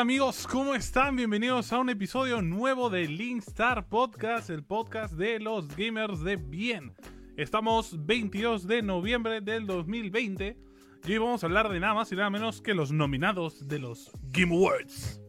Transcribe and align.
Hola, 0.00 0.06
amigos, 0.06 0.46
¿cómo 0.46 0.74
están? 0.74 1.14
Bienvenidos 1.14 1.74
a 1.74 1.78
un 1.78 1.90
episodio 1.90 2.40
nuevo 2.40 2.88
de 2.88 3.06
Linkstar 3.06 3.86
Podcast, 3.86 4.48
el 4.48 4.64
podcast 4.64 5.12
de 5.12 5.38
los 5.38 5.76
gamers 5.76 6.24
de 6.24 6.36
bien. 6.36 6.94
Estamos 7.36 8.06
22 8.06 8.66
de 8.66 8.80
noviembre 8.80 9.42
del 9.42 9.66
2020 9.66 10.56
y 11.04 11.12
hoy 11.12 11.18
vamos 11.18 11.42
a 11.44 11.46
hablar 11.48 11.68
de 11.68 11.78
nada 11.80 11.92
más 11.92 12.10
y 12.12 12.16
nada 12.16 12.30
menos 12.30 12.62
que 12.62 12.72
los 12.72 12.90
nominados 12.90 13.68
de 13.68 13.78
los 13.78 14.10
Game 14.32 14.56
Awards. 14.56 15.20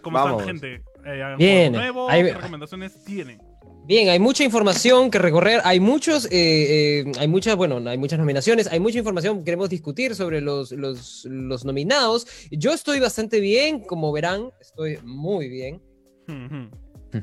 ¿Cómo 0.00 0.16
Vamos. 0.16 0.40
están, 0.40 0.58
gente? 0.58 0.82
Eh, 1.04 1.22
¿han 1.22 1.36
Bien. 1.36 1.76
Ahí- 1.76 2.22
¿Qué 2.24 2.32
recomendaciones 2.32 3.04
tienen? 3.04 3.42
Bien, 3.84 4.08
hay 4.10 4.20
mucha 4.20 4.44
información 4.44 5.10
que 5.10 5.18
recorrer, 5.18 5.60
hay 5.64 5.80
muchos, 5.80 6.26
eh, 6.26 6.30
eh, 6.30 7.12
hay 7.18 7.26
muchas, 7.26 7.56
bueno, 7.56 7.82
hay 7.90 7.98
muchas 7.98 8.16
nominaciones, 8.16 8.68
hay 8.68 8.78
mucha 8.78 8.98
información 8.98 9.38
que 9.38 9.44
queremos 9.44 9.70
discutir 9.70 10.14
sobre 10.14 10.40
los, 10.40 10.70
los, 10.70 11.24
los 11.24 11.64
nominados. 11.64 12.26
Yo 12.52 12.72
estoy 12.72 13.00
bastante 13.00 13.40
bien, 13.40 13.80
como 13.80 14.12
verán, 14.12 14.50
estoy 14.60 14.98
muy 15.02 15.48
bien. 15.48 15.82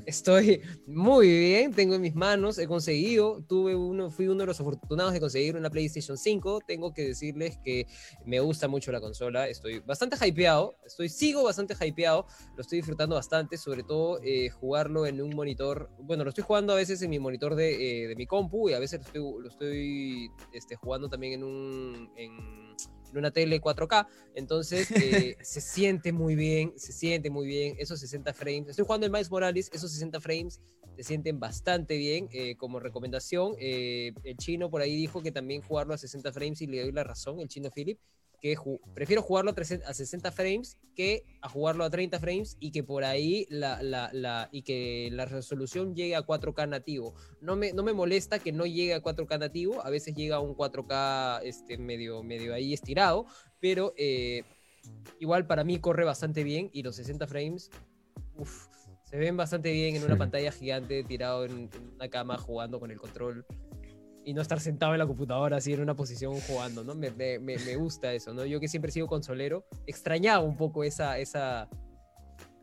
Estoy 0.06 0.62
muy 0.86 1.28
bien, 1.28 1.74
tengo 1.74 1.96
en 1.96 2.02
mis 2.02 2.16
manos, 2.16 2.58
he 2.58 2.68
conseguido, 2.68 3.44
tuve 3.48 3.76
uno, 3.76 4.10
fui 4.12 4.28
uno 4.28 4.42
de 4.42 4.48
los 4.48 4.60
afortunados 4.60 5.14
de 5.14 5.20
conseguir 5.20 5.56
una 5.56 5.70
PlayStation 5.70 6.18
5. 6.18 6.62
Tengo 6.68 6.94
que 6.94 7.08
decirles 7.08 7.58
que 7.64 7.88
me 8.26 8.40
gusta 8.40 8.68
mucho 8.68 8.92
la 8.92 9.02
consola, 9.02 9.48
estoy 9.48 9.80
bastante 9.80 10.16
hypeado, 10.26 10.76
estoy, 10.86 11.10
sigo 11.10 11.44
bastante 11.44 11.76
hypeado, 11.80 12.26
lo 12.56 12.62
estoy 12.62 12.80
disfrutando 12.80 13.16
bastante, 13.16 13.58
sobre 13.58 13.84
todo 13.84 14.20
eh, 14.24 14.50
jugarlo 14.50 15.06
en 15.06 15.22
un 15.22 15.36
monitor, 15.36 15.90
bueno, 16.00 16.24
lo 16.24 16.30
estoy 16.30 16.44
jugando 16.44 16.74
a 16.74 16.76
veces 16.76 17.02
en 17.02 17.10
mi 17.10 17.20
monitor 17.20 17.56
de, 17.56 18.12
eh, 18.12 18.16
mi 18.16 18.26
compu 18.26 18.70
y 18.70 18.74
a 18.74 18.80
veces 18.80 19.00
lo 19.00 19.06
estoy, 19.06 19.44
lo 19.44 19.50
estoy 19.50 20.32
este, 20.54 20.76
jugando 20.76 21.10
también 21.10 21.34
en 21.34 21.44
un... 21.44 22.12
En, 22.16 22.70
en 23.12 23.18
una 23.18 23.32
tele 23.32 23.62
4K, 23.62 24.08
entonces 24.36 24.92
eh, 24.92 25.38
se 25.42 25.62
siente 25.62 26.12
muy 26.12 26.36
bien, 26.36 26.74
se 26.78 26.92
siente 26.92 27.30
muy 27.30 27.48
bien, 27.48 27.76
esos 27.80 28.00
60 28.00 28.34
frames, 28.34 28.70
estoy 28.70 28.86
jugando 28.86 29.06
el 29.06 29.12
Miles 29.12 29.32
Morales, 29.32 29.70
esos 29.74 29.92
60 29.92 30.20
frames 30.20 30.62
se 30.96 31.04
sienten 31.04 31.40
bastante 31.40 31.98
bien, 31.98 32.28
eh, 32.32 32.56
como 32.56 32.80
recomendación, 32.80 33.54
eh, 33.60 34.12
el 34.24 34.38
chino 34.38 34.70
por 34.70 34.82
ahí 34.82 34.96
dijo 34.96 35.22
que 35.22 35.32
también 35.32 35.62
jugarlo 35.62 35.94
a 35.94 35.98
60 35.98 36.32
frames 36.34 36.62
y 36.62 36.68
le 36.68 36.82
doy 36.82 36.92
la 36.92 37.04
razón, 37.04 37.40
el 37.40 37.48
chino 37.48 37.70
Philip, 37.72 38.00
que 38.42 38.56
ju- 38.56 38.80
prefiero 38.94 39.22
jugarlo 39.22 39.52
a, 39.52 39.54
300 39.54 39.90
a 39.90 39.94
60 39.94 40.32
frames 40.32 40.78
que 40.96 41.24
a 41.42 41.50
jugarlo 41.50 41.84
a 41.84 41.90
30 41.90 42.20
frames 42.20 42.58
y 42.60 42.72
que 42.72 42.84
por 42.84 43.04
ahí 43.04 43.46
la, 43.50 43.82
la, 43.84 44.10
la, 44.14 44.50
y 44.52 44.64
que 44.64 45.10
la 45.12 45.26
resolución 45.26 45.96
llegue 45.96 46.16
a 46.16 46.26
4K 46.26 46.68
nativo. 46.68 47.16
No 47.42 47.56
me, 47.56 47.74
no 47.74 47.84
me 47.84 47.94
molesta 47.94 48.40
que 48.40 48.52
no 48.52 48.66
llegue 48.66 48.94
a 48.94 49.02
4K 49.02 49.40
nativo, 49.40 49.82
a 49.86 49.90
veces 49.90 50.16
llega 50.16 50.38
a 50.38 50.40
un 50.40 50.56
4K 50.56 51.42
este, 51.44 51.78
medio, 51.78 52.24
medio 52.24 52.54
ahí 52.54 52.74
estirado, 52.74 53.26
pero 53.60 53.94
eh, 53.98 54.44
igual 55.20 55.48
para 55.48 55.64
mí 55.64 55.80
corre 55.80 56.06
bastante 56.06 56.44
bien 56.44 56.70
y 56.74 56.84
los 56.84 56.96
60 56.96 57.28
frames, 57.28 57.70
uf, 58.36 58.68
se 59.06 59.18
ven 59.18 59.36
bastante 59.38 59.72
bien 59.72 59.96
en 59.96 60.04
una 60.04 60.18
pantalla 60.18 60.52
gigante 60.52 61.04
tirado 61.04 61.46
en, 61.46 61.70
en 61.74 61.90
una 61.96 62.10
cama 62.10 62.38
jugando 62.38 62.80
con 62.80 62.92
el 62.92 62.98
control 63.00 63.46
y 64.30 64.34
no 64.36 64.44
estar 64.44 64.60
sentado 64.60 64.94
en 64.94 65.00
la 65.00 65.08
computadora 65.08 65.58
así 65.58 65.74
en 65.74 65.82
una 65.82 65.96
posición 65.96 66.40
jugando, 66.42 66.84
¿no? 66.84 66.94
Me, 66.94 67.10
me, 67.40 67.76
gusta 67.78 68.14
eso, 68.14 68.32
¿no? 68.32 68.46
Yo 68.46 68.60
que 68.60 68.68
siempre 68.68 68.90
he 68.90 68.92
sido 68.92 69.08
consolero, 69.08 69.66
extrañaba 69.88 70.44
un 70.44 70.56
poco 70.56 70.84
esa, 70.84 71.18
esa... 71.18 71.68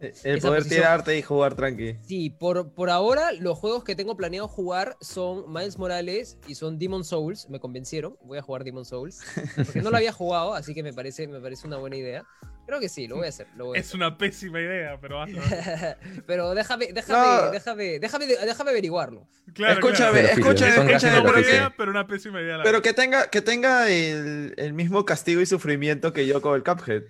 El 0.01 0.11
Esa 0.11 0.49
poder 0.49 0.62
posición. 0.62 0.83
tirarte 0.83 1.17
y 1.19 1.23
jugar 1.23 1.55
tranqui. 1.55 1.97
Sí, 2.03 2.29
por, 2.31 2.75
por 2.75 2.91
ahora 2.91 3.33
los 3.33 3.59
juegos 3.59 3.83
que 3.83 3.95
tengo 3.97 4.17
planeado 4.17 4.47
jugar 4.47 4.97
son 5.01 5.51
Miles 5.53 5.79
Morales 5.79 6.37
y 6.47 6.55
son 6.55 6.79
Demon 6.79 7.05
Souls, 7.05 7.49
me 7.49 7.61
convencieron, 7.61 8.17
voy 8.23 8.37
a 8.39 8.43
jugar 8.43 8.62
Demon 8.65 8.85
Souls, 8.85 9.21
porque 9.56 9.81
no 9.81 9.91
lo 9.91 9.97
había 9.97 10.12
jugado, 10.12 10.55
así 10.55 10.75
que 10.75 10.83
me 10.83 10.93
parece, 10.93 11.27
me 11.29 11.41
parece 11.41 11.67
una 11.67 11.79
buena 11.79 11.97
idea. 11.97 12.25
Creo 12.67 12.81
que 12.81 12.89
sí, 12.89 13.06
lo 13.06 13.17
voy 13.17 13.27
a 13.27 13.29
hacer. 13.29 13.47
Lo 13.56 13.67
voy 13.67 13.79
a 13.79 13.81
Es 13.81 13.95
una 13.95 14.19
pésima 14.19 14.61
idea, 14.61 14.99
pero 15.01 15.23
hazlo. 15.23 15.41
hacer. 15.41 15.97
Pero 16.27 16.53
déjame, 16.53 16.89
déjame, 16.93 17.27
No. 17.47 17.51
déjame, 17.53 17.99
déjame, 18.01 18.27
déjame 18.27 18.71
averiguarlo. 18.71 19.29
Claro, 19.55 19.75
escúchame, 19.75 20.21
claro. 20.23 20.35
escúchame, 20.41 20.69
Es 20.71 20.75
Son 20.75 20.85
una 20.87 20.97
escúchame. 20.97 21.21
buena 21.23 21.41
idea, 21.49 21.75
pero 21.77 21.91
una 21.93 22.06
pésima 22.09 22.41
idea. 22.43 22.56
la 22.56 22.65
Pero 22.65 22.83
que 22.83 22.93
tenga, 22.93 23.31
que 23.31 23.41
tenga 23.41 23.89
el, 23.89 24.53
el 24.56 24.73
mismo 24.73 25.05
castigo 25.05 25.41
y 25.41 25.47
sufrimiento 25.47 26.12
que 26.12 26.27
yo 26.27 26.43
con 26.43 26.56
el 26.56 26.65
Cuphead. 26.65 27.05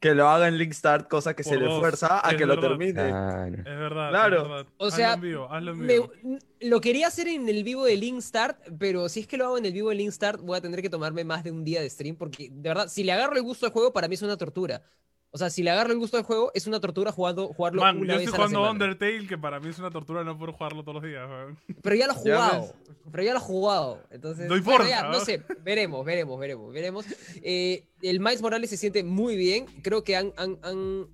Que 0.00 0.14
lo 0.14 0.28
haga 0.28 0.46
en 0.46 0.58
Link 0.58 0.72
Start, 0.72 1.08
cosa 1.08 1.34
que 1.34 1.42
Por 1.42 1.52
se 1.54 1.58
le 1.58 1.66
fuerza 1.78 2.20
a 2.26 2.30
es 2.30 2.36
que 2.36 2.46
lo 2.46 2.60
termine. 2.60 2.92
Claro. 2.92 3.56
Es 3.58 3.64
verdad. 3.64 4.10
Claro. 4.10 4.36
es 4.36 4.42
verdad. 4.48 4.66
O 4.76 4.86
Hazlo 4.86 4.96
sea, 4.96 5.12
en 5.14 5.20
vivo, 5.20 5.52
hazlo 5.52 5.70
en 5.72 5.78
Me- 5.78 5.92
vivo. 5.94 6.12
n- 6.22 6.38
lo 6.60 6.80
quería 6.80 7.08
hacer 7.08 7.26
en 7.26 7.48
el 7.48 7.64
vivo 7.64 7.84
de 7.84 7.96
Link 7.96 8.20
Start, 8.20 8.58
pero 8.78 9.08
si 9.08 9.20
es 9.20 9.26
que 9.26 9.36
lo 9.36 9.46
hago 9.46 9.58
en 9.58 9.66
el 9.66 9.72
vivo 9.72 9.88
de 9.88 9.96
Link 9.96 10.12
Start, 10.12 10.40
voy 10.40 10.56
a 10.56 10.60
tener 10.60 10.82
que 10.82 10.88
tomarme 10.90 11.24
más 11.24 11.42
de 11.42 11.50
un 11.50 11.64
día 11.64 11.80
de 11.80 11.90
stream, 11.90 12.14
porque 12.14 12.48
de 12.50 12.68
verdad, 12.68 12.86
si 12.88 13.02
le 13.02 13.10
agarro 13.12 13.34
el 13.36 13.42
gusto 13.42 13.66
al 13.66 13.72
juego, 13.72 13.92
para 13.92 14.06
mí 14.06 14.14
es 14.14 14.22
una 14.22 14.36
tortura. 14.36 14.82
O 15.30 15.36
sea, 15.36 15.50
si 15.50 15.62
le 15.62 15.70
agarro 15.70 15.92
el 15.92 15.98
gusto 15.98 16.16
al 16.16 16.22
juego, 16.22 16.50
es 16.54 16.66
una 16.66 16.80
tortura 16.80 17.12
jugando, 17.12 17.48
jugarlo 17.48 17.82
Man, 17.82 17.98
una 17.98 18.14
yo 18.14 18.18
vez 18.18 18.28
estoy 18.28 18.40
a 18.40 18.44
la 18.44 18.48
jugando. 18.48 18.70
Undertale, 18.84 19.26
que 19.26 19.36
para 19.36 19.60
mí 19.60 19.68
es 19.68 19.78
una 19.78 19.90
tortura 19.90 20.24
no 20.24 20.38
poder 20.38 20.54
jugarlo 20.54 20.82
todos 20.82 21.02
los 21.02 21.04
días. 21.04 21.28
Pero 21.82 21.96
ya 21.96 22.06
lo 22.06 22.14
he 22.14 22.16
jugado. 22.16 22.74
Pero 23.10 23.22
ya 23.22 23.32
lo 23.32 23.38
he 23.38 23.42
jugado. 23.42 24.02
Entonces, 24.10 24.44
No 24.44 24.48
bueno, 24.48 24.58
importa, 24.58 24.88
ya, 24.88 25.02
¿no? 25.08 25.20
sé. 25.20 25.42
Veremos, 25.62 26.04
veremos, 26.04 26.40
veremos, 26.40 26.72
veremos. 26.72 27.04
Eh, 27.42 27.84
el 28.00 28.20
Miles 28.20 28.40
Morales 28.40 28.70
se 28.70 28.78
siente 28.78 29.04
muy 29.04 29.36
bien. 29.36 29.66
Creo 29.82 30.02
que 30.02 30.16
han, 30.16 30.32
han, 30.36 30.58
han, 30.62 31.06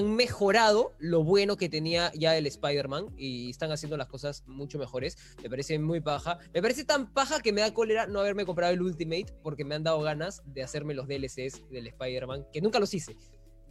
han- 0.00 0.16
mejorado 0.16 0.94
lo 0.98 1.22
bueno 1.24 1.56
que 1.56 1.68
tenía 1.68 2.10
ya 2.14 2.36
el 2.36 2.46
Spider-Man 2.46 3.06
y 3.16 3.50
están 3.50 3.70
haciendo 3.72 3.96
las 3.96 4.08
cosas 4.08 4.42
mucho 4.46 4.78
mejores. 4.78 5.16
Me 5.42 5.48
parece 5.48 5.78
muy 5.78 6.00
paja. 6.00 6.38
Me 6.52 6.60
parece 6.62 6.84
tan 6.84 7.12
paja 7.12 7.40
que 7.40 7.52
me 7.52 7.60
da 7.60 7.72
cólera 7.72 8.06
no 8.06 8.20
haberme 8.20 8.44
comprado 8.44 8.72
el 8.72 8.82
Ultimate 8.82 9.26
porque 9.42 9.64
me 9.64 9.74
han 9.74 9.82
dado 9.84 10.00
ganas 10.02 10.42
de 10.44 10.62
hacerme 10.62 10.94
los 10.94 11.06
DLCs 11.08 11.68
del 11.70 11.86
Spider-Man, 11.86 12.46
que 12.52 12.60
nunca 12.60 12.78
los 12.78 12.92
hice. 12.94 13.16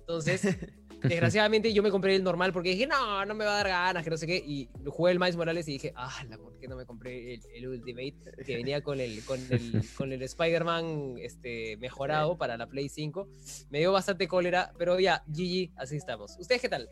Entonces, 0.09 0.57
desgraciadamente 1.03 1.71
yo 1.71 1.83
me 1.83 1.91
compré 1.91 2.15
el 2.15 2.23
normal 2.23 2.51
porque 2.51 2.69
dije, 2.69 2.87
no, 2.87 3.23
no 3.27 3.35
me 3.35 3.45
va 3.45 3.51
a 3.51 3.57
dar 3.57 3.67
ganas, 3.67 4.03
que 4.03 4.09
no 4.09 4.17
sé 4.17 4.25
qué. 4.25 4.37
Y 4.43 4.67
jugué 4.87 5.11
el 5.11 5.19
Miles 5.19 5.37
Morales 5.37 5.67
y 5.67 5.73
dije, 5.73 5.93
ah, 5.95 6.11
¿por 6.41 6.57
qué 6.57 6.67
no 6.67 6.75
me 6.75 6.85
compré 6.87 7.35
el, 7.35 7.41
el 7.53 7.67
Ultimate? 7.67 8.15
Que 8.43 8.55
venía 8.55 8.81
con 8.81 8.99
el, 8.99 9.23
con 9.23 9.39
el, 9.51 9.83
con 9.95 10.11
el 10.11 10.23
Spider-Man 10.23 11.13
este, 11.19 11.77
mejorado 11.77 12.39
para 12.39 12.57
la 12.57 12.65
Play 12.65 12.89
5. 12.89 13.29
Me 13.69 13.77
dio 13.77 13.91
bastante 13.91 14.27
cólera, 14.27 14.73
pero 14.79 14.99
ya, 14.99 15.21
GG, 15.27 15.73
así 15.75 15.97
estamos. 15.97 16.35
¿Ustedes 16.39 16.59
qué 16.59 16.69
tal? 16.69 16.89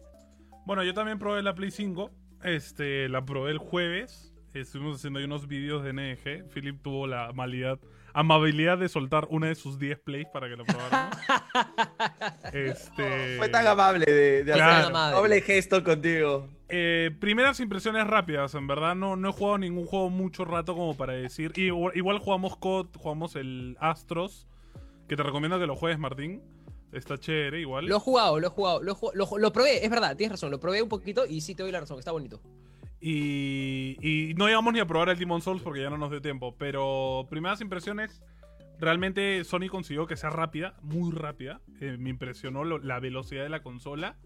Bueno, 0.67 0.83
yo 0.83 0.93
también 0.93 1.17
probé 1.17 1.41
la 1.41 1.55
Play 1.55 1.71
5. 1.71 2.11
Este, 2.43 3.09
la 3.09 3.25
probé 3.25 3.49
el 3.49 3.57
jueves. 3.57 4.31
Estuvimos 4.53 4.97
haciendo 4.97 5.17
ahí 5.17 5.25
unos 5.25 5.47
vídeos 5.47 5.83
de 5.83 5.93
NG. 5.93 6.47
Philip 6.53 6.83
tuvo 6.83 7.07
la 7.07 7.29
amabilidad, 7.29 7.79
amabilidad 8.13 8.77
de 8.77 8.89
soltar 8.89 9.27
una 9.29 9.47
de 9.47 9.55
sus 9.55 9.77
10 9.79 9.99
plays 9.99 10.27
para 10.33 10.49
que 10.49 10.55
lo 10.55 10.65
probáramos. 10.65 11.17
este, 12.53 13.37
Fue 13.37 13.49
tan 13.49 13.65
amable 13.67 14.05
de, 14.05 14.43
de 14.43 14.53
Claro. 14.53 14.73
hacer 14.73 14.85
amable. 14.85 15.17
doble 15.17 15.41
gesto 15.41 15.83
contigo. 15.83 16.47
Eh, 16.69 17.11
primeras 17.19 17.59
impresiones 17.59 18.05
rápidas, 18.07 18.53
en 18.55 18.67
verdad 18.67 18.95
no, 18.95 19.15
no 19.15 19.29
he 19.29 19.31
jugado 19.31 19.57
ningún 19.57 19.85
juego 19.85 20.09
mucho 20.09 20.43
rato 20.45 20.75
como 20.75 20.95
para 20.97 21.13
decir. 21.13 21.51
Igual, 21.55 21.93
igual 21.95 22.19
jugamos 22.19 22.57
COD, 22.57 22.87
jugamos 22.97 23.35
el 23.35 23.77
Astros, 23.79 24.47
que 25.07 25.15
te 25.15 25.23
recomiendo 25.23 25.59
que 25.59 25.67
lo 25.67 25.75
juegues, 25.75 25.99
Martín. 25.99 26.41
Está 26.91 27.17
chévere, 27.17 27.59
igual. 27.61 27.85
Lo 27.85 27.97
he 27.97 27.99
jugado, 27.99 28.39
lo 28.39 28.47
he 28.47 28.49
jugado, 28.49 28.81
lo, 28.81 28.93
he 28.93 29.39
lo 29.39 29.51
probé, 29.53 29.83
es 29.83 29.89
verdad, 29.89 30.15
tienes 30.15 30.31
razón, 30.31 30.51
lo 30.51 30.59
probé 30.59 30.81
un 30.81 30.89
poquito 30.89 31.25
y 31.25 31.41
sí 31.41 31.53
te 31.53 31.63
doy 31.63 31.71
la 31.71 31.81
razón, 31.81 31.99
está 31.99 32.11
bonito. 32.11 32.41
Y, 32.99 33.97
y 34.01 34.33
no 34.35 34.47
llegamos 34.47 34.73
ni 34.73 34.79
a 34.79 34.85
probar 34.87 35.09
el 35.09 35.19
Demon 35.19 35.41
Souls 35.41 35.61
porque 35.61 35.81
ya 35.81 35.89
no 35.89 35.97
nos 35.97 36.09
dio 36.11 36.21
tiempo. 36.21 36.55
Pero 36.57 37.27
primeras 37.29 37.61
impresiones, 37.61 38.21
realmente 38.79 39.43
Sony 39.43 39.67
consiguió 39.69 40.07
que 40.07 40.15
sea 40.17 40.29
rápida, 40.29 40.75
muy 40.81 41.11
rápida. 41.11 41.61
Eh, 41.79 41.97
me 41.99 42.09
impresionó 42.09 42.63
la 42.63 42.99
velocidad 42.99 43.43
de 43.43 43.49
la 43.49 43.61
consola. 43.61 44.17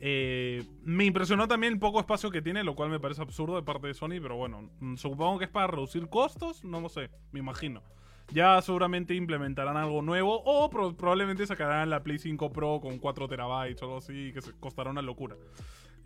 Eh, 0.00 0.62
me 0.82 1.04
impresionó 1.04 1.48
también 1.48 1.72
el 1.74 1.78
poco 1.78 1.98
espacio 2.00 2.30
que 2.30 2.42
tiene, 2.42 2.62
lo 2.64 2.74
cual 2.74 2.90
me 2.90 3.00
parece 3.00 3.22
absurdo 3.22 3.56
de 3.56 3.62
parte 3.62 3.86
de 3.86 3.94
Sony. 3.94 4.20
Pero 4.20 4.36
bueno, 4.36 4.70
mm, 4.80 4.96
supongo 4.96 5.38
que 5.38 5.46
es 5.46 5.50
para 5.50 5.66
reducir 5.68 6.08
costos, 6.08 6.62
no 6.64 6.80
lo 6.80 6.88
sé, 6.88 7.10
me 7.32 7.40
imagino. 7.40 7.82
Ya 8.32 8.60
seguramente 8.62 9.14
implementarán 9.14 9.76
algo 9.76 10.00
nuevo 10.00 10.42
o 10.44 10.70
pro- 10.70 10.96
probablemente 10.96 11.46
sacarán 11.46 11.90
la 11.90 12.02
Play 12.02 12.18
5 12.18 12.52
Pro 12.52 12.80
con 12.80 12.98
4 12.98 13.28
terabytes 13.28 13.82
o 13.82 13.84
algo 13.84 13.98
así, 13.98 14.32
que 14.32 14.40
se 14.40 14.52
costará 14.58 14.90
una 14.90 15.02
locura. 15.02 15.36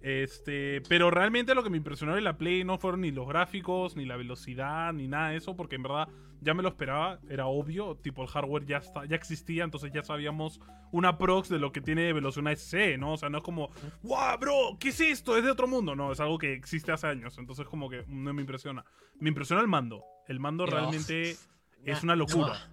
Este, 0.00 0.81
pero 0.89 1.11
realmente 1.11 1.55
lo 1.55 1.65
que 1.65 1.71
me 1.71 1.77
impresionó 1.77 2.15
de 2.15 2.21
la 2.21 2.39
Play 2.39 2.65
no 2.65 2.79
fueron 2.79 3.00
ni 3.00 3.11
los 3.11 3.27
gráficos, 3.27 3.97
ni 3.97 4.05
la 4.05 4.17
velocidad, 4.17 4.93
ni 4.93 5.09
nada 5.09 5.31
de 5.31 5.37
eso, 5.37 5.56
porque 5.56 5.77
en 5.77 5.83
verdad 5.83 6.09
ya 6.41 6.55
me 6.55 6.62
lo 6.62 6.69
esperaba, 6.69 7.19
era 7.29 7.47
obvio, 7.47 7.97
tipo 7.97 8.23
el 8.23 8.29
hardware 8.29 8.65
ya 8.65 8.77
está, 8.79 9.05
ya 9.06 9.17
existía, 9.17 9.65
entonces 9.65 9.91
ya 9.93 10.05
sabíamos 10.05 10.61
una 10.93 11.19
prox 11.19 11.49
de 11.49 11.59
lo 11.59 11.73
que 11.73 11.81
tiene 11.81 12.03
de 12.03 12.12
velocidad 12.12 12.43
una 12.43 12.53
SC, 12.53 12.97
¿no? 12.99 13.15
O 13.15 13.17
sea, 13.17 13.29
no 13.29 13.39
es 13.39 13.45
como, 13.45 13.71
¡Wow, 14.03 14.39
bro! 14.39 14.77
¿Qué 14.79 14.91
es 14.91 15.00
esto? 15.00 15.37
Es 15.37 15.45
de 15.45 15.50
otro 15.50 15.67
mundo. 15.67 15.97
No, 15.97 16.12
es 16.12 16.21
algo 16.21 16.39
que 16.39 16.53
existe 16.53 16.93
hace 16.93 17.06
años, 17.09 17.37
entonces 17.39 17.67
como 17.67 17.89
que 17.89 18.05
no 18.06 18.33
me 18.33 18.43
impresiona. 18.43 18.85
Me 19.19 19.31
impresiona 19.31 19.62
el 19.62 19.69
mando. 19.69 20.05
El 20.29 20.39
mando 20.39 20.67
realmente 20.67 21.37
es 21.85 22.03
una 22.03 22.15
locura. 22.15 22.69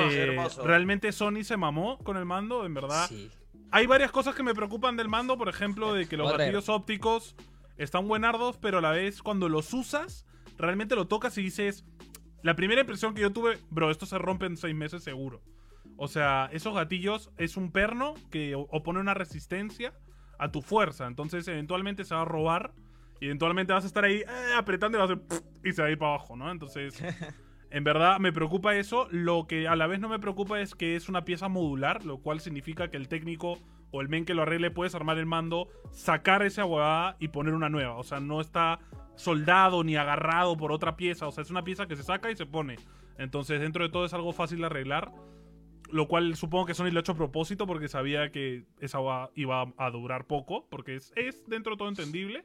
Eh, 0.00 0.36
realmente 0.64 1.12
Sony 1.12 1.44
se 1.44 1.56
mamó 1.56 1.98
con 1.98 2.16
el 2.16 2.24
mando, 2.24 2.66
en 2.66 2.74
verdad. 2.74 3.06
sí. 3.08 3.30
Hay 3.70 3.86
varias 3.86 4.10
cosas 4.10 4.34
que 4.34 4.42
me 4.42 4.54
preocupan 4.54 4.96
del 4.96 5.08
mando, 5.08 5.36
por 5.36 5.48
ejemplo, 5.48 5.92
de 5.92 6.06
que 6.06 6.16
los 6.16 6.30
gatillos 6.32 6.68
ópticos 6.68 7.36
están 7.76 8.08
buenardos, 8.08 8.56
pero 8.58 8.78
a 8.78 8.80
la 8.80 8.90
vez 8.90 9.22
cuando 9.22 9.48
los 9.48 9.72
usas, 9.72 10.26
realmente 10.56 10.94
lo 10.96 11.06
tocas 11.06 11.36
y 11.38 11.42
dices. 11.42 11.84
La 12.42 12.54
primera 12.54 12.80
impresión 12.80 13.14
que 13.14 13.20
yo 13.20 13.32
tuve, 13.32 13.58
bro, 13.68 13.90
esto 13.90 14.06
se 14.06 14.16
rompe 14.16 14.46
en 14.46 14.56
seis 14.56 14.74
meses 14.74 15.02
seguro. 15.02 15.42
O 15.96 16.06
sea, 16.06 16.48
esos 16.52 16.72
gatillos 16.72 17.30
es 17.36 17.56
un 17.56 17.72
perno 17.72 18.14
que 18.30 18.54
opone 18.54 19.00
una 19.00 19.14
resistencia 19.14 19.92
a 20.38 20.52
tu 20.52 20.62
fuerza. 20.62 21.06
Entonces, 21.06 21.48
eventualmente 21.48 22.04
se 22.04 22.14
va 22.14 22.22
a 22.22 22.24
robar. 22.24 22.72
Y 23.20 23.26
eventualmente 23.26 23.72
vas 23.72 23.82
a 23.82 23.88
estar 23.88 24.04
ahí 24.04 24.18
eh, 24.18 24.54
apretando 24.56 24.96
y 24.96 25.00
va 25.00 25.02
a 25.02 25.12
hacer 25.12 25.42
y 25.64 25.72
se 25.72 25.82
va 25.82 25.88
a 25.88 25.90
ir 25.90 25.98
para 25.98 26.14
abajo, 26.14 26.36
¿no? 26.36 26.52
Entonces, 26.52 27.02
en 27.70 27.84
verdad 27.84 28.18
me 28.18 28.32
preocupa 28.32 28.76
eso. 28.76 29.08
Lo 29.10 29.46
que 29.46 29.68
a 29.68 29.76
la 29.76 29.86
vez 29.86 30.00
no 30.00 30.08
me 30.08 30.18
preocupa 30.18 30.60
es 30.60 30.74
que 30.74 30.96
es 30.96 31.08
una 31.08 31.24
pieza 31.24 31.48
modular, 31.48 32.04
lo 32.04 32.18
cual 32.18 32.40
significa 32.40 32.90
que 32.90 32.96
el 32.96 33.08
técnico 33.08 33.58
o 33.90 34.00
el 34.00 34.08
men 34.08 34.24
que 34.24 34.34
lo 34.34 34.42
arregle 34.42 34.70
puedes 34.70 34.94
armar 34.94 35.18
el 35.18 35.26
mando, 35.26 35.68
sacar 35.90 36.42
esa 36.42 36.64
huevada 36.64 37.16
y 37.18 37.28
poner 37.28 37.54
una 37.54 37.68
nueva. 37.68 37.96
O 37.96 38.02
sea, 38.02 38.20
no 38.20 38.40
está 38.40 38.80
soldado 39.16 39.84
ni 39.84 39.96
agarrado 39.96 40.56
por 40.56 40.72
otra 40.72 40.96
pieza. 40.96 41.26
O 41.26 41.32
sea, 41.32 41.42
es 41.42 41.50
una 41.50 41.64
pieza 41.64 41.86
que 41.86 41.96
se 41.96 42.02
saca 42.02 42.30
y 42.30 42.36
se 42.36 42.46
pone. 42.46 42.76
Entonces, 43.18 43.60
dentro 43.60 43.84
de 43.84 43.90
todo 43.90 44.04
es 44.04 44.14
algo 44.14 44.32
fácil 44.32 44.60
de 44.60 44.66
arreglar. 44.66 45.12
Lo 45.90 46.06
cual 46.06 46.36
supongo 46.36 46.66
que 46.66 46.74
Sony 46.74 46.90
lo 46.90 46.98
ha 46.98 47.00
hecho 47.00 47.12
a 47.12 47.16
propósito 47.16 47.66
porque 47.66 47.88
sabía 47.88 48.30
que 48.30 48.64
esa 48.78 49.00
huevada 49.00 49.30
iba 49.34 49.72
a 49.76 49.90
durar 49.90 50.26
poco. 50.26 50.66
Porque 50.70 50.96
es, 50.96 51.12
es 51.16 51.46
dentro 51.46 51.72
de 51.72 51.78
todo 51.78 51.88
entendible. 51.88 52.44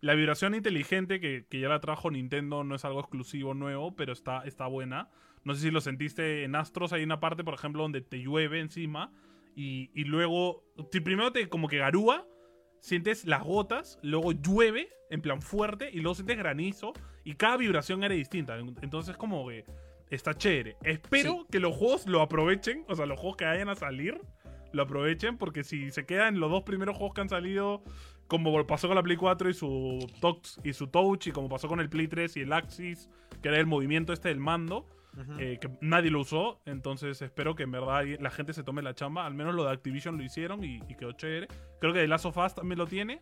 La 0.00 0.14
vibración 0.14 0.54
inteligente 0.54 1.20
que, 1.20 1.44
que 1.48 1.60
ya 1.60 1.68
la 1.68 1.80
trajo 1.80 2.10
Nintendo 2.10 2.64
no 2.64 2.74
es 2.74 2.84
algo 2.84 3.00
exclusivo 3.00 3.54
nuevo, 3.54 3.94
pero 3.96 4.12
está, 4.12 4.42
está 4.44 4.66
buena. 4.66 5.10
No 5.44 5.54
sé 5.54 5.60
si 5.62 5.70
lo 5.70 5.80
sentiste 5.80 6.44
en 6.44 6.54
Astros. 6.54 6.92
Hay 6.92 7.02
una 7.02 7.20
parte, 7.20 7.44
por 7.44 7.54
ejemplo, 7.54 7.82
donde 7.82 8.00
te 8.00 8.18
llueve 8.18 8.60
encima. 8.60 9.12
Y, 9.54 9.90
y 9.94 10.04
luego, 10.04 10.64
primero 10.90 11.32
te 11.32 11.48
como 11.48 11.68
que 11.68 11.78
garúa, 11.78 12.26
sientes 12.80 13.26
las 13.26 13.42
gotas, 13.42 13.98
luego 14.02 14.32
llueve 14.32 14.88
en 15.10 15.20
plan 15.20 15.42
fuerte 15.42 15.90
y 15.92 15.96
luego 16.00 16.14
sientes 16.14 16.38
granizo. 16.38 16.92
Y 17.24 17.34
cada 17.34 17.56
vibración 17.58 18.02
era 18.04 18.14
distinta. 18.14 18.58
En- 18.58 18.76
Entonces, 18.82 19.16
como 19.16 19.46
que 19.48 19.64
está 20.08 20.34
chévere. 20.34 20.76
Espero 20.82 21.32
Sí. 21.42 21.46
que 21.52 21.60
los 21.60 21.76
juegos 21.76 22.06
lo 22.06 22.22
aprovechen. 22.22 22.84
O 22.88 22.94
sea, 22.94 23.06
los 23.06 23.18
juegos 23.20 23.36
que 23.36 23.44
vayan 23.44 23.68
a 23.68 23.74
salir 23.74 24.18
lo 24.72 24.82
aprovechen. 24.82 25.36
Porque 25.38 25.64
si 25.64 25.90
se 25.90 26.06
quedan 26.06 26.40
los 26.40 26.50
dos 26.50 26.62
primeros 26.62 26.96
juegos 26.96 27.14
que 27.14 27.20
han 27.22 27.28
salido 27.28 27.82
como 28.28 28.64
pasó 28.66 28.86
con 28.86 28.94
la 28.94 29.02
Play 29.02 29.16
4 29.16 29.50
y 29.50 29.54
su 29.54 30.06
Touch, 30.20 30.58
y 30.62 30.72
su 30.72 30.86
Touch, 30.86 31.26
y 31.26 31.32
como 31.32 31.48
pasó 31.48 31.66
con 31.66 31.80
el 31.80 31.88
Play 31.88 32.06
3 32.06 32.36
y 32.36 32.40
el 32.42 32.52
Axis, 32.52 33.10
que 33.42 33.48
era 33.48 33.58
el 33.58 33.66
movimiento 33.66 34.12
este 34.12 34.28
del 34.28 34.38
mando, 34.38 34.86
eh, 35.40 35.58
que 35.60 35.68
nadie 35.80 36.12
lo 36.12 36.20
usó. 36.20 36.60
Entonces 36.64 37.20
espero 37.22 37.56
que 37.56 37.64
en 37.64 37.72
verdad 37.72 38.04
la 38.20 38.30
gente 38.30 38.52
se 38.52 38.62
tome 38.62 38.82
la 38.82 38.94
chamba. 38.94 39.26
Al 39.26 39.34
menos 39.34 39.56
lo 39.56 39.64
de 39.64 39.72
Activision 39.72 40.16
lo 40.16 40.22
hicieron 40.22 40.62
y, 40.62 40.76
y 40.88 40.94
quedó 40.94 41.10
chévere. 41.12 41.48
Creo 41.80 41.92
que 41.92 41.98
The 42.02 42.06
Last 42.06 42.26
of 42.26 42.36
Us 42.36 42.54
también 42.54 42.78
lo 42.78 42.86
tiene, 42.86 43.20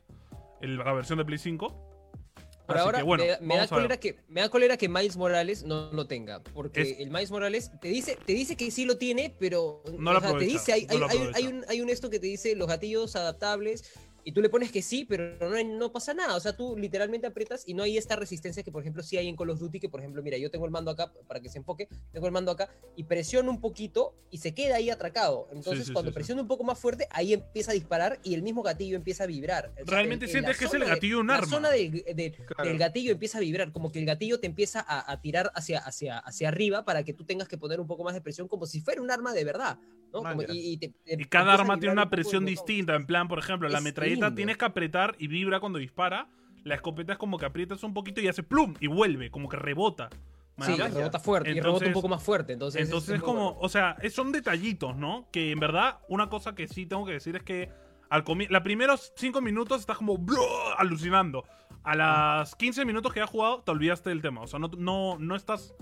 el- 0.61 0.77
la 0.77 0.93
versión 0.93 1.17
de 1.19 1.25
Play 1.25 1.39
5. 1.39 1.88
Por 2.69 2.77
Así 2.77 2.85
ahora 2.85 2.99
que, 2.99 3.05
bueno, 3.05 3.25
me, 3.25 3.31
da- 3.31 3.39
me 3.41 3.47
da 3.55 3.61
vamos 3.63 3.73
a 3.73 3.75
ver. 3.77 3.83
cólera 3.85 4.01
que, 4.01 4.17
me 4.29 4.41
da 4.43 4.49
cólera 4.51 4.77
que 4.77 4.89
Miles 4.91 5.17
Morales 5.17 5.63
no 5.65 5.91
lo 5.91 6.07
tenga. 6.07 6.43
Porque 6.43 6.83
Es- 6.83 7.01
el 7.01 7.09
Miles 7.11 7.31
Morales 7.31 7.71
te 7.81 7.89
dice, 7.89 8.19
te 8.27 8.35
dice 8.35 8.57
que 8.57 8.71
sí 8.71 8.85
lo 8.85 8.99
tiene, 8.99 9.35
pero 9.39 9.83
No 9.99 10.13
lo 10.13 10.21
sea, 10.21 10.37
te 10.37 10.45
dice, 10.45 10.73
hay, 10.75 10.87
no 10.87 11.07
hay- 11.09 11.31
hay 11.35 11.47
un, 11.47 11.65
hay 11.67 11.81
un 11.81 11.89
esto 11.89 12.11
que 12.11 12.21
te 12.21 12.27
dice 12.27 12.55
los 12.57 12.69
gatillos 12.69 13.17
adaptables. 13.17 13.85
Y 14.29 14.33
tú 14.33 14.43
le 14.43 14.51
pones 14.51 14.71
que 14.71 14.83
sí, 14.83 15.07
pero 15.07 15.49
no, 15.49 15.65
no 15.79 15.91
pasa 15.91 16.13
nada. 16.13 16.37
O 16.37 16.41
sea, 16.41 16.55
tú 16.55 16.77
literalmente 16.77 17.27
aprietas 17.27 17.63
y 17.67 17.73
no 17.73 17.83
hay 17.83 17.97
esta 17.97 18.15
resistencia 18.15 18.63
que, 18.63 18.71
por 18.71 18.83
ejemplo, 18.83 19.03
sí 19.03 19.17
hay 19.17 19.27
en 19.27 19.35
Call 19.37 19.49
of 19.49 19.59
Duty. 19.59 19.81
Que, 19.81 19.89
por 19.89 20.01
ejemplo, 20.01 20.23
mira, 20.23 20.37
yo 20.37 20.51
tengo 20.51 20.67
el 20.67 20.71
mando 20.71 20.91
acá 20.91 21.11
para 21.27 21.41
que 21.41 21.49
se 21.49 21.57
enfoque. 21.57 21.89
Tengo 22.13 22.27
el 22.27 22.33
mando 22.33 22.51
acá 22.53 22.69
y 22.95 23.05
presiono 23.05 23.51
un 23.51 23.59
poquito 23.59 24.13
y 24.31 24.37
se 24.37 24.53
queda 24.53 24.77
ahí 24.77 24.91
atracado. 24.91 25.49
Entonces, 25.51 25.87
sí, 25.87 25.93
cuando 25.95 26.11
sí, 26.11 26.13
sí. 26.13 26.15
presiono 26.17 26.43
un 26.43 26.49
poco 26.49 26.63
más 26.63 26.79
fuerte, 26.79 27.09
ahí 27.11 27.33
empieza 27.33 27.71
a 27.71 27.75
disparar 27.75 28.21
y 28.23 28.35
el 28.35 28.43
mismo 28.43 28.63
gatillo 28.63 28.97
empieza 28.97 29.25
a 29.25 29.27
vibrar. 29.27 29.71
O 29.73 29.77
sea, 29.77 29.85
Realmente 29.87 30.27
en- 30.27 30.29
en 30.29 30.33
sientes 30.33 30.57
la 30.57 30.59
que 30.59 30.65
es 30.67 30.75
el 30.75 30.81
de- 30.81 30.87
gatillo 30.89 31.15
de 31.17 31.21
un 31.23 31.27
la 31.29 31.35
arma. 31.37 31.47
zona 31.49 31.71
del, 31.71 32.05
del- 32.15 32.33
Claro. 32.35 32.69
del 32.69 32.79
gatillo 32.79 33.13
empieza 33.13 33.39
a 33.39 33.41
vibrar, 33.41 33.73
como 33.73 33.91
que 33.91 33.99
el 33.99 34.05
gatillo 34.05 34.39
te 34.41 34.47
empieza 34.47 34.85
a, 34.87 35.11
a 35.11 35.23
tirar 35.23 35.51
hacia, 35.55 35.79
hacia, 35.79 36.19
hacia 36.19 36.49
arriba 36.49 36.85
para 36.85 37.03
que 37.03 37.15
tú 37.15 37.25
tengas 37.25 37.49
que 37.49 37.57
poner 37.57 37.81
un 37.81 37.87
poco 37.87 38.05
más 38.05 38.13
de 38.13 38.21
presión, 38.21 38.47
como 38.47 38.67
si 38.67 38.83
fuera 38.83 39.01
un 39.01 39.11
arma 39.11 39.33
de 39.33 39.45
verdad. 39.45 39.79
¿No? 40.13 40.19
Como- 40.21 40.35
Manja. 40.37 40.53
y, 40.53 40.73
y 40.73 40.77
te- 40.79 40.89
te 40.89 40.95
Y 41.07 41.13
empieza 41.13 41.31
cada 41.31 41.53
a 41.53 41.55
arma 41.55 41.79
tiene 41.79 41.93
un 41.93 41.99
una 41.99 42.11
presión 42.11 42.45
distinta. 42.45 42.95
En 42.95 43.07
plan, 43.07 43.29
por 43.29 43.39
ejemplo, 43.39 43.69
la 43.69 43.81
metralleta 43.81 44.27
lindo. 44.27 44.35
tienes 44.37 44.57
que 44.57 44.65
apretar 44.65 45.15
y 45.19 45.27
vibra 45.29 45.61
cuando 45.61 45.79
dispara. 45.79 46.29
La 46.65 46.75
escopeta 46.75 47.13
es 47.13 47.19
como 47.19 47.39
que 47.39 47.47
aprietas 47.47 47.83
un 47.85 47.95
poquito 47.95 48.21
y 48.21 48.29
hace 48.29 48.43
plum 48.43 48.75
y 48.81 48.89
vuelve, 48.89 49.31
como 49.31 49.49
que 49.49 49.57
rebota. 49.57 50.11
Sí, 50.61 50.75
rebota 50.75 51.21
fuerte 51.21 51.51
y 51.53 51.61
rebota 51.61 51.87
un 51.87 51.93
poco 51.93 52.09
más 52.09 52.21
fuerte. 52.23 52.53
Entonces, 52.53 52.83
Entonces 52.83 53.15
es 53.17 53.23
como, 53.23 53.53
bueno. 53.53 53.59
o 53.61 53.69
sea, 53.69 53.97
son 54.11 54.33
detallitos, 54.33 54.97
¿no? 54.97 55.29
Que 55.31 55.53
en 55.53 55.61
verdad, 55.61 56.01
una 56.09 56.29
cosa 56.29 56.57
que 56.57 56.67
sí 56.67 56.85
tengo 56.85 57.07
que 57.07 57.13
decir 57.13 57.37
es 57.37 57.45
que 57.45 57.71
al 58.11 58.25
comi- 58.25 58.49
los 58.49 58.63
primeros 58.63 59.13
5 59.17 59.41
minutos 59.41 59.81
estás 59.81 59.99
como 59.99 60.19
alucinando. 60.77 61.45
A 61.85 61.95
las 61.95 62.57
15 62.57 62.85
minutos 62.85 63.13
que 63.13 63.21
has 63.21 63.31
jugado, 63.31 63.63
te 63.63 63.71
olvidaste 63.71 64.11
del 64.11 64.21
tema. 64.21 64.41
O 64.43 64.47
sea, 64.49 64.59
no, 64.59 64.69
no, 64.77 65.17
no 65.19 65.37
estás. 65.37 65.75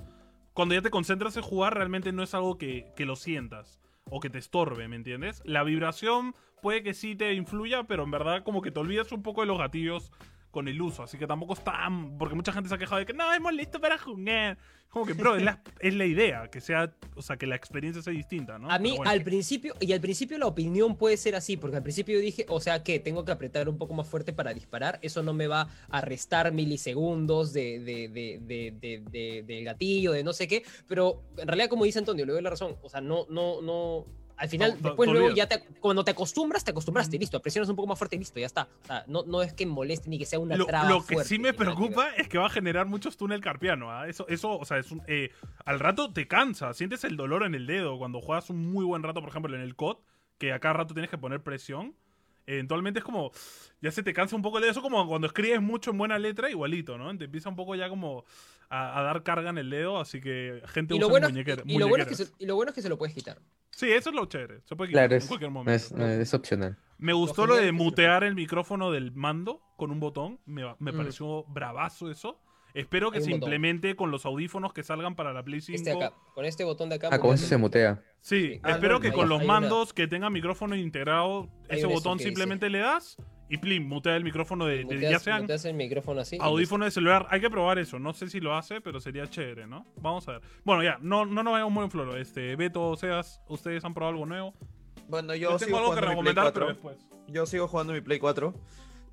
Cuando 0.52 0.74
ya 0.74 0.82
te 0.82 0.90
concentras 0.90 1.36
en 1.38 1.42
jugar, 1.42 1.74
realmente 1.74 2.12
no 2.12 2.22
es 2.22 2.34
algo 2.34 2.58
que, 2.58 2.92
que 2.96 3.06
lo 3.06 3.16
sientas 3.16 3.80
o 4.10 4.20
que 4.20 4.30
te 4.30 4.38
estorbe, 4.38 4.88
¿me 4.88 4.96
entiendes? 4.96 5.42
La 5.44 5.64
vibración 5.64 6.34
puede 6.62 6.82
que 6.82 6.94
sí 6.94 7.16
te 7.16 7.34
influya, 7.34 7.84
pero 7.84 8.04
en 8.04 8.10
verdad, 8.10 8.44
como 8.44 8.62
que 8.62 8.70
te 8.70 8.80
olvidas 8.80 9.12
un 9.12 9.22
poco 9.22 9.40
de 9.42 9.46
los 9.46 9.58
gatillos 9.58 10.12
con 10.50 10.68
el 10.68 10.80
uso. 10.80 11.02
Así 11.02 11.18
que 11.18 11.26
tampoco 11.26 11.54
es 11.54 11.62
tan. 11.64 12.16
Porque 12.18 12.34
mucha 12.34 12.52
gente 12.52 12.68
se 12.68 12.74
ha 12.74 12.78
quejado 12.78 12.98
de 12.98 13.06
que 13.06 13.12
no, 13.12 13.32
es 13.32 13.40
molesto 13.40 13.80
para 13.80 13.98
jugar. 13.98 14.56
Como 14.88 15.04
que, 15.04 15.12
bro, 15.14 15.36
es 15.36 15.42
la, 15.42 15.62
es 15.80 15.94
la 15.94 16.06
idea, 16.06 16.48
que 16.50 16.60
sea. 16.60 16.94
O 17.16 17.20
sea, 17.22 17.36
que 17.36 17.46
la 17.46 17.56
experiencia 17.56 18.00
sea 18.02 18.12
distinta, 18.12 18.58
¿no? 18.58 18.70
A 18.70 18.78
mí, 18.78 18.94
bueno. 18.96 19.10
al 19.10 19.22
principio, 19.22 19.74
y 19.80 19.92
al 19.92 20.00
principio 20.00 20.38
la 20.38 20.46
opinión 20.46 20.96
puede 20.96 21.16
ser 21.18 21.34
así, 21.34 21.56
porque 21.56 21.76
al 21.76 21.82
principio 21.82 22.14
yo 22.14 22.20
dije, 22.22 22.46
o 22.48 22.60
sea, 22.60 22.82
que 22.82 22.98
tengo 23.00 23.24
que 23.24 23.32
apretar 23.32 23.68
un 23.68 23.76
poco 23.78 23.92
más 23.94 24.06
fuerte 24.08 24.32
para 24.32 24.54
disparar, 24.54 24.98
eso 25.02 25.22
no 25.22 25.34
me 25.34 25.46
va 25.48 25.68
a 25.90 26.00
restar 26.00 26.52
milisegundos 26.52 27.52
de, 27.52 27.80
de, 27.80 28.08
de, 28.08 28.38
de, 28.42 28.74
de- 28.80 29.02
de- 29.10 29.42
del 29.46 29.64
gatillo, 29.64 30.12
de 30.12 30.22
no 30.24 30.32
sé 30.32 30.46
qué, 30.48 30.62
pero 30.86 31.22
en 31.36 31.48
realidad, 31.48 31.68
como 31.68 31.84
dice 31.84 31.98
Antonio, 31.98 32.24
le 32.24 32.32
doy 32.32 32.42
la 32.42 32.50
razón, 32.50 32.76
o 32.82 32.88
sea, 32.88 33.00
no, 33.00 33.26
no, 33.28 33.60
no, 33.60 34.06
al 34.36 34.48
final, 34.48 34.76
No, 34.80 34.88
después 34.88 35.10
luego 35.10 35.30
ya 35.34 35.46
te, 35.48 35.62
cuando 35.80 36.04
te 36.04 36.10
acostumbras, 36.10 36.62
te 36.64 36.70
acostumbraste, 36.70 37.18
listo, 37.18 37.40
presionas 37.40 37.68
un 37.68 37.76
poco 37.76 37.88
más 37.88 37.98
fuerte 37.98 38.16
y 38.16 38.18
listo, 38.18 38.38
ya 38.38 38.46
está, 38.46 38.68
o 38.82 38.86
sea, 38.86 39.04
no, 39.06 39.22
no 39.24 39.42
es 39.42 39.52
que 39.52 39.64
moleste 39.66 40.08
ni 40.10 40.18
que 40.18 40.26
sea 40.26 40.38
una 40.38 40.56
Lo, 40.56 40.66
traba 40.66 40.88
lo 40.88 41.04
que 41.04 41.14
fuerte, 41.14 41.28
sí 41.28 41.38
me 41.38 41.52
preocupa 41.54 42.10
es 42.16 42.28
que 42.28 42.38
va 42.38 42.46
a 42.46 42.50
generar 42.50 42.86
muchos 42.86 43.16
túnel 43.16 43.40
carpiano. 43.40 43.90
¿ah? 43.90 44.08
Eso, 44.08 44.26
eso, 44.28 44.58
o 44.58 44.64
sea, 44.64 44.78
es 44.78 44.90
un, 44.90 45.02
eh, 45.06 45.30
al 45.64 45.80
rato 45.80 46.12
te 46.12 46.28
cansa. 46.28 46.72
Sientes 46.74 47.04
el 47.04 47.16
dolor 47.16 47.44
en 47.44 47.54
el 47.54 47.66
dedo 47.66 47.98
cuando 47.98 48.20
juegas 48.20 48.50
un 48.50 48.70
muy 48.70 48.84
buen 48.84 49.02
rato, 49.02 49.20
por 49.20 49.30
ejemplo, 49.30 49.54
en 49.54 49.62
el 49.62 49.74
COD, 49.74 49.96
que 50.38 50.52
a 50.52 50.58
cada 50.60 50.74
rato 50.74 50.92
tienes 50.94 51.10
que 51.10 51.18
poner 51.18 51.42
presión. 51.42 51.94
Eventualmente 52.48 53.00
es 53.00 53.04
como, 53.04 53.32
ya 53.80 53.90
se 53.90 54.02
te 54.04 54.12
cansa 54.12 54.36
un 54.36 54.42
poco 54.42 54.58
el 54.58 54.62
dedo. 54.62 54.70
Eso 54.72 54.82
como 54.82 55.06
cuando 55.08 55.26
escribes 55.26 55.60
mucho 55.60 55.90
en 55.90 55.98
buena 55.98 56.18
letra, 56.18 56.48
igualito, 56.50 56.96
¿no? 56.96 57.16
Te 57.18 57.24
empieza 57.24 57.48
un 57.48 57.56
poco 57.56 57.74
ya 57.74 57.88
como 57.88 58.24
a, 58.68 59.00
a 59.00 59.02
dar 59.02 59.22
carga 59.24 59.50
en 59.50 59.58
el 59.58 59.68
dedo, 59.70 59.98
así 59.98 60.20
que 60.20 60.62
gente 60.66 60.94
usa 60.94 61.08
bueno, 61.08 61.28
muñequera- 61.28 61.62
y, 61.64 61.74
y 61.74 61.78
lo 61.78 61.88
bueno 61.88 62.02
es 62.04 62.08
que 62.08 62.14
muñequeras. 62.14 62.36
se, 62.38 62.44
y 62.44 62.46
lo 62.46 62.54
bueno 62.54 62.70
es 62.70 62.74
que 62.76 62.82
se 62.82 62.88
lo 62.88 62.98
puedes 62.98 63.14
quitar. 63.14 63.38
Sí, 63.76 63.90
eso 63.92 64.08
es 64.08 64.16
lo 64.16 64.24
chévere. 64.24 64.62
Se 64.64 64.74
puede 64.74 64.88
quitar 64.88 65.02
Claro, 65.02 65.14
en 65.16 65.18
es, 65.18 65.26
cualquier 65.28 65.50
no 65.50 65.54
momento. 65.58 65.72
es, 65.76 65.92
no 65.92 66.06
es 66.06 66.32
opcional. 66.32 66.78
Me 66.96 67.12
gustó 67.12 67.46
Lo 67.46 67.56
lo 67.56 67.60
de 67.60 67.72
mutear 67.72 68.24
el 68.24 68.34
micrófono 68.34 68.90
del 68.90 69.12
mando 69.12 69.60
con 69.76 69.90
un 69.90 70.00
botón. 70.00 70.40
Me, 70.46 70.62
me 70.78 70.92
Mm. 70.92 70.96
pareció 70.96 71.44
bravazo 71.44 72.10
eso. 72.10 72.40
Espero 72.72 73.10
que 73.10 73.20
se 73.20 73.26
botón. 73.30 73.42
implemente 73.42 73.94
con 73.94 74.10
los 74.10 74.24
audífonos 74.24 74.72
que 74.72 74.82
salgan 74.82 75.14
para 75.14 75.34
la 75.34 75.42
Play 75.42 75.60
5. 75.60 75.76
Este 75.76 75.92
acá, 75.92 76.14
con 76.34 76.46
este 76.46 76.64
botón 76.64 76.88
de 76.88 76.94
acá. 76.94 77.10
Ah, 77.12 77.18
con 77.18 77.34
eso 77.34 77.46
se 77.46 77.56
mutea. 77.58 78.02
Sí, 78.22 78.54
Sí. 78.54 78.60
Ah, 78.62 78.70
espero 78.72 78.94
no, 78.94 79.00
que 79.00 79.08
hay- 79.08 79.12
con 79.12 79.28
los 79.28 79.40
hay 79.40 79.44
una- 79.46 79.60
mandos 79.60 79.92
que 79.92 80.06
tengan 80.06 80.32
micrófono 80.32 80.74
integrado, 80.74 81.50
Hay 81.68 81.76
ese 81.78 81.86
botón 81.86 82.18
simplemente 82.18 82.70
le 82.70 82.78
das 82.78 83.18
y 83.48 83.58
plim, 83.58 83.86
mutea 83.86 84.16
el 84.16 84.24
micrófono 84.24 84.66
de, 84.66 84.84
de- 84.84 85.00
ya 85.00 85.18
sean 85.18 85.46
el 85.48 85.74
micrófono 85.74 86.20
así. 86.20 86.36
audífono 86.40 86.84
de 86.84 86.90
celular. 86.90 87.26
Hay 87.30 87.40
que 87.40 87.48
probar 87.50 87.78
eso. 87.78 87.98
No 87.98 88.12
sé 88.12 88.28
si 88.28 88.40
lo 88.40 88.54
hace, 88.56 88.80
pero 88.80 89.00
sería 89.00 89.26
chévere, 89.28 89.66
¿no? 89.66 89.86
Vamos 90.00 90.26
a 90.28 90.32
ver. 90.32 90.40
Bueno, 90.64 90.82
ya, 90.82 90.98
no, 91.00 91.24
no 91.24 91.42
nos 91.42 91.52
vayamos 91.52 91.72
muy 91.72 91.84
en 91.84 91.90
floro. 91.90 92.16
Este, 92.16 92.56
Beto, 92.56 92.96
Seas, 92.96 93.40
¿ustedes 93.48 93.84
han 93.84 93.94
probado 93.94 94.14
algo 94.14 94.26
nuevo? 94.26 94.54
Bueno, 95.08 95.34
Yo, 95.36 95.50
yo, 95.52 95.56
tengo 95.56 95.58
sigo 95.66 95.78
algo 95.78 95.90
que 95.94 96.00
jugando 96.00 96.22
mi 96.22 96.32
Play 96.32 96.34
recomendar, 96.34 96.44
4. 96.44 96.66
pero 96.66 96.74
después. 96.74 97.08
Yo 97.28 97.46
sigo 97.46 97.68
jugando 97.68 97.92
mi 97.92 98.00
Play 98.00 98.18
4. 98.18 98.54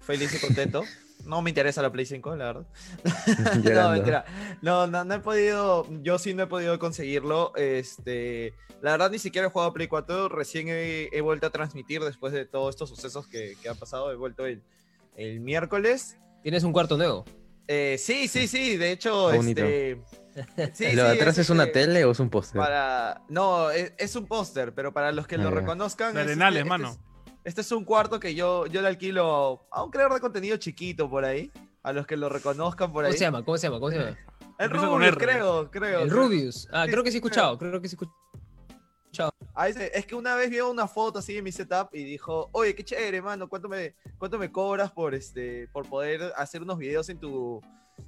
Feliz 0.05 0.33
y 0.35 0.39
contento. 0.39 0.83
No 1.25 1.41
me 1.41 1.49
interesa 1.51 1.81
la 1.81 1.91
Play 1.91 2.05
5, 2.05 2.35
la 2.35 2.45
verdad. 2.45 2.65
no, 3.63 3.89
mentira. 3.91 4.25
No, 4.61 4.87
no, 4.87 5.05
no 5.05 5.13
he 5.13 5.19
podido. 5.19 5.87
Yo 6.01 6.19
sí 6.19 6.33
no 6.33 6.43
he 6.43 6.47
podido 6.47 6.77
conseguirlo. 6.79 7.55
Este. 7.55 8.53
La 8.81 8.91
verdad, 8.91 9.09
ni 9.11 9.19
siquiera 9.19 9.47
he 9.47 9.49
jugado 9.49 9.71
a 9.71 9.73
Play 9.73 9.87
4. 9.87 10.27
Recién 10.27 10.67
he, 10.67 11.07
he 11.13 11.21
vuelto 11.21 11.47
a 11.47 11.49
transmitir 11.51 12.01
después 12.03 12.33
de 12.33 12.45
todos 12.45 12.71
estos 12.75 12.89
sucesos 12.89 13.27
que, 13.27 13.55
que 13.61 13.69
han 13.69 13.77
pasado. 13.77 14.11
He 14.11 14.15
vuelto 14.15 14.45
el, 14.45 14.61
el 15.15 15.39
miércoles. 15.39 16.17
Tienes 16.41 16.63
un 16.65 16.73
cuarto 16.73 16.97
nuevo. 16.97 17.23
Eh, 17.69 17.95
sí, 17.97 18.27
sí, 18.27 18.47
sí. 18.49 18.75
De 18.75 18.91
hecho, 18.91 19.31
bonito. 19.31 19.63
este. 19.63 20.01
Sí, 20.73 20.91
¿Lo 20.93 21.03
de 21.03 21.13
sí, 21.13 21.19
atrás 21.19 21.37
es 21.37 21.51
una 21.51 21.65
este, 21.65 21.81
tele 21.81 22.03
o 22.05 22.11
es 22.11 22.19
un 22.19 22.29
póster? 22.31 22.59
Para. 22.59 23.21
No, 23.29 23.69
es, 23.69 23.93
es 23.99 24.15
un 24.15 24.25
póster, 24.25 24.73
pero 24.73 24.91
para 24.91 25.11
los 25.11 25.27
que 25.27 25.35
Ah, 25.35 25.37
lo 25.37 25.51
ya. 25.51 25.55
reconozcan. 25.57 26.17
Es- 26.17 26.23
Arenales, 26.23 26.57
este- 26.63 26.69
mano. 26.69 26.97
Este 27.43 27.61
es, 27.61 27.71
un 27.71 27.83
cuarto 27.83 28.19
que 28.19 28.35
yo, 28.35 28.65
yo 28.67 28.81
le 28.81 28.87
alquilo 28.87 29.65
a 29.71 29.83
un 29.83 29.91
creador 29.91 30.13
de 30.13 30.19
contenido 30.21 30.57
chiquito 30.57 31.09
por 31.09 31.25
ahí. 31.25 31.51
A 31.83 31.91
los 31.91 32.07
que 32.07 32.15
lo 32.15 32.29
reconozcan 32.29 32.93
por 32.93 33.03
ahí. 33.03 33.11
¿Cómo 33.11 33.17
se 33.17 33.23
llama? 33.25 33.43
¿Cómo 33.43 33.57
se 33.57 33.67
llama? 33.67 33.79
¿Cómo 33.79 33.91
se 33.91 33.97
llama? 33.99 34.17
El 34.57 34.69
Rubius, 34.69 35.07
R. 35.07 35.17
creo, 35.17 35.69
creo. 35.71 35.99
El. 35.99 36.09
Rubius. 36.09 36.69
Ah, 36.71 36.85
Sí, 36.85 36.91
creo 36.91 37.03
que 37.03 37.11
sí 37.11 37.17
he 37.17 37.19
escuchado. 37.19 37.57
Creo 37.57 37.81
que 37.81 37.89
sí 37.89 37.95
he 37.95 37.97
escuchado. 37.97 39.33
Ese- 39.67 39.91
es 39.93 40.05
que 40.05 40.15
una 40.15 40.35
vez 40.35 40.49
vio 40.49 40.71
una 40.71 40.87
foto 40.87 41.19
así 41.19 41.37
en 41.37 41.43
mi 41.43 41.51
setup 41.51 41.89
y 41.93 42.03
dijo, 42.05 42.49
oye, 42.53 42.73
qué 42.73 42.83
chévere, 42.83 43.21
mano, 43.21 43.47
¿cuánto 43.49 43.67
me, 43.69 43.95
cuánto 44.17 44.39
me 44.39 44.51
cobras 44.51 44.91
por 44.91 45.13
este, 45.13 45.67
por 45.67 45.87
poder 45.87 46.31
hacer 46.37 46.61
unos 46.61 46.77
videos 46.77 47.09
en 47.09 47.19
tu, 47.19 47.61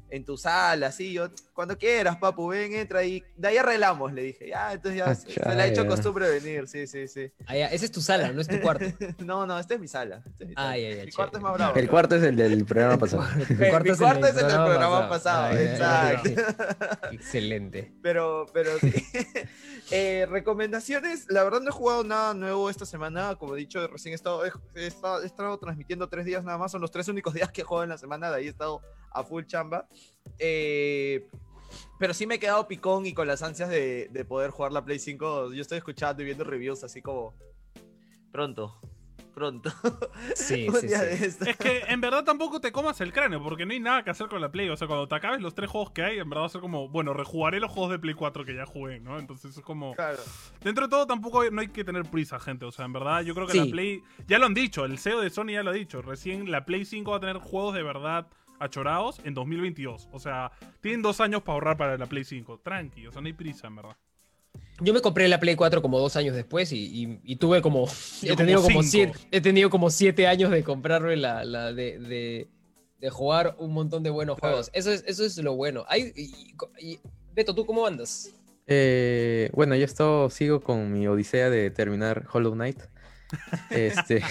en 0.09 0.23
tu 0.23 0.37
sala, 0.37 0.87
así, 0.87 1.13
yo, 1.13 1.29
cuando 1.53 1.77
quieras, 1.77 2.17
papu, 2.17 2.47
ven, 2.49 2.73
entra 2.73 3.03
y 3.03 3.23
de 3.35 3.47
ahí 3.47 3.57
arreglamos, 3.57 4.13
le 4.13 4.21
dije, 4.21 4.47
ya, 4.49 4.71
entonces 4.73 4.99
ya 4.99 5.05
Ah, 5.09 5.15
se, 5.15 5.31
se 5.31 5.55
le 5.55 5.61
ha 5.61 5.67
hecho 5.67 5.85
costumbre 5.87 6.29
venir, 6.29 6.67
sí, 6.67 6.85
sí, 6.87 7.07
sí. 7.07 7.31
Ah, 7.47 7.55
ya, 7.55 7.67
esa 7.67 7.85
es 7.85 7.91
tu 7.91 8.01
sala, 8.01 8.31
no 8.31 8.41
es 8.41 8.47
tu 8.47 8.59
cuarto. 8.61 8.85
no, 9.25 9.45
no, 9.45 9.57
esta 9.59 9.73
es 9.73 9.79
mi 9.79 9.87
sala. 9.87 10.21
esta 10.25 10.43
es 10.43 10.49
mi 10.49 10.55
sala. 10.55 10.69
Ah, 10.69 10.77
ya, 10.77 10.89
ya, 10.95 11.05
mi 11.05 11.11
cuarto 11.11 11.37
chévere. 11.37 11.37
es 11.37 11.43
más 11.43 11.53
bravo. 11.53 11.75
El 11.75 11.89
cuarto 11.89 12.15
es 12.15 12.23
el 12.23 12.35
del 12.35 12.65
programa 12.65 12.97
pasado. 12.97 13.23
Tu 13.47 13.53
Mi 13.55 13.69
cuarto 13.69 13.91
es 14.27 14.35
el 14.37 14.47
del 14.47 14.55
programa 14.55 15.09
pasado, 15.09 15.45
Ah, 15.45 15.53
ya, 15.53 15.61
ya, 15.63 16.11
exacto. 16.13 16.29
ya. 16.29 17.09
Excelente. 17.11 17.93
Pero, 18.01 18.45
pero 18.53 18.77
sí. 18.79 18.93
Eh, 19.91 20.25
recomendaciones, 20.27 21.27
la 21.29 21.43
verdad 21.43 21.61
no 21.61 21.69
he 21.69 21.71
jugado 21.71 22.03
nada 22.03 22.33
nuevo 22.33 22.71
esta 22.71 22.87
semana, 22.87 23.35
como 23.35 23.55
he 23.55 23.59
dicho, 23.59 23.85
recién 23.87 24.13
he 24.13 24.15
estado, 24.15 24.43
he, 24.43 24.51
he 24.73 24.87
estado, 24.87 25.21
he 25.21 25.27
estado 25.27 25.59
transmitiendo 25.59 26.09
tres 26.09 26.25
días 26.25 26.43
nada 26.43 26.57
más, 26.57 26.71
son 26.71 26.81
los 26.81 26.89
tres 26.89 27.07
únicos 27.07 27.35
días 27.35 27.51
que 27.51 27.61
he 27.61 27.63
jugado 27.63 27.83
en 27.83 27.89
la 27.91 27.97
semana, 27.99 28.31
de 28.31 28.37
ahí 28.37 28.45
he 28.47 28.49
estado 28.49 28.81
a 29.15 29.23
full 29.23 29.43
chamba. 29.45 29.87
Eh, 30.39 31.27
pero 31.99 32.13
sí 32.13 32.27
me 32.27 32.35
he 32.35 32.39
quedado 32.39 32.67
picón 32.67 33.05
y 33.05 33.13
con 33.13 33.27
las 33.27 33.41
ansias 33.41 33.69
de, 33.69 34.09
de 34.11 34.25
poder 34.25 34.51
jugar 34.51 34.71
la 34.71 34.83
Play 34.85 34.99
5, 34.99 35.53
yo 35.53 35.61
estoy 35.61 35.77
escuchando 35.77 36.21
y 36.21 36.25
viendo 36.25 36.43
reviews 36.43 36.83
así 36.83 37.01
como 37.01 37.33
pronto, 38.31 38.77
pronto. 39.33 39.71
Sí, 40.35 40.67
Un 40.69 40.75
sí, 40.81 40.87
día 40.87 40.99
sí. 40.99 41.05
de 41.05 41.25
esto. 41.25 41.45
Es 41.45 41.57
que 41.57 41.79
en 41.87 42.01
verdad 42.01 42.23
tampoco 42.25 42.59
te 42.59 42.71
comas 42.71 42.99
el 43.01 43.13
cráneo, 43.13 43.41
porque 43.41 43.65
no 43.65 43.71
hay 43.73 43.79
nada 43.79 44.03
que 44.03 44.09
hacer 44.09 44.27
con 44.27 44.41
la 44.41 44.51
Play. 44.51 44.69
O 44.69 44.75
sea, 44.77 44.87
cuando 44.87 45.07
te 45.07 45.15
acabes 45.15 45.41
los 45.41 45.55
tres 45.55 45.69
juegos 45.69 45.91
que 45.91 46.03
hay, 46.03 46.19
en 46.19 46.29
verdad 46.29 46.43
va 46.43 46.47
a 46.47 46.49
ser 46.49 46.61
como, 46.61 46.89
bueno, 46.89 47.13
rejugaré 47.13 47.59
los 47.61 47.71
juegos 47.71 47.91
de 47.91 47.99
Play 47.99 48.13
4 48.13 48.43
que 48.45 48.55
ya 48.55 48.65
jugué, 48.65 48.99
¿no? 48.99 49.17
Entonces 49.19 49.55
es 49.57 49.63
como. 49.63 49.93
Claro. 49.95 50.19
Dentro 50.61 50.85
de 50.85 50.89
todo 50.89 51.07
tampoco 51.07 51.41
hay- 51.41 51.51
no 51.51 51.61
hay 51.61 51.69
que 51.69 51.83
tener 51.85 52.03
prisa, 52.05 52.39
gente. 52.39 52.65
O 52.65 52.71
sea, 52.71 52.85
en 52.85 52.93
verdad 52.93 53.21
yo 53.21 53.33
creo 53.35 53.47
que 53.47 53.53
Sí. 53.53 53.59
la 53.59 53.65
Play... 53.71 54.03
Ya 54.27 54.37
lo 54.39 54.45
han 54.47 54.53
dicho, 54.53 54.83
el 54.85 54.97
CEO 54.99 55.21
de 55.21 55.29
Sony 55.29 55.51
ya 55.53 55.63
lo 55.63 55.69
ha 55.71 55.73
dicho. 55.73 56.01
Recién 56.01 56.51
la 56.51 56.65
Play 56.65 56.83
5 56.85 57.11
va 57.11 57.17
a 57.17 57.21
tener 57.21 57.37
juegos 57.37 57.73
de 57.75 57.83
verdad 57.83 58.27
achorados 58.59 59.19
en 59.23 59.33
2022. 59.33 60.09
O 60.11 60.19
sea, 60.19 60.51
tienen 60.81 61.01
dos 61.01 61.21
años 61.21 61.41
para 61.43 61.53
ahorrar 61.55 61.77
para 61.77 61.97
la 61.97 62.05
Play 62.05 62.23
5. 62.23 62.59
Tranqui, 62.63 63.07
o 63.07 63.11
sea, 63.11 63.21
no 63.21 63.27
hay 63.27 63.33
prisa, 63.33 63.67
en 63.67 63.75
verdad. 63.75 63.95
Yo 64.81 64.93
me 64.93 65.01
compré 65.01 65.27
la 65.27 65.39
Play 65.39 65.55
4 65.55 65.81
como 65.81 65.99
dos 65.99 66.15
años 66.15 66.35
después 66.35 66.71
y, 66.71 66.77
y- 67.03 67.19
y 67.23 67.35
tuve 67.37 67.61
como. 67.61 67.85
Yo 68.21 68.33
He 68.33 68.35
tenido 68.35 68.61
como 68.61 68.83
siete, 68.83 69.17
he 69.31 69.41
tenido 69.41 69.69
como 69.69 69.89
siete 69.89 70.27
años 70.27 70.51
de 70.51 70.63
comprarme 70.63 71.15
la, 71.15 71.43
la 71.45 71.71
de, 71.73 71.97
de, 71.99 72.47
de 72.99 73.09
jugar 73.09 73.55
un 73.57 73.73
montón 73.73 74.03
de 74.03 74.09
buenos 74.09 74.37
Claro. 74.37 74.55
juegos. 74.55 74.71
Eso 74.73 74.91
es, 74.91 75.03
eso 75.07 75.25
es 75.25 75.37
lo 75.37 75.55
bueno. 75.55 75.85
Hay, 75.87 76.11
y- 76.15 76.55
y- 76.79 76.99
Beto, 77.33 77.53
¿tú 77.55 77.65
cómo 77.65 77.85
andas? 77.85 78.33
Eh, 78.67 79.49
bueno, 79.53 79.75
yo 79.75 79.85
esto 79.85 80.29
sigo 80.29 80.59
con 80.61 80.91
mi 80.91 81.05
odisea 81.07 81.49
de 81.49 81.69
terminar 81.69 82.25
Hollow 82.31 82.53
Knight. 82.53 82.79
Este, 83.69 84.21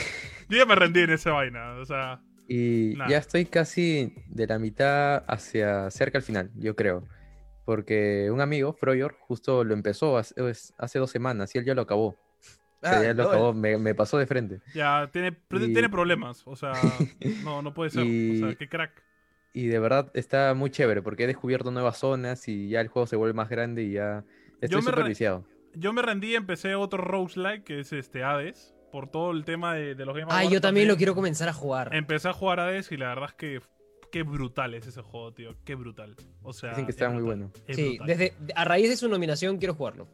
Yo 0.48 0.58
ya 0.58 0.66
me 0.66 0.74
rendí 0.74 1.00
en 1.00 1.10
esa 1.10 1.32
vaina, 1.32 1.74
o 1.74 1.84
sea... 1.84 2.20
y 2.48 2.96
ya 3.08 3.18
estoy 3.18 3.46
casi 3.46 4.14
de 4.28 4.46
la 4.46 4.58
mitad 4.58 5.24
hacia 5.28 5.90
cerca 5.90 6.18
al 6.18 6.22
final, 6.24 6.50
yo 6.56 6.74
creo. 6.76 7.04
Porque 7.64 8.30
un 8.30 8.40
amigo, 8.42 8.74
Froyor, 8.74 9.16
justo 9.20 9.64
lo 9.64 9.72
empezó 9.72 10.18
hace, 10.18 10.34
hace 10.76 10.98
dos 10.98 11.10
semanas 11.10 11.54
y 11.54 11.58
él 11.58 11.64
ya 11.64 11.74
lo 11.74 11.82
acabó. 11.82 12.08
O 12.08 12.86
sea, 12.86 12.98
Ah, 13.00 13.02
ya 13.02 13.14
lo 13.14 13.22
acabó, 13.24 13.54
me, 13.54 13.78
me 13.78 13.94
pasó 13.94 14.18
de 14.18 14.26
frente. 14.26 14.60
Ya 14.74 15.08
tiene, 15.10 15.28
Y- 15.50 15.72
tiene 15.72 15.88
problemas, 15.88 16.46
o 16.46 16.54
sea, 16.56 16.72
no, 17.42 17.62
no 17.62 17.72
puede 17.72 17.88
ser. 17.90 18.04
Y- 18.04 18.42
O 18.42 18.46
sea, 18.48 18.54
qué 18.56 18.68
crack. 18.68 19.02
Y 19.54 19.68
de 19.68 19.78
verdad 19.78 20.10
está 20.14 20.52
muy 20.52 20.68
chévere 20.70 21.00
porque 21.00 21.24
he 21.24 21.26
descubierto 21.28 21.70
nuevas 21.70 21.96
zonas 21.96 22.46
y 22.48 22.68
ya 22.68 22.80
el 22.82 22.88
juego 22.88 23.06
se 23.06 23.16
vuelve 23.16 23.32
más 23.34 23.48
grande 23.48 23.84
y 23.84 23.92
ya 23.92 24.24
estoy 24.60 24.82
súper 24.82 25.04
re- 25.04 25.08
viciado. 25.08 25.46
Yo 25.74 25.92
me 25.92 26.02
rendí 26.02 26.32
y 26.32 26.34
empecé 26.34 26.74
otro 26.74 26.98
roguelike, 27.02 27.64
que 27.64 27.80
es 27.80 27.92
este 27.92 28.22
Hades, 28.24 28.73
por 28.94 29.08
todo 29.08 29.32
el 29.32 29.44
tema 29.44 29.74
de, 29.74 29.96
de 29.96 30.06
los 30.06 30.14
Game 30.14 30.28
Ay, 30.30 30.42
Awards 30.42 30.52
yo 30.52 30.60
también 30.60 30.86
lo 30.86 30.96
quiero 30.96 31.16
comenzar 31.16 31.48
a 31.48 31.52
jugar. 31.52 31.92
Empecé 31.92 32.28
a 32.28 32.32
jugar 32.32 32.60
Hades 32.60 32.92
y 32.92 32.96
la 32.96 33.08
verdad 33.08 33.30
es 33.30 33.34
que 33.34 33.60
qué 34.12 34.22
brutal 34.22 34.72
es 34.74 34.86
ese 34.86 35.02
juego, 35.02 35.32
tío. 35.32 35.56
Qué 35.64 35.74
brutal. 35.74 36.14
O 36.42 36.52
sea, 36.52 36.70
Dicen 36.70 36.84
que 36.86 36.92
es 36.92 36.96
está 36.96 37.10
muy 37.10 37.24
bueno. 37.24 37.50
es 37.66 37.74
Sí, 37.74 37.98
brutal. 37.98 38.06
desde, 38.06 38.34
a 38.54 38.64
raíz 38.64 38.88
de 38.88 38.96
su 38.96 39.08
nominación 39.08 39.58
quiero 39.58 39.74
jugarlo. 39.74 40.06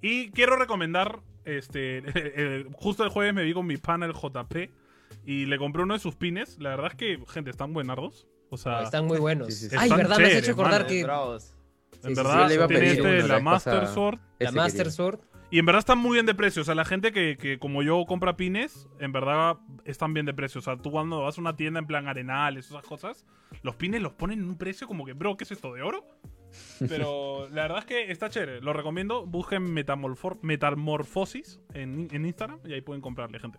Y 0.00 0.30
quiero 0.30 0.56
recomendar, 0.56 1.20
este, 1.44 1.98
eh, 2.06 2.64
justo 2.72 3.04
el 3.04 3.10
jueves 3.10 3.34
me 3.34 3.44
vi 3.44 3.52
con 3.52 3.66
mi 3.66 3.76
panel 3.76 4.14
JP 4.14 4.70
y 5.26 5.44
le 5.44 5.58
compré 5.58 5.82
uno 5.82 5.92
de 5.92 6.00
sus 6.00 6.16
pines. 6.16 6.58
La 6.58 6.70
verdad 6.70 6.92
es 6.92 6.94
que, 6.96 7.22
gente, 7.28 7.50
están 7.50 7.74
buenardos. 7.74 8.26
O 8.48 8.56
sea, 8.56 8.82
Están 8.82 9.04
muy 9.04 9.18
buenos. 9.18 9.48
Sí, 9.48 9.52
sí, 9.52 9.68
sí. 9.68 9.76
Ay, 9.78 9.90
verdad, 9.90 10.16
me 10.16 10.24
has 10.24 10.34
hecho 10.36 10.52
acordar 10.52 10.86
mano. 10.86 10.86
que 10.86 11.00
en 11.00 11.06
sí, 12.00 12.08
sí, 12.08 12.14
verdad, 12.14 12.40
yo 12.44 12.48
le 12.48 12.54
iba 12.54 12.64
a 12.64 12.68
tiene 12.68 12.82
pedir 12.82 12.98
este, 12.98 13.18
uno 13.18 13.26
la 13.28 13.40
Master. 13.40 13.86
Sword. 13.88 14.18
la 14.38 14.52
Master 14.52 14.78
quería. 14.78 14.90
Sword. 14.92 15.20
Y 15.52 15.58
en 15.58 15.66
verdad 15.66 15.80
están 15.80 15.98
muy 15.98 16.14
bien 16.14 16.24
de 16.24 16.34
precio. 16.34 16.62
O 16.62 16.64
sea, 16.64 16.74
la 16.74 16.86
gente 16.86 17.12
que, 17.12 17.36
que 17.36 17.58
como 17.58 17.82
yo 17.82 18.06
compra 18.06 18.38
pines, 18.38 18.88
en 19.00 19.12
verdad 19.12 19.58
están 19.84 20.14
bien 20.14 20.24
de 20.24 20.32
precio. 20.32 20.60
O 20.60 20.62
sea, 20.62 20.78
tú 20.78 20.90
cuando 20.90 21.20
vas 21.20 21.36
a 21.36 21.42
una 21.42 21.54
tienda 21.56 21.78
en 21.78 21.86
plan 21.86 22.08
arenales, 22.08 22.70
esas 22.70 22.82
cosas, 22.82 23.26
los 23.62 23.76
pines 23.76 24.00
los 24.00 24.14
ponen 24.14 24.38
en 24.38 24.48
un 24.48 24.56
precio 24.56 24.88
como 24.88 25.04
que, 25.04 25.12
bro, 25.12 25.36
¿qué 25.36 25.44
es 25.44 25.52
esto 25.52 25.74
de 25.74 25.82
oro? 25.82 26.06
Pero 26.88 27.50
la 27.50 27.62
verdad 27.62 27.80
es 27.80 27.84
que 27.84 28.10
está 28.10 28.30
chévere. 28.30 28.62
Lo 28.62 28.72
recomiendo. 28.72 29.26
Busquen 29.26 29.74
Metamorfosis 29.74 31.60
en, 31.74 32.08
en 32.10 32.24
Instagram 32.24 32.60
y 32.64 32.72
ahí 32.72 32.80
pueden 32.80 33.02
comprarle, 33.02 33.38
gente. 33.38 33.58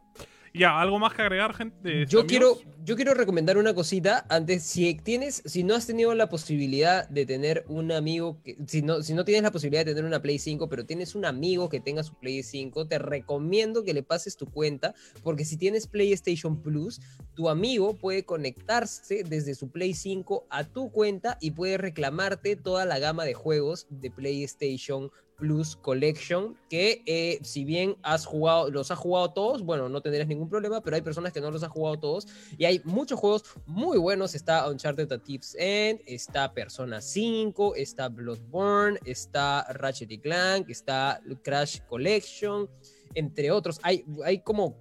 Ya, 0.55 0.79
¿algo 0.79 0.99
más 0.99 1.15
que 1.15 1.23
agregar, 1.23 1.55
gente? 1.55 2.05
Yo 2.05 2.19
amigos? 2.19 2.25
quiero, 2.27 2.75
yo 2.85 2.95
quiero 2.95 3.15
recomendar 3.15 3.57
una 3.57 3.73
cosita 3.73 4.23
antes. 4.29 4.61
Si 4.61 4.93
tienes, 4.93 5.41
si 5.45 5.63
no 5.63 5.73
has 5.73 5.87
tenido 5.87 6.13
la 6.13 6.29
posibilidad 6.29 7.09
de 7.09 7.25
tener 7.25 7.65
un 7.69 7.91
amigo, 7.91 8.39
que, 8.43 8.57
si, 8.67 8.83
no, 8.83 9.01
si 9.01 9.15
no 9.15 9.25
tienes 9.25 9.41
la 9.41 9.51
posibilidad 9.51 9.83
de 9.83 9.95
tener 9.95 10.05
una 10.05 10.21
Play 10.21 10.37
5, 10.37 10.69
pero 10.69 10.85
tienes 10.85 11.15
un 11.15 11.25
amigo 11.25 11.69
que 11.69 11.79
tenga 11.79 12.03
su 12.03 12.13
Play 12.19 12.43
5, 12.43 12.87
te 12.87 12.99
recomiendo 12.99 13.83
que 13.83 13.95
le 13.95 14.03
pases 14.03 14.37
tu 14.37 14.45
cuenta, 14.45 14.93
porque 15.23 15.43
si 15.43 15.57
tienes 15.57 15.87
PlayStation 15.87 16.61
Plus, 16.61 17.01
tu 17.33 17.49
amigo 17.49 17.97
puede 17.97 18.23
conectarse 18.23 19.23
desde 19.23 19.55
su 19.55 19.71
Play 19.71 19.95
5 19.95 20.45
a 20.51 20.65
tu 20.65 20.91
cuenta 20.91 21.39
y 21.41 21.49
puede 21.49 21.79
reclamarte 21.79 22.55
toda 22.57 22.85
la 22.85 22.99
gama 22.99 23.25
de 23.25 23.33
juegos 23.33 23.87
de 23.89 24.11
PlayStation 24.11 25.09
Plus 25.43 25.75
Collection, 25.75 26.57
que 26.69 27.03
eh, 27.05 27.37
si 27.41 27.65
bien 27.65 27.97
has 28.01 28.25
jugado, 28.25 28.71
los 28.71 28.91
has 28.91 28.97
jugado 28.97 29.33
todos, 29.33 29.61
bueno, 29.61 29.89
no 29.89 29.99
tendrás 29.99 30.25
ningún 30.25 30.47
problema, 30.47 30.79
pero 30.79 30.95
hay 30.95 31.01
personas 31.01 31.33
que 31.33 31.41
no 31.41 31.51
los 31.51 31.61
han 31.63 31.69
jugado 31.69 31.99
todos 31.99 32.29
y 32.57 32.63
hay 32.63 32.79
muchos 32.85 33.19
juegos 33.19 33.43
muy 33.65 33.97
buenos. 33.97 34.35
Está 34.35 34.69
Uncharted 34.69 35.11
A 35.11 35.17
Thief's 35.17 35.53
End, 35.59 35.99
está 36.05 36.53
Persona 36.53 37.01
5, 37.01 37.75
está 37.75 38.07
Bloodborne, 38.07 38.97
está 39.03 39.65
Ratchet 39.73 40.09
y 40.13 40.17
Clank, 40.17 40.69
está 40.69 41.21
Crash 41.43 41.81
Collection, 41.89 42.69
entre 43.13 43.51
otros. 43.51 43.81
Hay, 43.83 44.05
hay 44.23 44.39
como, 44.39 44.77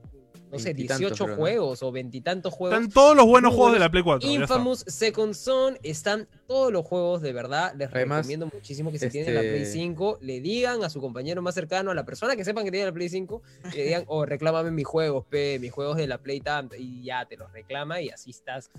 no 0.52 0.58
sé, 0.58 0.66
Veintitantos, 0.74 0.98
18 1.00 1.24
creo, 1.24 1.28
¿no? 1.36 1.40
juegos 1.40 1.82
o 1.82 1.90
veintitantos 1.90 2.52
juegos. 2.52 2.78
Están 2.78 2.92
todos 2.92 3.16
los 3.16 3.26
buenos 3.26 3.54
juegos 3.54 3.72
de 3.72 3.78
la 3.78 3.90
Play 3.90 4.02
4. 4.02 4.28
ya 4.28 4.32
está. 4.34 4.42
Infamous 4.42 4.84
Second 4.86 5.32
Son, 5.34 5.78
están 5.82 6.28
todos 6.46 6.70
los 6.70 6.84
juegos 6.84 7.22
de 7.22 7.32
verdad. 7.32 7.72
Les 7.76 7.88
Además, 7.92 8.18
recomiendo 8.18 8.50
muchísimo 8.52 8.92
que 8.92 8.98
si 8.98 9.08
tienen 9.08 9.34
la 9.34 9.40
Play 9.40 9.62
este- 9.62 9.72
5, 9.72 10.18
le 10.20 10.40
digan 10.40 10.84
a 10.84 10.90
su 10.90 11.00
compañero 11.00 11.40
más 11.40 11.54
cercano, 11.54 11.90
a 11.90 11.94
la 11.94 12.04
persona 12.04 12.36
que 12.36 12.44
sepan 12.44 12.64
que 12.64 12.70
tiene 12.70 12.84
la 12.86 12.92
Play 12.92 13.08
5, 13.08 13.42
le 13.74 13.84
digan, 13.84 14.04
oh, 14.08 14.26
reclámame 14.26 14.70
mis 14.70 14.86
juegos, 14.86 15.24
pe, 15.24 15.58
mis 15.58 15.72
juegos 15.72 15.96
de 15.96 16.06
la 16.06 16.18
Play 16.18 16.40
tanto, 16.40 16.76
y 16.76 17.02
ya 17.02 17.24
te 17.24 17.36
los 17.38 17.50
reclama 17.52 18.00
y 18.02 18.10
así 18.10 18.30
estás 18.30 18.70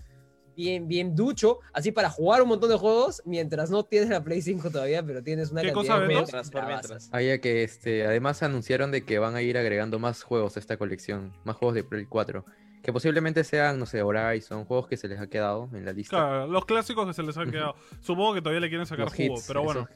bien, 0.55 0.88
bien 0.88 1.15
ducho, 1.15 1.60
así 1.74 1.91
para 1.91 2.10
jugar 2.10 2.41
un 2.41 2.50
montón 2.50 2.69
de 2.69 2.77
juegos, 2.77 3.22
mientras 3.25 3.69
no 3.69 3.83
tienes 3.83 4.10
la 4.10 4.24
Play 4.24 4.41
5 4.41 4.69
todavía, 4.69 5.03
pero 5.03 5.24
tienes 5.24 5.51
una 5.51 5.62
¿Qué 5.62 5.72
cantidad 5.72 5.95
cosa, 5.95 6.01
de 6.01 6.07
Mientras, 6.07 6.51
mientras. 6.53 7.10
Ah, 7.12 7.22
ya 7.22 7.38
que 7.39 7.63
este, 7.63 8.05
además 8.05 8.43
anunciaron 8.43 8.91
de 8.91 9.03
que 9.03 9.19
van 9.19 9.36
a 9.36 9.41
ir 9.41 9.57
agregando 9.57 10.00
más 10.00 10.24
juegos 10.24 10.57
a 10.57 10.60
esta 10.60 10.77
colección, 10.77 11.33
más 11.43 11.55
juegos 11.55 11.75
de 11.75 11.83
Play 11.83 12.05
4, 12.05 12.45
que 12.84 12.92
posiblemente 12.94 13.44
sean, 13.46 13.80
no 13.80 13.86
sé, 13.86 14.04
Horizon, 14.04 14.66
juegos 14.66 14.88
que 14.88 14.98
se 14.98 15.08
les 15.08 15.20
ha 15.20 15.28
quedado 15.28 15.70
en 15.74 15.86
la 15.86 15.94
lista. 15.94 16.18
Claro, 16.18 16.48
los 16.48 16.66
clásicos 16.66 17.08
que 17.08 17.13
se 17.13 17.24
les 17.24 17.36
han 17.38 17.44
Ujú. 17.44 17.52
quedado. 17.54 17.75
Supongo 18.02 18.34
que 18.34 18.42
todavía 18.42 18.60
le 18.60 18.68
quieren 18.70 18.86
sacar 18.86 19.06
Los 19.06 19.13
jugo, 19.16 19.36
hits, 19.36 19.46
pero 19.48 19.63
bueno. 19.63 19.88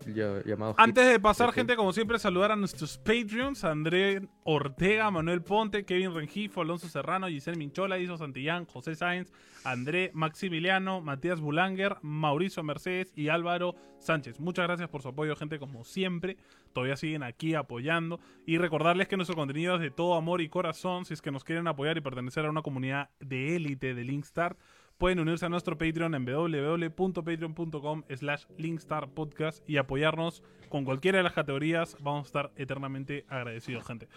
Antes 0.78 1.04
hits. 1.04 1.12
de 1.12 1.20
pasar, 1.20 1.52
gente, 1.52 1.76
como 1.76 1.92
siempre, 1.92 2.18
saludar 2.18 2.54
a 2.54 2.56
nuestros 2.56 2.98
Patreons, 2.98 3.64
André 3.66 4.22
Ortega, 4.44 5.12
Manuel 5.12 5.42
Ponte, 5.42 5.84
Kevin 5.86 6.16
Rengifo, 6.16 6.62
Alonso 6.62 6.88
Serrano, 6.88 7.28
Giselle 7.28 7.58
Minchola, 7.58 8.00
Iso 8.00 8.18
Santillán, 8.18 8.66
José 8.66 8.96
Sáenz, 8.96 9.32
André 9.66 10.12
Maximiliano, 10.14 11.02
Matías 11.02 11.42
Bulanger, 11.42 11.98
Mauricio 12.02 12.64
Mercedes 12.64 13.12
y 13.18 13.28
Álvaro 13.28 13.76
Sánchez. 14.00 14.40
Muchas 14.40 14.66
gracias 14.66 14.88
por 14.88 15.02
su 15.02 15.10
apoyo, 15.10 15.36
gente, 15.36 15.60
como 15.60 15.84
siempre. 15.84 16.38
Todavía 16.72 16.96
siguen 16.96 17.24
aquí 17.24 17.56
apoyando. 17.56 18.20
Y 18.46 18.60
recordarles 18.60 19.08
que 19.08 19.18
nuestro 19.18 19.36
contenido 19.36 19.76
es 19.76 19.82
de 19.82 19.90
todo 19.90 20.14
amor 20.16 20.42
y 20.42 20.48
corazón. 20.50 21.06
Si 21.06 21.14
es 21.16 21.22
que 21.22 21.32
nos 21.32 21.44
quieren 21.44 21.68
apoyar 21.68 21.98
y 21.98 22.02
pertenecer 22.02 22.46
a 22.46 22.50
una 22.52 22.62
comunidad 22.62 22.77
de 22.82 23.56
élite 23.56 23.94
de 23.94 24.04
Linkstar, 24.04 24.58
pueden 24.98 25.20
unirse 25.20 25.46
a 25.46 25.50
nuestro 25.50 25.78
Patreon 25.78 26.16
en 26.16 26.26
www.patreon.com 26.26 28.04
slash 28.16 28.46
linkstarpodcast 28.58 29.68
y 29.70 29.78
apoyarnos 29.78 30.44
con 30.70 30.86
cualquiera 30.86 31.18
de 31.18 31.24
las 31.24 31.34
categorías. 31.34 31.98
Vamos 32.00 32.26
a 32.26 32.28
estar 32.28 32.52
eternamente 32.56 33.26
agradecidos, 33.30 33.86
gente. 33.86 34.08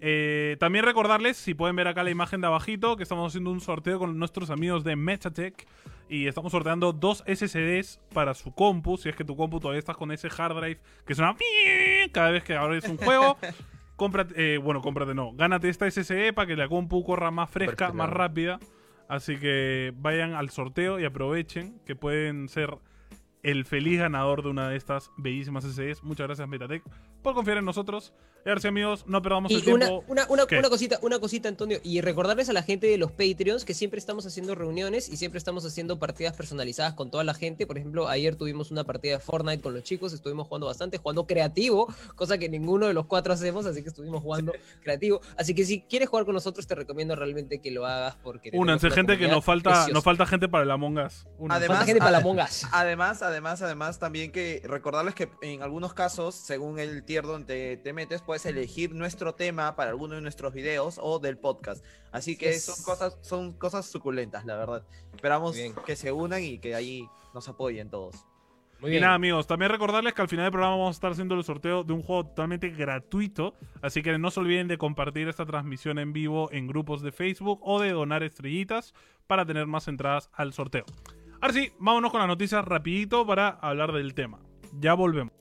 Eh, 0.00 0.56
también 0.58 0.84
recordarles, 0.84 1.36
si 1.36 1.54
pueden 1.54 1.76
ver 1.76 1.86
acá 1.88 2.02
la 2.02 2.10
imagen 2.10 2.40
de 2.40 2.48
abajito, 2.48 2.96
que 2.96 3.04
estamos 3.04 3.30
haciendo 3.30 3.50
un 3.50 3.60
sorteo 3.60 3.98
con 3.98 4.18
nuestros 4.18 4.50
amigos 4.50 4.82
de 4.84 4.96
Metatech 4.96 5.66
y 6.08 6.26
estamos 6.26 6.52
sorteando 6.52 6.92
dos 6.92 7.22
SSDs 7.26 8.00
para 8.12 8.34
su 8.34 8.52
compu. 8.52 8.96
Si 8.96 9.08
es 9.08 9.16
que 9.16 9.24
tu 9.24 9.36
compu 9.36 9.60
todavía 9.60 9.78
estás 9.78 9.96
con 9.96 10.10
ese 10.12 10.28
hard 10.36 10.56
drive 10.56 10.80
que 11.06 11.14
suena 11.14 11.36
cada 12.12 12.30
vez 12.30 12.42
que 12.42 12.56
abres 12.56 12.88
un 12.88 12.96
juego. 12.98 13.38
Cómprate, 13.96 14.54
eh, 14.54 14.58
bueno, 14.58 14.80
cómprate 14.80 15.14
no. 15.14 15.32
Gánate 15.34 15.68
esta 15.68 15.90
SSD 15.90 16.32
para 16.34 16.46
que 16.46 16.56
la 16.56 16.68
compu 16.68 17.04
corra 17.04 17.30
más 17.30 17.50
fresca, 17.50 17.76
Perfecto. 17.76 17.94
más 17.94 18.10
rápida. 18.10 18.58
Así 19.08 19.36
que 19.36 19.92
vayan 19.96 20.34
al 20.34 20.50
sorteo 20.50 20.98
y 20.98 21.04
aprovechen 21.04 21.80
que 21.84 21.94
pueden 21.94 22.48
ser 22.48 22.78
el 23.42 23.64
feliz 23.66 24.00
ganador 24.00 24.42
de 24.42 24.48
una 24.48 24.68
de 24.68 24.76
estas 24.76 25.10
bellísimas 25.18 25.64
SSDs. 25.64 26.02
Muchas 26.02 26.26
gracias, 26.26 26.48
Metatech, 26.48 26.82
por 27.22 27.34
confiar 27.34 27.58
en 27.58 27.66
nosotros. 27.66 28.14
Sí, 28.60 28.68
amigos, 28.68 29.04
no 29.06 29.22
perdamos 29.22 29.50
el 29.50 29.66
Y 29.66 29.70
una, 29.70 29.86
tiempo. 29.86 30.04
una, 30.06 30.26
una, 30.28 30.44
una 30.58 30.68
cosita, 30.68 30.98
una 31.00 31.18
cosita, 31.18 31.48
Antonio, 31.48 31.78
y 31.82 32.02
recordarles 32.02 32.48
a 32.50 32.52
la 32.52 32.62
gente 32.62 32.86
de 32.86 32.98
los 32.98 33.10
Patreons 33.10 33.64
que 33.64 33.72
siempre 33.72 33.98
estamos 33.98 34.26
haciendo 34.26 34.54
reuniones 34.54 35.08
y 35.08 35.16
siempre 35.16 35.38
estamos 35.38 35.64
haciendo 35.64 35.98
partidas 35.98 36.34
personalizadas 36.36 36.92
con 36.92 37.10
toda 37.10 37.24
la 37.24 37.32
gente. 37.32 37.66
Por 37.66 37.78
ejemplo, 37.78 38.06
ayer 38.06 38.36
tuvimos 38.36 38.70
una 38.70 38.84
partida 38.84 39.14
de 39.14 39.18
Fortnite 39.20 39.62
con 39.62 39.72
los 39.72 39.82
chicos, 39.82 40.12
estuvimos 40.12 40.46
jugando 40.46 40.66
bastante, 40.66 40.98
jugando 40.98 41.26
creativo, 41.26 41.92
cosa 42.16 42.36
que 42.36 42.50
ninguno 42.50 42.86
de 42.86 42.92
los 42.92 43.06
cuatro 43.06 43.32
hacemos, 43.32 43.64
así 43.64 43.82
que 43.82 43.88
estuvimos 43.88 44.22
jugando 44.22 44.52
creativo. 44.82 45.22
Así 45.38 45.54
que 45.54 45.64
si 45.64 45.80
quieres 45.80 46.10
jugar 46.10 46.26
con 46.26 46.34
nosotros, 46.34 46.66
te 46.66 46.74
recomiendo 46.74 47.16
realmente 47.16 47.60
que 47.62 47.70
lo 47.70 47.86
hagas 47.86 48.16
porque 48.22 48.50
Únanse, 48.52 48.90
gente, 48.90 49.16
que 49.16 49.26
nos 49.26 49.42
falta, 49.42 49.70
preciosa. 49.70 49.92
nos 49.92 50.04
falta 50.04 50.26
gente 50.26 50.48
para 50.50 50.64
el 50.64 50.70
Among 50.70 50.98
Us. 50.98 51.26
Únanse. 51.38 51.58
Además- 51.64 51.78
Falta 51.78 51.86
gente 51.86 51.98
para 52.00 52.10
la 52.10 52.18
a- 52.18 52.20
Mongas. 52.20 52.66
Además, 52.72 53.22
además, 53.22 53.62
además, 53.62 53.98
también 53.98 54.30
que 54.30 54.60
recordarles 54.64 55.14
que 55.14 55.30
en 55.40 55.62
algunos 55.62 55.94
casos, 55.94 56.34
según 56.34 56.78
el 56.78 57.04
tier 57.04 57.24
donde 57.24 57.80
te 57.82 57.92
metes, 57.94 58.20
puedes 58.20 58.33
elegir 58.46 58.94
nuestro 58.94 59.34
tema 59.34 59.74
para 59.76 59.90
alguno 59.90 60.14
de 60.16 60.20
nuestros 60.20 60.52
videos 60.52 60.98
o 61.02 61.18
del 61.18 61.38
podcast. 61.38 61.84
Así 62.12 62.36
que 62.36 62.52
Yes. 62.52 62.64
son 62.64 62.84
cosas, 62.84 63.18
son 63.22 63.52
cosas 63.52 63.86
suculentas, 63.86 64.44
la 64.44 64.56
verdad. 64.56 64.84
Esperamos 65.14 65.54
bien. 65.54 65.74
que 65.86 65.96
se 65.96 66.12
unan 66.12 66.42
y 66.42 66.58
que 66.58 66.74
ahí 66.74 67.08
nos 67.32 67.48
apoyen 67.48 67.90
todos. 67.90 68.16
Muy 68.80 68.88
Y 68.88 68.92
bien. 68.92 69.02
nada, 69.02 69.14
amigos, 69.14 69.46
también 69.46 69.70
recordarles 69.70 70.12
que 70.14 70.20
al 70.22 70.28
final 70.28 70.44
del 70.46 70.52
programa 70.52 70.76
vamos 70.76 70.96
a 70.96 70.98
estar 70.98 71.12
haciendo 71.12 71.34
el 71.36 71.44
sorteo 71.44 71.84
de 71.84 71.92
un 71.92 72.02
juego 72.02 72.26
totalmente 72.26 72.68
gratuito. 72.70 73.54
Así 73.82 74.02
que 74.02 74.18
no 74.18 74.30
se 74.30 74.40
olviden 74.40 74.68
de 74.68 74.76
compartir 74.78 75.28
esta 75.28 75.46
transmisión 75.46 75.98
en 75.98 76.12
vivo 76.12 76.50
en 76.52 76.66
grupos 76.66 77.00
de 77.02 77.12
Facebook 77.12 77.60
o 77.62 77.80
de 77.80 77.92
donar 77.92 78.22
estrellitas 78.24 78.92
para 79.26 79.46
tener 79.46 79.66
más 79.66 79.88
entradas 79.88 80.28
al 80.34 80.52
sorteo. 80.52 80.84
Ahora 81.40 81.54
sí, 81.54 81.72
vámonos 81.78 82.10
con 82.10 82.20
las 82.20 82.28
noticias 82.28 82.64
rapidito 82.64 83.26
para 83.26 83.48
hablar 83.48 83.92
del 83.92 84.12
tema. 84.14 84.40
Ya 84.80 84.94
volvemos. 84.94 85.32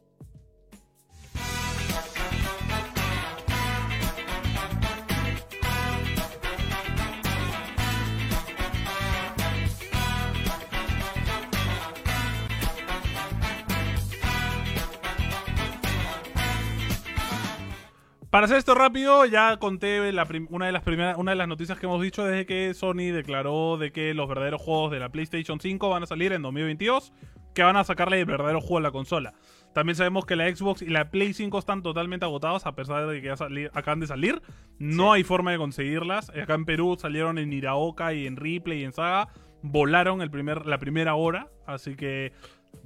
Para 18.33 18.45
hacer 18.45 18.57
esto 18.57 18.73
rápido, 18.73 19.27
ya 19.27 19.57
conté 19.57 20.11
la 20.11 20.27
una 20.49 20.65
de 20.65 20.71
las 20.71 20.81
primeras, 20.81 21.19
una 21.19 21.33
de 21.33 21.37
las 21.37 21.47
noticias 21.47 21.77
que 21.77 21.85
hemos 21.85 22.01
dicho 22.01 22.25
desde 22.25 22.47
que 22.47 22.73
Sony 22.73 23.13
declaró 23.13 23.77
de 23.77 23.91
que 23.91 24.15
los 24.15 24.27
verdaderos 24.27 24.59
juegos 24.59 24.91
de 24.91 24.97
la 24.97 25.09
PlayStation 25.09 25.59
5 25.59 25.87
van 25.87 26.01
a 26.01 26.07
salir 26.07 26.33
en 26.33 26.41
2022, 26.41 27.13
que 27.53 27.61
van 27.61 27.77
a 27.77 27.83
sacarle 27.83 28.19
el 28.19 28.25
verdadero 28.25 28.59
juego 28.59 28.79
a 28.79 28.81
la 28.81 28.89
consola. 28.89 29.35
También 29.75 29.95
sabemos 29.95 30.25
que 30.25 30.35
la 30.35 30.49
Xbox 30.49 30.81
y 30.81 30.87
la 30.87 31.11
Play 31.11 31.33
5 31.33 31.59
están 31.59 31.83
totalmente 31.83 32.25
agotados 32.25 32.65
a 32.65 32.73
pesar 32.73 33.05
de 33.05 33.21
que 33.21 33.27
ya 33.27 33.35
acaban 33.71 33.99
de 33.99 34.07
salir. 34.07 34.41
No 34.79 35.13
hay 35.13 35.23
forma 35.23 35.51
de 35.51 35.59
conseguirlas. 35.59 36.31
Acá 36.31 36.55
en 36.55 36.65
Perú 36.65 36.97
salieron 36.99 37.37
en 37.37 37.53
Iraoka 37.53 38.15
y 38.15 38.25
en 38.25 38.37
Ripley 38.37 38.81
y 38.81 38.83
en 38.83 38.93
Saga. 38.93 39.27
Volaron 39.61 40.23
el 40.23 40.31
primer, 40.31 40.65
la 40.65 40.79
primera 40.79 41.13
hora. 41.13 41.49
Así 41.67 41.95
que 41.95 42.33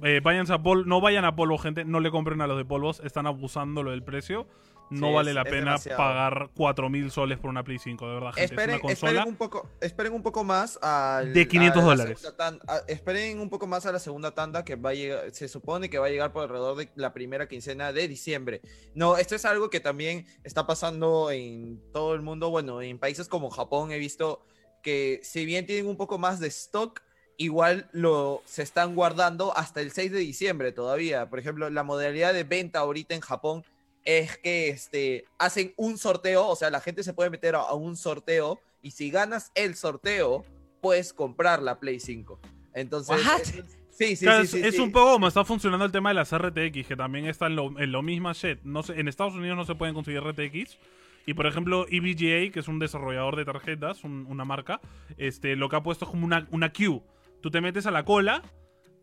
eh, 0.02 0.20
váyanse 0.22 0.52
a 0.52 0.62
Pol 0.62 0.86
no 0.86 1.00
vayan 1.00 1.24
a 1.24 1.36
polvo, 1.36 1.56
gente. 1.56 1.86
No 1.86 2.00
le 2.00 2.10
compren 2.10 2.42
a 2.42 2.46
los 2.46 2.58
de 2.58 2.66
polvos. 2.66 3.00
Están 3.02 3.26
abusando 3.26 3.82
lo 3.82 3.92
del 3.92 4.02
precio. 4.02 4.46
No 4.90 5.08
Sí, 5.08 5.14
vale 5.14 5.34
la 5.34 5.44
pena 5.44 5.56
demasiado. 5.72 5.98
pagar 5.98 6.50
4.000 6.54 7.10
soles 7.10 7.38
por 7.38 7.50
una 7.50 7.62
Play 7.64 7.78
5, 7.78 8.08
de 8.08 8.14
verdad, 8.14 8.32
gente. 8.32 8.44
Esperen, 8.44 8.70
es 8.76 8.82
una 8.82 8.88
consola. 8.88 9.10
esperen 9.12 9.28
un 9.28 9.36
poco, 9.36 9.68
esperen 9.80 10.12
un 10.14 10.22
poco 10.22 10.44
más 10.44 10.78
al- 10.82 11.32
De 11.32 11.46
500 11.48 11.82
a 11.82 11.86
la 11.86 11.90
dólares. 12.04 12.34
a- 12.66 12.82
esperen 12.88 13.40
un 13.40 13.50
poco 13.50 13.66
más 13.66 13.84
a 13.86 13.92
la 13.92 13.98
segunda 13.98 14.30
tanda 14.32 14.64
que 14.64 14.76
va 14.76 14.90
a 14.90 14.94
llegar, 14.94 15.30
se 15.32 15.48
supone 15.48 15.90
que 15.90 15.98
va 15.98 16.06
a 16.06 16.10
llegar 16.10 16.32
por 16.32 16.42
alrededor 16.44 16.76
de 16.76 16.88
la 16.94 17.12
primera 17.12 17.48
quincena 17.48 17.92
de 17.92 18.08
diciembre. 18.08 18.60
No, 18.94 19.16
esto 19.16 19.34
es 19.34 19.44
algo 19.44 19.70
que 19.70 19.80
también 19.80 20.26
está 20.44 20.66
pasando 20.66 21.30
en 21.30 21.80
todo 21.92 22.14
el 22.14 22.22
mundo. 22.22 22.50
Bueno, 22.50 22.80
en 22.82 22.98
países 22.98 23.28
como 23.28 23.50
Japón 23.50 23.92
he 23.92 23.98
visto 23.98 24.42
que 24.82 25.20
si 25.22 25.44
bien 25.44 25.66
tienen 25.66 25.86
un 25.86 25.96
poco 25.96 26.18
más 26.18 26.40
de 26.40 26.46
stock, 26.48 27.02
igual 27.36 27.88
lo 27.92 28.42
se 28.46 28.62
están 28.62 28.94
guardando 28.94 29.56
hasta 29.56 29.80
el 29.80 29.92
6 29.92 30.10
de 30.10 30.18
diciembre 30.18 30.72
todavía. 30.72 31.28
Por 31.30 31.38
ejemplo, 31.38 31.70
la 31.70 31.82
modalidad 31.84 32.32
de 32.32 32.42
venta 32.44 32.80
ahorita 32.80 33.14
en 33.14 33.20
Japón 33.20 33.64
es 34.08 34.38
que 34.38 34.70
este, 34.70 35.26
hacen 35.38 35.74
un 35.76 35.98
sorteo, 35.98 36.46
o 36.48 36.56
sea, 36.56 36.70
la 36.70 36.80
gente 36.80 37.02
se 37.02 37.12
puede 37.12 37.28
meter 37.28 37.54
a, 37.56 37.60
a 37.60 37.74
un 37.74 37.94
sorteo 37.94 38.58
y 38.80 38.92
si 38.92 39.10
ganas 39.10 39.52
el 39.54 39.74
sorteo, 39.74 40.46
puedes 40.80 41.12
comprar 41.12 41.62
la 41.62 41.78
Play 41.78 42.00
5. 42.00 42.40
Entonces, 42.72 43.18
es- 43.42 43.64
sí, 43.90 44.16
sí, 44.16 44.24
Claro, 44.24 44.38
sí, 44.38 44.44
es, 44.44 44.50
sí, 44.62 44.68
es 44.68 44.74
sí. 44.76 44.80
un 44.80 44.92
poco 44.92 45.12
como 45.12 45.28
está 45.28 45.44
funcionando 45.44 45.84
el 45.84 45.92
tema 45.92 46.08
de 46.08 46.14
las 46.14 46.32
RTX, 46.32 46.86
que 46.86 46.96
también 46.96 47.26
está 47.26 47.48
en 47.48 47.56
lo, 47.56 47.78
en 47.78 47.92
lo 47.92 48.00
misma 48.02 48.32
shit. 48.32 48.60
No 48.64 48.82
sé, 48.82 48.98
en 48.98 49.08
Estados 49.08 49.34
Unidos 49.34 49.56
no 49.58 49.64
se 49.66 49.74
pueden 49.74 49.94
conseguir 49.94 50.22
RTX. 50.22 50.78
Y 51.26 51.34
por 51.34 51.46
ejemplo, 51.46 51.84
EVGA, 51.90 52.50
que 52.50 52.60
es 52.60 52.68
un 52.68 52.78
desarrollador 52.78 53.36
de 53.36 53.44
tarjetas, 53.44 54.04
un- 54.04 54.24
una 54.30 54.46
marca, 54.46 54.80
este, 55.18 55.54
lo 55.56 55.68
que 55.68 55.76
ha 55.76 55.82
puesto 55.82 56.06
es 56.06 56.10
como 56.10 56.24
una, 56.24 56.48
una 56.50 56.72
queue. 56.72 57.02
Tú 57.42 57.50
te 57.50 57.60
metes 57.60 57.84
a 57.84 57.90
la 57.90 58.06
cola 58.06 58.42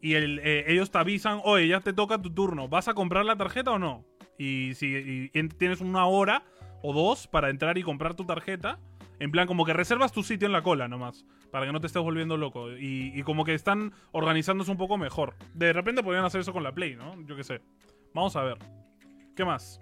y 0.01 0.15
el- 0.15 0.39
eh, 0.39 0.65
ellos 0.67 0.89
te 0.89 0.97
avisan, 0.97 1.41
oye, 1.43 1.67
ya 1.67 1.81
te 1.81 1.93
toca 1.93 2.19
tu 2.19 2.33
turno, 2.33 2.67
¿vas 2.67 2.87
a 2.87 2.95
comprar 2.95 3.23
la 3.25 3.35
tarjeta 3.35 3.69
o 3.71 3.77
no? 3.79 4.03
Y 4.37 4.73
si 4.75 5.29
y 5.33 5.47
tienes 5.49 5.81
una 5.81 6.05
hora 6.05 6.43
o 6.81 6.93
dos 6.93 7.27
para 7.27 7.49
entrar 7.49 7.77
y 7.77 7.83
comprar 7.83 8.15
tu 8.15 8.25
tarjeta, 8.25 8.79
en 9.19 9.31
plan 9.31 9.47
como 9.47 9.65
que 9.65 9.73
reservas 9.73 10.11
tu 10.11 10.23
sitio 10.23 10.45
en 10.45 10.51
la 10.51 10.61
cola 10.61 10.87
nomás, 10.87 11.25
para 11.51 11.65
que 11.65 11.71
no 11.71 11.79
te 11.79 11.87
estés 11.87 12.01
volviendo 12.01 12.37
loco. 12.37 12.71
Y, 12.71 13.11
y 13.15 13.23
como 13.23 13.45
que 13.45 13.53
están 13.53 13.93
organizándose 14.11 14.71
un 14.71 14.77
poco 14.77 14.97
mejor. 14.97 15.35
De 15.53 15.71
repente 15.73 16.03
podrían 16.03 16.25
hacer 16.25 16.41
eso 16.41 16.53
con 16.53 16.63
la 16.63 16.73
Play, 16.73 16.95
¿no? 16.95 17.15
Yo 17.25 17.35
qué 17.35 17.43
sé. 17.43 17.61
Vamos 18.13 18.35
a 18.35 18.43
ver. 18.43 18.57
¿Qué 19.35 19.45
más? 19.45 19.79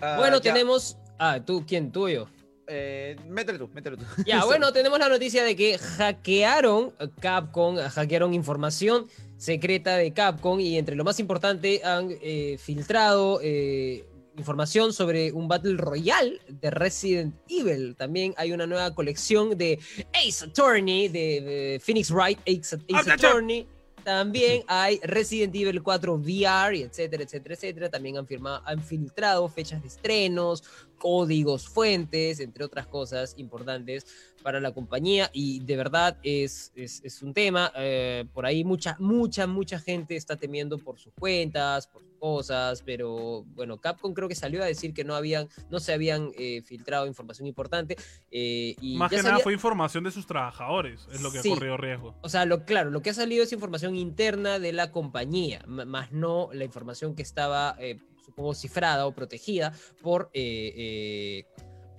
Ah, 0.00 0.16
Bueno, 0.18 0.36
ya, 0.36 0.52
tenemos. 0.52 0.98
Ah, 1.18 1.40
tú, 1.44 1.64
¿quién? 1.66 1.92
Tú 1.92 2.04
o 2.04 2.08
yo. 2.08 2.28
Eh, 2.66 3.16
métele 3.28 3.58
tú, 3.58 3.68
métele 3.72 3.96
tú. 3.96 4.04
Ya, 4.24 4.44
bueno, 4.46 4.72
tenemos 4.72 4.98
la 4.98 5.08
noticia 5.08 5.44
de 5.44 5.56
que 5.56 5.78
hackearon 5.78 6.92
Capcom, 7.20 7.76
hackearon 7.76 8.34
información 8.34 9.06
secreta 9.36 9.96
de 9.96 10.12
Capcom 10.12 10.60
y 10.60 10.78
entre 10.78 10.94
lo 10.94 11.04
más 11.04 11.18
importante 11.18 11.80
han 11.84 12.10
eh, 12.22 12.56
filtrado 12.58 13.40
eh, 13.42 14.04
información 14.36 14.92
sobre 14.92 15.32
un 15.32 15.48
Battle 15.48 15.76
Royale 15.76 16.40
de 16.48 16.70
Resident 16.70 17.34
Evil. 17.48 17.96
También 17.96 18.34
hay 18.36 18.52
una 18.52 18.66
nueva 18.66 18.94
colección 18.94 19.58
de 19.58 19.78
Ace 20.14 20.44
Attorney, 20.44 21.08
de, 21.08 21.40
de 21.40 21.80
Phoenix 21.84 22.10
Wright 22.10 22.38
Ace. 22.46 22.78
Attorney. 23.10 23.66
También 24.04 24.64
hay 24.66 24.98
Resident 25.02 25.54
Evil 25.54 25.82
4 25.82 26.14
VR, 26.14 26.76
y 26.76 26.82
etcétera, 26.82 27.22
etcétera, 27.22 27.54
etcétera. 27.54 27.88
También 27.88 28.18
han, 28.18 28.26
firmado, 28.26 28.62
han 28.64 28.82
filtrado 28.82 29.48
fechas 29.48 29.80
de 29.82 29.88
estrenos, 29.88 30.64
códigos 31.02 31.68
fuentes, 31.68 32.38
entre 32.38 32.62
otras 32.64 32.86
cosas 32.86 33.34
importantes 33.36 34.06
para 34.40 34.60
la 34.60 34.70
compañía. 34.72 35.30
Y 35.32 35.58
de 35.58 35.76
verdad 35.76 36.16
es, 36.22 36.70
es, 36.76 37.00
es 37.02 37.22
un 37.22 37.34
tema. 37.34 37.72
eh, 37.76 38.24
por 38.32 38.46
ahí 38.46 38.62
mucha, 38.62 38.94
mucha, 39.00 39.48
mucha 39.48 39.80
gente 39.80 40.14
está 40.14 40.36
temiendo 40.36 40.78
por 40.78 41.00
sus 41.00 41.12
cuentas, 41.14 41.88
por 41.88 42.02
sus 42.02 42.12
cosas, 42.20 42.82
pero 42.86 43.42
bueno, 43.56 43.80
Capcom 43.80 44.14
creo 44.14 44.28
que 44.28 44.36
salió 44.36 44.62
a 44.62 44.66
decir 44.66 44.94
que 44.94 45.02
no 45.02 45.16
habían, 45.16 45.48
no 45.70 45.80
se 45.80 45.92
habían 45.92 46.30
eh, 46.38 46.62
filtrado 46.62 47.08
información 47.08 47.48
importante. 47.48 47.96
eh, 48.30 48.76
y 48.80 48.96
Más 48.96 49.10
que 49.10 49.22
nada 49.24 49.40
fue 49.40 49.52
información 49.54 50.04
de 50.04 50.12
sus 50.12 50.24
trabajadores, 50.28 51.08
es 51.12 51.20
lo 51.20 51.32
que 51.32 51.40
Sí. 51.42 51.50
ha 51.50 51.54
corrido 51.56 51.76
riesgo. 51.76 52.14
o 52.22 52.28
sea, 52.28 52.44
lo, 52.44 52.64
claro, 52.64 52.90
lo 52.92 53.02
que 53.02 53.10
ha 53.10 53.14
salido 53.14 53.42
es 53.42 53.52
información 53.52 53.96
interna 53.96 54.60
de 54.60 54.72
la 54.72 54.92
compañía, 54.92 55.64
más 55.66 56.12
no 56.12 56.48
la 56.52 56.64
información 56.64 57.16
que 57.16 57.22
estaba, 57.22 57.76
supongo, 58.24 58.54
cifrada 58.54 59.06
o 59.06 59.12
protegida 59.12 59.72
por 60.00 60.30
eh, 60.32 60.72
eh, 60.76 61.44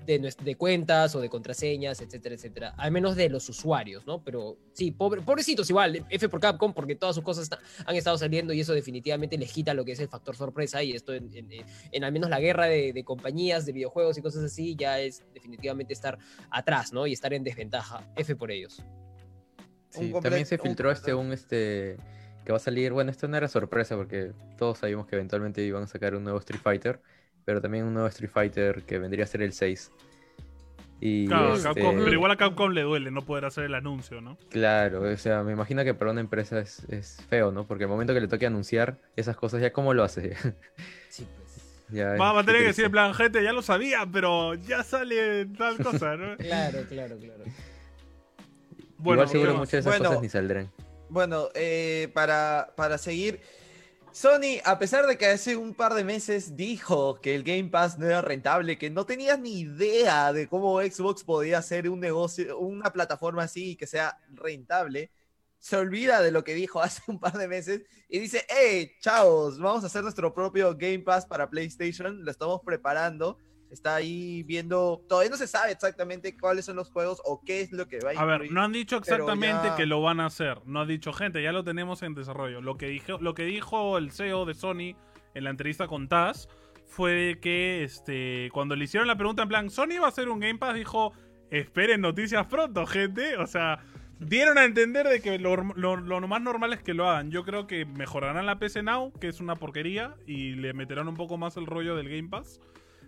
de, 0.06 0.56
cuentas 0.56 1.16
o 1.16 1.22
de 1.22 1.30
contraseñas, 1.30 2.02
etcétera, 2.02 2.36
etcétera. 2.36 2.74
Al 2.78 2.92
menos 2.92 3.16
de 3.16 3.30
los 3.30 3.48
usuarios, 3.48 4.06
¿no? 4.06 4.22
Pero 4.22 4.58
sí, 4.74 4.92
pobre, 4.92 5.22
pobrecitos 5.22 5.70
igual, 5.70 6.06
F 6.10 6.28
por 6.28 6.42
Capcom, 6.42 6.74
porque 6.74 6.96
todas 6.96 7.16
sus 7.16 7.24
cosas 7.24 7.50
han 7.86 7.96
estado 7.96 8.18
saliendo 8.18 8.52
y 8.52 8.60
eso 8.60 8.74
definitivamente 8.74 9.38
les 9.38 9.54
quita 9.54 9.74
lo 9.74 9.86
que 9.86 9.94
es 9.94 10.00
el 10.02 10.10
factor 10.10 10.36
sorpresa 10.36 10.84
y 10.84 10.92
esto 10.92 11.14
en, 11.14 11.34
en- 11.34 11.50
en- 11.52 11.66
en 11.92 12.04
al 12.04 12.12
menos 12.12 12.30
la 12.30 12.42
guerra 12.42 12.66
de, 12.66 12.92
de 12.92 13.04
compañías, 13.06 13.66
de 13.66 13.72
videojuegos 13.72 14.18
y 14.18 14.22
cosas 14.22 14.44
así, 14.44 14.76
ya 14.76 15.00
es 15.00 15.24
definitivamente 15.34 15.94
estar 15.94 16.18
atrás, 16.50 16.92
¿no? 16.92 17.08
Y 17.08 17.14
estar 17.14 17.34
en 17.34 17.46
desventaja. 17.46 18.04
F 18.18 18.36
por 18.36 18.52
ellos. 18.52 18.80
Un 19.96 20.08
Sí, 20.08 20.14
también 20.22 20.46
se 20.46 20.56
un- 20.56 20.62
filtró 20.62 20.92
este, 20.92 21.14
un 21.14 21.32
este, 21.32 21.96
que 22.46 22.52
va 22.52 22.58
a 22.58 22.60
salir, 22.60 22.92
bueno, 22.92 23.12
esto 23.12 23.28
no 23.28 23.38
era 23.38 23.48
sorpresa 23.48 23.96
porque 23.96 24.32
todos 24.58 24.80
sabíamos 24.80 25.08
que 25.08 25.16
eventualmente 25.16 25.62
iban 25.64 25.84
a 25.84 25.88
sacar 25.88 26.16
un 26.16 26.24
nuevo 26.24 26.40
Street 26.40 26.60
Fighter, 26.62 27.00
pero 27.46 27.62
también 27.62 27.86
un 27.86 27.94
nuevo 27.94 28.08
Street 28.10 28.30
Fighter 28.32 28.84
que 28.84 29.00
vendría 29.00 29.24
a 29.24 29.28
ser 29.28 29.42
el 29.42 29.54
6. 29.54 29.92
Y 31.00 31.28
Claro, 31.28 31.56
este, 31.56 31.68
Capcom- 31.70 31.98
pero 31.98 32.14
igual 32.14 32.32
a 32.32 32.38
Capcom 32.38 32.72
le 32.72 32.82
duele 32.82 33.12
no 33.12 33.22
poder 33.24 33.46
hacer 33.46 33.66
el 33.66 33.76
anuncio, 33.76 34.22
¿no? 34.22 34.38
Claro, 34.50 35.02
o 35.02 35.18
sea, 35.18 35.44
me 35.44 35.52
imagino 35.52 35.84
que 35.84 35.94
para 35.94 36.12
una 36.12 36.22
empresa 36.22 36.60
es, 36.60 36.84
es 36.90 37.18
feo, 37.30 37.52
¿no? 37.52 37.66
Porque 37.66 37.84
el 37.86 37.90
momento 37.90 38.14
que 38.14 38.22
le 38.22 38.28
toque 38.28 38.46
anunciar 38.46 38.98
esas 39.16 39.36
cosas, 39.36 39.62
¿ya 39.62 39.72
cómo 39.74 39.94
lo 39.94 40.04
hace? 40.04 40.36
Sí, 41.10 41.28
pues. 41.38 41.84
ya, 41.92 42.14
Va, 42.14 42.32
va 42.34 42.40
a 42.42 42.44
tener 42.44 42.62
que 42.62 42.68
decir 42.68 42.86
en 42.86 42.92
plan, 42.92 43.14
gente, 43.14 43.44
ya 43.44 43.54
lo 43.54 43.62
sabía, 43.62 44.08
pero 44.12 44.56
ya 44.56 44.84
sale 44.84 45.46
tal 45.46 45.78
cosa, 45.82 46.16
¿no? 46.16 46.38
Claro, 46.40 46.80
claro, 46.90 47.18
claro. 47.18 47.44
Bueno, 48.98 49.24
Igual 49.24 49.28
seguro 49.30 49.56
muchas 49.56 49.72
de 49.72 49.80
esas 49.80 49.98
Bueno, 49.98 50.10
cosas 50.10 50.22
ni 50.22 50.30
saldrán. 50.30 50.70
Bueno, 51.14 51.50
eh, 51.54 52.10
para, 52.16 52.74
para 52.76 52.98
seguir, 52.98 53.40
Sony, 54.12 54.58
a 54.66 54.80
pesar 54.80 55.06
de 55.06 55.16
que 55.16 55.28
hace 55.28 55.56
un 55.56 55.76
par 55.76 55.94
de 55.94 56.04
meses 56.04 56.56
dijo 56.56 57.22
que 57.22 57.36
el 57.36 57.44
Game 57.44 57.70
Pass 57.70 58.00
no 58.00 58.08
era 58.08 58.24
rentable, 58.24 58.80
que 58.80 58.90
no 58.90 59.06
tenías 59.06 59.40
ni 59.40 59.60
idea 59.60 60.34
de 60.34 60.48
cómo 60.48 60.82
Xbox 60.82 61.24
podía 61.24 61.60
hacer 61.60 61.88
un 61.88 62.00
negocio, 62.00 62.58
una 62.58 62.92
plataforma 62.92 63.44
así 63.44 63.76
que 63.76 63.86
sea 63.86 64.18
rentable, 64.32 65.12
se 65.60 65.78
olvida 65.78 66.20
de 66.20 66.32
lo 66.32 66.44
que 66.44 66.56
dijo 66.56 66.82
hace 66.82 67.04
un 67.06 67.20
par 67.20 67.38
de 67.38 67.48
meses 67.48 67.84
y 68.10 68.18
dice, 68.18 68.48
hey, 68.50 68.94
chavos, 69.00 69.60
vamos 69.60 69.84
a 69.84 69.88
hacer 69.88 70.02
nuestro 70.02 70.34
propio 70.34 70.76
Game 70.76 71.02
Pass 71.02 71.28
para 71.28 71.48
PlayStation, 71.48 72.26
lo 72.26 72.32
estamos 72.32 72.62
preparando. 72.66 73.38
Está 73.74 73.96
ahí 73.96 74.44
viendo, 74.44 75.02
todavía 75.10 75.32
no 75.32 75.38
se 75.38 75.48
sabe 75.48 75.72
exactamente 75.72 76.38
cuáles 76.38 76.64
son 76.66 76.76
los 76.78 76.90
juegos 76.92 77.22
o 77.26 77.42
qué 77.44 77.62
es 77.62 77.72
lo 77.72 77.88
que 77.88 78.00
va 78.00 78.12
a 78.12 78.22
A 78.22 78.26
ver, 78.26 78.36
incluir. 78.36 78.52
no 78.54 78.62
han 78.64 78.72
dicho 78.72 78.98
exactamente 78.98 79.68
ya- 79.70 79.76
que 79.76 79.86
lo 79.88 80.02
van 80.02 80.20
a 80.20 80.28
hacer. 80.28 80.60
No 80.66 80.82
ha 80.82 80.86
dicho, 80.86 81.12
gente, 81.12 81.42
ya 81.42 81.52
lo 81.52 81.64
tenemos 81.64 82.04
en 82.04 82.14
desarrollo. 82.14 82.62
Lo 82.62 82.78
que, 82.78 82.86
dijo, 82.88 83.18
lo 83.20 83.34
que 83.34 83.44
dijo 83.46 83.98
el 83.98 84.12
CEO 84.12 84.46
de 84.46 84.54
Sony 84.54 84.96
en 85.34 85.44
la 85.44 85.50
entrevista 85.50 85.88
con 85.88 86.08
Taz 86.08 86.48
fue 86.86 87.40
que 87.42 87.84
este, 87.84 88.50
cuando 88.54 88.76
le 88.76 88.86
hicieron 88.86 89.08
la 89.08 89.18
pregunta 89.18 89.42
en 89.44 89.50
plan, 89.50 89.70
¿Sony 89.70 90.00
va 90.00 90.06
a 90.06 90.10
hacer 90.10 90.30
un 90.30 90.40
Game 90.40 90.60
Pass? 90.60 90.76
Dijo, 90.76 91.12
esperen 91.50 92.02
noticias 92.02 92.46
pronto, 92.46 92.86
gente. 92.86 93.38
O 93.38 93.48
sea, 93.48 93.80
dieron 94.20 94.60
a 94.60 94.66
entender 94.66 95.08
de 95.08 95.20
que 95.20 95.40
lo, 95.40 95.56
lo- 95.56 95.98
lo 95.98 96.28
más 96.28 96.42
normal 96.42 96.74
es 96.74 96.84
que 96.84 96.94
lo 96.94 97.10
hagan. 97.10 97.32
Yo 97.32 97.44
creo 97.44 97.66
que 97.66 97.86
mejorarán 97.86 98.46
la 98.46 98.60
PC 98.60 98.84
Now, 98.84 99.12
que 99.20 99.28
es 99.30 99.40
una 99.40 99.56
porquería, 99.56 100.16
y 100.28 100.52
le 100.52 100.74
meterán 100.74 101.08
un 101.08 101.16
poco 101.16 101.38
más 101.38 101.58
el 101.58 101.66
rollo 101.66 101.96
del 101.96 102.10
Game 102.10 102.30
Pass. 102.30 102.60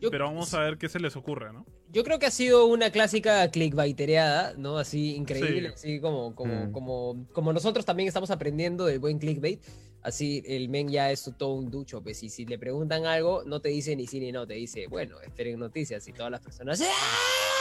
Yo- 0.02 0.12
Pero 0.12 0.26
vamos 0.26 0.54
a 0.54 0.60
ver 0.62 0.78
qué 0.78 0.90
se 0.90 1.00
les 1.00 1.16
ocurre, 1.16 1.52
¿no? 1.54 1.66
Yo 1.92 2.04
creo 2.04 2.20
que 2.20 2.26
ha 2.26 2.32
sido 2.32 2.66
una 2.66 2.90
clásica 2.92 3.50
clickbaitereada, 3.50 4.54
¿no? 4.58 4.78
Así 4.78 5.16
increíble, 5.16 5.70
Sí. 5.70 5.74
así 5.74 6.00
como, 6.02 6.36
como, 6.36 6.66
Mm. 6.66 6.72
como, 6.72 7.28
como 7.32 7.54
nosotros 7.54 7.86
también 7.86 8.08
estamos 8.08 8.32
aprendiendo 8.32 8.86
del 8.86 9.00
buen 9.00 9.18
clickbait. 9.20 9.62
Así 10.02 10.44
el 10.46 10.70
men 10.70 10.90
ya 10.90 11.10
es 11.10 11.32
todo 11.38 11.54
un 11.54 11.72
ducho, 11.72 12.04
pues 12.04 12.22
y 12.22 12.30
si 12.30 12.46
le 12.46 12.60
preguntan 12.60 13.06
algo, 13.08 13.44
no 13.46 13.60
te 13.60 13.70
dice 13.70 13.96
ni 13.96 14.06
sí 14.06 14.20
ni 14.20 14.32
no, 14.32 14.46
te 14.46 14.54
dice, 14.54 14.86
bueno, 14.88 15.20
esperen 15.22 15.58
noticias 15.60 16.08
y 16.08 16.14
todas 16.14 16.32
las 16.32 16.42
personas. 16.42 16.80
¡ah! 16.82 16.86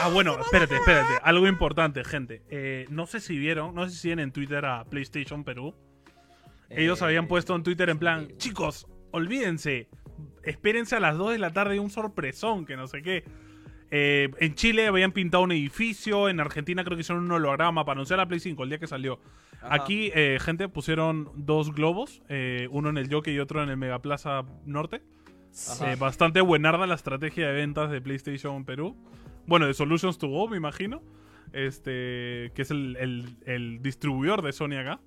Ah, 0.02 0.08
bueno, 0.10 0.38
espérate, 0.38 0.74
espérate. 0.76 1.14
Algo 1.22 1.46
importante, 1.46 2.04
gente. 2.04 2.42
Eh, 2.50 2.84
no 2.90 3.06
sé 3.06 3.20
si 3.20 3.38
vieron, 3.38 3.74
no 3.74 3.84
sé 3.88 3.94
si 3.94 4.00
siguen 4.02 4.18
en 4.18 4.32
Twitter 4.32 4.62
a 4.66 4.84
PlayStation 4.84 5.42
Perú. 5.44 5.74
Ellos 6.68 7.00
Eh, 7.00 7.04
habían 7.04 7.28
puesto 7.28 7.54
en 7.54 7.62
Twitter 7.62 7.88
en 7.88 7.98
plan, 7.98 8.26
sí. 8.28 8.34
chicos, 8.48 8.86
olvídense, 9.12 9.88
espérense 10.46 10.96
a 10.96 11.00
las 11.00 11.16
2 11.16 11.32
de 11.32 11.38
la 11.38 11.52
tarde 11.52 11.78
un 11.80 11.90
sorpresón, 11.90 12.66
que 12.66 12.76
no 12.76 12.86
sé 12.86 13.02
qué. 13.02 13.24
Eh, 13.90 14.30
en 14.40 14.54
Chile 14.54 14.86
habían 14.88 15.12
pintado 15.12 15.44
un 15.44 15.52
edificio, 15.52 16.28
en 16.28 16.40
Argentina 16.40 16.82
creo 16.84 16.96
que 16.96 17.02
hicieron 17.02 17.24
un 17.24 17.30
holograma 17.32 17.84
para 17.84 17.94
anunciar 17.96 18.18
la 18.18 18.26
Play 18.26 18.40
5 18.40 18.62
el 18.64 18.68
día 18.70 18.78
que 18.78 18.86
salió. 18.86 19.20
Ajá. 19.62 19.74
Aquí, 19.76 20.10
eh, 20.14 20.38
gente, 20.40 20.68
pusieron 20.68 21.30
dos 21.36 21.72
globos, 21.74 22.20
eh, 22.28 22.68
uno 22.70 22.88
en 22.90 22.98
el 22.98 23.12
Jockey 23.12 23.34
y 23.34 23.38
otro 23.38 23.62
en 23.62 23.68
el 23.70 23.76
Megaplaza 23.76 24.42
Norte. 24.66 25.02
Bastante 25.98 26.40
buenarda 26.40 26.86
la 26.86 26.94
estrategia 26.96 27.46
de 27.46 27.52
ventas 27.54 27.90
de 27.90 28.00
PlayStation 28.00 28.64
Perú. 28.64 28.96
Bueno, 29.46 29.66
de 29.66 29.74
Solutions 29.74 30.18
to 30.18 30.26
Go, 30.28 30.48
me 30.48 30.56
imagino. 30.56 31.00
Este, 31.52 32.50
que 32.56 32.62
es 32.62 32.70
el, 32.72 32.96
el- 32.96 33.36
el 33.46 33.80
distribuidor 33.82 34.42
de 34.42 34.52
Sony 34.52 34.72
acá. 34.80 34.98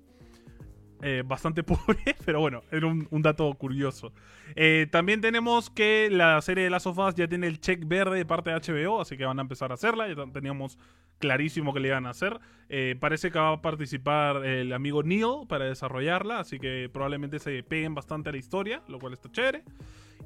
Eh, 1.02 1.22
bastante 1.24 1.62
pobre, 1.64 2.16
pero 2.24 2.40
bueno, 2.40 2.62
era 2.70 2.86
un, 2.86 3.22
dato 3.22 3.52
curioso. 3.54 4.12
Eh, 4.56 4.86
también 4.90 5.20
tenemos 5.20 5.70
que 5.70 6.08
la 6.10 6.40
serie 6.42 6.64
de 6.64 6.70
Last 6.70 6.86
of 6.86 6.98
Us 6.98 7.14
ya 7.14 7.28
tiene 7.28 7.46
el 7.46 7.60
check 7.60 7.86
verde 7.86 8.16
de 8.16 8.24
parte 8.24 8.50
de 8.50 8.56
HBO, 8.56 9.00
así 9.00 9.16
que 9.16 9.24
van 9.24 9.38
a 9.38 9.42
empezar 9.42 9.70
a 9.70 9.74
hacerla. 9.74 10.08
Ya 10.08 10.26
teníamos 10.32 10.78
clarísimo 11.18 11.72
que 11.72 11.80
le 11.80 11.88
iban 11.88 12.06
a 12.06 12.10
hacer. 12.10 12.38
Eh, 12.68 12.96
parece 12.98 13.30
que 13.30 13.38
va 13.38 13.52
a 13.52 13.62
participar 13.62 14.44
el 14.44 14.72
amigo 14.72 15.02
Neil 15.02 15.46
para 15.48 15.66
desarrollarla, 15.66 16.40
así 16.40 16.58
que 16.58 16.90
probablemente 16.92 17.38
se 17.38 17.62
peguen 17.62 17.94
bastante 17.94 18.30
a 18.30 18.32
la 18.32 18.38
historia, 18.38 18.82
lo 18.88 18.98
cual 18.98 19.12
está 19.12 19.30
chévere. 19.30 19.62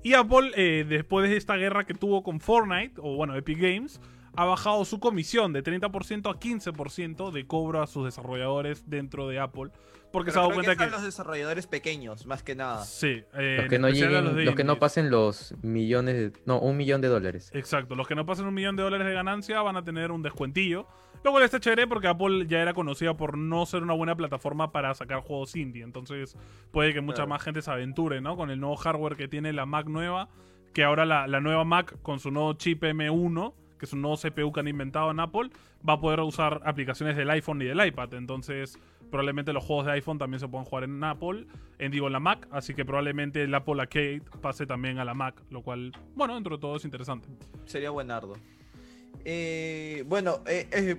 Y 0.03 0.15
Apple, 0.15 0.85
después 0.85 1.31
de 1.31 1.37
esta 1.37 1.57
guerra 1.57 1.85
que 1.85 1.95
tuvo 1.95 2.23
con 2.23 2.41
Fortnite, 2.41 2.95
o 2.99 3.15
bueno, 3.15 3.37
Epic 3.37 3.59
Games, 3.59 4.01
ha 4.37 4.45
bajado 4.45 4.85
su 4.85 4.99
comisión 5.01 5.53
de 5.53 5.63
30% 5.63 6.31
a 6.31 6.39
15% 6.41 7.31
de 7.31 7.47
cobro 7.47 7.83
a 7.83 7.87
sus 7.87 8.05
desarrolladores 8.05 8.89
dentro 8.89 9.29
de 9.29 9.39
Apple. 9.39 9.71
Porque 10.11 10.31
Pero 10.31 10.33
se 10.33 10.39
ha 10.39 10.43
dado 10.43 10.55
cuenta 10.55 10.77
que, 10.77 10.91
los 10.91 11.03
desarrolladores 11.03 11.67
pequeños, 11.67 12.27
más 12.27 12.43
que 12.43 12.55
nada. 12.55 12.85
Sí, 12.85 13.23
eh, 13.35 13.57
Los 13.61 13.69
que 13.71 13.79
no 13.79 13.89
lleguen, 13.89 14.45
los 14.45 14.55
que 14.55 14.65
no 14.65 14.79
pasen 14.79 15.11
los 15.11 15.55
millones, 15.63 16.15
de- 16.15 16.33
no, 16.45 16.59
un 16.61 16.77
millón 16.77 17.01
de 17.01 17.09
dólares. 17.09 17.51
Exacto, 17.55 17.95
los 17.95 18.07
que 18.07 18.15
no 18.15 18.27
pasen 18.27 18.45
un 18.45 18.53
millón 18.53 18.77
de 18.77 18.83
dólares 18.83 19.07
de 19.07 19.15
ganancia 19.15 19.63
van 19.63 19.77
a 19.79 19.85
tener 19.85 20.11
un 20.11 20.23
descuentillo. 20.23 20.87
Lo 21.25 21.31
cual 21.31 21.45
está 21.45 21.61
chévere 21.61 21.87
porque 21.87 22.09
Apple 22.09 22.47
ya 22.47 22.61
era 22.61 22.75
conocida 22.75 23.17
por 23.17 23.39
no 23.39 23.65
ser 23.65 23.83
una 23.85 23.95
buena 23.95 24.15
plataforma 24.17 24.71
para 24.73 24.93
sacar 24.95 25.21
juegos 25.21 25.55
indie. 25.57 25.83
Entonces 25.83 26.37
puede 26.73 26.93
que 26.93 27.01
mucha 27.01 27.17
Claro. 27.23 27.29
más 27.31 27.43
gente 27.43 27.63
se 27.63 27.71
aventure, 27.71 28.21
¿no? 28.21 28.37
Con 28.37 28.51
el 28.51 28.59
nuevo 28.61 28.77
hardware 28.77 29.17
que 29.17 29.29
tiene 29.29 29.53
la 29.55 29.65
Mac 29.65 29.87
nueva. 29.87 30.29
Que 30.75 30.85
ahora 30.85 31.07
la, 31.07 31.27
la 31.29 31.41
nueva 31.41 31.65
Mac 31.65 31.97
con 32.03 32.19
su 32.19 32.31
nuevo 32.31 32.53
chip 32.55 32.83
M1, 32.83 33.55
que 33.83 33.87
es 33.87 33.93
un 33.93 34.01
nuevo 34.01 34.17
CPU 34.17 34.53
que 34.53 34.61
han 34.61 34.69
inventado 34.69 35.11
en 35.11 35.19
Apple, 35.19 35.51
va 35.87 35.95
a 35.95 36.01
poder 36.01 36.21
usar 36.21 36.61
aplicaciones 36.65 37.17
del 37.17 37.29
iPhone 37.31 37.61
y 37.63 37.65
del 37.65 37.85
iPad. 37.85 38.15
Entonces 38.15 38.79
probablemente 39.11 39.53
los 39.53 39.65
juegos 39.65 39.87
de 39.87 39.93
iPhone 39.93 40.19
también 40.19 40.39
se 40.39 40.47
puedan 40.47 40.65
jugar 40.65 40.85
en 40.85 41.03
Apple, 41.03 41.49
en 41.81 41.91
digo 41.91 42.07
en 42.07 42.13
la 42.13 42.21
Mac. 42.21 42.47
Así 42.53 42.75
que 42.75 42.85
probablemente 42.85 43.43
el 43.43 43.53
Apple 43.53 43.83
Arcade 43.83 44.23
pase 44.41 44.67
también 44.67 45.01
a 45.01 45.05
la 45.05 45.15
Mac. 45.15 45.43
Lo 45.51 45.63
cual, 45.63 45.91
bueno, 46.15 46.37
dentro 46.37 46.59
de 46.59 46.61
todo 46.61 46.77
es 46.77 46.85
interesante. 46.85 47.27
Sería 47.67 47.91
buenardo. 47.91 48.35
Eh, 49.25 50.05
bueno, 50.07 50.43
eh, 50.47 50.69
eh, 50.71 50.97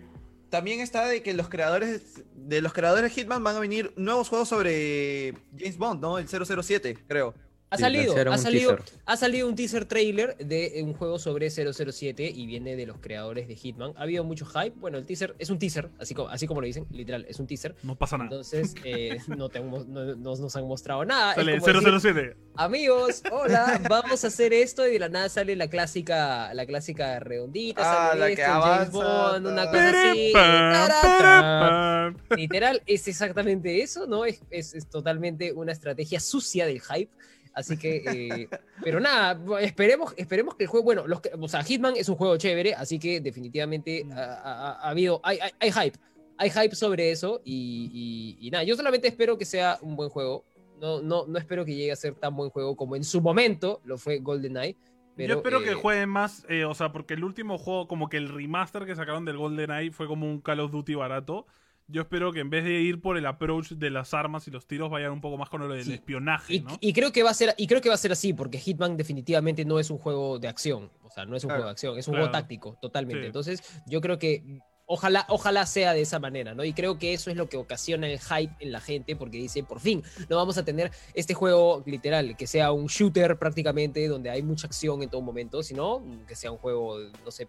también 0.50 0.82
está 0.82 1.08
de 1.08 1.24
que 1.24 1.34
los 1.34 1.48
creadores 1.48 2.26
de 2.36 2.62
los 2.62 2.74
creadores 2.74 3.16
de 3.16 3.22
Hitman 3.22 3.46
van 3.46 3.56
a 3.56 3.62
venir 3.62 3.94
nuevos 3.96 4.28
juegos 4.28 4.50
sobre 4.50 5.36
James 5.58 5.78
Bond, 5.78 6.02
¿no? 6.02 6.18
El 6.18 6.28
007, 6.28 6.98
creo. 7.08 7.34
Ha 7.74 7.78
salido, 7.78 8.16
ha 8.16 8.30
un 8.32 8.38
salido, 8.38 8.76
teaser. 8.76 9.00
ha 9.06 9.18
salido 9.18 9.48
un 9.48 9.56
teaser 9.56 9.86
trailer 9.86 10.38
de 10.38 10.82
un 10.84 10.94
juego 10.94 11.18
sobre 11.18 11.50
007 11.50 12.32
y 12.34 12.46
viene 12.46 12.76
de 12.76 12.86
los 12.86 12.98
creadores 13.00 13.48
de 13.48 13.56
Hitman. 13.56 13.94
Ha 13.98 14.04
habido 14.04 14.24
mucho 14.24 14.46
hype. 14.46 14.74
Bueno, 14.80 14.98
el 14.98 15.06
teaser 15.06 15.36
es 15.40 15.50
un 15.50 15.58
teaser, 15.60 15.90
así 16.00 16.14
como, 16.14 16.30
así 16.30 16.46
como 16.48 16.62
lo 16.62 16.68
dicen, 16.68 16.86
literal, 16.92 17.26
es 17.28 17.40
un 17.40 17.48
teaser. 17.48 17.76
No 17.84 17.96
pasa 17.96 18.18
nada. 18.18 18.30
Entonces, 18.30 18.76
eh, 18.84 19.18
no, 19.28 19.50
te 19.50 19.60
no- 19.60 19.84
no 19.86 20.16
nos 20.36 20.56
han 20.56 20.66
mostrado 20.68 21.04
nada. 21.06 21.32
Es 21.32 21.36
Sale 21.38 21.60
como 21.60 21.66
decir, 21.68 22.00
007. 22.14 22.36
Amigos, 22.56 23.24
hola, 23.32 23.82
vamos 23.90 24.24
a 24.24 24.28
hacer 24.28 24.54
esto 24.54 24.88
y 24.88 24.92
de 24.94 25.00
la 25.00 25.10
nada 25.10 25.28
sale 25.30 25.56
la 25.56 25.68
clásica, 25.68 26.54
la 26.54 26.66
clásica 26.68 27.20
redondita, 27.20 27.82
Ah, 27.84 28.08
sale 28.10 28.20
la 28.20 28.26
que 28.28 28.34
esto, 28.34 28.46
James 28.46 28.66
avanza, 28.66 29.32
Bond, 29.32 29.48
una 29.48 29.66
cosa 29.66 30.12
así. 30.12 30.32
Tarata. 30.34 32.14
Literal, 32.36 32.82
es 32.86 33.08
exactamente 33.08 33.82
eso, 33.82 34.06
¿no? 34.08 34.26
Es, 34.26 34.42
es- 34.50 34.74
es 34.74 34.88
totalmente 34.88 35.52
una 35.54 35.72
estrategia 35.72 36.20
sucia 36.20 36.66
del 36.66 36.82
hype. 36.82 37.10
Así 37.54 37.78
que, 37.78 37.98
eh, 38.06 38.50
pero 38.84 39.00
nada, 39.00 39.40
esperemos, 39.62 40.14
esperemos 40.18 40.56
que 40.56 40.64
el 40.64 40.70
juego, 40.70 40.84
bueno, 40.86 41.08
los, 41.08 41.22
que- 41.22 41.32
o 41.40 41.48
sea, 41.48 41.64
Hitman 41.64 41.96
es 41.96 42.10
un 42.10 42.16
juego 42.16 42.36
chévere, 42.38 42.74
así 42.74 42.98
que 43.00 43.22
definitivamente 43.22 44.06
ha, 44.14 44.24
ha- 44.24 44.72
ha 44.82 44.90
habido, 44.90 45.20
hay, 45.24 45.38
hay, 45.40 45.52
hay 45.60 45.72
hype, 45.72 46.00
hay 46.38 46.50
hype 46.50 46.76
sobre 46.76 47.12
eso 47.12 47.42
y, 47.46 48.38
y- 48.42 48.48
y 48.48 48.52
nada, 48.52 48.64
yo 48.64 48.76
solamente 48.76 49.08
espero 49.08 49.38
que 49.38 49.46
sea 49.46 49.78
un 49.82 49.96
buen 49.96 50.10
juego. 50.10 50.46
No, 50.82 51.02
no, 51.02 51.26
no 51.28 51.38
espero 51.40 51.64
que 51.64 51.76
llegue 51.76 51.92
a 51.92 51.96
ser 51.96 52.16
tan 52.16 52.36
buen 52.36 52.50
juego 52.50 52.76
como 52.76 52.96
en 52.98 53.04
su 53.06 53.22
momento 53.22 53.80
lo 53.86 53.98
fue 53.98 54.18
GoldenEye. 54.20 54.76
Pero, 55.16 55.36
Yo 55.36 55.38
espero 55.38 55.62
que 55.62 55.72
eh, 55.72 55.76
jueguen 55.76 56.10
más, 56.10 56.44
eh, 56.50 56.66
o 56.66 56.74
sea, 56.74 56.92
porque 56.92 57.14
el 57.14 57.24
último 57.24 57.60
juego, 57.60 57.88
como 57.88 58.10
que 58.10 58.18
el 58.18 58.28
remaster 58.30 58.84
que 58.86 58.96
sacaron 58.96 59.24
del 59.26 59.38
GoldenEye 59.38 59.92
fue 59.92 60.08
como 60.08 60.26
un 60.26 60.42
Call 60.42 60.60
of 60.60 60.72
Duty 60.72 60.96
barato. 60.96 61.46
Yo 61.88 62.02
espero 62.04 62.32
que 62.32 62.40
en 62.40 62.50
vez 62.50 62.64
de 62.64 62.82
ir 62.82 63.02
por 63.02 63.18
el 63.18 63.26
approach 63.26 63.72
de 63.74 63.90
las 63.90 64.14
armas 64.14 64.48
y 64.48 64.52
los 64.52 64.66
tiros, 64.68 64.90
vayan 64.90 65.12
un 65.12 65.22
poco 65.22 65.38
más 65.38 65.50
con 65.50 65.62
lo 65.62 65.74
del 65.74 65.84
Sí. 65.84 65.94
espionaje, 65.94 66.54
Y, 66.56 66.60
¿no? 66.62 66.78
y 66.80 66.94
creo 66.94 67.12
que 67.12 67.24
va 67.24 67.32
a 67.32 67.34
ser 67.34 67.54
y 67.58 67.68
creo 67.68 67.82
que 67.82 67.90
va 67.90 67.96
a 67.96 67.98
ser 67.98 68.12
así 68.14 68.34
porque 68.34 68.58
Hitman 68.58 68.96
definitivamente 68.98 69.66
no 69.66 69.80
es 69.80 69.90
un 69.90 69.98
juego 69.98 70.40
de 70.40 70.48
acción, 70.48 70.90
o 71.04 71.10
sea, 71.10 71.26
no 71.26 71.36
es 71.36 71.44
un 71.44 71.50
Claro, 71.50 71.62
juego 71.62 71.68
de 71.68 71.72
acción, 71.72 71.98
es 72.00 72.08
un 72.08 72.14
claro. 72.14 72.28
juego 72.28 72.32
táctico 72.40 72.78
totalmente. 72.82 73.22
Sí. 73.24 73.28
Entonces, 73.28 73.82
yo 73.86 74.00
creo 74.00 74.18
que 74.18 74.62
ojalá 74.86 75.26
ojalá 75.30 75.66
sea 75.66 75.94
de 75.94 76.02
esa 76.02 76.20
manera, 76.20 76.54
¿no? 76.54 76.64
Y 76.64 76.74
creo 76.74 76.98
que 77.00 77.14
eso 77.14 77.30
es 77.30 77.36
lo 77.38 77.48
que 77.50 77.58
ocasiona 77.58 78.08
el 78.08 78.20
hype 78.20 78.54
en 78.60 78.72
la 78.72 78.80
gente 78.80 79.16
porque 79.18 79.38
dice, 79.38 79.64
por 79.64 79.80
fin, 79.82 80.04
no 80.30 80.38
vamos 80.38 80.58
a 80.58 80.64
tener 80.66 80.92
este 81.14 81.34
juego 81.34 81.84
literal 81.86 82.36
que 82.38 82.48
sea 82.48 82.72
un 82.72 82.88
shooter 82.88 83.38
prácticamente 83.38 84.08
donde 84.08 84.30
hay 84.30 84.42
mucha 84.42 84.68
acción 84.68 85.04
en 85.04 85.10
todo 85.10 85.22
momento, 85.22 85.64
sino 85.64 86.02
que 86.28 86.36
sea 86.36 86.52
un 86.52 86.58
juego, 86.58 86.98
no 87.26 87.32
sé, 87.32 87.46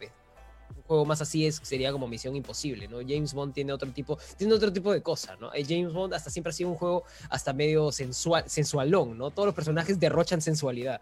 juego 0.87 1.05
más 1.05 1.20
así 1.23 1.47
es 1.47 1.61
sería 1.62 1.92
como 1.92 2.07
Misión 2.09 2.37
Imposible, 2.37 2.88
¿no? 2.88 2.99
James 2.99 3.33
Bond 3.35 3.55
tiene 3.55 3.73
otro 3.73 3.90
tipo, 3.90 4.18
tiene 4.37 4.53
otro 4.55 4.73
tipo 4.73 4.92
de 4.92 5.03
cosa, 5.03 5.37
¿no? 5.37 5.53
Eh, 5.55 5.64
James 5.68 5.92
Bond 5.92 6.14
hasta 6.14 6.31
siempre 6.31 6.51
ha 6.51 6.53
sido 6.53 6.70
un 6.70 6.77
juego 6.77 7.05
hasta 7.31 7.53
medio 7.53 7.90
sensual, 7.92 8.44
sensualón, 8.49 9.16
¿no? 9.18 9.31
Todos 9.31 9.47
los 9.47 9.55
personajes 9.55 9.99
derrochan 9.99 10.40
sensualidad. 10.40 11.01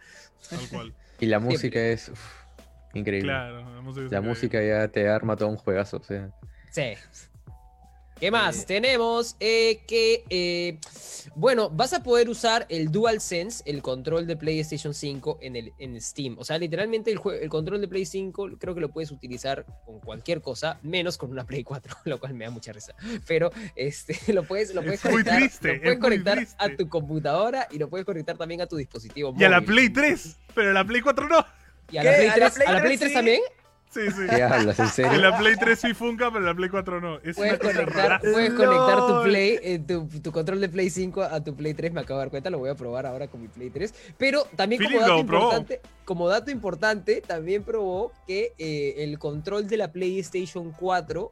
Tal 0.49 0.69
cual. 0.69 0.95
Y 1.21 1.27
la 1.27 1.39
música 1.39 1.79
es 1.81 2.09
uf, 2.09 2.21
increíble. 2.95 3.29
claro, 3.29 3.59
la 3.75 3.81
música, 3.81 4.07
es 4.07 4.11
La 4.13 4.19
increíble. 4.19 4.29
música 4.29 4.63
ya 4.65 4.89
te 4.89 5.09
arma 5.09 5.37
todo 5.37 5.51
un 5.51 5.57
juegazo. 5.57 5.99
O 5.99 6.03
sea, 6.03 6.31
Sí. 6.73 6.95
¿Qué 8.23 8.31
más? 8.31 8.61
Eh, 8.61 8.65
Tenemos 8.69 9.35
eh, 9.41 9.81
que, 9.85 10.23
eh, 10.31 10.79
bueno, 11.35 11.71
vas 11.71 11.93
a 11.93 12.05
poder 12.05 12.29
usar 12.29 12.67
el 12.69 12.93
DualSense, 12.93 13.65
el 13.67 13.83
control 13.83 14.29
de 14.29 14.37
PlayStation 14.37 14.95
5 14.95 15.41
en, 15.43 15.57
el, 15.57 15.73
en 15.79 16.01
Steam. 16.01 16.37
O 16.39 16.45
sea, 16.45 16.57
literalmente 16.57 17.11
el, 17.11 17.19
el 17.41 17.49
control 17.49 17.81
de 17.81 17.89
Play 17.89 18.07
5 18.07 18.51
creo 18.61 18.77
que 18.77 18.81
lo 18.81 18.93
puedes 18.93 19.11
utilizar 19.11 19.67
con 19.85 19.99
cualquier 19.99 20.41
cosa, 20.41 20.79
menos 20.85 21.19
con 21.19 21.33
una 21.33 21.45
Play 21.45 21.65
4, 21.65 21.97
lo 22.05 22.21
cual 22.21 22.35
me 22.35 22.45
da 22.45 22.53
mucha 22.53 22.73
risa. 22.73 22.95
Pero 23.27 23.51
este, 23.75 24.17
lo 24.33 24.45
puedes, 24.45 24.73
lo 24.73 24.83
Es 24.83 24.87
puedes 24.87 25.05
muy 25.05 25.13
conectar, 25.15 25.39
triste, 25.39 25.67
lo 25.67 25.75
es 25.75 25.81
puedes 25.81 25.99
muy 25.99 26.03
conectar 26.09 26.37
triste. 26.37 26.57
a 26.61 26.77
tu 26.77 26.89
computadora 26.89 27.67
y 27.73 27.79
lo 27.79 27.91
puedes 27.91 28.07
conectar 28.07 28.39
también 28.39 28.61
a 28.61 28.67
tu 28.67 28.77
dispositivo 28.77 29.35
Y 29.37 29.43
a 29.43 29.49
la. 29.49 29.63
Play 29.63 29.91
3, 29.91 30.37
pero 30.55 30.71
a 30.71 30.75
la 30.75 30.85
Play 30.85 31.01
4 31.01 31.27
no. 31.29 31.45
¿Y 31.91 31.97
a 31.97 32.05
la 32.05 32.13
Play 32.15 32.29
¿A 32.29 32.37
la 32.37 32.51
3, 32.51 32.55
Play 32.55 32.67
¿a 32.69 32.73
la 32.73 32.81
Play 32.83 32.99
3 32.99 33.01
3 33.01 33.11
sí? 33.11 33.15
también? 33.17 33.41
Sí, 33.93 34.01
sí. 34.11 34.23
¿Qué 34.29 34.43
hablas? 34.43 34.99
¿En 34.99 35.05
En 35.13 35.21
la 35.21 35.37
Play 35.37 35.55
3 35.57 35.79
sí 35.79 35.93
funca, 35.93 36.29
pero 36.29 36.39
en 36.39 36.47
la 36.47 36.55
Play 36.55 36.71
4 36.71 37.01
no. 37.01 37.19
Es 37.19 37.37
Puedes 37.37 37.59
conectar, 37.59 37.93
rara. 37.95 38.21
puedes 38.21 38.55
conectar 38.55 39.07
tu. 39.07 39.23
Play, 39.23 39.59
eh, 39.63 39.79
tu, 39.87 40.09
tu 40.21 40.33
control 40.33 40.61
de 40.61 40.69
Play 40.71 40.89
5 40.89 41.23
a 41.23 41.45
tu 41.45 41.55
Play 41.55 41.75
3, 41.75 41.93
me 41.93 42.01
acabo 42.01 42.19
de 42.19 42.25
dar 42.25 42.31
cuenta, 42.31 42.49
lo 42.49 42.59
voy 42.59 42.71
a 42.71 42.75
probar 42.75 43.05
ahora 43.05 43.29
con 43.29 43.43
mi 43.43 43.49
Play 43.49 43.69
3. 43.69 43.95
Pero 44.17 44.45
también 44.57 44.83
como 44.83 44.99
dato, 45.01 45.19
importante, 45.19 45.81
como 46.07 46.29
dato 46.29 46.51
importante, 46.51 47.21
también 47.21 47.63
probó 47.65 48.13
que 48.27 48.55
eh, 48.59 48.95
el 48.99 49.19
control 49.19 49.69
de 49.69 49.77
la 49.77 49.93
PlayStation 49.93 50.73
4 50.73 51.31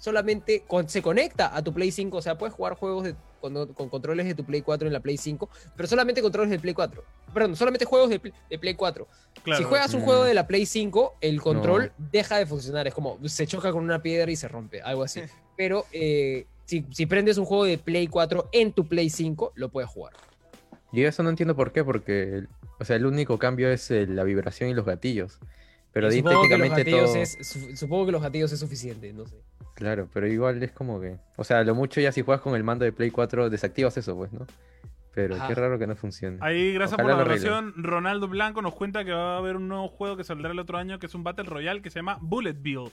solamente 0.00 0.64
con- 0.66 0.88
se 0.88 1.00
conecta 1.02 1.54
a 1.54 1.62
tu 1.62 1.72
Play 1.72 1.92
5, 1.92 2.16
o 2.16 2.22
sea, 2.22 2.36
puedes 2.36 2.54
jugar 2.54 2.74
juegos 2.74 3.04
de- 3.04 3.14
con, 3.40 3.72
con 3.74 3.88
controles 3.88 4.26
de 4.26 4.34
tu 4.34 4.44
Play 4.44 4.62
4 4.62 4.86
en 4.88 4.92
la 4.92 5.00
Play 5.00 5.16
5, 5.16 5.48
pero 5.76 5.88
solamente 5.88 6.20
controles 6.22 6.50
de 6.50 6.58
Play 6.58 6.74
4. 6.74 7.04
Perdón, 7.32 7.54
solamente 7.54 7.84
juegos 7.84 8.10
de, 8.10 8.18
Play- 8.18 8.34
de 8.50 8.58
Play 8.58 8.74
4. 8.74 9.06
Claro. 9.44 9.58
si 9.58 9.64
juegas 9.64 9.94
un 9.94 10.00
Mm. 10.00 10.04
juego 10.04 10.24
de 10.24 10.34
la 10.34 10.46
Play 10.46 10.66
5, 10.66 11.14
el 11.20 11.40
control 11.40 11.92
deja 11.98 12.36
de 12.38 12.46
funcionar. 12.46 12.86
Es 12.88 12.94
como 12.94 13.18
se 13.28 13.46
choca 13.46 13.70
con 13.72 13.84
una 13.84 14.02
piedra 14.02 14.30
y 14.30 14.36
se 14.36 14.48
rompe, 14.48 14.82
algo 14.82 15.02
así. 15.04 15.20
Pero 15.56 15.86
eh, 15.92 16.46
si, 16.64 16.84
si 16.90 17.06
prendes 17.06 17.38
un 17.38 17.44
juego 17.44 17.64
de 17.64 17.78
Play 17.78 18.06
4 18.08 18.48
en 18.52 18.72
tu 18.72 18.86
Play 18.88 19.08
5, 19.10 19.52
lo 19.54 19.68
puedes 19.68 19.88
jugar. 19.88 20.14
Yo 20.92 21.06
eso 21.06 21.22
no 21.22 21.30
entiendo 21.30 21.54
por 21.54 21.72
qué, 21.72 21.84
porque, 21.84 22.44
o 22.80 22.84
sea, 22.84 22.96
el 22.96 23.06
único 23.06 23.38
cambio 23.38 23.70
es 23.70 23.90
eh, 23.90 24.06
la 24.08 24.24
vibración 24.24 24.70
y 24.70 24.74
los 24.74 24.84
gatillos. 24.84 25.38
Pero 25.92 26.08
Y 26.08 26.10
di 26.10 26.18
supongo, 26.18 26.42
que 26.42 26.48
los 26.58 26.68
técnicamente 26.68 26.90
gatillos 26.90 27.12
todo... 27.12 27.22
es, 27.22 27.46
su- 27.48 27.76
supongo 27.76 28.06
que 28.06 28.12
los 28.12 28.22
gatillos 28.22 28.52
es 28.52 28.60
suficiente, 28.60 29.12
no 29.12 29.26
sé. 29.26 29.36
Claro, 29.80 30.08
pero 30.12 30.28
igual 30.28 30.62
es 30.62 30.72
como 30.72 31.00
que... 31.00 31.16
O 31.36 31.42
sea, 31.42 31.64
lo 31.64 31.74
mucho 31.74 32.02
ya 32.02 32.12
si 32.12 32.20
juegas 32.20 32.42
con 32.42 32.54
el 32.54 32.62
mando 32.62 32.84
de 32.84 32.92
Play 32.92 33.10
4 33.10 33.48
desactivas 33.48 33.96
eso, 33.96 34.14
pues, 34.14 34.30
¿no? 34.30 34.46
Pero 35.14 35.36
Ajá. 35.36 35.48
qué 35.48 35.54
raro 35.54 35.78
que 35.78 35.86
no 35.86 35.96
funcione. 35.96 36.36
Ahí, 36.42 36.74
gracias 36.74 37.00
Ojalá 37.00 37.16
por 37.16 37.18
la 37.18 37.24
donación, 37.24 37.72
Ronaldo 37.82 38.28
Blanco 38.28 38.60
nos 38.60 38.74
cuenta 38.74 39.06
que 39.06 39.12
va 39.12 39.36
a 39.36 39.38
haber 39.38 39.56
un 39.56 39.68
nuevo 39.68 39.88
juego 39.88 40.18
que 40.18 40.24
saldrá 40.24 40.50
el 40.50 40.58
otro 40.58 40.76
año, 40.76 40.98
que 40.98 41.06
es 41.06 41.14
un 41.14 41.24
Battle 41.24 41.46
Royale 41.46 41.80
que 41.80 41.88
se 41.88 42.00
llama 42.00 42.18
Bullet 42.20 42.56
Bill, 42.60 42.90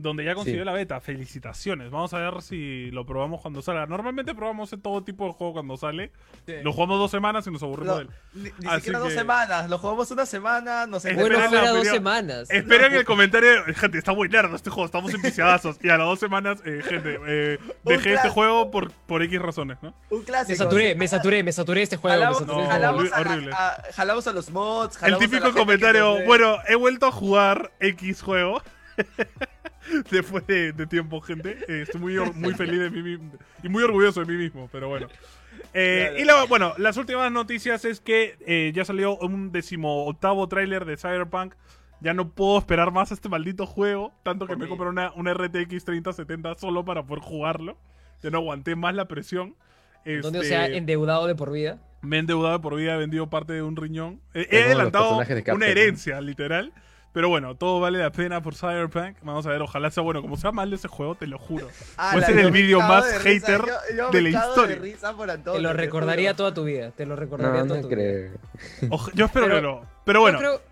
donde 0.00 0.24
ya 0.24 0.34
consiguió 0.34 0.62
Sí. 0.62 0.64
la 0.66 0.72
beta. 0.72 1.00
Felicitaciones. 1.00 1.90
Vamos 1.90 2.12
a 2.14 2.18
ver 2.18 2.42
si 2.42 2.90
lo 2.90 3.04
probamos 3.06 3.40
cuando 3.40 3.62
salga. 3.62 3.86
Normalmente 3.86 4.34
probamos 4.34 4.74
todo 4.82 5.02
tipo 5.04 5.26
de 5.26 5.32
juego 5.32 5.52
cuando 5.54 5.76
sale. 5.76 6.10
Sí. 6.46 6.54
Lo 6.62 6.72
jugamos 6.72 6.98
dos 6.98 7.10
semanas 7.10 7.46
y 7.46 7.50
nos 7.50 7.62
aburrimos 7.62 7.86
No, 7.92 7.96
de 7.98 8.02
él. 8.04 8.10
Ni, 8.34 8.42
ni 8.42 8.66
Así 8.68 8.76
siquiera 8.76 8.98
dos 8.98 9.08
que- 9.08 9.14
semanas, 9.14 9.68
lo 9.70 9.78
jugamos 9.78 10.10
una 10.10 10.26
semana, 10.26 10.86
no 10.86 11.00
sé. 11.00 11.10
Esperen 11.10 11.28
Bueno, 11.32 11.42
la 11.44 11.48
fuera 11.48 11.68
dos 11.68 11.76
opinión. 11.78 11.94
semanas. 11.94 12.50
Esperen 12.50 12.94
el 12.94 13.04
comentario. 13.04 13.64
Gente, 13.74 13.98
está 13.98 14.12
muy 14.12 14.28
nerdo 14.28 14.54
este 14.56 14.70
juego. 14.70 14.86
Estamos 14.86 15.12
enviciadazos. 15.14 15.76
y 15.82 15.88
a 15.88 15.96
las 15.98 16.06
dos 16.06 16.18
semanas, 16.18 16.58
eh, 16.64 16.82
gente, 16.86 17.18
eh, 17.26 17.58
Un 17.60 17.68
dejé 17.84 17.96
este 17.96 18.10
clásico. 18.12 18.34
juego 18.34 18.70
por, 18.70 18.90
por 18.92 19.22
X 19.22 19.40
razones, 19.40 19.78
¿no? 19.82 19.94
Un 20.10 20.20
Me 20.20 20.24
clásico. 20.24 20.56
saturé, 20.58 20.94
me 20.94 21.08
saturé, 21.08 21.42
me 21.42 21.52
saturé 21.52 21.82
este 21.82 21.96
juego. 21.96 22.16
me 22.16 22.20
Jalamos, 22.24 22.38
saturé 22.40 22.56
No, 22.56 22.62
este 22.62 22.72
jalamos, 22.72 23.00
juego. 23.02 23.14
a, 23.16 23.20
la- 23.24 23.30
horrible. 23.32 23.52
a- 23.54 23.82
jalamos 23.94 24.26
a 24.26 24.32
los 24.32 24.50
mods. 24.50 24.94
El 24.96 25.00
jalamos 25.00 25.20
a 25.20 25.24
la 25.24 25.26
típico 25.30 25.44
gente 25.46 25.54
que 25.58 25.60
comentario. 25.60 26.16
nos. 26.18 26.24
Bueno, 26.26 26.56
he 26.68 26.74
vuelto 26.74 27.06
a 27.06 27.12
jugar 27.12 27.72
X 27.80 28.22
juego. 28.22 28.62
Después 30.10 30.46
de, 30.46 30.72
de 30.72 30.86
tiempo, 30.86 31.20
gente. 31.20 31.58
Eh, 31.68 31.82
estoy 31.82 32.00
muy, 32.00 32.14
muy 32.34 32.54
feliz 32.54 32.78
de 32.80 32.90
mí 32.90 33.02
mismo. 33.02 33.32
Y 33.62 33.68
muy 33.68 33.82
orgulloso 33.82 34.20
de 34.24 34.26
mí 34.26 34.36
mismo, 34.38 34.68
pero 34.72 34.88
bueno. 34.88 35.08
Eh, 35.74 36.06
Claro. 36.08 36.18
Y 36.20 36.24
luego, 36.24 36.46
bueno, 36.48 36.74
las 36.78 36.96
últimas 36.96 37.30
noticias 37.30 37.84
es 37.84 38.00
que 38.00 38.36
eh, 38.46 38.72
ya 38.74 38.84
salió 38.84 39.16
un 39.18 39.52
decimoctavo 39.52 40.48
tráiler 40.48 40.84
de 40.84 40.96
Cyberpunk. 40.96 41.54
Ya 42.00 42.14
no 42.14 42.30
puedo 42.30 42.58
esperar 42.58 42.92
más 42.92 43.10
a 43.10 43.14
este 43.14 43.28
maldito 43.28 43.66
juego. 43.66 44.12
Tanto 44.22 44.46
que 44.46 44.54
Por 44.54 44.58
me 44.58 44.68
compré 44.68 44.88
una, 44.88 45.12
una 45.12 45.34
RTX 45.34 45.84
3070 45.84 46.54
solo 46.56 46.84
para 46.84 47.04
poder 47.04 47.22
jugarlo. 47.22 47.76
Ya 48.22 48.30
no 48.30 48.38
aguanté 48.38 48.74
más 48.74 48.94
la 48.94 49.06
presión. 49.06 49.54
Donde, 50.04 50.38
o 50.38 50.42
Este, 50.42 50.44
sea, 50.54 50.66
endeudado 50.66 51.26
de 51.26 51.34
por 51.34 51.52
vida. 51.52 51.78
me 52.00 52.16
he 52.16 52.20
endeudado 52.20 52.54
de 52.54 52.60
por 52.60 52.74
vida, 52.74 52.94
he 52.94 52.98
vendido 52.98 53.28
parte 53.28 53.52
de 53.52 53.60
un 53.62 53.76
riñón. 53.76 54.20
Eh, 54.32 54.46
he 54.50 54.62
adelantado 54.62 55.18
una 55.54 55.66
herencia, 55.66 56.20
literal. 56.22 56.72
Pero 57.12 57.28
bueno, 57.28 57.56
todo 57.56 57.80
vale 57.80 57.98
la 57.98 58.10
pena 58.10 58.40
por 58.40 58.54
Cyberpunk. 58.54 59.16
Vamos 59.22 59.44
a 59.46 59.50
ver, 59.50 59.60
ojalá 59.62 59.90
sea 59.90 60.02
bueno. 60.02 60.22
Como 60.22 60.36
sea 60.36 60.52
mal 60.52 60.72
ese 60.72 60.86
juego, 60.86 61.16
te 61.16 61.26
lo 61.26 61.38
juro. 61.38 61.68
Ah, 61.96 62.10
Puede 62.12 62.26
ser 62.26 62.38
el 62.38 62.52
vídeo 62.52 62.78
más 62.80 63.04
de 63.04 63.18
risa, 63.18 63.46
hater 63.48 63.60
yo- 63.66 63.96
yo 63.96 64.10
de 64.10 64.22
la 64.22 64.28
historia. 64.28 64.76
De 64.76 64.82
risa 64.82 65.16
por 65.16 65.28
Antonio, 65.30 65.58
Te 65.58 65.62
lo 65.62 65.72
recordaría 65.72 66.34
toda 66.36 66.54
tu 66.54 66.62
vida. 66.64 66.92
Te 66.92 67.06
lo 67.06 67.16
recordaría 67.16 67.62
No, 67.62 67.66
toda 67.66 67.80
no 67.80 67.88
tu 67.88 67.88
vida. 67.88 67.98
creo. 68.78 68.90
Oja- 68.90 69.10
yo 69.14 69.24
espero 69.26 69.46
Pero- 69.46 69.56
que 69.56 69.62
no. 69.62 69.80
Pero 70.04 70.20
bueno, 70.20 70.38
creo, 70.38 70.62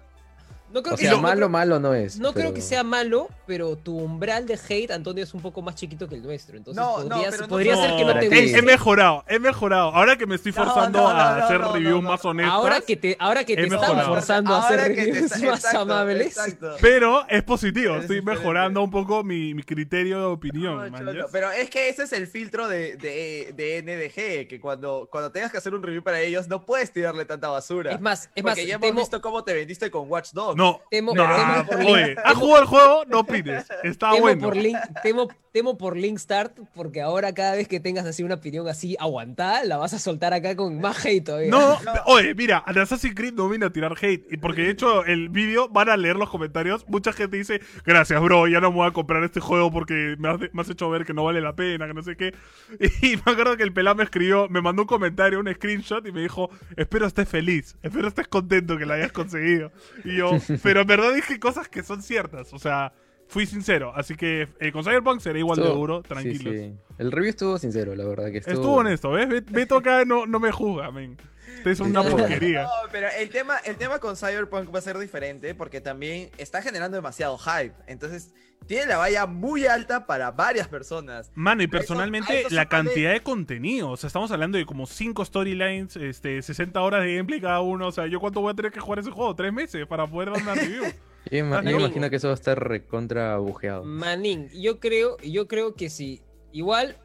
no 0.72 0.82
creo 0.82 0.94
O 0.94 0.96
que 0.98 1.04
sea, 1.04 1.12
no 1.12 1.20
malo, 1.22 1.36
creo- 1.36 1.48
malo 1.48 1.80
no 1.80 1.94
es. 1.94 2.18
No 2.18 2.32
creo 2.32 2.46
pero- 2.46 2.54
que 2.54 2.60
sea 2.60 2.82
malo, 2.84 3.28
pero 3.46 3.76
tu 3.76 3.96
umbral 3.98 4.46
de 4.46 4.58
hate, 4.68 4.90
Antonio, 4.90 5.24
es 5.24 5.32
un 5.34 5.40
poco 5.40 5.62
más 5.62 5.74
chiquito 5.74 6.08
que 6.08 6.14
el 6.16 6.22
nuestro. 6.22 6.56
Entonces 6.56 6.80
No, 6.82 6.98
no, 7.04 7.08
podría, 7.48 7.74
no 7.74 7.82
ser 7.82 7.96
que 7.96 8.04
no 8.04 8.12
te 8.18 8.26
he, 8.26 8.42
guste. 8.42 8.58
he 8.58 8.62
mejorado, 8.62 9.24
he 9.28 9.38
mejorado. 9.38 9.88
Ahora 9.94 10.16
que 10.16 10.26
me 10.26 10.34
estoy 10.34 10.52
forzando 10.52 10.98
no, 11.00 11.04
no, 11.12 11.18
a 11.18 11.38
no, 11.38 11.44
hacer 11.44 11.60
no, 11.60 11.72
reviews 11.72 12.02
no, 12.02 12.08
más 12.10 12.24
honestas. 12.24 12.54
Ahora 12.54 12.80
que 12.80 12.96
te, 12.96 13.16
ahora 13.18 13.44
que 13.44 13.56
te 13.56 13.64
están 13.64 14.04
forzando 14.06 14.54
a 14.54 14.56
Ahora 14.62 14.82
hacer 14.82 14.94
que 14.94 15.00
te 15.04 15.04
reviews 15.12 15.32
está- 15.32 15.46
más 15.46 15.58
exacto, 15.64 15.80
amables. 15.80 16.26
exacto. 16.26 16.76
Pero 16.80 17.26
es 17.28 17.42
positivo, 17.42 17.94
Es 17.96 18.02
estoy 18.02 18.16
diferente. 18.16 18.40
mejorando 18.42 18.82
un 18.82 18.90
poco 18.90 19.24
mi, 19.24 19.54
mi 19.54 19.62
criterio 19.62 20.18
de 20.20 20.26
opinión. 20.26 20.92
Pero 21.32 21.50
es 21.52 21.70
que 21.70 21.88
ese 21.88 22.02
es 22.04 22.12
el 22.12 22.26
filtro 22.26 22.68
de, 22.68 22.96
de, 22.96 23.52
de 23.56 23.82
NDG, 23.82 24.48
que 24.48 24.60
cuando, 24.60 25.08
cuando 25.10 25.30
tengas 25.32 25.50
que 25.50 25.58
hacer 25.58 25.74
un 25.74 25.82
review 25.82 26.02
para 26.02 26.20
ellos 26.20 26.48
no 26.48 26.64
puedes 26.66 26.92
tirarle 26.92 27.24
tanta 27.24 27.48
basura. 27.48 27.92
Es 27.92 28.00
más, 28.00 28.28
es 28.34 28.44
más, 28.44 28.52
porque 28.54 28.66
ya 28.66 28.74
hemos 28.76 28.94
visto 28.94 29.20
cómo 29.20 29.44
te 29.44 29.54
vendiste 29.54 29.90
con 29.90 30.10
Watch 30.10 30.32
Dogs. 30.32 30.56
No, 30.58 30.80
temo, 30.90 31.14
no, 31.14 31.22
temo 31.22 31.34
ah, 31.36 31.64
por 31.68 31.76
oye, 31.78 32.06
link, 32.08 32.18
¿has 32.24 32.34
jugado 32.34 32.62
el 32.62 32.66
juego? 32.68 33.04
No 33.06 33.20
opines. 33.20 33.64
Está 33.84 34.10
temo 34.10 34.22
bueno. 34.22 34.42
por 34.42 34.56
link, 34.56 34.76
temo, 35.04 35.28
temo 35.52 35.78
por 35.78 35.96
link 35.96 36.18
start, 36.18 36.58
porque 36.74 37.00
ahora 37.00 37.32
cada 37.32 37.54
vez 37.54 37.68
que 37.68 37.78
tengas 37.78 38.04
así 38.06 38.24
una 38.24 38.34
opinión 38.34 38.66
así 38.66 38.96
aguantada, 38.98 39.64
la 39.64 39.76
vas 39.76 39.94
a 39.94 40.00
soltar 40.00 40.34
acá 40.34 40.56
con 40.56 40.80
más 40.80 41.04
hate 41.06 41.24
todavía. 41.24 41.50
No, 41.50 41.80
No. 41.82 41.92
oye, 42.06 42.34
mira, 42.34 42.64
en 42.66 42.76
Assassin's 42.78 43.14
Creed 43.14 43.34
no 43.34 43.48
vine 43.48 43.66
a 43.66 43.70
tirar 43.70 43.94
hate. 44.00 44.38
Porque 44.40 44.62
de 44.62 44.70
hecho, 44.70 45.04
el 45.04 45.28
vídeo 45.28 45.68
van 45.68 45.88
a 45.90 45.96
leer 45.96 46.16
los 46.16 46.28
comentarios. 46.28 46.84
Mucha 46.88 47.12
gente 47.12 47.36
dice: 47.36 47.60
Gracias, 47.86 48.20
bro, 48.20 48.48
ya 48.48 48.60
no 48.60 48.70
me 48.70 48.78
voy 48.78 48.88
a 48.88 48.92
comprar 48.92 49.22
este 49.22 49.38
juego 49.38 49.70
porque 49.70 50.16
me 50.18 50.28
has, 50.28 50.40
me 50.52 50.60
has 50.60 50.68
hecho 50.70 50.90
ver 50.90 51.04
que 51.04 51.14
no 51.14 51.22
vale 51.22 51.40
la 51.40 51.54
pena, 51.54 51.86
que 51.86 51.94
no 51.94 52.02
sé 52.02 52.16
qué. 52.16 52.34
Y 53.00 53.16
me 53.16 53.32
acuerdo 53.32 53.56
que 53.56 53.62
el 53.62 53.72
pelado 53.72 53.94
me 53.96 54.02
escribió, 54.04 54.48
me 54.48 54.60
mandó 54.60 54.82
un 54.82 54.88
comentario, 54.88 55.38
un 55.38 55.52
screenshot 55.54 56.04
y 56.06 56.10
me 56.10 56.20
dijo: 56.22 56.50
Espero 56.76 57.06
estés 57.06 57.28
feliz, 57.28 57.76
espero 57.82 58.08
estés 58.08 58.26
contento 58.26 58.76
que 58.76 58.86
lo 58.86 58.94
hayas 58.94 59.12
conseguido. 59.12 59.70
Y 60.04 60.16
yo, 60.16 60.32
pero 60.62 60.80
en 60.82 60.86
verdad 60.86 61.14
dije 61.14 61.38
cosas 61.40 61.68
que 61.68 61.82
son 61.82 62.02
ciertas. 62.02 62.52
O 62.52 62.58
sea, 62.58 62.92
fui 63.28 63.46
sincero. 63.46 63.92
Así 63.94 64.14
que 64.16 64.48
eh, 64.60 64.72
con 64.72 64.82
Cyberpunk 64.84 65.20
será 65.20 65.38
igual 65.38 65.58
de 65.58 65.68
duro, 65.68 66.02
sí, 66.02 66.08
tranquilos. 66.08 66.54
sí. 66.54 66.72
El 66.98 67.12
review 67.12 67.30
estuvo 67.30 67.58
sincero, 67.58 67.94
la 67.94 68.04
verdad 68.04 68.30
que 68.30 68.38
estuvo. 68.38 68.54
Estuvo 68.54 68.74
honesto, 68.76 69.10
¿ves? 69.10 69.28
Bet- 69.28 69.50
Beto 69.50 69.76
acá 69.76 70.04
no, 70.04 70.26
no 70.26 70.40
me 70.40 70.50
juzga, 70.52 70.90
men. 70.90 71.16
Ustedes 71.58 71.78
son 71.78 71.90
una 71.90 72.02
porquería. 72.02 72.62
No, 72.62 72.70
pero 72.90 73.08
el 73.18 73.28
tema, 73.30 73.58
el 73.64 73.76
tema 73.76 73.98
con 73.98 74.16
Cyberpunk 74.16 74.74
va 74.74 74.78
a 74.78 74.82
ser 74.82 74.98
diferente 74.98 75.54
porque 75.54 75.80
también 75.80 76.30
está 76.38 76.62
generando 76.62 76.96
demasiado 76.96 77.36
hype. 77.38 77.74
Entonces, 77.86 78.32
tiene 78.66 78.86
la 78.86 78.96
valla 78.98 79.26
muy 79.26 79.66
alta 79.66 80.06
para 80.06 80.30
varias 80.30 80.66
personas. 80.68 81.30
Mano, 81.34 81.62
y 81.62 81.66
eso- 81.66 81.70
personalmente 81.70 82.40
eso 82.40 82.48
la 82.54 82.66
cantidad 82.68 83.12
de 83.12 83.22
contenido, 83.22 83.90
o 83.90 83.96
sea, 83.96 84.08
estamos 84.08 84.30
hablando 84.30 84.58
de 84.58 84.66
como 84.66 84.86
5 84.86 85.24
storylines, 85.24 85.96
este, 85.96 86.42
60 86.42 86.80
horas 86.82 87.02
de 87.04 87.14
gameplay 87.16 87.40
cada 87.40 87.60
uno, 87.60 87.86
o 87.88 87.92
sea, 87.92 88.06
¿yo 88.06 88.18
cuánto 88.20 88.40
voy 88.40 88.52
a 88.52 88.54
tener 88.54 88.72
que 88.72 88.80
jugar 88.80 88.98
ese 88.98 89.10
juego? 89.10 89.34
¿Tres 89.36 89.52
meses 89.52 89.86
para 89.86 90.06
poder 90.06 90.30
dar 90.32 90.42
una 90.42 90.54
review? 90.54 90.84
Yo, 91.30 91.38
ima- 91.40 91.62
yo 91.62 91.72
no. 91.72 91.80
imagino 91.80 92.08
que 92.08 92.16
eso 92.16 92.28
va 92.28 92.32
a 92.32 92.36
estar 92.36 92.58
recontra 92.68 93.36
bujeado. 93.36 93.84
Manín, 93.84 94.48
yo 94.50 94.80
creo, 94.80 95.18
yo 95.18 95.46
creo 95.46 95.74
que 95.74 95.90
sí. 95.90 96.22
Igual, 96.52 96.96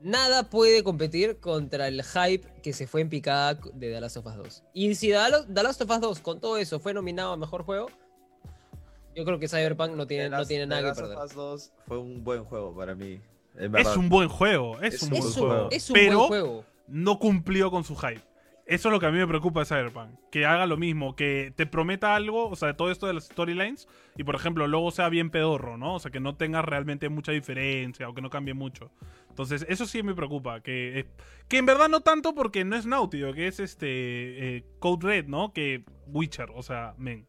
nada 0.00 0.48
puede 0.50 0.82
competir 0.84 1.38
contra 1.40 1.88
el 1.88 2.02
hype 2.02 2.46
que 2.62 2.72
se 2.72 2.86
fue 2.86 3.00
en 3.00 3.08
picada 3.08 3.54
de 3.54 3.92
The 3.92 4.00
Last 4.00 4.16
of 4.18 4.26
Us 4.26 4.36
2. 4.36 4.64
Y 4.74 4.94
si 4.94 5.08
The 5.08 5.62
Last 5.62 5.80
of 5.82 5.90
Us 5.90 6.00
2 6.00 6.20
con 6.20 6.40
todo 6.40 6.56
eso 6.58 6.78
fue 6.80 6.94
nominado 6.94 7.32
a 7.32 7.36
mejor 7.36 7.62
juego, 7.64 7.88
yo 9.14 9.24
creo 9.24 9.38
que 9.38 9.48
Cyberpunk 9.48 9.92
no 9.94 10.06
tiene, 10.06 10.28
no 10.28 10.38
Last- 10.38 10.48
tiene 10.48 10.64
The 10.64 10.68
nada 10.68 10.80
que 10.82 10.86
Last 10.88 11.00
of 11.00 11.08
perder. 11.08 11.24
Us 11.24 11.34
2 11.34 11.72
fue 11.86 11.98
un 11.98 12.22
buen 12.24 12.44
juego 12.44 12.74
para 12.76 12.94
mí. 12.94 13.20
es 13.58 13.96
un 13.96 14.08
buen 14.08 14.28
juego, 14.28 14.80
es, 14.80 14.94
Es 14.94 15.02
un 15.02 15.10
buen 15.10 15.22
un, 15.24 15.32
juego. 15.32 15.68
es 15.72 15.90
un 15.90 15.94
pero 15.94 16.16
buen 16.18 16.28
juego. 16.28 16.64
no 16.86 17.18
cumplió 17.18 17.70
con 17.70 17.82
su 17.84 17.96
hype. 17.96 18.22
Eso 18.68 18.90
es 18.90 18.92
lo 18.92 19.00
que 19.00 19.06
a 19.06 19.10
mí 19.10 19.16
me 19.16 19.26
preocupa 19.26 19.60
de 19.60 19.66
Cyberpunk. 19.66 20.10
Que 20.30 20.44
haga 20.44 20.66
lo 20.66 20.76
mismo, 20.76 21.16
que 21.16 21.54
te 21.56 21.64
prometa 21.64 22.14
algo, 22.14 22.50
o 22.50 22.54
sea, 22.54 22.76
todo 22.76 22.90
esto 22.90 23.06
de 23.06 23.14
las 23.14 23.24
storylines, 23.24 23.88
y 24.14 24.24
por 24.24 24.34
ejemplo, 24.34 24.66
luego 24.66 24.90
sea 24.90 25.08
bien 25.08 25.30
pedorro, 25.30 25.78
¿no? 25.78 25.94
O 25.94 25.98
sea, 25.98 26.10
que 26.10 26.20
no 26.20 26.36
tenga 26.36 26.60
realmente 26.60 27.08
mucha 27.08 27.32
diferencia 27.32 28.06
o 28.06 28.14
que 28.14 28.20
no 28.20 28.28
cambie 28.28 28.52
mucho. 28.52 28.90
Entonces, 29.30 29.64
eso 29.70 29.86
sí 29.86 30.02
me 30.02 30.14
preocupa. 30.14 30.60
Que, 30.60 30.98
eh, 30.98 31.06
que 31.48 31.56
en 31.56 31.64
verdad 31.64 31.88
no 31.88 32.02
tanto 32.02 32.34
porque 32.34 32.62
no 32.66 32.76
es 32.76 32.84
Naughty 32.84 33.22
que 33.32 33.46
es 33.46 33.58
este 33.58 33.86
eh, 33.88 34.64
Code 34.80 35.06
Red, 35.06 35.28
¿no? 35.28 35.54
Que 35.54 35.84
Witcher, 36.06 36.50
o 36.54 36.62
sea, 36.62 36.94
men. 36.98 37.26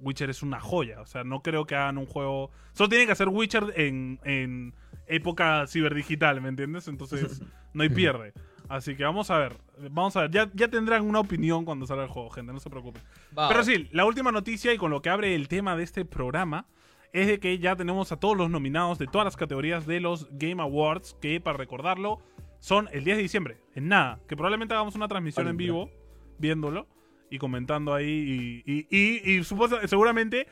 Witcher 0.00 0.30
es 0.30 0.42
una 0.42 0.58
joya. 0.58 1.02
O 1.02 1.06
sea, 1.06 1.22
no 1.22 1.42
creo 1.42 1.66
que 1.66 1.74
hagan 1.74 1.98
un 1.98 2.06
juego. 2.06 2.50
Solo 2.72 2.88
tienen 2.88 3.08
que 3.08 3.12
hacer 3.12 3.28
Witcher 3.28 3.74
en, 3.76 4.20
en 4.24 4.74
época 5.06 5.66
ciberdigital, 5.66 6.40
¿me 6.40 6.48
entiendes? 6.48 6.88
Entonces, 6.88 7.42
no 7.74 7.82
hay 7.82 7.90
pierde. 7.90 8.32
Así 8.70 8.96
que 8.96 9.04
vamos 9.04 9.30
a 9.30 9.36
ver. 9.36 9.67
Vamos 9.90 10.16
a 10.16 10.22
ver. 10.22 10.30
Ya, 10.30 10.50
ya 10.54 10.68
tendrán 10.68 11.02
una 11.04 11.20
opinión 11.20 11.64
cuando 11.64 11.86
salga 11.86 12.04
el 12.04 12.08
juego, 12.10 12.30
gente. 12.30 12.52
No 12.52 12.60
se 12.60 12.70
preocupen. 12.70 13.02
Pero 13.48 13.62
sí, 13.64 13.88
la 13.92 14.04
última 14.04 14.32
noticia 14.32 14.72
y 14.72 14.78
con 14.78 14.90
lo 14.90 15.02
que 15.02 15.10
abre 15.10 15.34
el 15.34 15.48
tema 15.48 15.76
de 15.76 15.84
este 15.84 16.04
programa 16.04 16.66
es 17.12 17.26
de 17.26 17.40
que 17.40 17.58
ya 17.58 17.74
tenemos 17.76 18.12
a 18.12 18.16
todos 18.20 18.36
los 18.36 18.50
nominados 18.50 18.98
de 18.98 19.06
todas 19.06 19.24
las 19.24 19.36
categorías 19.36 19.86
de 19.86 20.00
los 20.00 20.28
Game 20.32 20.60
Awards, 20.62 21.16
que 21.20 21.40
para 21.40 21.56
recordarlo 21.56 22.20
son 22.60 22.88
el 22.92 23.04
10 23.04 23.16
de 23.16 23.22
diciembre, 23.22 23.56
en 23.74 23.88
nada, 23.88 24.18
que 24.28 24.36
probablemente 24.36 24.74
hagamos 24.74 24.94
una 24.96 25.08
transmisión 25.08 25.46
en 25.48 25.56
vivo 25.56 25.90
viéndolo 26.38 26.86
y 27.30 27.38
comentando 27.38 27.94
ahí 27.94 28.62
y, 28.66 28.72
y, 28.72 28.86
y- 28.90 29.36
y 29.38 29.44
supuesto- 29.44 29.78
seguramente 29.86 30.46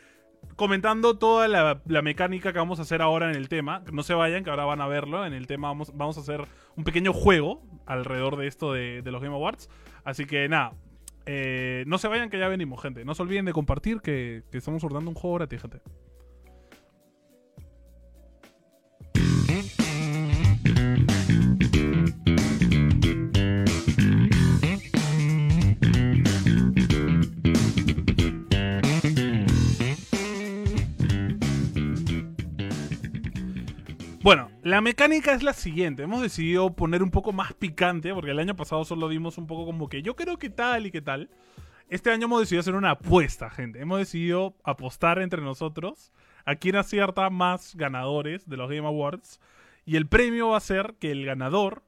comentando 0.57 1.19
toda 1.19 1.49
la, 1.49 1.83
la 1.87 2.03
mecánica 2.03 2.53
que 2.53 2.59
vamos 2.59 2.79
a 2.79 2.83
hacer 2.83 3.03
ahora 3.03 3.31
en 3.31 3.37
el 3.37 3.49
tema. 3.49 3.83
No 3.93 4.03
se 4.03 4.15
vayan, 4.15 4.43
que 4.43 4.51
ahora 4.51 4.65
van 4.65 4.81
a 4.81 4.87
verlo. 4.87 5.27
En 5.27 5.33
el 5.33 5.47
tema 5.47 5.69
vamos, 5.69 5.93
vamos 5.95 6.17
a 6.17 6.21
hacer 6.21 6.43
un 6.77 6.85
pequeño 6.85 7.13
juego 7.13 7.63
alrededor 7.87 8.37
de 8.37 8.47
esto 8.47 8.73
de, 8.73 9.03
los 9.05 9.23
Game 9.23 9.35
Awards. 9.35 9.69
Así 10.05 10.25
que 10.25 10.49
nada, 10.49 10.73
eh, 11.27 11.85
no 11.87 11.99
se 11.99 12.09
vayan 12.09 12.31
que 12.31 12.39
ya 12.39 12.49
venimos, 12.49 12.81
gente. 12.81 13.05
No 13.05 13.15
se 13.15 13.23
olviden 13.23 13.45
de 13.45 13.53
compartir 13.53 14.01
que, 14.01 14.43
que 14.51 14.59
estamos 14.59 14.81
sorteando 14.81 15.11
un 15.11 15.17
juego 15.17 15.37
gratis, 15.37 15.63
gente. 15.63 15.81
La 34.67 34.81
mecánica 34.81 35.33
es 35.33 35.45
la 35.45 35.53
siguiente. 35.53 36.03
Hemos 36.03 36.23
decidido 36.23 36.75
poner 36.75 37.01
un 37.01 37.13
poco 37.13 37.33
más 37.33 37.55
picante, 37.55 38.13
porque 38.13 38.33
el 38.33 38.41
año 38.41 38.57
pasado 38.57 38.85
solo 38.85 39.09
dimos 39.09 39.39
un 39.39 39.47
poco 39.47 39.65
como 39.65 39.89
que 39.89 40.03
yo 40.03 40.17
creo 40.17 40.39
que 40.39 40.51
tal 40.51 40.87
y 40.87 40.91
que 40.91 41.01
tal. 41.01 41.31
Este 41.89 42.11
año 42.11 42.25
hemos 42.25 42.41
decidido 42.41 42.63
hacer 42.63 42.75
una 42.75 42.91
apuesta, 42.91 43.49
gente. 43.49 43.81
Hemos 43.81 44.01
decidido 44.01 44.57
apostar 44.65 45.21
entre 45.21 45.41
nosotros 45.41 46.11
a 46.45 46.57
quién 46.57 46.75
acierta 46.75 47.31
más 47.31 47.77
ganadores 47.77 48.49
de 48.49 48.57
los 48.57 48.69
Game 48.69 48.89
Awards. 48.89 49.39
Y 49.85 49.95
el 49.95 50.09
premio 50.09 50.49
va 50.49 50.57
a 50.57 50.61
ser 50.61 50.97
que 50.99 51.13
el 51.13 51.25
ganador 51.25 51.85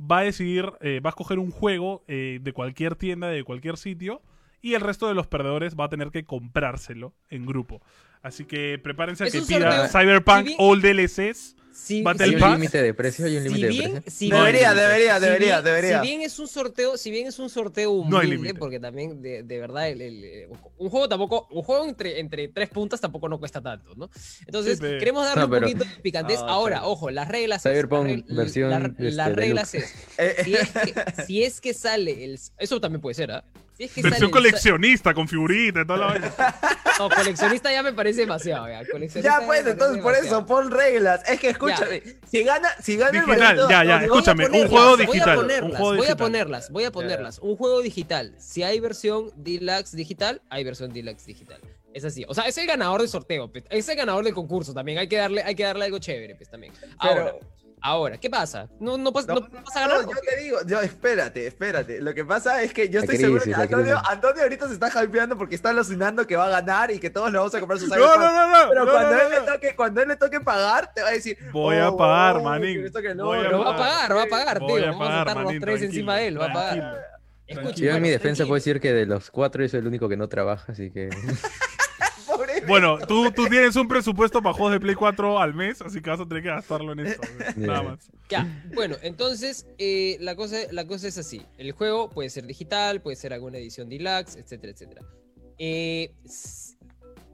va 0.00 0.20
a 0.20 0.22
decidir, 0.22 0.72
eh, 0.80 1.00
va 1.04 1.10
a 1.10 1.12
escoger 1.12 1.38
un 1.38 1.50
juego 1.50 2.02
eh, 2.08 2.38
de 2.40 2.52
cualquier 2.54 2.96
tienda, 2.96 3.28
de 3.28 3.44
cualquier 3.44 3.76
sitio. 3.76 4.22
Y 4.62 4.72
el 4.72 4.80
resto 4.80 5.06
de 5.06 5.12
los 5.12 5.26
perdedores 5.26 5.76
va 5.76 5.84
a 5.84 5.88
tener 5.90 6.10
que 6.10 6.24
comprárselo 6.24 7.12
en 7.28 7.44
grupo. 7.44 7.82
Así 8.22 8.46
que 8.46 8.80
prepárense 8.82 9.24
a 9.24 9.30
que 9.30 9.42
pida. 9.42 9.86
Cyberpunk 9.90 10.52
All 10.56 10.80
DLCs. 10.80 11.56
Si, 11.78 12.02
Battle 12.02 12.24
¿Hay 12.24 12.30
si- 12.30 12.34
un 12.36 12.40
Pass? 12.40 12.52
límite 12.58 12.82
de 12.82 12.94
precio? 12.94 13.26
¿Hay 13.26 13.36
un 13.36 13.42
si 13.42 13.48
límite 13.50 13.66
de 13.66 13.72
bien, 13.72 13.92
precio? 13.92 14.10
si 14.10 14.28
No 14.28 14.36
bien- 14.36 14.46
Debería, 14.46 14.74
debería, 14.74 15.14
si 15.16 15.20
debería, 15.20 15.52
bien- 15.60 15.64
debería. 15.64 16.00
Si 16.02 16.08
bien 16.08 16.22
es 16.22 16.38
un 16.38 16.48
sorteo, 16.48 16.96
si 16.96 17.10
bien 17.10 17.26
es 17.28 17.38
un 17.38 17.48
sorteo 17.50 17.90
No 18.08 18.18
hay 18.18 18.26
humilde, 18.26 18.34
límite. 18.36 18.54
porque 18.58 18.80
también 18.80 19.22
de, 19.22 19.42
de 19.44 19.58
verdad 19.60 19.88
el- 19.90 20.00
el- 20.00 20.24
eh, 20.24 20.48
un 20.78 20.88
juego 20.90 21.08
tampoco, 21.08 21.46
un 21.50 21.62
juego 21.62 21.84
entre, 21.86 22.18
entre 22.18 22.48
tres 22.48 22.70
puntas 22.70 23.00
tampoco 23.00 23.28
no 23.28 23.38
cuesta 23.38 23.60
tanto, 23.60 23.94
¿no? 23.94 24.10
Entonces 24.46 24.78
Sí, 24.78 24.84
queremos 24.98 25.24
darle 25.26 25.40
No, 25.42 25.46
un 25.46 25.50
pero- 25.52 25.66
poquito 25.66 25.84
de 25.84 26.00
picantez. 26.02 26.38
Ah, 26.40 26.46
Ahora, 26.48 26.76
claro. 26.78 26.90
ojo, 26.92 27.10
las 27.10 27.28
reglas. 27.28 27.64
es- 27.64 27.70
Cyberpunk 27.72 28.24
la 28.26 28.36
versión, 28.36 28.70
la- 28.70 28.78
este, 28.86 29.10
las 29.12 29.32
reglas 29.32 29.74
es, 29.74 29.94
Eh, 30.18 30.36
si 30.44 30.54
es, 30.54 30.70
que, 30.72 31.22
si 31.26 31.42
es 31.44 31.60
que 31.60 31.74
sale 31.74 32.24
el, 32.24 32.40
eso 32.58 32.80
también 32.80 33.00
puede 33.00 33.14
ser, 33.14 33.30
¿ah? 33.32 33.44
Si 33.76 33.84
es 33.84 33.92
que 33.92 34.00
Versión 34.02 34.12
sale 34.12 34.26
el- 34.26 34.30
coleccionista, 34.32 35.12
con 35.14 35.28
figuritas 35.28 35.84
y 35.84 35.86
toda 35.86 35.98
la 35.98 36.06
vaina. 36.06 36.32
no, 36.98 37.10
coleccionista 37.10 37.70
ya 37.70 37.82
me 37.82 37.92
parece 37.92 38.20
demasiado, 38.20 38.68
ya. 38.68 38.80
Coleccionista 38.90 39.40
Ya 39.40 39.46
pues, 39.46 39.66
entonces 39.66 40.02
por 40.02 40.14
eso 40.14 40.46
pon 40.46 40.70
reglas. 40.70 41.20
Es 41.28 41.38
que 41.40 41.50
escúchame, 41.50 42.02
si 42.30 42.42
gana, 42.42 42.68
si 42.82 42.96
gana 42.96 43.18
el 43.18 43.26
Digital, 43.26 43.56
maldito- 43.58 43.68
ya, 43.70 43.84
ya, 43.84 44.02
escúchame, 44.02 44.46
un 44.46 44.68
juego 44.68 44.96
voy 44.96 45.02
a 45.04 45.06
digital, 45.06 45.36
ponerlas, 45.36 45.80
voy 45.80 45.88
a 45.90 45.92
digital. 46.00 46.16
ponerlas, 46.16 46.70
voy 46.70 46.84
a 46.84 46.90
ponerlas. 46.92 47.38
Un 47.40 47.56
juego 47.56 47.82
digital. 47.82 48.34
Si 48.38 48.62
hay 48.62 48.80
versión 48.80 49.30
deluxe 49.36 49.92
digital, 49.94 50.40
hay 50.48 50.64
versión 50.64 50.92
deluxe 50.92 51.26
digital. 51.26 51.60
Es 51.92 52.04
así. 52.04 52.24
O 52.28 52.34
sea, 52.34 52.44
es 52.44 52.56
el 52.58 52.66
ganador 52.66 53.00
del 53.00 53.08
sorteo. 53.10 53.50
Es 53.70 53.88
el 53.88 53.96
ganador 53.96 54.24
del 54.24 54.34
concurso 54.34 54.72
también. 54.74 54.98
Hay 54.98 55.08
que 55.08 55.16
darle, 55.16 55.42
hay 55.42 55.54
que 55.54 55.62
darle 55.64 55.84
algo 55.86 55.98
chévere, 55.98 56.34
pues 56.34 56.50
también. 56.50 56.72
Ahora, 56.98 57.32
Pero- 57.34 57.40
ahora, 57.80 58.18
¿qué 58.18 58.30
pasa? 58.30 58.68
¿No, 58.80 58.96
no, 58.98 59.12
pas- 59.12 59.26
No, 59.26 59.34
no 59.34 59.48
vas 59.64 59.76
a 59.76 59.80
ganar? 59.80 60.04
No, 60.04 60.10
yo 60.12 60.18
te 60.20 60.36
digo, 60.42 60.58
yo, 60.66 60.80
espérate, 60.80 61.46
espérate. 61.46 62.00
Lo 62.00 62.14
que 62.14 62.24
pasa 62.24 62.62
es 62.62 62.72
que 62.72 62.88
yo 62.88 63.00
La 63.00 63.04
estoy 63.04 63.16
seguro 63.18 63.42
que 63.42 63.54
Antonio. 63.54 64.00
Antonio 64.08 64.42
ahorita 64.42 64.68
se 64.68 64.74
está 64.74 65.04
hypeando 65.04 65.36
porque 65.36 65.54
está 65.54 65.70
alucinando 65.70 66.26
que 66.26 66.36
va 66.36 66.46
a 66.46 66.50
ganar 66.50 66.90
y 66.90 66.98
que 66.98 67.10
todos 67.10 67.30
le 67.30 67.38
vamos 67.38 67.54
a 67.54 67.60
comprar 67.60 67.78
sus 67.78 67.88
No, 67.88 67.96
no, 67.96 68.16
no, 68.18 68.48
no. 68.48 68.68
Pero 68.70 68.84
no, 68.84 68.92
cuando, 68.92 69.10
no, 69.12 69.20
él 69.22 69.28
no. 69.30 69.40
Le 69.40 69.52
toque, 69.52 69.76
cuando 69.76 70.02
él 70.02 70.08
le 70.08 70.16
toque 70.16 70.40
pagar, 70.40 70.92
te 70.92 71.02
va 71.02 71.08
a 71.08 71.12
decir. 71.12 71.38
Voy 71.52 71.76
a 71.76 71.90
pagar, 71.92 72.36
oh, 72.36 72.42
manín. 72.42 72.90
Voy 72.92 73.38
a 73.38 73.50
va 73.58 73.70
a 73.70 73.76
pagar. 73.76 74.16
va 74.16 74.22
a 74.22 74.26
pagar, 74.26 74.58
Voy 74.60 74.82
tío. 74.82 74.90
Vamos 74.92 75.08
a 75.08 75.18
estar 75.20 75.36
los 75.36 75.54
tres 75.60 75.82
encima 75.82 76.16
de 76.16 76.26
él. 76.28 76.40
Va 76.40 76.46
a 76.46 76.52
pagar. 76.52 77.16
Escucha, 77.46 77.76
Yo 77.76 77.90
en 77.92 78.02
mi 78.02 78.10
defensa 78.10 78.44
puedo 78.44 78.56
decir 78.56 78.80
que 78.80 78.92
de 78.92 79.06
los 79.06 79.30
cuatro 79.30 79.62
yo 79.62 79.68
soy 79.68 79.78
el 79.80 79.86
único 79.86 80.08
que 80.08 80.16
no 80.16 80.28
trabaja, 80.28 80.72
así 80.72 80.90
que... 80.90 81.10
Bueno, 82.66 82.98
tú, 83.06 83.30
tú 83.32 83.46
tienes 83.46 83.76
un 83.76 83.86
presupuesto 83.88 84.42
para 84.42 84.52
juegos 84.54 84.72
de 84.72 84.80
Play 84.80 84.94
4 84.94 85.38
al 85.38 85.54
mes, 85.54 85.80
así 85.82 86.00
que 86.00 86.10
vas 86.10 86.20
a 86.20 86.26
tener 86.26 86.42
que 86.42 86.48
gastarlo 86.48 86.92
en 86.92 87.00
esto. 87.00 87.22
Nada 87.56 87.82
más. 87.82 88.10
Ya, 88.28 88.46
bueno, 88.74 88.96
entonces 89.02 89.66
eh, 89.78 90.16
la, 90.20 90.34
cosa, 90.36 90.56
la 90.72 90.86
cosa 90.86 91.06
es 91.08 91.18
así. 91.18 91.42
El 91.58 91.72
juego 91.72 92.10
puede 92.10 92.30
ser 92.30 92.46
digital, 92.46 93.00
puede 93.00 93.16
ser 93.16 93.32
alguna 93.32 93.58
edición 93.58 93.88
deluxe, 93.88 94.36
etcétera, 94.36 94.72
etcétera. 94.72 95.02
Eh, 95.58 96.12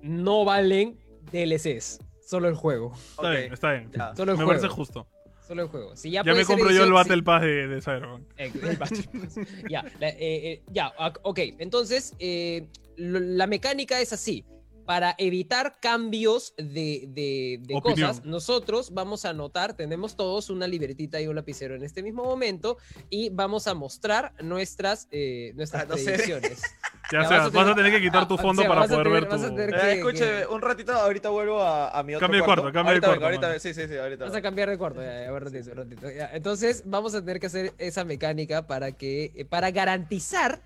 no 0.02 0.44
valen 0.44 0.98
DLCs, 1.30 2.00
solo 2.26 2.48
el 2.48 2.54
juego. 2.54 2.92
Está 2.94 3.22
Ok, 3.22 3.30
bien, 3.38 3.52
está 3.52 3.72
bien. 3.72 3.90
ya. 3.92 4.14
Solo 4.16 4.32
el 4.32 4.38
Me 4.38 4.44
juego. 4.44 4.60
parece 4.60 4.68
justo. 4.68 5.06
Solo 5.46 5.62
el 5.62 5.68
juego. 5.68 5.96
Si 5.96 6.10
ya 6.10 6.22
Ya 6.24 6.34
me 6.34 6.44
compro 6.44 6.66
yo 6.70 6.84
el 6.84 6.88
edición- 6.90 6.94
Battle 6.94 7.22
Pass 7.22 7.42
de, 7.42 7.68
de 7.68 7.80
Cyberpunk. 7.82 8.22
eh, 8.36 8.52
el 8.62 8.76
Battle 8.76 9.02
Pass. 9.02 9.34
ya, 9.68 9.84
la- 10.00 10.08
eh, 10.10 10.16
eh, 10.20 10.62
ya, 10.68 10.92
ok. 11.22 11.38
Entonces, 11.58 12.14
eh, 12.18 12.66
lo- 12.96 13.20
la 13.20 13.46
mecánica 13.46 14.00
es 14.00 14.12
así. 14.12 14.44
Para 14.84 15.14
evitar 15.18 15.78
cambios 15.80 16.54
de, 16.56 17.04
de- 17.08 17.80
cosas, 17.80 18.24
nosotros 18.24 18.92
vamos 18.92 19.24
a 19.24 19.30
anotar, 19.30 19.74
tenemos 19.74 20.16
todos 20.16 20.50
una 20.50 20.66
libretita 20.66 21.20
y 21.20 21.28
un 21.28 21.36
lapicero 21.36 21.76
en 21.76 21.84
este 21.84 22.02
mismo 22.02 22.24
momento 22.24 22.78
y 23.08 23.28
vamos 23.30 23.68
a 23.68 23.74
mostrar 23.74 24.32
nuestras, 24.42 25.06
eh, 25.12 25.52
nuestras 25.54 25.84
Ah, 25.84 25.86
no 25.88 25.96
sé. 25.96 26.04
predicciones. 26.04 26.62
Ya 27.10 27.22
Ya, 27.22 27.28
sea, 27.28 27.38
vas 27.38 27.46
a 27.46 27.50
vas 27.50 27.68
a 27.68 27.74
tener- 27.74 27.92
que 27.92 28.00
quitar 28.00 28.26
tu 28.26 28.34
ah, 28.34 28.38
fondo 28.38 28.62
o 28.62 28.64
sea, 28.64 28.68
para 28.74 28.86
poder 28.88 29.28
tener- 29.28 29.28
ver 29.28 30.00
tu... 30.00 30.08
Eh, 30.08 30.14
que- 30.14 30.46
un 30.46 30.62
ratito, 30.62 30.92
ahorita 30.92 31.28
vuelvo 31.28 31.60
a, 31.60 31.90
a 31.90 32.02
mi 32.02 32.14
otro 32.14 32.26
Cambia 32.26 32.40
de 32.40 32.44
cuarto. 32.46 32.62
cuarto, 32.62 32.74
cambia 32.74 32.94
de 32.94 33.00
cuarto, 33.00 33.14
vengo, 33.20 33.26
ahorita 33.26 33.58
sí, 33.58 33.74
sí, 33.74 33.86
sí, 33.86 33.96
ahorita. 33.98 34.24
Vas 34.24 34.34
a 34.34 34.40
cambiar 34.40 34.70
de 34.70 34.78
cuarto, 34.78 35.02
ya, 35.02 35.24
ya, 35.24 35.32
un 35.32 35.40
ratito, 35.40 35.70
un 35.72 35.76
ratito, 35.76 36.10
ya. 36.10 36.30
Entonces, 36.32 36.82
vamos 36.86 37.14
a 37.14 37.20
tener 37.20 37.38
que 37.38 37.46
hacer 37.48 37.74
esa 37.76 38.04
mecánica 38.04 38.66
para 38.66 38.92
que, 38.92 39.46
para 39.50 39.70
garantizar 39.72 40.62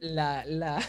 la, 0.00 0.44
la, 0.46 0.80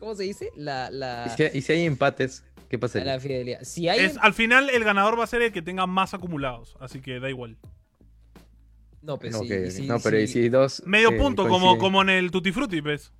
¿cómo 0.00 0.14
se 0.16 0.24
dice? 0.24 0.50
La, 0.56 0.90
la, 0.90 1.26
¿Y 1.26 1.36
si, 1.50 1.58
y 1.58 1.62
si 1.62 1.72
hay 1.72 1.84
empates? 1.86 2.42
¿Qué 2.68 2.76
la 2.76 2.80
pasaría? 2.80 3.20
fidelidad. 3.20 3.62
Si 3.62 3.88
hay, 3.88 4.00
Es, 4.00 4.16
al 4.18 4.32
final, 4.34 4.70
el 4.70 4.82
ganador 4.84 5.18
va 5.18 5.24
a 5.24 5.26
ser 5.28 5.42
el 5.42 5.52
que 5.52 5.62
tenga 5.62 5.86
más 5.86 6.14
acumulados, 6.14 6.76
así 6.80 7.00
que 7.00 7.20
da 7.20 7.28
igual. 7.30 7.56
no, 9.02 9.18
pues 9.18 9.34
Ok, 9.34 9.46
sí, 9.46 9.54
ok. 9.54 9.70
sí, 9.70 9.86
no, 9.86 9.98
pero 10.00 10.16
sí. 10.18 10.22
¿y 10.24 10.26
si 10.26 10.48
dos... 10.48 10.82
Medio 10.86 11.10
eh, 11.10 11.18
punto, 11.18 11.42
como, 11.44 11.58
coinciden? 11.58 11.78
como 11.78 12.02
en 12.02 12.10
el 12.10 12.30
Tutti 12.30 12.52
Frutti, 12.52 12.80
¿ves? 12.80 13.12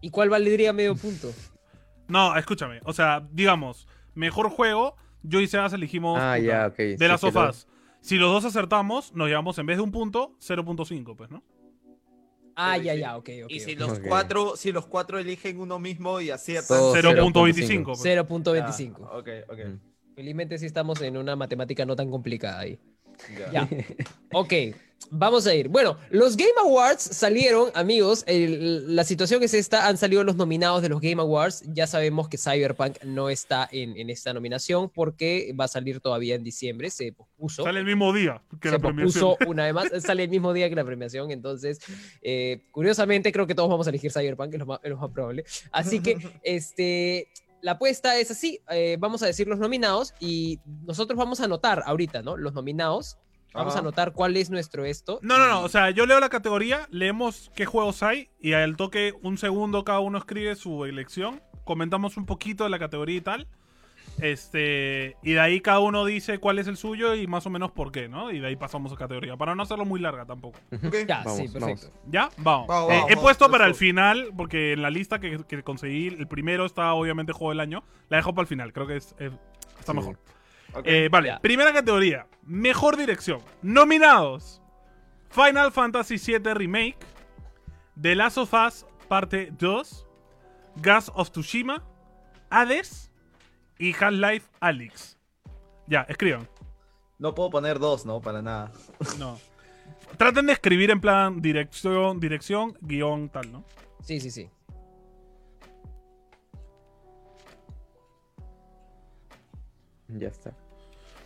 ¿Y 0.00 0.10
cuál 0.10 0.28
valdría 0.30 0.72
medio 0.72 0.94
punto? 0.94 1.32
No, 2.08 2.36
escúchame. 2.36 2.80
O 2.84 2.92
sea, 2.92 3.26
digamos, 3.32 3.88
mejor 4.14 4.48
juego, 4.50 4.96
yo 5.22 5.40
y 5.40 5.48
Sebas 5.48 5.72
elegimos 5.72 6.18
Ah, 6.20 6.36
de 6.36 6.96
sí, 6.96 6.96
las 6.98 7.10
lo- 7.10 7.18
sofás. 7.18 7.66
Si 8.00 8.16
los 8.16 8.30
dos 8.30 8.44
acertamos, 8.44 9.12
nos 9.14 9.26
llevamos 9.28 9.58
en 9.58 9.66
vez 9.66 9.78
de 9.78 9.82
un 9.82 9.90
punto, 9.90 10.36
0.5, 10.40 11.16
pues, 11.16 11.30
¿no? 11.30 11.42
Ah, 12.56 12.76
ya, 12.78 12.94
si- 12.94 13.00
ya, 13.00 13.16
ok, 13.16 13.28
ok. 13.44 13.50
Y 13.52 13.60
si 13.60 13.74
los 13.74 13.92
Ok. 13.92 14.00
cuatro, 14.08 14.56
si 14.56 14.72
los 14.72 14.86
cuatro 14.86 15.18
eligen 15.18 15.60
uno 15.60 15.78
mismo 15.78 16.20
y 16.20 16.30
aciertan. 16.30 16.78
Todos 16.78 16.94
0.25. 16.94 17.92
pues. 17.92 18.00
0.25. 18.02 19.08
Ah, 19.12 19.18
ok, 19.18 19.28
ok. 19.48 19.58
Felizmente 20.14 20.58
sí 20.58 20.66
estamos 20.66 21.00
en 21.02 21.16
una 21.16 21.36
matemática 21.36 21.84
no 21.84 21.94
tan 21.94 22.10
complicada 22.10 22.60
ahí. 22.60 22.80
Ya. 23.52 23.68
Ok, 24.32 24.52
vamos 25.10 25.46
a 25.46 25.54
ir. 25.54 25.68
Bueno, 25.68 25.96
los 26.10 26.36
Game 26.36 26.52
Awards 26.62 27.02
salieron, 27.02 27.70
amigos. 27.74 28.24
el- 28.26 28.94
la 28.96 29.04
situación 29.04 29.42
es 29.42 29.54
esta: 29.54 29.86
han 29.88 29.96
salido 29.96 30.24
los 30.24 30.36
nominados 30.36 30.82
de 30.82 30.88
los 30.88 31.00
Game 31.00 31.20
Awards. 31.22 31.62
Ya 31.72 31.86
sabemos 31.86 32.28
que 32.28 32.38
Cyberpunk 32.38 33.02
no 33.04 33.28
está 33.30 33.68
en, 33.72 33.96
en 33.96 34.10
esta 34.10 34.32
nominación 34.34 34.90
porque 34.90 35.54
va 35.58 35.64
a 35.64 35.68
salir 35.68 36.00
todavía 36.00 36.34
en 36.34 36.42
diciembre. 36.44 36.90
Se 36.90 37.12
pospuso. 37.12 37.62
Sale 37.64 37.80
el 37.80 37.86
mismo 37.86 38.12
día 38.12 38.42
que 38.60 38.68
se 38.68 38.72
la 38.74 38.78
premiación. 38.80 39.22
pospuso 39.28 39.36
una 39.50 39.64
vez 39.64 39.74
más. 39.74 40.02
Sale 40.02 40.24
el 40.24 40.30
mismo 40.30 40.52
día 40.52 40.68
que 40.68 40.74
la 40.76 40.84
premiación. 40.84 41.30
Entonces, 41.30 41.78
eh, 42.22 42.60
curiosamente, 42.72 43.32
creo 43.32 43.46
que 43.46 43.54
todos 43.54 43.68
vamos 43.70 43.86
a 43.86 43.90
elegir 43.90 44.12
Cyberpunk, 44.12 44.52
es 44.54 44.58
lo 44.58 44.66
más, 44.66 44.80
es 44.82 44.90
lo 44.90 44.96
más 44.96 45.10
probable. 45.10 45.44
Así 45.72 46.00
que, 46.00 46.16
este. 46.42 47.28
La 47.62 47.72
apuesta 47.72 48.16
es 48.18 48.30
así, 48.30 48.60
eh, 48.70 48.96
vamos 48.98 49.22
a 49.22 49.26
decir 49.26 49.48
los 49.48 49.58
nominados 49.58 50.14
y 50.20 50.60
nosotros 50.84 51.18
vamos 51.18 51.40
a 51.40 51.44
anotar 51.44 51.82
ahorita, 51.86 52.22
¿no? 52.22 52.36
Los 52.36 52.54
nominados 52.54 53.18
Vamos 53.56 53.72
Ajá. 53.72 53.78
a 53.78 53.82
anotar 53.82 54.12
cuál 54.12 54.36
es 54.36 54.50
nuestro 54.50 54.84
esto. 54.84 55.18
No, 55.22 55.38
no, 55.38 55.48
no. 55.48 55.62
O 55.62 55.68
sea, 55.68 55.90
yo 55.90 56.04
leo 56.04 56.20
la 56.20 56.28
categoría, 56.28 56.86
leemos 56.90 57.50
qué 57.54 57.64
juegos 57.64 58.02
hay 58.02 58.28
y 58.38 58.52
al 58.52 58.76
toque 58.76 59.14
un 59.22 59.38
segundo 59.38 59.82
cada 59.82 60.00
uno 60.00 60.18
escribe 60.18 60.54
su 60.56 60.84
elección. 60.84 61.42
Comentamos 61.64 62.18
un 62.18 62.26
poquito 62.26 62.64
de 62.64 62.70
la 62.70 62.78
categoría 62.78 63.16
y 63.16 63.20
tal. 63.22 63.48
Este. 64.20 65.16
Y 65.22 65.32
de 65.32 65.40
ahí 65.40 65.60
cada 65.60 65.80
uno 65.80 66.04
dice 66.04 66.38
cuál 66.38 66.58
es 66.58 66.66
el 66.68 66.76
suyo 66.76 67.14
y 67.14 67.26
más 67.26 67.46
o 67.46 67.50
menos 67.50 67.70
por 67.72 67.92
qué, 67.92 68.08
¿no? 68.08 68.30
Y 68.30 68.40
de 68.40 68.46
ahí 68.48 68.56
pasamos 68.56 68.92
a 68.92 68.96
categoría. 68.96 69.36
Para 69.36 69.54
no 69.54 69.62
hacerlo 69.62 69.84
muy 69.84 70.00
larga 70.00 70.24
tampoco. 70.24 70.58
Ya, 71.06 71.22
Vamos, 71.24 71.36
sí, 71.36 71.48
perfecto. 71.48 71.90
¿Ya? 72.10 72.28
Vamos. 72.38 72.66
Vamos, 72.66 72.92
Eh, 72.92 72.96
vamos, 72.96 73.10
he 73.10 73.16
puesto 73.16 73.50
para 73.50 73.66
el 73.66 73.74
final, 73.74 74.30
porque 74.36 74.72
en 74.72 74.82
la 74.82 74.90
lista 74.90 75.18
que, 75.18 75.38
que 75.46 75.62
conseguí, 75.62 76.08
el 76.08 76.26
primero 76.26 76.64
está 76.66 76.92
obviamente 76.94 77.32
juego 77.32 77.50
del 77.50 77.60
año. 77.60 77.84
La 78.08 78.16
dejo 78.18 78.34
para 78.34 78.42
el 78.44 78.48
final, 78.48 78.72
creo 78.72 78.86
que 78.86 78.96
es, 78.96 79.14
eh, 79.18 79.30
está 79.78 79.92
Sí. 79.92 79.98
mejor. 79.98 80.18
Eh, 80.84 81.08
vale, 81.10 81.38
primera 81.40 81.72
categoría. 81.72 82.26
Mejor 82.44 82.96
dirección. 82.96 83.40
Nominados. 83.62 84.60
Final 85.30 85.72
Fantasy 85.72 86.16
VII 86.18 86.54
Remake. 86.54 86.98
The 88.00 88.14
Last 88.14 88.38
of 88.38 88.52
Us 88.52 88.86
Parte 89.08 89.50
2. 89.58 90.06
Gas 90.76 91.10
of 91.14 91.30
Tsushima. 91.30 91.82
Hades. 92.50 93.05
Y 93.78 93.92
Half-Life 93.94 94.46
Alyx. 94.60 95.18
Ya, 95.86 96.02
escriban. 96.08 96.48
No 97.18 97.34
puedo 97.34 97.50
poner 97.50 97.78
dos, 97.78 98.04
¿no? 98.06 98.20
Para 98.20 98.42
nada. 98.42 98.72
No. 99.18 99.38
Traten 100.18 100.46
de 100.46 100.52
escribir 100.52 100.90
en 100.90 101.00
plan 101.00 101.40
dirección, 101.40 102.20
dirección, 102.20 102.76
guion, 102.80 103.28
tal, 103.28 103.52
¿no? 103.52 103.64
Sí, 104.02 104.20
sí, 104.20 104.30
sí. 104.30 104.50
Ya 110.08 110.28
está. 110.28 110.52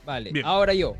Vale, 0.04 0.32
Bien. 0.32 0.46
ahora 0.46 0.72
yo. 0.74 0.94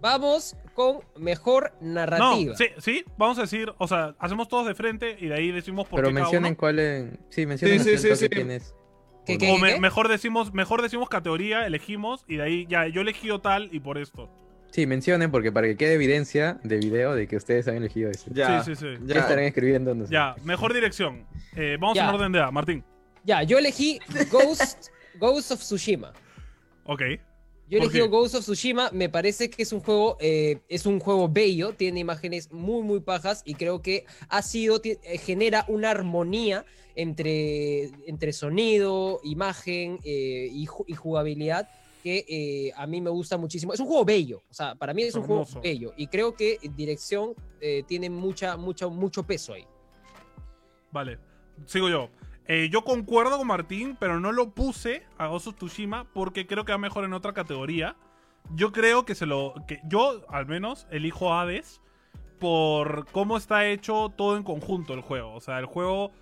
Vamos 0.00 0.56
con 0.74 1.00
mejor 1.16 1.72
narrativa. 1.80 2.52
No, 2.52 2.56
sí, 2.56 2.66
sí, 2.78 3.04
vamos 3.16 3.38
a 3.38 3.42
decir, 3.42 3.72
o 3.78 3.88
sea, 3.88 4.14
hacemos 4.18 4.46
todos 4.48 4.66
de 4.66 4.74
frente 4.74 5.16
y 5.18 5.26
de 5.28 5.34
ahí 5.34 5.50
decimos 5.50 5.86
por 5.86 5.98
Pero 6.00 6.08
qué 6.08 6.14
cada 6.14 6.24
mencionen 6.26 6.50
uno. 6.52 6.58
cuál 6.58 6.78
es. 6.78 7.18
Sí, 7.30 7.46
mencionen 7.46 7.78
Sí, 7.78 7.84
sí, 7.84 7.94
acento 7.96 8.16
sí, 8.16 8.28
que 8.28 8.34
sí. 8.36 8.40
tienes. 8.42 8.74
¿Qué, 9.26 9.34
o 9.34 9.38
qué? 9.38 9.46
no. 9.48 9.54
O 9.54 9.58
me- 9.58 9.78
mejor 9.80 10.08
decimos, 10.08 10.54
mejor 10.54 10.82
decimos 10.82 11.08
categoría, 11.08 11.66
elegimos 11.66 12.24
y 12.28 12.36
de 12.36 12.42
ahí 12.42 12.66
ya 12.68 12.86
yo 12.86 13.00
he 13.00 13.02
elegido 13.02 13.40
tal 13.40 13.68
y 13.72 13.80
por 13.80 13.98
esto. 13.98 14.30
Sí, 14.70 14.86
mencionen 14.86 15.30
porque 15.30 15.52
para 15.52 15.66
que 15.68 15.76
quede 15.76 15.94
evidencia 15.94 16.58
de 16.62 16.76
video 16.78 17.14
de 17.14 17.26
que 17.28 17.36
ustedes 17.36 17.66
han 17.68 17.76
elegido 17.76 18.10
ese. 18.10 18.30
Ya. 18.34 18.62
Sí, 18.62 18.74
sí, 18.74 18.80
sí. 18.80 19.00
¿Qué 19.06 19.14
Ya. 19.14 19.20
estarán 19.20 19.44
escribiendo? 19.44 19.94
No 19.94 20.06
sé. 20.06 20.12
Ya, 20.12 20.34
mejor 20.44 20.74
dirección. 20.74 21.24
Eh, 21.54 21.76
vamos 21.80 21.96
Ya. 21.96 22.08
en 22.08 22.14
orden 22.14 22.32
de 22.32 22.38
edad, 22.40 22.52
Martín. 22.52 22.84
Ya, 23.24 23.42
yo 23.42 23.58
elegí 23.58 23.98
Ghost, 24.30 24.88
Ghost 25.18 25.50
of 25.52 25.60
Tsushima. 25.60 26.12
Ok. 26.84 27.02
Yo 27.68 27.78
he 27.78 27.80
¿Por 27.80 27.90
elegido? 27.90 28.08
Ghost 28.10 28.34
of 28.36 28.42
Tsushima, 28.44 28.90
me 28.92 29.08
parece 29.08 29.50
que 29.50 29.62
es 29.62 29.72
un 29.72 29.80
juego, 29.80 30.16
eh, 30.20 30.60
es 30.68 30.86
un 30.86 31.00
juego 31.00 31.28
bello, 31.28 31.72
tiene 31.74 31.98
imágenes 32.00 32.52
muy 32.52 32.82
muy 32.84 33.00
pajas 33.00 33.42
y 33.44 33.54
creo 33.54 33.82
que 33.82 34.04
ha 34.28 34.40
sido, 34.42 34.80
eh, 34.84 35.18
genera 35.18 35.64
una 35.68 35.90
armonía 35.90 36.64
entre, 36.94 37.90
entre 38.06 38.32
sonido, 38.32 39.20
imagen 39.24 39.98
eh, 40.04 40.48
y, 40.52 40.66
ju- 40.66 40.84
y 40.86 40.94
jugabilidad 40.94 41.68
que 42.04 42.24
eh, 42.28 42.72
a 42.76 42.86
mí 42.86 43.00
me 43.00 43.10
gusta 43.10 43.36
muchísimo. 43.36 43.72
Es 43.72 43.80
un 43.80 43.86
juego 43.88 44.04
bello, 44.04 44.42
o 44.48 44.54
sea, 44.54 44.76
para 44.76 44.94
mí 44.94 45.02
es 45.02 45.14
un 45.16 45.22
Hermoso. 45.24 45.52
juego 45.54 45.62
bello 45.62 45.92
y 45.96 46.06
creo 46.06 46.36
que 46.36 46.58
dirección 46.76 47.34
tiene 47.88 48.08
mucha, 48.10 48.56
mucha, 48.56 48.86
mucho 48.86 49.24
peso 49.24 49.54
ahí. 49.54 49.64
Vale. 50.92 51.18
Sigo 51.64 51.88
yo. 51.88 52.10
Eh, 52.48 52.68
yo 52.70 52.82
concuerdo 52.82 53.38
con 53.38 53.46
Martín, 53.48 53.96
pero 53.98 54.20
no 54.20 54.30
lo 54.32 54.50
puse 54.50 55.02
a 55.18 55.26
Ghost 55.26 55.48
of 55.48 55.72
porque 56.12 56.46
creo 56.46 56.64
que 56.64 56.72
va 56.72 56.78
mejor 56.78 57.04
en 57.04 57.12
otra 57.12 57.32
categoría. 57.32 57.96
Yo 58.54 58.72
creo 58.72 59.04
que 59.04 59.14
se 59.14 59.26
lo. 59.26 59.54
que 59.66 59.80
Yo, 59.84 60.24
al 60.28 60.46
menos, 60.46 60.86
elijo 60.90 61.34
Hades 61.34 61.80
por 62.38 63.06
cómo 63.12 63.36
está 63.36 63.66
hecho 63.66 64.12
todo 64.16 64.36
en 64.36 64.44
conjunto 64.44 64.94
el 64.94 65.00
juego. 65.00 65.34
O 65.34 65.40
sea, 65.40 65.58
el 65.58 65.66
juego 65.66 66.12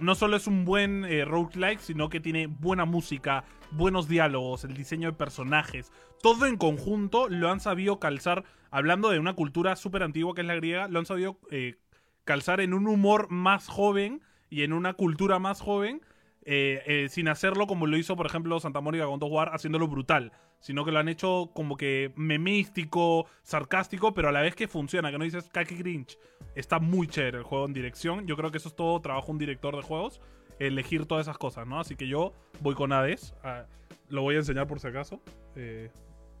no 0.00 0.14
solo 0.14 0.36
es 0.36 0.46
un 0.46 0.64
buen 0.64 1.04
eh, 1.04 1.24
roguelike, 1.24 1.80
sino 1.80 2.08
que 2.08 2.20
tiene 2.20 2.46
buena 2.46 2.84
música, 2.84 3.44
buenos 3.70 4.08
diálogos, 4.08 4.64
el 4.64 4.74
diseño 4.74 5.10
de 5.10 5.16
personajes. 5.16 5.92
Todo 6.22 6.46
en 6.46 6.56
conjunto 6.56 7.28
lo 7.28 7.50
han 7.50 7.60
sabido 7.60 8.00
calzar, 8.00 8.44
hablando 8.70 9.10
de 9.10 9.18
una 9.18 9.34
cultura 9.34 9.76
súper 9.76 10.02
antigua 10.02 10.34
que 10.34 10.40
es 10.40 10.46
la 10.46 10.54
griega, 10.54 10.88
lo 10.88 10.98
han 10.98 11.06
sabido 11.06 11.38
eh, 11.50 11.76
calzar 12.24 12.60
en 12.60 12.74
un 12.74 12.88
humor 12.88 13.30
más 13.30 13.68
joven 13.68 14.22
y 14.52 14.64
en 14.64 14.74
una 14.74 14.92
cultura 14.92 15.38
más 15.38 15.62
joven, 15.62 16.02
eh, 16.44 16.82
eh, 16.84 17.08
sin 17.08 17.28
hacerlo 17.28 17.66
como 17.66 17.86
lo 17.86 17.96
hizo, 17.96 18.16
por 18.16 18.26
ejemplo, 18.26 18.60
Santa 18.60 18.82
Mónica 18.82 19.06
con 19.06 19.18
War, 19.22 19.48
haciéndolo 19.54 19.88
brutal, 19.88 20.30
sino 20.60 20.84
que 20.84 20.92
lo 20.92 20.98
han 20.98 21.08
hecho 21.08 21.50
como 21.54 21.78
que 21.78 22.12
memístico, 22.16 23.24
sarcástico, 23.42 24.12
pero 24.12 24.28
a 24.28 24.32
la 24.32 24.42
vez 24.42 24.54
que 24.54 24.68
funciona, 24.68 25.10
que 25.10 25.16
no 25.16 25.24
dices 25.24 25.48
kaki 25.48 25.76
grinch. 25.76 26.18
Está 26.54 26.80
muy 26.80 27.06
chévere 27.06 27.38
el 27.38 27.44
juego 27.44 27.64
en 27.64 27.72
dirección. 27.72 28.26
Yo 28.26 28.36
creo 28.36 28.50
que 28.50 28.58
eso 28.58 28.68
es 28.68 28.76
todo 28.76 29.00
trabajo 29.00 29.28
de 29.28 29.32
un 29.32 29.38
director 29.38 29.74
de 29.74 29.80
juegos, 29.80 30.20
elegir 30.58 31.06
todas 31.06 31.26
esas 31.26 31.38
cosas, 31.38 31.66
¿no? 31.66 31.80
Así 31.80 31.96
que 31.96 32.06
yo 32.06 32.34
voy 32.60 32.74
con 32.74 32.92
Hades. 32.92 33.34
ah, 33.42 33.64
lo 34.10 34.20
voy 34.20 34.34
a 34.34 34.38
enseñar 34.40 34.66
por 34.66 34.80
si 34.80 34.86
acaso. 34.86 35.22
Eh, 35.56 35.90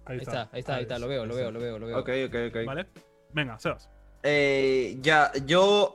ahí, 0.04 0.18
Ahí 0.18 0.18
está, 0.18 0.50
ahí 0.52 0.60
está, 0.60 0.74
ahí 0.74 0.82
está, 0.82 0.98
lo 0.98 1.08
veo, 1.08 1.24
lo 1.24 1.34
veo, 1.34 1.50
lo 1.50 1.58
veo, 1.58 1.78
lo 1.78 1.86
veo. 1.86 1.98
Ok, 1.98 2.10
ok, 2.26 2.34
ok. 2.50 2.66
¿Vale? 2.66 2.88
Venga, 3.32 3.58
Sebas. 3.58 3.88
Eh, 4.22 4.98
ya, 5.00 5.32
yo, 5.46 5.94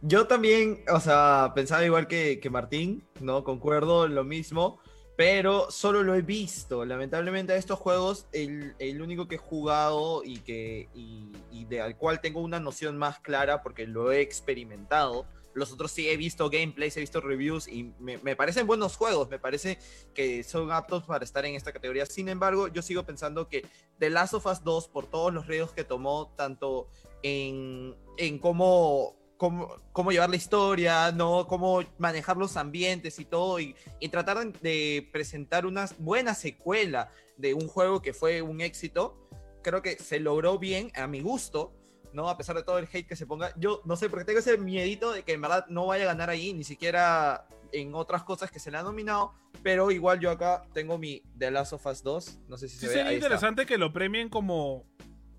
yo 0.00 0.26
también, 0.26 0.82
o 0.92 1.00
sea, 1.00 1.52
pensaba 1.54 1.84
igual 1.84 2.06
que, 2.06 2.40
que 2.40 2.50
Martín, 2.50 3.06
¿no? 3.20 3.44
Concuerdo 3.44 4.08
lo 4.08 4.24
mismo, 4.24 4.80
pero 5.16 5.70
solo 5.70 6.02
lo 6.02 6.14
he 6.14 6.22
visto. 6.22 6.84
Lamentablemente 6.86 7.52
a 7.52 7.56
estos 7.56 7.78
juegos, 7.78 8.26
el, 8.32 8.74
el 8.78 9.02
único 9.02 9.28
que 9.28 9.34
he 9.34 9.38
jugado 9.38 10.22
y, 10.24 10.38
que, 10.38 10.88
y, 10.94 11.30
y 11.50 11.66
de 11.66 11.82
al 11.82 11.98
cual 11.98 12.22
tengo 12.22 12.40
una 12.40 12.58
noción 12.58 12.96
más 12.96 13.20
clara 13.20 13.62
porque 13.62 13.86
lo 13.86 14.10
he 14.12 14.22
experimentado. 14.22 15.26
Los 15.52 15.72
otros 15.72 15.90
sí 15.90 16.08
he 16.08 16.16
visto 16.16 16.48
gameplays, 16.48 16.96
he 16.96 17.00
visto 17.00 17.20
reviews 17.20 17.68
y 17.68 17.92
me, 17.98 18.16
me 18.18 18.36
parecen 18.36 18.66
buenos 18.66 18.96
juegos, 18.96 19.28
me 19.28 19.38
parece 19.38 19.78
que 20.14 20.44
son 20.44 20.72
aptos 20.72 21.02
para 21.02 21.24
estar 21.24 21.44
en 21.44 21.54
esta 21.56 21.72
categoría. 21.72 22.06
Sin 22.06 22.30
embargo, 22.30 22.68
yo 22.68 22.80
sigo 22.80 23.02
pensando 23.02 23.48
que 23.48 23.66
The 23.98 24.08
Last 24.08 24.32
of 24.32 24.46
Us 24.46 24.64
2, 24.64 24.88
por 24.88 25.06
todos 25.06 25.34
los 25.34 25.46
riesgos 25.48 25.72
que 25.72 25.84
tomó, 25.84 26.32
tanto 26.36 26.88
en, 27.22 27.96
en 28.16 28.38
cómo, 28.38 29.16
cómo, 29.36 29.76
cómo 29.92 30.12
llevar 30.12 30.30
la 30.30 30.36
historia, 30.36 31.12
¿no? 31.12 31.46
cómo 31.46 31.82
manejar 31.98 32.36
los 32.36 32.56
ambientes 32.56 33.18
y 33.18 33.24
todo, 33.24 33.60
y, 33.60 33.74
y 33.98 34.08
tratar 34.08 34.52
de, 34.52 35.08
presentar 35.12 35.66
una 35.66 35.88
buena 35.98 36.34
secuela 36.34 37.10
de 37.36 37.54
un 37.54 37.68
juego 37.68 38.02
que 38.02 38.12
fue 38.12 38.42
un 38.42 38.60
éxito, 38.60 39.16
creo 39.62 39.82
que 39.82 39.96
se 39.96 40.20
logró 40.20 40.58
bien, 40.58 40.90
a 40.94 41.06
mi 41.06 41.20
gusto, 41.20 41.72
¿no? 42.12 42.28
A 42.28 42.36
pesar 42.36 42.56
de 42.56 42.62
todo 42.62 42.78
el 42.78 42.88
hate 42.92 43.06
que 43.06 43.16
se 43.16 43.26
ponga. 43.26 43.52
Yo 43.56 43.82
no 43.84 43.96
sé, 43.96 44.08
porque 44.10 44.24
tengo 44.24 44.40
ese 44.40 44.58
miedito 44.58 45.12
de 45.12 45.22
que 45.22 45.32
en 45.32 45.40
verdad 45.40 45.66
no 45.68 45.86
vaya 45.86 46.04
a 46.04 46.08
ganar 46.08 46.28
ahí, 46.28 46.52
ni 46.52 46.64
siquiera 46.64 47.46
en 47.72 47.94
otras 47.94 48.24
cosas 48.24 48.50
que 48.50 48.58
se 48.58 48.70
le 48.70 48.78
han 48.78 48.84
nominado, 48.84 49.32
pero 49.62 49.90
igual 49.90 50.18
yo 50.18 50.30
acá 50.30 50.62
tengo 50.72 50.98
mi 50.98 51.22
The 51.38 51.50
Last 51.50 51.72
of 51.72 51.86
Us 51.86 52.02
2, 52.02 52.40
no 52.48 52.56
sé 52.58 52.68
si 52.68 52.74
Sí 52.76 52.80
se 52.80 52.86
ve. 52.88 52.92
sería 52.94 53.08
ahí 53.10 53.14
está. 53.16 53.26
interesante 53.26 53.64
que 53.64 53.78
lo 53.78 53.92
premien 53.92 54.28
como, 54.28 54.86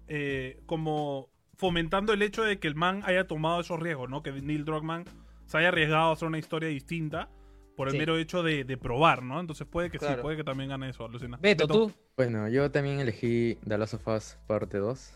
eh, 0.07 0.61
como 0.65 1.30
fomentando 1.62 2.12
el 2.12 2.24
hecho 2.24 2.43
de 2.43 2.57
que 2.57 2.68
el 2.68 2.74
man 2.74 3.03
haya 3.05 3.28
tomado 3.28 3.62
esos 3.62 3.80
riesgos, 3.80 4.09
¿no? 4.09 4.24
Que 4.24 4.32
Neil 4.32 4.66
Druckmann 4.66 5.05
se 5.45 5.59
haya 5.59 5.68
arriesgado 5.68 6.09
a 6.09 6.14
hacer 6.14 6.28
una 6.28 6.39
historia 6.39 6.68
distinta 6.70 7.30
por 7.78 7.88
el 7.88 7.91
Sí. 7.93 7.99
mero 7.99 8.18
hecho 8.18 8.41
de, 8.41 8.64
de 8.64 8.78
probar, 8.78 9.22
¿no? 9.22 9.39
Entonces 9.39 9.68
puede 9.68 9.91
que 9.91 9.99
sí, 9.99 10.05
puede 10.24 10.38
que 10.38 10.43
también 10.43 10.70
gane 10.72 10.89
eso, 10.89 11.05
alucina. 11.05 11.38
Beto, 11.39 11.68
tú. 11.68 11.93
Bueno, 12.18 12.47
yo 12.49 12.72
también 12.72 12.99
elegí 12.99 13.59
The 13.68 13.78
Last 13.78 13.93
of 13.93 14.07
Us 14.07 14.38
parte 14.47 14.80
2. 14.80 15.14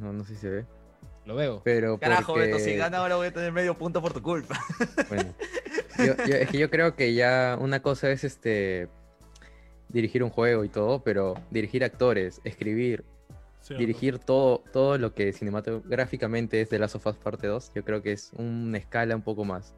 No, 0.00 0.12
no 0.12 0.22
sé 0.24 0.34
si 0.36 0.40
se 0.42 0.48
ve. 0.50 0.66
Lo 1.26 1.34
veo. 1.34 1.62
Pero 1.64 1.98
Carajo, 1.98 2.34
porque... 2.34 2.46
Beto, 2.46 2.60
si 2.60 2.76
gana 2.76 2.98
ahora 2.98 3.16
voy 3.16 3.26
a 3.26 3.32
tener 3.32 3.50
medio 3.50 3.76
punto 3.76 4.00
por 4.00 4.12
tu 4.12 4.22
culpa. 4.22 4.56
Bueno, 5.08 5.34
yo, 5.98 6.14
yo- 6.26 6.36
es 6.36 6.48
que 6.48 6.58
yo 6.58 6.70
creo 6.70 6.94
que 6.94 7.12
ya 7.12 7.58
una 7.60 7.82
cosa 7.82 8.08
es 8.12 8.22
este 8.22 8.88
dirigir 9.88 10.22
un 10.22 10.30
juego 10.30 10.62
y 10.64 10.68
todo, 10.68 11.02
pero 11.02 11.34
dirigir 11.50 11.82
actores, 11.82 12.40
escribir, 12.44 13.04
Cierto. 13.68 13.80
dirigir 13.80 14.18
todo, 14.18 14.64
todo 14.72 14.98
lo 14.98 15.14
que 15.14 15.32
cinematográficamente 15.32 16.60
es 16.60 16.68
The 16.68 16.78
Last 16.78 16.96
of 16.96 17.06
Us 17.06 17.16
Parte 17.16 17.46
2, 17.46 17.72
yo 17.74 17.84
creo 17.84 18.02
que 18.02 18.12
es 18.12 18.32
una 18.36 18.78
escala 18.78 19.14
un 19.14 19.22
poco 19.22 19.44
más. 19.44 19.74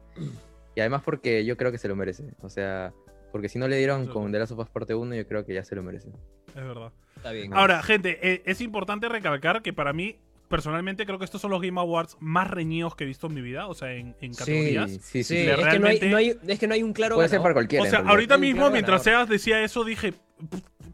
Y 0.75 0.79
además 0.79 1.01
porque 1.03 1.43
yo 1.45 1.57
creo 1.57 1.71
que 1.71 1.77
se 1.77 1.87
lo 1.87 1.95
merece. 1.95 2.23
O 2.41 2.49
sea, 2.49 2.93
porque 3.31 3.49
si 3.49 3.59
no 3.59 3.67
le 3.67 3.77
dieron 3.77 4.05
Sí. 4.05 4.11
con 4.11 4.31
The 4.31 4.39
Last 4.39 4.51
of 4.53 4.59
Us 4.59 4.69
Parte 4.69 4.95
1, 4.95 5.15
yo 5.15 5.27
creo 5.27 5.45
que 5.45 5.53
ya 5.53 5.63
se 5.63 5.75
lo 5.75 5.83
merece. 5.83 6.09
Es 6.49 6.55
verdad. 6.55 6.91
Está 7.17 7.31
bien. 7.31 7.53
Ahora, 7.53 7.83
gente, 7.83 8.19
eh, 8.21 8.41
es 8.45 8.61
importante 8.61 9.07
recalcar 9.09 9.61
que 9.61 9.73
para 9.73 9.93
mí, 9.93 10.17
personalmente, 10.49 11.05
creo 11.05 11.17
que 11.19 11.25
estos 11.25 11.39
son 11.41 11.51
los 11.51 11.61
Game 11.61 11.79
Awards 11.79 12.17
más 12.19 12.49
reñidos 12.49 12.95
que 12.95 13.03
he 13.05 13.07
visto 13.07 13.27
en 13.27 13.33
mi 13.33 13.41
vida, 13.41 13.67
o 13.67 13.73
sea, 13.73 13.93
en, 13.93 14.15
en 14.21 14.33
categorías. 14.33 14.91
Sí, 14.91 14.99
sí, 15.01 15.23
Sí, 15.23 15.37
es, 15.37 15.45
que 15.45 15.45
no 15.45 15.51
hay, 15.57 15.63
realmente- 15.63 16.09
no 16.09 16.17
hay- 16.17 16.37
es 16.47 16.59
que 16.59 16.67
no 16.67 16.73
hay 16.73 16.83
un 16.83 16.93
claro 16.93 17.15
Puede 17.15 17.29
ser 17.29 17.41
para 17.41 17.53
cualquiera. 17.53 17.83
O 17.85 17.87
sea, 17.87 17.99
ahorita 17.99 18.37
mismo, 18.37 18.61
claro 18.61 18.71
mientras 18.73 19.03
ganador. 19.05 19.27
Sebas 19.27 19.29
decía 19.29 19.63
eso, 19.63 19.83
dije, 19.85 20.13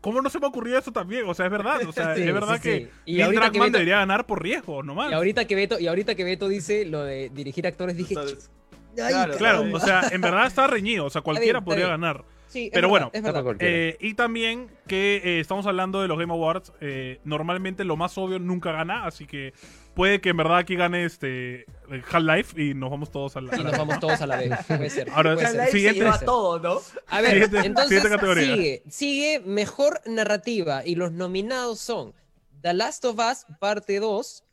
¿cómo 0.02 0.22
no 0.22 0.30
se 0.30 0.40
me 0.40 0.48
ocurrió 0.48 0.78
eso 0.78 0.92
también? 0.92 1.24
O 1.28 1.34
sea, 1.34 1.46
es 1.46 1.52
verdad. 1.52 1.80
O 1.88 1.92
sea, 1.92 2.16
Sí, 2.16 2.22
es 2.24 2.34
verdad 2.34 2.56
sí, 2.56 2.62
que 2.62 2.78
sí. 2.80 2.88
Y 3.06 3.18
Neil 3.18 3.32
que 3.52 3.60
Beto- 3.60 3.72
debería 3.72 3.98
ganar 3.98 4.26
por 4.26 4.42
riesgo, 4.42 4.84
nomás. 4.84 5.12
Y 5.12 5.14
ahorita 5.14 5.46
que 5.46 5.56
Beto, 5.56 5.80
y 5.80 5.88
ahorita 5.88 6.16
que 6.16 6.24
Beto 6.24 6.48
dice 6.48 6.86
lo 6.86 7.04
de 7.04 7.30
dirigir 7.30 7.68
actores, 7.68 7.96
dije, 7.98 8.14
Entonces, 8.14 8.50
"Ay, 8.92 9.14
Claro, 9.14 9.38
Claro, 9.38 9.58
caramba". 9.60 9.78
o 9.78 9.82
sea, 9.82 10.02
en 10.12 10.22
verdad 10.22 10.48
está 10.48 10.68
reñido, 10.68 11.06
o 11.06 11.10
sea, 11.10 11.22
cualquiera 11.24 11.60
bien, 11.60 11.64
está 11.64 11.66
podría 11.66 11.86
bien. 11.88 12.02
ganar. 12.02 12.26
Sí, 12.48 12.68
es 12.68 12.72
Pero 12.74 12.90
verdad, 12.90 13.12
bueno. 13.44 13.58
Eh, 13.60 13.98
y 14.00 14.14
también 14.14 14.70
que 14.88 15.22
eh, 15.24 15.40
estamos 15.42 15.66
hablando 15.68 16.02
de 16.02 16.08
los 16.08 16.18
Game 16.18 16.32
Awards. 16.32 16.72
eh, 16.80 17.20
normalmente 17.26 17.84
lo 17.84 17.98
más 17.98 18.18
obvio 18.18 18.40
nunca 18.40 18.72
gana, 18.72 19.06
así 19.06 19.26
que 19.28 19.54
puede 19.96 20.22
que 20.22 20.30
en 20.30 20.38
verdad 20.38 20.58
aquí 20.60 20.76
gane 20.78 21.04
este 21.04 21.66
Half-Life 21.90 22.62
y 22.62 22.74
nos 22.74 22.90
vamos 22.92 23.12
todos 23.12 23.36
a 23.38 23.42
la. 23.42 23.56
Y 23.58 23.64
nos 23.64 23.72
vamos 23.78 24.00
todos 24.00 24.22
a 24.22 24.28
la 24.28 24.38
vez. 24.38 24.52
Puede 24.68 24.90
ser. 24.90 25.10
Ahora, 25.10 25.34
puede 25.36 25.48
ser. 25.48 25.60
Half-Life 25.62 25.72
se 25.72 25.78
siguiente- 25.78 26.00
lleva 26.00 26.20
todo, 26.20 26.60
¿no? 26.60 26.82
A 27.08 27.22
ver, 27.22 27.32
Siguiente- 27.32 27.58
entonces 27.66 27.90
siguiente 28.02 28.10
categoría. 28.10 28.56
sigue, 28.56 28.84
sigue 28.90 29.40
mejor 29.40 30.02
narrativa 30.06 30.86
y 30.86 30.96
los 30.96 31.12
nominados 31.12 31.80
son 31.80 32.14
The 32.62 32.74
Last 32.74 33.06
of 33.06 33.18
Us 33.20 33.46
parte 33.60 34.00
2, 34.00 34.44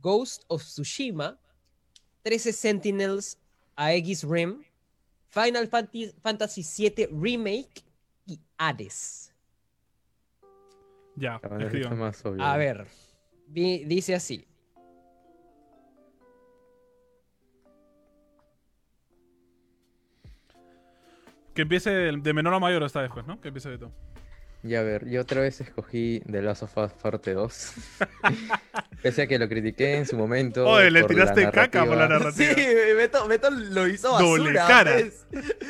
Ghost 0.00 0.44
of 0.48 0.62
Tsushima, 0.62 1.38
13 2.22 2.52
Sentinels, 2.52 3.38
Aegis 3.76 4.22
Rim, 4.24 4.62
Final 5.28 5.68
Fantasy 5.68 6.62
VII 6.78 7.08
Remake 7.12 7.82
y 8.26 8.40
Hades. 8.58 9.32
Ya, 11.16 11.36
escriban. 11.36 11.74
está 11.74 11.94
más 11.94 12.24
obvio. 12.26 12.42
A 12.44 12.56
ver, 12.56 12.86
di- 13.46 13.84
dice 13.84 14.14
así. 14.14 14.46
Que 21.56 21.62
empiece 21.62 21.90
de, 21.90 22.16
de 22.16 22.32
menor 22.32 22.54
a 22.54 22.60
mayor 22.60 22.84
esta 22.84 23.00
vez, 23.00 23.10
pues, 23.12 23.26
¿no? 23.26 23.40
Que 23.40 23.48
empiece 23.48 23.70
de 23.70 23.78
todo. 23.78 23.92
Ya 24.62 24.80
a 24.80 24.82
ver, 24.82 25.08
yo 25.08 25.22
otra 25.22 25.40
vez 25.40 25.60
escogí 25.60 26.20
The 26.30 26.42
Last 26.42 26.64
of 26.64 26.76
Us 26.76 26.92
parte 26.92 27.32
2. 27.32 27.72
Pese 29.02 29.22
a 29.22 29.26
que 29.26 29.38
lo 29.38 29.48
critiqué 29.48 29.96
en 29.96 30.06
su 30.06 30.16
momento. 30.16 30.66
Oye, 30.68 30.90
le 30.90 31.04
tiraste 31.04 31.42
la 31.42 31.52
caca 31.52 31.84
por 31.84 31.96
la 31.96 32.08
narrativa. 32.08 32.54
Sí, 32.54 32.62
Beto, 32.96 33.26
Beto 33.26 33.50
lo 33.50 33.86
hizo 33.86 34.12
basura. 34.12 34.28
Doble 34.28 34.54
cara. 34.54 34.98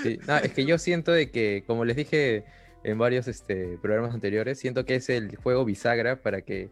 Sí, 0.03 0.18
no, 0.26 0.39
es 0.39 0.53
que 0.53 0.64
yo 0.64 0.78
siento 0.78 1.12
de 1.12 1.30
que, 1.30 1.62
como 1.66 1.84
les 1.84 1.97
dije 1.97 2.45
en 2.84 2.99
varios 2.99 3.28
este, 3.28 3.78
programas 3.82 4.14
anteriores, 4.14 4.59
siento 4.59 4.84
que 4.84 4.97
es 4.97 5.09
el 5.09 5.37
juego 5.37 5.64
bisagra 5.64 6.22
para 6.22 6.43
que, 6.43 6.70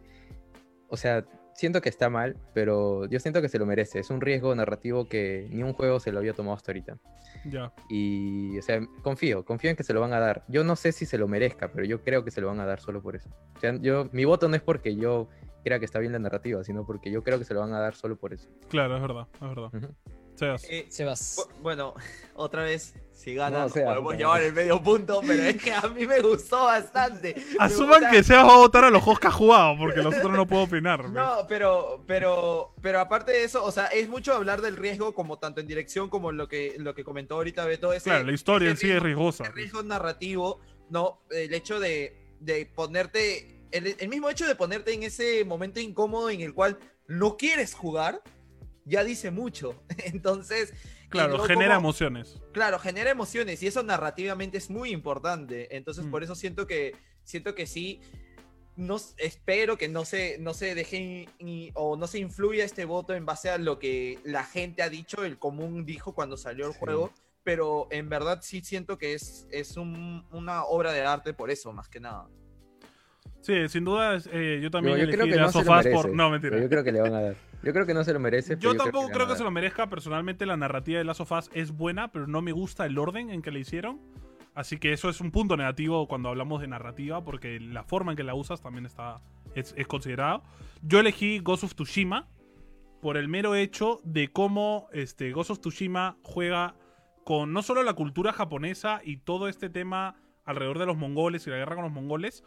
o 0.89 0.97
sea, 0.97 1.25
siento 1.55 1.81
que 1.81 1.89
está 1.89 2.09
mal, 2.09 2.35
pero 2.53 3.05
yo 3.07 3.19
siento 3.19 3.41
que 3.41 3.49
se 3.49 3.57
lo 3.57 3.65
merece. 3.65 3.99
Es 3.99 4.09
un 4.09 4.21
riesgo 4.21 4.53
narrativo 4.53 5.07
que 5.07 5.47
ni 5.51 5.63
un 5.63 5.73
juego 5.73 5.99
se 5.99 6.11
lo 6.11 6.19
había 6.19 6.33
tomado 6.33 6.55
hasta 6.55 6.71
ahorita. 6.71 6.97
Ya. 7.45 7.71
Y, 7.89 8.57
o 8.59 8.61
sea, 8.61 8.79
confío, 9.01 9.43
confío 9.45 9.69
en 9.69 9.75
que 9.75 9.83
se 9.83 9.93
lo 9.93 10.01
van 10.01 10.13
a 10.13 10.19
dar. 10.19 10.43
Yo 10.47 10.63
no 10.63 10.75
sé 10.75 10.91
si 10.91 11.05
se 11.05 11.17
lo 11.17 11.27
merezca, 11.27 11.71
pero 11.71 11.85
yo 11.85 12.03
creo 12.03 12.23
que 12.23 12.31
se 12.31 12.41
lo 12.41 12.47
van 12.47 12.59
a 12.59 12.65
dar 12.65 12.79
solo 12.79 13.01
por 13.01 13.15
eso. 13.15 13.29
O 13.55 13.59
sea, 13.59 13.75
yo, 13.81 14.09
mi 14.11 14.25
voto 14.25 14.49
no 14.49 14.55
es 14.55 14.61
porque 14.61 14.95
yo 14.95 15.29
crea 15.63 15.79
que 15.79 15.85
está 15.85 15.99
bien 15.99 16.11
la 16.11 16.19
narrativa, 16.19 16.63
sino 16.63 16.85
porque 16.85 17.09
yo 17.09 17.23
creo 17.23 17.39
que 17.39 17.45
se 17.45 17.53
lo 17.53 17.61
van 17.61 17.73
a 17.73 17.79
dar 17.79 17.95
solo 17.95 18.17
por 18.17 18.33
eso. 18.33 18.49
Claro, 18.67 18.95
es 18.97 19.01
verdad, 19.01 19.27
es 19.33 19.41
verdad. 19.41 19.71
Sebas. 20.35 20.63
Eh, 20.69 20.85
Sebas. 20.89 21.37
bu- 21.37 21.61
bueno, 21.61 21.93
otra 22.35 22.63
vez, 22.63 22.93
si 23.13 23.33
gana, 23.33 23.59
No, 23.61 23.69
sea, 23.69 23.85
podemos 23.85 24.03
puta 24.13 24.17
llevar 24.17 24.41
el 24.43 24.53
medio 24.53 24.83
punto, 24.83 25.21
pero 25.25 25.41
es 25.43 25.55
que 25.61 25.73
a 25.73 25.81
mí 25.87 26.05
me 26.05 26.19
gustó 26.19 26.65
bastante. 26.65 27.35
Asuman 27.59 28.01
gusta- 28.01 28.11
que 28.11 28.23
Sebas 28.23 28.45
va 28.47 28.53
a 28.53 28.57
votar 28.57 28.83
a 28.83 28.89
los 28.89 29.01
juegos 29.01 29.19
que 29.19 29.27
ha 29.27 29.31
jugado, 29.31 29.77
porque 29.77 30.01
los 30.01 30.13
otros 30.15 30.31
no 30.33 30.45
puedo 30.45 30.63
opinar. 30.63 31.09
No, 31.09 31.45
pero, 31.47 32.03
pero, 32.05 32.73
pero 32.81 32.99
aparte 32.99 33.31
de 33.31 33.43
eso, 33.45 33.63
o 33.63 33.71
sea, 33.71 33.85
es 33.87 34.09
mucho 34.09 34.33
hablar 34.33 34.61
del 34.61 34.75
riesgo, 34.75 35.13
como 35.15 35.39
tanto 35.39 35.61
en 35.61 35.67
dirección 35.67 36.09
como 36.09 36.29
en 36.31 36.37
lo 36.37 36.47
que, 36.47 36.75
lo 36.77 36.93
que 36.93 37.03
comentó 37.03 37.35
ahorita 37.35 37.65
Beto. 37.65 37.93
Ese, 37.93 38.09
Claro, 38.09 38.25
la 38.25 38.33
historia 38.33 38.69
en 38.69 38.77
sí 38.77 38.87
es 38.91 38.97
riesgo- 39.01 39.03
riesgosa. 39.05 39.43
ese 39.45 39.53
riesgo 39.53 39.81
narrativo, 39.83 40.59
¿no? 40.89 41.21
El 41.31 41.53
hecho 41.53 41.79
de, 41.79 42.15
de 42.41 42.65
ponerte, 42.65 43.61
el, 43.71 43.95
el 43.97 44.09
mismo 44.09 44.29
hecho 44.29 44.45
de 44.45 44.55
ponerte 44.55 44.93
en 44.93 45.03
ese 45.03 45.43
momento 45.45 45.79
incómodo 45.79 46.29
en 46.29 46.41
el 46.41 46.53
cual 46.53 46.77
no 47.07 47.37
quieres 47.37 47.73
jugar, 47.73 48.21
ya 48.85 49.03
dice 49.03 49.31
mucho. 49.31 49.75
Entonces, 50.05 50.73
Claro, 51.09 51.39
genera 51.39 51.75
como- 51.75 51.87
emociones. 51.89 52.41
Claro, 52.53 52.79
genera 52.79 53.09
emociones 53.11 53.61
y 53.63 53.67
eso 53.67 53.83
narrativamente 53.83 54.57
es 54.57 54.69
muy 54.69 54.91
importante. 54.91 55.75
Entonces, 55.75 56.05
Mm. 56.05 56.11
por 56.11 56.23
eso 56.23 56.35
siento 56.35 56.65
que 56.67 56.93
siento 57.23 57.53
que 57.55 57.67
sí. 57.67 57.99
No, 58.77 58.97
espero 59.17 59.77
que 59.77 59.87
no 59.87 60.03
se, 60.03 60.37
no 60.39 60.53
se 60.53 60.75
dejen 60.75 61.27
y- 61.39 61.71
o 61.75 61.95
no 61.95 62.07
se 62.07 62.19
influya 62.19 62.65
este 62.65 62.83
voto 62.83 63.13
en 63.13 63.25
base 63.25 63.49
a 63.49 63.57
lo 63.57 63.79
que 63.79 64.19
la 64.25 64.43
gente 64.43 64.83
ha 64.83 64.89
dicho, 64.89 65.23
el 65.23 65.37
común 65.39 65.85
dijo 65.85 66.13
cuando 66.13 66.35
salió 66.35 66.67
el 66.67 66.73
Sí. 66.73 66.79
juego, 66.79 67.13
pero 67.43 67.87
en 67.91 68.09
verdad 68.09 68.39
sí 68.41 68.61
siento 68.61 68.97
que 68.97 69.13
es, 69.13 69.47
es 69.49 69.77
un- 69.77 70.25
una 70.31 70.65
obra 70.65 70.91
de 70.91 71.01
arte 71.05 71.33
por 71.33 71.51
eso, 71.51 71.71
más 71.71 71.87
que 71.87 72.01
nada. 72.01 72.27
Sí, 73.41 73.69
sin 73.69 73.85
duda, 73.85 74.17
eh, 74.33 74.59
yo 74.61 74.69
también 74.71 74.95
Yo, 74.97 75.03
yo 75.03 75.03
elegí 75.03 75.17
creo 75.19 75.25
que 75.33 75.39
no 75.39 75.51
se 75.51 75.59
of 75.59 75.65
lo 75.85 75.91
por... 75.91 76.09
No, 76.13 76.29
mentira. 76.31 76.51
pero 76.51 76.63
yo 76.63 76.69
creo 76.69 76.83
que 76.83 76.91
le 76.91 76.99
van 77.01 77.13
a 77.13 77.21
dar. 77.21 77.35
Yo 77.65 77.73
creo 77.73 77.87
que 77.87 77.95
no 77.95 78.03
se 78.03 78.13
lo 78.13 78.19
merece. 78.19 78.53
Yo 78.59 78.71
pero 78.71 78.83
tampoco 78.83 79.09
creo 79.09 79.25
que 79.25 79.33
a 79.33 79.35
se 79.35 79.43
lo 79.43 79.49
merezca. 79.49 79.89
Personalmente, 79.89 80.45
la 80.45 80.55
narrativa 80.55 80.99
de 80.99 81.03
Last 81.03 81.21
of 81.21 81.31
Us 81.31 81.49
es 81.53 81.71
buena, 81.71 82.11
pero 82.11 82.27
no 82.27 82.43
me 82.43 82.51
gusta 82.51 82.85
el 82.85 82.97
orden 82.97 83.31
en 83.31 83.41
que 83.41 83.51
la 83.51 83.57
hicieron. 83.57 83.99
Así 84.53 84.77
que 84.77 84.93
eso 84.93 85.09
es 85.09 85.19
un 85.19 85.31
punto 85.31 85.57
negativo 85.57 86.07
cuando 86.07 86.29
hablamos 86.29 86.61
de 86.61 86.67
narrativa, 86.67 87.23
porque 87.23 87.59
la 87.59 87.83
forma 87.83 88.11
en 88.11 88.17
que 88.17 88.23
la 88.23 88.35
usas 88.35 88.61
también 88.61 88.85
está 88.85 89.19
es, 89.55 89.73
es 89.77 89.87
considerado. 89.87 90.43
Yo 90.83 90.99
elegí 90.99 91.39
Ghost 91.39 91.63
of 91.63 91.73
Tsushima 91.73 92.27
por 93.01 93.17
el 93.17 93.27
mero 93.27 93.55
hecho 93.55 93.99
de 94.03 94.31
cómo 94.31 94.87
este, 94.93 95.31
Ghost 95.31 95.49
of 95.49 95.59
Tsushima 95.59 96.17
juega 96.21 96.75
con 97.23 97.51
no 97.51 97.63
solo 97.63 97.81
la 97.81 97.93
cultura 97.93 98.31
japonesa 98.31 99.01
y 99.03 99.17
todo 99.17 99.47
este 99.47 99.69
tema 99.69 100.15
alrededor 100.45 100.77
de 100.77 100.85
los 100.85 100.97
mongoles 100.97 101.45
y 101.47 101.49
la 101.49 101.57
guerra 101.57 101.75
con 101.75 101.83
los 101.83 101.93
mongoles, 101.93 102.43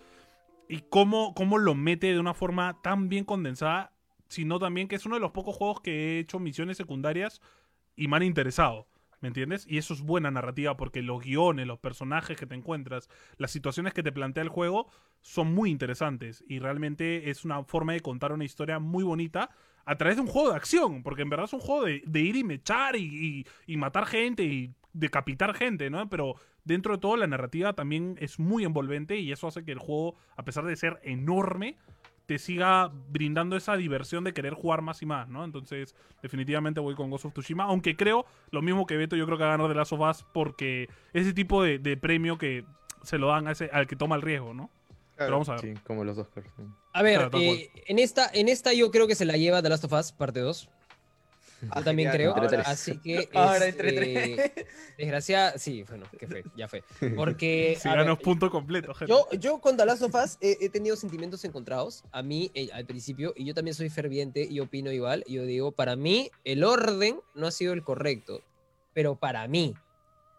y 0.69 0.83
cómo, 0.89 1.35
cómo 1.35 1.59
lo 1.59 1.75
mete 1.75 2.13
de 2.13 2.21
una 2.21 2.35
forma 2.35 2.81
tan 2.83 3.09
bien 3.09 3.25
condensada, 3.25 3.93
sino 4.29 4.59
también 4.59 4.89
que 4.89 4.97
es 4.97 5.07
uno 5.07 5.17
de 5.17 5.21
los 5.21 5.33
pocos 5.33 5.57
juegos 5.57 5.81
que 5.81 5.91
he 5.93 6.19
hecho 6.21 6.39
misiones 6.39 6.77
secundarias 6.77 7.41
y 7.97 8.09
me 8.09 8.17
han 8.17 8.23
interesado. 8.23 8.87
¿Me 9.21 9.27
entiendes? 9.27 9.67
Y 9.69 9.79
eso 9.79 9.95
es 9.95 10.01
buena 10.03 10.31
narrativa 10.31 10.77
porque 10.77 11.03
los 11.03 11.21
guiones, 11.25 11.67
los 11.67 11.81
personajes 11.81 12.37
que 12.37 12.47
te 12.47 12.55
encuentras, 12.55 13.09
las 13.37 13.51
situaciones 13.51 13.93
que 13.93 14.05
te 14.05 14.13
plantea 14.13 14.45
el 14.45 14.49
juego 14.49 14.89
son 15.23 15.53
muy 15.53 15.71
interesantes 15.71 16.45
y 16.47 16.61
realmente 16.61 17.29
es 17.29 17.45
una 17.45 17.65
forma 17.65 17.95
de 17.95 18.01
contar 18.01 18.33
una 18.33 18.45
historia 18.45 18.79
muy 18.79 19.03
bonita 19.03 19.51
a 19.85 19.97
través 19.97 20.19
de 20.19 20.23
un 20.23 20.29
juego 20.29 20.51
de 20.51 20.57
acción, 20.57 21.03
porque 21.03 21.23
en 21.23 21.31
verdad 21.31 21.47
es 21.47 21.53
un 21.53 21.59
juego 21.59 21.85
de, 21.85 22.21
ir 22.21 22.37
y 22.37 22.45
mechar 22.45 22.95
y, 22.95 23.01
y- 23.03 23.47
y 23.73 23.77
matar 23.77 24.07
gente 24.07 24.45
y 24.45 24.73
decapitar 24.93 25.53
gente, 25.53 25.91
¿no? 25.91 26.09
Pero 26.09 26.37
dentro 26.63 26.93
de 26.95 27.01
todo 27.01 27.17
la 27.17 27.27
narrativa 27.27 27.73
también 27.73 28.15
es 28.21 28.39
muy 28.39 28.65
envolvente 28.65 29.19
y 29.19 29.33
eso 29.33 29.49
hace 29.49 29.65
que 29.65 29.73
el 29.73 29.79
juego, 29.81 30.15
a 30.37 30.45
pesar 30.45 30.65
de 30.65 30.77
ser 30.77 31.01
enorme, 31.03 31.77
te 32.29 32.39
siga 32.39 32.93
brindando 33.09 33.57
esa 33.57 33.75
diversión 33.79 34.23
de 34.23 34.35
querer 34.35 34.53
jugar 34.53 34.83
más 34.83 35.01
y 35.01 35.07
más, 35.07 35.31
¿no? 35.31 35.47
Entonces, 35.47 35.95
definitivamente 36.21 36.79
voy 36.79 36.95
con 36.95 37.09
Ghost 37.09 37.25
of 37.25 37.33
Tsushima, 37.33 37.65
aunque 37.65 37.97
creo, 37.97 38.27
lo 38.51 38.61
mismo 38.61 38.85
que 38.85 38.99
Beto, 38.99 39.17
yo 39.17 39.25
creo 39.25 39.39
que 39.39 39.45
va 39.45 39.55
a 39.55 39.57
ganar 39.57 39.67
de 39.71 39.75
Last 39.75 39.95
of 39.95 40.01
Us 40.01 40.27
porque 40.35 40.91
ese 41.15 41.33
tipo 41.33 41.63
de, 41.63 41.79
de 41.79 41.97
premio 41.97 42.37
que 42.37 42.67
se 43.03 43.17
lo 43.17 43.29
dan 43.29 43.49
a 43.49 43.53
ese, 43.53 43.71
al 43.73 43.87
que 43.87 43.97
toma 43.97 44.15
el 44.15 44.21
riesgo, 44.21 44.53
¿no? 44.53 44.71
Pero 45.17 45.33
vamos 45.33 45.49
a 45.49 45.53
ver. 45.53 45.61
Sí, 45.63 45.75
como 45.87 46.05
los 46.05 46.19
Oscars. 46.19 46.47
sí. 46.55 46.65
A 46.93 47.03
ver, 47.03 47.31
Claro, 47.31 47.39
eh, 47.39 47.71
en, 47.87 47.99
esta, 47.99 48.31
en 48.31 48.49
esta 48.49 48.75
yo 48.75 48.91
creo 48.91 49.07
que 49.07 49.15
se 49.15 49.25
la 49.25 49.39
lleva 49.39 49.63
The 49.63 49.71
Last 49.71 49.85
of 49.85 49.93
Us, 49.95 50.13
parte 50.13 50.41
2. 50.41 50.69
Yo 51.63 51.69
Ah, 51.73 51.83
también 51.83 52.11
genial. 52.13 52.33
creo. 52.35 52.43
Entre 52.45 52.57
tres. 52.59 52.69
Así 52.69 52.99
que. 52.99 53.29
Ahora 53.35 53.67
este, 53.67 53.89
entre 53.89 53.93
tres. 54.37 54.67
Desgraciada. 54.97 55.59
Sí, 55.59 55.83
bueno, 55.89 56.07
que 56.19 56.27
fue, 56.27 56.45
ya 56.57 56.69
fue. 56.69 56.83
Porque. 57.17 57.77
Si 57.83 57.89
a 57.89 57.95
ver, 57.97 58.17
punto 58.19 58.51
completo, 58.51 58.95
gente. 58.95 59.11
yo, 59.13 59.29
yo 59.39 59.61
con 59.61 59.77
The 59.77 59.87
Last 59.87 60.03
of 60.03 60.15
Us 60.15 60.39
he, 60.41 60.57
he 60.61 60.69
tenido 60.69 60.97
sentimientos 60.97 61.45
encontrados. 61.45 62.05
A 62.13 62.23
mí, 62.23 62.51
eh, 62.55 62.69
al 62.73 62.87
principio, 62.87 63.33
y 63.37 63.45
yo 63.45 63.55
también 63.55 63.75
soy 63.75 63.89
ferviente 63.91 64.47
y 64.49 64.61
opino 64.61 64.91
igual. 64.93 65.25
Yo 65.29 65.45
digo, 65.45 65.73
para 65.73 65.97
mí, 65.97 66.31
el 66.45 66.65
orden 66.65 67.21
no 67.35 67.47
ha 67.47 67.51
sido 67.51 67.73
el 67.73 67.83
correcto. 67.83 68.41
Pero 68.95 69.17
para 69.17 69.47
mí, 69.49 69.75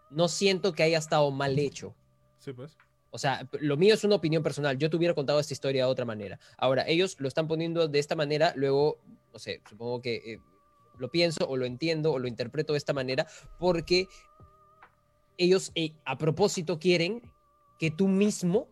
no 0.10 0.28
siento 0.28 0.74
que 0.74 0.84
haya 0.84 0.98
estado 0.98 1.30
mal 1.32 1.58
hecho. 1.60 1.94
Sí, 2.40 2.54
pues. 2.54 2.78
O 3.12 3.18
sea, 3.18 3.48
lo 3.60 3.76
mío 3.76 3.94
es 3.96 4.04
una 4.04 4.16
opinión 4.16 4.44
personal. 4.44 4.78
Yo 4.78 4.90
te 4.90 4.96
hubiera 4.98 5.16
contado 5.16 5.40
esta 5.40 5.54
historia 5.54 5.86
de 5.86 5.92
otra 5.92 6.06
manera. 6.06 6.40
Ahora, 6.58 6.86
ellos 6.88 7.16
lo 7.20 7.28
están 7.28 7.48
poniendo 7.48 7.88
de 7.88 7.98
esta 8.00 8.16
manera, 8.16 8.54
luego, 8.56 9.00
no 9.34 9.40
sé, 9.40 9.62
supongo 9.68 10.00
que 10.02 10.16
eh, 10.34 10.40
lo 11.00 11.10
pienso 11.10 11.48
o 11.48 11.58
lo 11.58 11.66
entiendo 11.66 12.12
o 12.12 12.20
lo 12.20 12.28
interpreto 12.28 12.74
de 12.74 12.78
esta 12.78 12.94
manera 12.94 13.26
porque 13.58 14.08
ellos 15.38 15.72
eh, 15.76 15.94
a 16.06 16.18
propósito 16.18 16.80
quieren 16.80 17.22
que 17.80 17.90
tú 17.90 18.08
mismo 18.08 18.68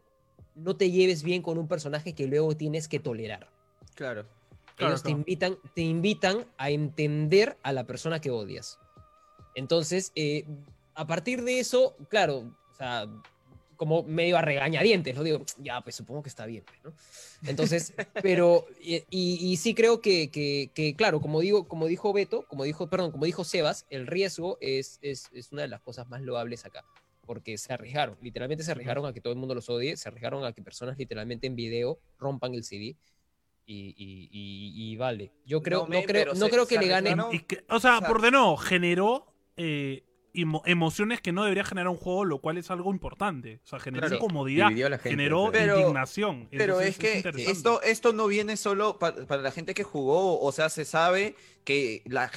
no 0.56 0.76
te 0.76 0.92
lleves 0.92 1.24
bien 1.24 1.42
con 1.42 1.58
un 1.58 1.68
personaje 1.68 2.14
que 2.14 2.28
luego 2.28 2.56
tienes 2.56 2.88
que 2.88 3.00
tolerar. 3.00 3.50
Claro. 3.96 4.26
Claro, 4.76 4.94
ellos 4.94 5.04
te 5.04 5.10
invitan, 5.10 5.58
te 5.74 5.82
invitan 5.82 6.46
a 6.58 6.70
entender 6.70 7.58
a 7.64 7.74
la 7.74 7.86
persona 7.86 8.22
que 8.22 8.30
odias. 8.30 8.80
Entonces, 9.56 10.12
eh, 10.14 10.46
a 10.94 11.08
partir 11.08 11.44
de 11.44 11.60
eso, 11.60 11.96
claro, 12.10 12.54
o 12.72 12.76
sea, 12.76 13.08
como 13.78 14.04
medio 14.04 14.38
a 14.38 14.42
regañadientes, 14.42 15.16
lo 15.16 15.24
digo, 15.24 15.46
ya, 15.60 15.80
pues 15.82 15.96
supongo 15.96 16.24
que 16.24 16.30
está 16.30 16.46
bien, 16.46 16.64
pues, 16.66 16.84
¿no? 16.84 16.94
Entonces, 17.50 17.94
pero, 18.24 18.66
y, 18.82 18.96
y- 19.10 19.52
y 19.52 19.58
sí 19.58 19.74
creo 19.74 20.02
que, 20.02 20.30
que- 20.30 20.72
que, 20.74 20.96
claro, 20.96 21.22
como, 21.22 21.40
digo, 21.40 21.68
como 21.68 21.88
dijo 21.88 22.12
Beto, 22.12 22.46
como 22.48 22.64
dijo, 22.66 22.90
perdón, 22.90 23.12
como 23.12 23.26
dijo 23.26 23.44
Sebas, 23.44 23.86
el 23.90 24.08
riesgo 24.08 24.58
es, 24.60 25.00
es, 25.02 25.30
es 25.34 25.52
una 25.52 25.62
de 25.62 25.68
las 25.70 25.82
cosas 25.82 26.10
más 26.10 26.22
loables 26.22 26.66
acá, 26.66 26.84
porque 27.26 27.58
se 27.58 27.72
arriesgaron, 27.74 28.18
literalmente 28.22 28.64
se 28.64 28.72
arriesgaron 28.72 29.06
a 29.06 29.14
que 29.14 29.22
todo 29.22 29.32
el 29.34 29.40
mundo 29.40 29.54
los 29.56 29.70
odie, 29.70 29.96
se 29.98 30.10
arriesgaron 30.10 30.44
a 30.44 30.52
que 30.54 30.62
personas 30.62 30.98
literalmente 30.98 31.48
en 31.48 31.56
video 31.56 32.00
rompan 32.20 32.54
el 32.56 32.64
CD. 32.64 32.96
Y, 33.70 33.94
y- 33.98 34.30
y- 34.32 34.92
y 34.94 34.96
vale, 34.96 35.34
yo 35.46 35.62
creo, 35.62 35.86
No, 35.88 35.94
no, 36.00 36.04
creo, 36.04 36.34
no 36.34 36.46
se- 36.46 36.50
creo 36.52 36.66
que 36.66 36.78
le 36.80 36.88
que- 37.46 37.66
o 37.68 37.80
sea, 37.82 37.98
O 37.98 38.00
sea- 38.00 38.08
por 38.08 38.22
de 38.22 38.32
nuevo, 38.32 38.56
generó 38.56 39.34
eh, 39.58 40.06
emo- 40.38 40.62
emociones 40.66 41.22
que 41.22 41.32
no 41.32 41.44
debería 41.44 41.64
generar 41.64 41.90
un 41.90 41.98
juego, 41.98 42.26
lo 42.26 42.40
cual 42.40 42.58
es 42.58 42.70
algo 42.72 42.92
importante. 42.92 43.60
O 43.64 43.68
sea, 43.68 43.80
generó 43.80 44.08
Claro, 44.08 44.16
incomodidad, 44.24 44.68
gente, 44.70 44.98
generó 45.10 45.50
pero- 45.52 45.80
indignación. 45.80 46.48
Pero 46.52 46.80
Entonces, 46.82 46.90
es 46.90 47.24
que 47.34 47.52
esto, 47.52 47.82
esto 47.82 48.14
no 48.14 48.28
viene 48.28 48.58
solo 48.58 48.98
pa- 49.00 49.14
para, 49.28 49.42
la 49.42 49.52
gente 49.52 49.74
que 49.74 49.84
jugó, 49.84 50.40
o 50.40 50.52
sea, 50.52 50.70
se 50.70 50.86
sabe 50.86 51.36
que 51.64 52.02
la, 52.06 52.30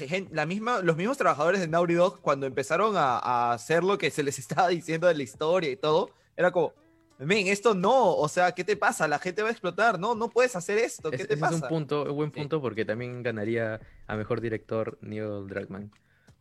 misma, 0.46 0.80
los 0.80 0.96
mismos 0.96 1.16
trabajadores 1.18 1.60
de 1.60 1.68
Naughty 1.68 1.94
Dog, 1.94 2.20
cuando 2.20 2.46
empezaron 2.46 2.96
a, 2.96 3.18
a 3.18 3.52
hacer 3.52 3.84
lo 3.84 3.96
que 3.98 4.10
se 4.10 4.22
les 4.22 4.38
estaba 4.66 4.68
diciendo 4.68 5.06
de 5.06 5.14
la 5.14 5.22
historia 5.22 5.70
y 5.70 5.76
todo, 5.76 6.10
era 6.36 6.50
como, 6.50 6.72
men, 7.18 7.46
esto 7.48 7.74
no, 7.74 8.14
o 8.16 8.28
sea, 8.28 8.52
¿qué 8.52 8.64
te 8.64 8.76
pasa? 8.76 9.06
La 9.06 9.18
gente 9.18 9.42
va 9.42 9.48
a 9.48 9.52
explotar, 9.52 9.98
no, 10.00 10.14
no 10.14 10.30
puedes 10.30 10.56
hacer 10.56 10.78
esto, 10.78 11.10
¿qué 11.10 11.16
Es- 11.16 11.28
te 11.28 11.34
ese 11.34 11.40
pasa? 11.40 11.56
es 11.56 11.62
un 11.62 11.68
punto, 11.68 12.02
un 12.04 12.16
buen 12.16 12.32
Sí. 12.32 12.40
punto 12.40 12.60
porque 12.62 12.84
también 12.84 13.22
ganaría 13.22 13.78
a 14.06 14.16
mejor 14.16 14.40
director 14.40 14.96
Neil 15.02 15.46
Druckmann. 15.46 15.92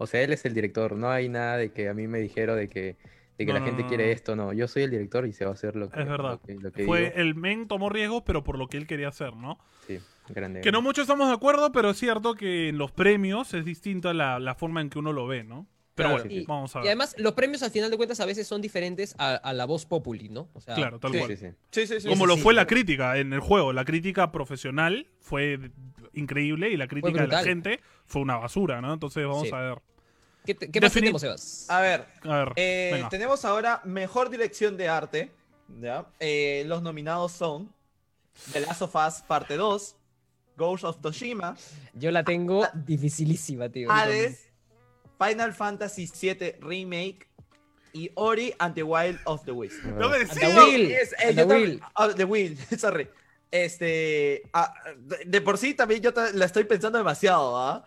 O 0.02 0.08
sea, 0.08 0.22
él 0.22 0.32
es 0.34 0.46
el 0.46 0.54
director, 0.54 0.96
no 0.96 1.12
hay 1.12 1.28
nada 1.30 1.58
de 1.58 1.72
que 1.72 1.90
a 1.90 1.94
mí 1.94 2.08
me 2.08 2.20
dijeron 2.20 2.58
de 2.58 2.70
que, 2.70 2.96
de 3.38 3.46
que 3.46 3.48
No, 3.48 3.54
la 3.54 3.60
no, 3.60 3.66
gente 3.66 3.84
no, 3.84 3.88
quiere 3.90 4.06
no. 4.08 4.12
esto, 4.12 4.36
no. 4.36 4.54
Yo 4.54 4.68
soy 4.70 4.84
el 4.84 4.92
director 4.92 5.28
y 5.28 5.34
se 5.34 5.44
va 5.46 5.52
a 5.52 5.54
hacer 5.56 5.76
lo 5.76 5.90
que, 5.90 6.00
Es 6.02 6.08
verdad. 6.08 6.32
lo 6.32 6.42
que, 6.42 6.54
lo 6.56 6.72
que 6.72 6.86
Fue 6.86 7.02
digo. 7.02 7.12
el 7.18 7.36
men 7.36 7.68
tomó 7.68 7.90
riesgos, 7.90 8.24
pero 8.26 8.44
por 8.44 8.58
lo 8.58 8.68
que 8.68 8.78
él 8.78 8.88
quería 8.88 9.10
hacer, 9.10 9.36
¿no? 9.36 9.60
Sí, 9.88 10.00
grande. 10.30 10.62
Que 10.62 10.72
no 10.72 10.82
muchos 10.82 11.02
estamos 11.04 11.28
de 11.28 11.34
acuerdo, 11.34 11.72
pero 11.74 11.90
es 11.90 11.98
cierto 11.98 12.34
que 12.34 12.70
en 12.70 12.78
los 12.78 12.92
premios 12.94 13.54
es 13.54 13.66
distinta 13.66 14.14
la, 14.14 14.40
la 14.40 14.56
forma 14.56 14.80
en 14.82 14.90
que 14.90 15.00
uno 15.00 15.12
lo 15.12 15.28
ve, 15.28 15.44
¿no? 15.44 15.68
Pero 15.96 16.12
Claro. 16.12 16.24
bueno, 16.24 16.42
Y- 16.42 16.46
vamos 16.46 16.74
a 16.78 16.80
Y 16.80 16.82
ver. 16.84 16.88
además, 16.92 17.14
los 17.18 17.34
premios 17.34 17.62
al 17.62 17.72
final 17.72 17.92
de 17.92 17.98
cuentas 17.98 18.22
a 18.22 18.26
veces 18.26 18.48
son 18.48 18.62
diferentes 18.62 19.16
a, 19.18 19.36
a 19.36 19.52
la 19.52 19.66
voz 19.66 19.86
populi, 19.86 20.30
¿no? 20.30 20.48
O 20.54 20.62
sea, 20.62 20.76
Claro, 20.76 20.98
tal 20.98 21.12
Sí, 21.12 21.18
cual. 21.18 21.30
Sí, 21.32 21.36
sí. 21.38 21.48
Sí, 21.72 21.88
sí, 21.88 22.00
sí. 22.00 22.08
Como 22.08 22.24
sí, 22.24 22.28
lo 22.30 22.36
sí, 22.38 22.42
fue 22.42 22.54
la 22.54 22.66
crítica 22.68 23.18
en 23.18 23.34
el 23.34 23.42
juego. 23.42 23.74
La 23.74 23.84
crítica 23.84 24.32
profesional 24.32 25.08
fue 25.20 25.60
increíble 26.20 26.70
y 26.70 26.78
la 26.78 26.88
crítica 26.88 27.22
de 27.22 27.28
la 27.28 27.44
gente 27.44 27.80
fue 28.06 28.22
una 28.22 28.38
basura, 28.38 28.82
¿no? 28.82 28.94
Entonces 28.94 29.26
vamos 29.26 29.48
Sí. 29.48 29.54
a 29.54 29.60
ver. 29.60 29.82
¿Qué, 30.46 30.56
te- 30.56 30.72
qué 30.72 30.80
más 30.82 30.94
tenemos, 30.94 31.22
Sebas? 31.22 31.66
A 31.70 31.82
ver, 31.82 32.06
A 32.24 32.38
ver, 32.38 32.54
eh, 32.56 33.04
tenemos 33.10 33.44
ahora 33.46 33.82
mejor 33.84 34.30
dirección 34.30 34.78
de 34.78 34.88
arte, 34.88 35.32
¿ya? 35.82 36.06
Eh, 36.20 36.64
los 36.68 36.82
nominados 36.82 37.32
son 37.34 37.72
The 38.54 38.62
Last 38.62 38.82
of 38.82 38.96
Us 38.96 39.22
Parte 39.22 39.58
2, 39.58 39.96
Ghost 40.56 40.84
of 40.86 41.02
Toshima, 41.02 41.56
Yo 41.94 42.12
la 42.12 42.24
tengo 42.24 42.66
dificilísima, 42.74 43.70
tío. 43.70 43.92
Hades, 43.92 44.50
Final 45.20 45.54
Fantasy 45.54 46.10
VII 46.20 46.56
Remake 46.62 47.28
y 47.92 48.10
Ori 48.16 48.54
and 48.60 48.74
the 48.76 48.84
Wild 48.84 49.20
of 49.26 49.44
the 49.46 49.52
Wisps. 49.52 49.84
No 49.86 50.10
me 50.10 50.18
And 50.18 50.30
the 50.30 50.36
decido. 50.36 50.66
Will. 50.66 50.88
Yes, 50.90 51.14
eh, 51.22 51.34
the 51.34 51.44
Will. 51.44 51.82
ah, 51.96 52.08
The 52.10 52.24
Will, 52.26 52.56
sorry. 52.78 53.10
Este, 53.52 54.44
ah, 54.54 54.74
de, 54.98 55.26
de 55.26 55.42
por 55.42 55.58
sí 55.58 55.74
también 55.74 56.02
yo 56.02 56.12
la 56.34 56.46
estoy 56.46 56.66
pensando 56.66 56.98
demasiado, 56.98 57.58
¿ah? 57.58 57.84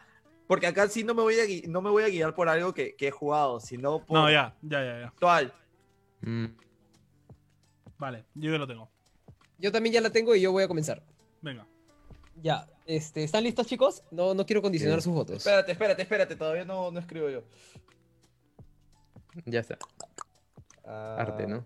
Porque 0.48 0.66
acá 0.66 0.88
sí 0.88 1.04
no 1.04 1.14
me 1.14 1.22
voy 1.22 1.38
a, 1.38 1.44
gui- 1.44 1.66
no 1.68 1.80
me 1.80 1.88
voy 1.90 2.02
a 2.02 2.08
guiar 2.08 2.34
por 2.34 2.48
algo 2.48 2.74
que, 2.74 2.96
que 2.96 3.08
he 3.08 3.10
jugado, 3.10 3.60
sino 3.60 4.04
por 4.04 4.18
No, 4.18 4.30
ya, 4.30 4.56
ya, 4.62 4.84
ya, 4.84 5.00
ya. 5.00 5.06
actual. 5.06 5.52
Mm, 6.20 6.46
Vale, 7.98 8.24
yo 8.34 8.50
ya 8.50 8.58
lo 8.58 8.66
tengo. 8.66 8.90
Yo 9.58 9.70
también 9.70 9.92
ya 9.94 10.00
la 10.00 10.10
tengo 10.10 10.34
y 10.34 10.40
yo 10.40 10.50
voy 10.50 10.64
a 10.64 10.68
comenzar. 10.68 11.02
Venga. 11.40 11.64
Ya, 12.42 12.66
este, 12.86 13.22
¿están 13.22 13.44
listos, 13.44 13.66
chicos? 13.68 14.02
No, 14.10 14.34
no 14.34 14.44
quiero 14.44 14.60
condicionar 14.60 14.98
Sí. 15.00 15.04
sus 15.04 15.14
votos. 15.14 15.36
Espérate, 15.36 15.70
espérate, 15.72 16.02
espérate, 16.02 16.34
todavía 16.34 16.64
no, 16.64 16.90
no 16.90 16.98
escribo 16.98 17.28
yo. 17.30 17.44
ya 19.44 19.60
está. 19.60 19.78
Ah, 20.84 21.16
Arte, 21.20 21.46
¿no? 21.46 21.64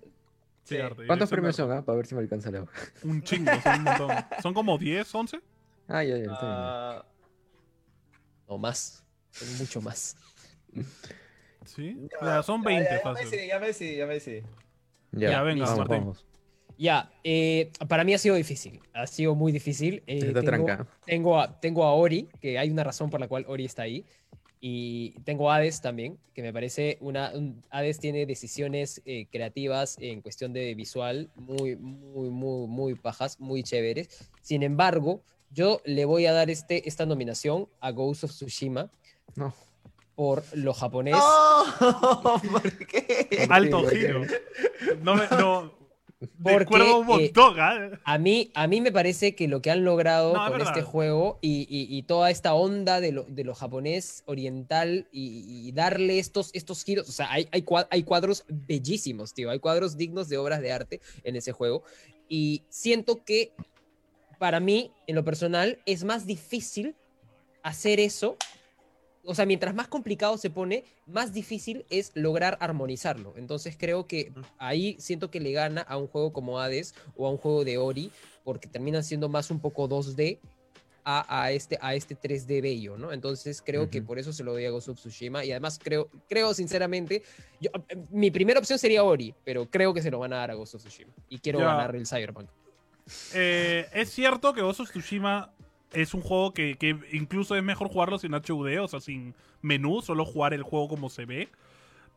Sí, 0.67 0.77
arte, 0.79 1.07
¿Cuántos 1.07 1.31
premios 1.31 1.55
son, 1.55 1.71
ah? 1.73 1.85
Para 1.85 1.97
ver 1.97 2.07
si 2.07 2.15
me 2.17 2.21
alcanza 2.23 2.51
la. 2.51 2.67
Un 3.05 3.23
chingo, 3.23 3.53
son 3.63 3.75
un 3.79 3.83
montón. 3.85 4.11
Son 4.43 4.53
como 4.55 4.77
10, 4.77 5.15
11. 5.15 5.41
Ah, 5.89 6.03
ya, 6.03 6.17
ya. 6.17 6.23
está 6.23 6.27
bien. 6.27 6.35
ah, 6.43 7.05
O 8.47 8.59
más. 8.59 9.05
Son 9.31 9.59
mucho 9.59 9.81
más. 9.81 10.17
Sí. 11.65 11.97
ya, 12.21 12.27
Ya, 12.37 12.43
son 12.43 12.63
ya, 12.63 12.69
20 12.69 12.85
ya, 12.85 12.91
ya 12.91 12.97
me 12.97 13.03
fácil. 13.03 13.31
decidí, 13.31 13.49
ya 13.49 13.59
me 13.59 13.67
decidí, 13.67 13.97
ya 13.97 14.07
me 14.07 14.15
decidí. 14.15 14.43
Ya, 15.13 15.31
Ya, 15.31 15.43
venga, 15.43 15.65
vamos, 15.65 15.79
Martín. 15.79 15.99
vamos. 15.99 16.27
Ya, 16.79 17.11
eh, 17.25 17.71
para 17.89 18.05
mí 18.05 18.13
ha 18.15 18.19
sido 18.19 18.35
difícil. 18.35 18.81
Ha 18.93 19.07
sido 19.07 19.35
muy 19.35 19.51
difícil. 19.53 20.03
Eh, 20.07 20.19
Está 20.19 20.41
tengo, 20.43 20.67
tranca. 20.67 20.87
tengo, 21.07 21.41
a, 21.41 21.59
tengo 21.61 21.85
a 21.85 21.93
Ori, 21.95 22.29
que 22.41 22.59
hay 22.59 22.71
una 22.71 22.85
razón 22.85 23.09
por 23.09 23.19
la 23.21 23.29
cual 23.29 23.45
Ori 23.49 23.65
está 23.65 23.83
ahí. 23.83 24.05
Y 24.61 25.11
tengo 25.25 25.51
a 25.51 25.57
Hades 25.57 25.81
también, 25.83 26.19
que 26.35 26.43
me 26.43 26.53
parece 26.53 26.97
una. 27.01 27.31
un- 27.35 27.63
Hades 27.71 27.99
tiene 28.01 28.25
decisiones 28.27 29.03
eh, 29.05 29.27
creativas 29.31 29.97
en 30.01 30.23
cuestión 30.23 30.53
de 30.53 30.75
visual 30.75 31.31
muy, 31.37 31.77
muy, 31.77 32.31
muy, 32.31 32.67
muy 32.67 32.95
pajas, 32.95 33.39
muy 33.39 33.63
chéveres. 33.63 34.09
Sin 34.43 34.63
embargo, 34.63 35.21
yo 35.51 35.81
le 35.85 36.05
voy 36.07 36.27
a 36.27 36.33
dar 36.33 36.51
este, 36.51 36.89
esta 36.89 37.05
nominación 37.07 37.69
a 37.81 37.91
Ghost 37.93 38.25
of 38.25 38.31
Tsushima 38.33 38.91
No. 39.37 39.55
por 40.15 40.43
lo 40.55 40.73
japonés. 40.75 41.15
¡No! 41.15 42.41
¿Por 42.51 42.87
qué? 42.87 43.47
Alto 43.51 43.87
giro. 43.89 44.23
No 45.03 45.15
me. 45.17 45.27
No. 45.39 45.76
De 46.21 46.29
Porque, 46.43 46.65
eh, 47.25 47.33
¿ah? 47.61 48.01
A 48.05 48.17
mí, 48.19 48.51
a 48.55 48.67
mí 48.67 48.81
me 48.81 48.91
parece 48.91 49.35
que 49.35 49.49
lo 49.49 49.61
que 49.61 49.71
han 49.71 49.85
logrado 49.85 50.33
No, 50.33 50.47
con 50.51 50.61
este 50.63 50.81
juego 50.83 51.39
y, 51.43 51.67
y- 51.69 51.95
y 51.95 52.03
toda 52.05 52.31
esta 52.31 52.55
onda 52.55 53.01
de 53.01 53.13
lo, 53.13 53.25
de 53.25 53.45
lo 53.45 53.55
japonés 53.55 54.23
oriental 54.27 55.09
y, 55.13 55.69
y 55.69 55.73
darle 55.73 56.19
estos, 56.19 56.51
estos 56.55 56.85
giros, 56.85 57.09
o 57.09 57.13
sea, 57.13 57.31
hay, 57.31 57.49
hay, 57.53 57.65
hay 57.91 58.03
cuadros 58.05 58.45
bellísimos, 58.49 59.35
tío, 59.35 59.51
hay 59.51 59.59
cuadros 59.59 59.99
dignos 59.99 60.29
de 60.31 60.39
obras 60.39 60.61
de 60.63 60.73
arte 60.73 61.01
en 61.23 61.37
ese 61.37 61.53
juego 61.53 61.83
y 62.31 62.63
siento 62.71 63.23
que 63.25 63.53
para 64.39 64.59
mí, 64.61 64.93
en 65.07 65.17
lo 65.17 65.25
personal, 65.25 65.79
es 65.87 66.05
más 66.05 66.27
difícil 66.27 66.95
hacer 67.63 68.01
eso. 68.01 68.37
O 69.27 69.35
sea, 69.35 69.45
mientras 69.47 69.75
más 69.75 69.89
complicado 69.89 70.39
se 70.39 70.51
pone, 70.51 70.85
más 71.07 71.33
difícil 71.33 71.85
es 71.91 72.13
lograr 72.15 72.57
armonizarlo. 72.61 73.35
Entonces 73.37 73.77
creo 73.79 74.07
que 74.07 74.33
ahí 74.59 74.97
siento 75.01 75.31
que 75.31 75.41
le 75.41 75.53
gana 75.53 75.83
a 75.83 75.97
un 75.97 76.07
juego 76.07 76.33
como 76.33 76.61
Hades 76.61 76.95
o 77.17 77.27
a 77.27 77.31
un 77.31 77.37
juego 77.37 77.65
de 77.65 77.77
Ori, 77.79 78.11
porque 78.45 78.69
terminan 78.69 79.03
siendo 79.05 79.29
más 79.29 79.51
un 79.51 79.59
poco 79.61 79.89
2D 79.89 80.39
a, 81.09 81.43
a 81.43 81.53
este, 81.53 81.79
a 81.81 81.95
este 81.95 82.17
3D 82.17 82.61
bello, 82.63 82.97
¿no? 82.99 83.13
Entonces 83.13 83.63
creo 83.65 83.89
que 83.91 84.03
por 84.03 84.19
eso 84.19 84.33
se 84.33 84.43
lo 84.43 84.53
doy 84.53 84.65
a 84.65 84.71
Ghost 84.71 84.89
of 84.89 84.99
Tsushima. 84.99 85.45
Y 85.45 85.51
además 85.53 85.79
creo, 85.83 86.09
creo 86.29 86.53
sinceramente, 86.55 87.23
yo- 87.61 87.71
eh, 87.89 87.97
mi 88.11 88.31
primera 88.33 88.59
opción 88.59 88.79
sería 88.79 89.05
Ori, 89.05 89.33
pero 89.45 89.67
creo 89.71 89.95
que 89.95 90.03
se 90.03 90.11
lo 90.11 90.19
van 90.19 90.33
a 90.33 90.37
dar 90.39 90.51
a 90.51 90.55
Ghost 90.55 90.75
of 90.77 90.83
Tsushima. 90.83 91.13
Y 91.29 91.39
quiero 91.39 91.61
ganar 91.67 91.95
el 91.95 92.07
Cyberpunk. 92.07 92.49
Eh, 93.35 93.87
es 93.93 94.11
cierto 94.11 94.53
que 94.53 94.63
Ghost 94.63 94.81
of 94.81 94.91
Tsushima 94.91 95.53
es 95.93 96.15
un 96.15 96.21
juego 96.21 96.53
que, 96.53 96.77
que 96.77 96.97
incluso 97.13 97.57
es 97.57 97.63
mejor 97.63 97.89
jugarlo 97.89 98.19
sin 98.19 98.35
HUD, 98.35 98.81
o 98.81 98.89
sea, 98.89 99.01
sin 99.01 99.35
menú, 99.63 100.03
solo 100.03 100.25
jugar 100.25 100.55
el 100.55 100.63
juego 100.63 100.89
como 100.89 101.11
se 101.11 101.25
ve. 101.25 101.49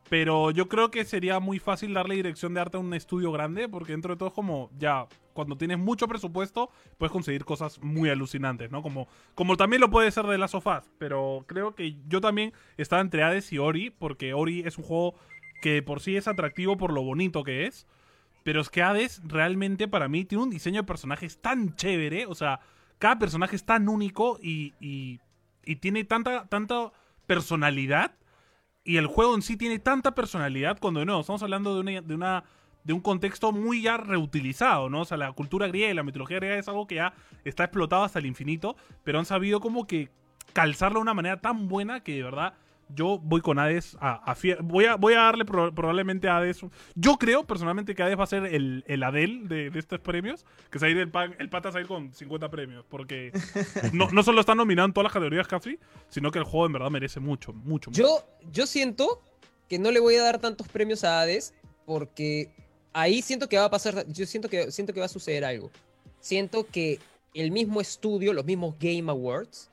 Pero 0.10 0.50
yo 0.52 0.68
creo 0.70 0.90
que 0.90 1.06
sería 1.06 1.40
muy 1.40 1.60
fácil 1.60 1.94
darle 1.94 2.16
dirección 2.16 2.54
de 2.54 2.62
arte 2.62 2.78
a 2.78 2.80
un 2.80 2.94
estudio 2.94 3.32
grande, 3.32 3.70
porque 3.70 3.92
dentro 3.92 4.14
de 4.14 4.18
todo 4.18 4.30
es 4.30 4.34
como, 4.34 4.72
ya, 4.80 5.06
cuando 5.34 5.56
tienes 5.56 5.78
mucho 5.78 6.08
presupuesto, 6.08 6.72
puedes 6.98 7.12
conseguir 7.12 7.46
cosas 7.46 7.80
muy 7.82 8.10
alucinantes, 8.10 8.72
¿no? 8.72 8.82
Como, 8.82 9.08
como 9.36 9.56
también 9.56 9.82
lo 9.82 9.92
puede 9.92 10.10
ser 10.10 10.26
de 10.26 10.38
Last 10.38 10.56
of 10.56 10.66
Us, 10.66 10.90
pero 10.98 11.44
creo 11.48 11.76
que 11.76 11.96
yo 12.08 12.22
también 12.22 12.54
estaba 12.78 13.02
entre 13.02 13.24
Hades 13.24 13.54
y 13.54 13.60
Ori, 13.60 13.92
porque 13.92 14.34
Ori 14.34 14.62
es 14.66 14.78
un 14.80 14.84
juego 14.84 15.16
que 15.62 15.84
por 15.84 16.02
sí 16.02 16.16
es 16.16 16.28
atractivo 16.28 16.78
por 16.78 16.92
lo 16.92 17.04
bonito 17.04 17.44
que 17.44 17.68
es, 17.68 17.86
pero 18.44 18.62
es 18.62 18.70
que 18.70 18.82
Hades 18.82 19.22
realmente 19.26 19.88
para 19.88 20.08
mí 20.08 20.26
tiene 20.26 20.44
un 20.44 20.50
diseño 20.50 20.82
de 20.82 20.88
personajes 20.88 21.40
tan 21.40 21.76
chévere. 21.76 22.26
O 22.26 22.36
sea, 22.36 22.62
cada 23.00 23.18
personaje 23.18 23.56
es 23.56 23.66
tan 23.66 23.90
único 23.90 24.38
y, 24.42 24.74
y, 24.80 25.20
y 25.66 25.78
tiene 25.78 26.04
tanta, 26.04 26.46
tanta 26.48 26.92
personalidad. 27.26 28.14
Y 28.84 28.98
el 28.98 29.08
juego 29.08 29.36
en 29.36 29.42
sí 29.42 29.58
tiene 29.58 29.80
tanta 29.80 30.14
personalidad 30.16 30.80
cuando 30.80 31.04
no, 31.06 31.22
estamos 31.22 31.44
hablando 31.44 31.74
de 31.76 31.80
una, 31.82 32.02
de 32.02 32.16
una 32.16 32.44
de 32.84 32.94
un 32.94 33.02
contexto 33.02 33.52
muy 33.52 33.82
ya 33.82 33.98
reutilizado, 33.98 34.90
¿no? 34.90 35.02
O 35.02 35.06
sea, 35.06 35.18
la 35.18 35.32
cultura 35.34 35.68
griega 35.68 35.92
y 35.92 35.94
la 35.94 36.04
mitología 36.04 36.38
griega 36.38 36.58
es 36.58 36.68
algo 36.68 36.88
que 36.88 36.96
ya 36.96 37.14
está 37.44 37.66
explotado 37.66 38.04
hasta 38.04 38.20
el 38.20 38.26
infinito, 38.26 38.76
pero 39.04 39.20
han 39.20 39.26
sabido 39.26 39.60
como 39.60 39.86
que 39.86 40.10
calzarlo 40.54 41.00
de 41.00 41.04
una 41.04 41.14
manera 41.14 41.42
tan 41.42 41.68
buena 41.68 42.02
que 42.02 42.16
de 42.16 42.24
verdad 42.24 42.54
yo 42.96 43.20
voy 43.20 43.42
con 43.42 43.60
Hades 43.60 43.96
a, 44.00 44.32
a 44.32 44.36
voy 44.62 44.86
a 44.86 44.96
voy 44.96 45.14
a 45.14 45.20
darle 45.22 45.46
pro- 45.46 45.74
probablemente 45.74 46.28
a 46.28 46.38
Hades 46.38 46.62
yo 46.96 47.18
creo 47.18 47.46
personalmente 47.46 47.94
que 47.96 48.04
Hades 48.04 48.18
va 48.20 48.24
a 48.24 48.28
ser 48.28 48.46
el, 48.46 48.84
el 48.88 49.04
Adel 49.04 49.48
de, 49.48 49.70
de 49.70 49.80
estos 49.80 50.00
premios 50.00 50.46
que 50.70 50.80
se 50.80 50.86
va 50.86 50.90
a 50.90 50.92
ir 50.92 50.98
el, 50.98 51.10
pan, 51.10 51.36
el 51.40 51.50
pata 51.50 51.70
se 51.70 51.74
va 51.76 51.80
a 51.80 51.82
ir 51.82 51.88
con 51.88 52.14
50 52.14 52.50
premios 52.50 52.86
porque 52.90 53.32
no, 53.94 54.10
no 54.12 54.24
solo 54.24 54.40
está 54.42 54.56
nominado 54.56 54.88
en 54.88 54.94
todas 54.94 55.06
las 55.06 55.14
categorías 55.14 55.48
casi 55.48 55.80
sino 56.10 56.32
que 56.32 56.40
el 56.40 56.46
juego 56.46 56.66
en 56.66 56.74
verdad 56.74 56.90
merece 56.90 57.20
mucho 57.20 57.54
mucho, 57.54 57.92
mucho. 57.92 58.02
Yo, 58.02 58.24
yo 58.52 58.66
siento 58.66 59.22
que 59.68 59.78
no 59.80 59.92
le 59.92 60.00
voy 60.00 60.16
a 60.16 60.24
dar 60.24 60.40
tantos 60.40 60.68
premios 60.68 61.04
a 61.04 61.22
Hades 61.22 61.54
porque 61.86 62.50
ahí 62.94 63.22
siento 63.22 63.48
que 63.48 63.58
va 63.58 63.66
a 63.66 63.70
pasar, 63.70 64.06
yo 64.08 64.26
siento 64.26 64.50
que, 64.50 64.72
siento 64.72 64.94
que 64.94 65.00
va 65.00 65.06
a 65.06 65.10
suceder 65.10 65.46
algo. 65.46 65.70
Siento 66.20 66.66
que 66.66 67.00
el 67.34 67.52
mismo 67.52 67.80
estudio, 67.80 68.34
los 68.34 68.46
mismos 68.46 68.76
Game 68.80 69.10
Awards, 69.12 69.70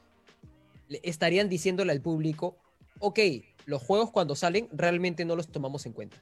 estarían 1.03 1.49
diciéndole 1.49 1.93
al 1.93 2.01
público, 2.01 2.57
ok, 2.99 3.19
los 3.67 3.83
juegos 3.83 4.11
cuando 4.11 4.35
salen 4.37 4.69
realmente 4.73 5.25
no 5.25 5.37
los 5.37 5.49
tomamos 5.49 5.87
en 5.87 5.93
cuenta. 5.93 6.17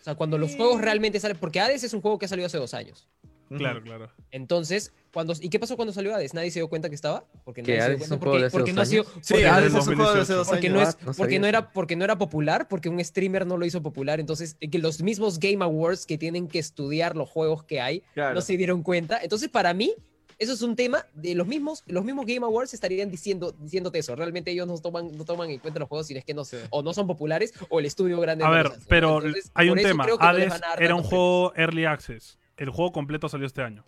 O 0.00 0.04
sea, 0.04 0.14
cuando 0.14 0.38
los 0.38 0.54
juegos 0.54 0.80
realmente 0.80 1.18
salen, 1.18 1.36
porque 1.38 1.58
Hades 1.60 1.82
es 1.82 1.92
un 1.92 2.00
juego 2.00 2.18
que 2.18 2.26
ha 2.26 2.28
salido 2.28 2.46
hace 2.46 2.58
dos 2.58 2.74
años. 2.74 3.08
Claro, 3.48 3.80
claro. 3.80 4.10
Entonces, 4.32 4.92
cuando, 5.12 5.32
¿y 5.40 5.48
qué 5.48 5.60
pasó 5.60 5.76
cuando 5.76 5.92
salió 5.92 6.12
Hades? 6.14 6.34
¿Nadie 6.34 6.50
se 6.50 6.58
dio 6.58 6.68
cuenta 6.68 6.88
que 6.88 6.96
estaba? 6.96 7.24
Porque 7.44 7.62
¿Que 7.62 7.76
nadie 7.78 7.82
se 7.82 7.86
dio 7.88 7.94
Hades 7.96 8.02
es 8.02 8.08
cuenta 8.08 8.14
un 8.16 8.20
juego 8.20 8.38
de 8.40 8.46
hace 8.46 8.52
porque 8.56 8.70
dos 8.72 8.76
no 8.76 8.82
ha 8.82 8.86
sido? 8.86 9.04
Sí, 9.20 9.34
Hades 9.44 9.74
es 9.74 9.86
un 9.86 9.96
juego 9.96 10.14
de 10.14 10.20
hace 10.20 10.32
dos 10.32 10.48
porque 10.48 10.66
años. 10.66 10.82
no, 10.82 10.88
es, 10.88 10.94
Ah, 10.96 10.98
no 11.06 11.12
porque 11.14 11.38
no 11.38 11.46
era 11.46 11.70
porque 11.72 11.96
no 11.96 12.04
era 12.04 12.18
popular, 12.18 12.66
porque 12.68 12.88
un 12.88 13.04
streamer 13.04 13.46
no 13.46 13.56
lo 13.56 13.64
hizo 13.64 13.82
popular, 13.82 14.18
entonces 14.18 14.56
eh, 14.60 14.68
que 14.68 14.78
los 14.80 15.00
mismos 15.00 15.38
Game 15.38 15.64
Awards 15.64 16.06
que 16.06 16.18
tienen 16.18 16.48
que 16.48 16.58
estudiar 16.58 17.14
los 17.16 17.28
juegos 17.30 17.62
que 17.62 17.80
hay 17.80 18.02
Claro. 18.14 18.34
no 18.34 18.40
se 18.40 18.56
dieron 18.56 18.82
cuenta. 18.82 19.20
Entonces, 19.22 19.48
para 19.48 19.72
mí, 19.74 19.94
eso 20.38 20.52
es 20.52 20.62
un 20.62 20.76
tema 20.76 21.04
de 21.14 21.34
los 21.34 21.46
mismos, 21.46 21.82
los 21.86 22.04
mismos 22.04 22.26
Game 22.26 22.44
Awards 22.44 22.74
estarían 22.74 23.10
diciendo, 23.10 23.52
diciéndote 23.58 23.98
eso. 23.98 24.14
Realmente 24.14 24.50
ellos 24.50 24.66
no 24.66 24.76
toman, 24.78 25.16
no 25.16 25.24
toman 25.24 25.50
en 25.50 25.58
cuenta 25.58 25.80
los 25.80 25.88
juegos 25.88 26.06
si 26.06 26.16
es 26.16 26.24
que 26.24 26.34
no, 26.34 26.42
o 26.70 26.82
no 26.82 26.92
son 26.92 27.06
populares 27.06 27.54
o 27.70 27.78
el 27.80 27.86
estudio 27.86 28.20
grande. 28.20 28.44
A 28.44 28.50
ver, 28.50 28.70
pero 28.88 29.18
Entonces, 29.18 29.50
hay 29.54 29.70
un 29.70 29.78
tema. 29.78 30.06
no 30.06 30.16
Hades 30.20 30.52
era 30.78 30.94
un 30.94 31.02
juego 31.02 31.52
early 31.56 31.84
access. 31.86 32.38
El 32.56 32.70
juego 32.70 32.92
completo 32.92 33.28
salió 33.28 33.46
este 33.46 33.62
año. 33.62 33.84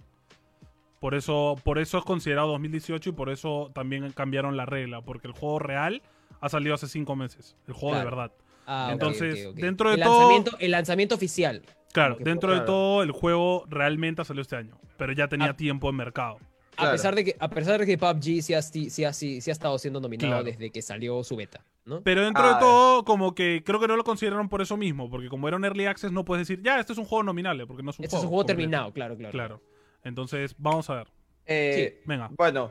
Por 1.00 1.14
eso, 1.14 1.56
por 1.64 1.78
eso 1.78 1.98
es 1.98 2.04
considerado 2.04 2.48
2018 2.48 3.10
y 3.10 3.12
por 3.12 3.30
eso 3.30 3.70
también 3.72 4.10
cambiaron 4.12 4.56
la 4.56 4.66
regla. 4.66 5.00
Porque 5.02 5.28
el 5.28 5.32
juego 5.32 5.58
real 5.58 6.02
ha 6.40 6.48
salido 6.48 6.74
hace 6.74 6.88
cinco 6.88 7.14
meses. 7.14 7.56
El 7.66 7.74
juego 7.74 7.96
de 7.96 8.04
verdad. 8.04 8.32
Ah, 8.66 8.90
Entonces, 8.92 9.54
dentro 9.54 9.90
de 9.90 9.96
el 9.96 10.02
todo- 10.02 10.18
Lanzamiento, 10.18 10.56
el 10.58 10.70
lanzamiento 10.72 11.14
oficial. 11.14 11.62
Claro, 11.92 12.16
dentro 12.20 12.48
fue- 12.50 12.54
de 12.58 12.64
claro. 12.64 12.72
todo, 12.72 13.02
el 13.02 13.12
juego 13.12 13.64
realmente 13.68 14.24
salió 14.24 14.42
este 14.42 14.56
año. 14.56 14.78
Pero 14.96 15.12
ya 15.12 15.28
tenía 15.28 15.50
Ah. 15.50 15.56
tiempo 15.56 15.88
en 15.90 15.96
mercado. 15.96 16.36
A 16.76 16.82
Claro. 16.82 16.92
pesar 16.92 17.14
de 17.16 17.24
que, 17.24 17.36
a 17.40 17.48
pesar 17.50 17.80
de 17.80 17.86
que 17.86 17.98
PUBG 17.98 18.40
sí 18.42 18.54
ha, 18.54 18.62
sí, 18.62 18.88
sí 18.90 19.04
ha- 19.04 19.12
sí- 19.12 19.40
sí 19.40 19.50
ha 19.50 19.52
estado 19.52 19.76
siendo 19.78 20.00
nominado 20.00 20.30
Claro. 20.30 20.44
desde 20.44 20.70
que 20.70 20.80
salió 20.80 21.24
su 21.24 21.34
beta, 21.34 21.64
¿no? 21.84 22.02
Pero 22.02 22.22
dentro 22.22 22.44
Ah, 22.44 22.54
de 22.54 22.60
todo, 22.60 23.04
como 23.04 23.34
que 23.34 23.62
creo 23.64 23.80
que 23.80 23.88
no 23.88 23.96
lo 23.96 24.04
consideraron 24.04 24.48
por 24.48 24.62
eso 24.62 24.76
mismo. 24.76 25.10
Porque 25.10 25.28
como 25.28 25.48
era 25.48 25.56
un 25.56 25.64
early 25.64 25.86
access, 25.86 26.12
no 26.12 26.24
puedes 26.24 26.46
decir, 26.46 26.62
ya, 26.62 26.78
este 26.78 26.92
es 26.92 26.98
un 26.98 27.04
juego 27.04 27.24
nominable. 27.24 27.66
Porque 27.66 27.82
no 27.82 27.90
es 27.90 27.98
un 27.98 28.04
Este 28.04 28.14
es 28.14 28.20
juego. 28.20 28.28
un 28.30 28.36
juego 28.36 28.46
terminado, 28.46 28.92
claro, 28.92 29.16
claro. 29.16 29.32
Claro. 29.32 29.62
Entonces, 30.04 30.54
vamos 30.58 30.88
a 30.90 30.94
ver. 30.96 31.08
Eh, 31.46 32.00
Venga. 32.04 32.30
Bueno, 32.36 32.70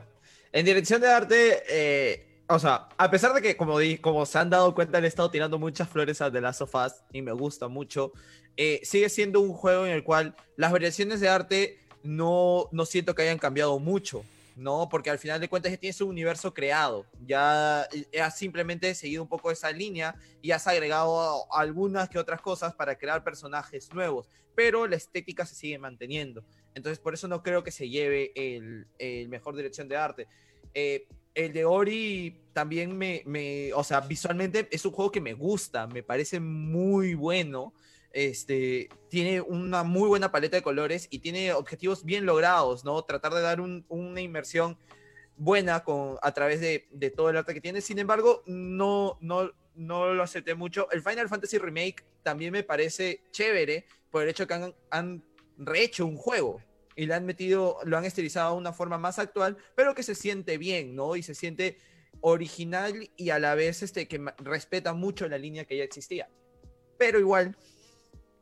en 0.52 0.64
dirección 0.64 1.00
de 1.02 1.08
arte, 1.12 1.62
eh, 1.68 2.44
o 2.48 2.58
sea, 2.58 2.88
a 2.96 3.10
pesar 3.10 3.34
de 3.34 3.42
que, 3.42 3.56
como, 3.58 3.78
di- 3.78 3.98
como 3.98 4.24
se 4.24 4.38
han 4.38 4.48
dado 4.48 4.74
cuenta, 4.74 5.00
le 5.00 5.06
he 5.06 5.08
estado 5.08 5.30
tirando 5.30 5.58
muchas 5.58 5.86
flores 5.88 6.22
a 6.22 6.30
The 6.32 6.40
Last 6.40 6.62
of 6.62 6.74
Us 6.74 6.94
y 7.12 7.20
me 7.20 7.32
gusta 7.32 7.68
mucho, 7.68 8.12
eh, 8.58 8.80
sigue 8.82 9.08
siendo 9.08 9.40
un 9.40 9.52
juego 9.52 9.86
en 9.86 9.92
el 9.92 10.02
cual 10.02 10.34
las 10.56 10.72
variaciones 10.72 11.20
de 11.20 11.28
arte 11.28 11.78
no, 12.02 12.68
no 12.72 12.84
siento 12.86 13.14
que 13.14 13.22
hayan 13.22 13.38
cambiado 13.38 13.78
mucho. 13.78 14.24
No, 14.56 14.88
porque 14.90 15.08
al 15.08 15.20
final 15.20 15.40
de 15.40 15.48
cuentas 15.48 15.70
ya 15.70 15.78
tienes 15.78 16.00
un 16.00 16.08
universo 16.08 16.52
creado. 16.52 17.06
Ya 17.24 17.88
has 18.20 18.36
simplemente 18.36 18.92
seguido 18.96 19.22
un 19.22 19.28
poco 19.28 19.52
esa 19.52 19.70
línea 19.70 20.16
y 20.42 20.50
has 20.50 20.66
agregado 20.66 21.46
algunas 21.54 22.08
que 22.08 22.18
otras 22.18 22.40
cosas 22.40 22.74
para 22.74 22.98
crear 22.98 23.22
personajes 23.22 23.94
nuevos. 23.94 24.28
Pero 24.56 24.88
la 24.88 24.96
estética 24.96 25.46
se 25.46 25.54
sigue 25.54 25.78
manteniendo. 25.78 26.44
Entonces, 26.74 26.98
por 26.98 27.14
eso 27.14 27.28
no 27.28 27.44
creo 27.44 27.62
que 27.62 27.70
se 27.70 27.88
lleve 27.88 28.32
el, 28.34 28.88
el 28.98 29.28
mejor 29.28 29.54
dirección 29.54 29.86
de 29.86 29.96
arte. 29.96 30.26
Eh, 30.74 31.06
el 31.36 31.52
de 31.52 31.64
Ori 31.64 32.40
también 32.52 32.98
me, 32.98 33.22
me, 33.26 33.72
o 33.74 33.84
sea, 33.84 34.00
visualmente 34.00 34.66
es 34.72 34.84
un 34.84 34.90
juego 34.90 35.12
que 35.12 35.20
me 35.20 35.34
gusta, 35.34 35.86
me 35.86 36.02
parece 36.02 36.40
muy 36.40 37.14
bueno. 37.14 37.72
Este, 38.12 38.88
tiene 39.08 39.40
una 39.40 39.82
muy 39.84 40.08
buena 40.08 40.32
paleta 40.32 40.56
de 40.56 40.62
colores 40.62 41.06
y 41.10 41.18
tiene 41.18 41.52
objetivos 41.52 42.04
bien 42.04 42.26
logrados, 42.26 42.84
¿no? 42.84 43.02
Tratar 43.02 43.34
de 43.34 43.42
dar 43.42 43.60
un- 43.60 43.84
una 43.88 44.20
inmersión 44.20 44.78
buena 45.36 45.84
con, 45.84 46.16
a 46.22 46.32
través 46.32 46.60
de, 46.60 46.88
de 46.90 47.10
todo 47.10 47.30
el 47.30 47.36
arte 47.36 47.54
que 47.54 47.60
tiene. 47.60 47.80
Sin 47.80 47.98
embargo, 47.98 48.42
no, 48.46 49.18
no, 49.20 49.52
no 49.74 50.14
lo 50.14 50.22
acepté 50.22 50.54
mucho. 50.54 50.90
El 50.90 51.02
Final 51.02 51.28
Fantasy 51.28 51.58
Remake 51.58 52.04
también 52.22 52.52
me 52.52 52.64
parece 52.64 53.22
chévere 53.30 53.84
por 54.10 54.22
el 54.22 54.30
hecho 54.30 54.46
que 54.46 54.54
han, 54.54 54.74
han 54.90 55.22
rehecho 55.58 56.06
un 56.06 56.16
juego 56.16 56.62
y 56.96 57.08
han 57.12 57.24
metido, 57.26 57.78
lo 57.84 57.96
han 57.96 58.04
estilizado 58.04 58.54
de 58.54 58.58
una 58.58 58.72
forma 58.72 58.98
más 58.98 59.18
actual, 59.20 59.56
pero 59.76 59.94
que 59.94 60.02
se 60.02 60.16
siente 60.16 60.58
bien, 60.58 60.96
¿no? 60.96 61.14
Y 61.14 61.22
se 61.22 61.34
siente 61.34 61.78
original 62.20 63.08
y 63.16 63.30
a 63.30 63.38
la 63.38 63.54
vez 63.54 63.82
este, 63.82 64.08
que 64.08 64.20
respeta 64.38 64.92
mucho 64.94 65.28
la 65.28 65.38
línea 65.38 65.64
que 65.64 65.76
ya 65.76 65.84
existía. 65.84 66.28
Pero 66.96 67.20
igual, 67.20 67.56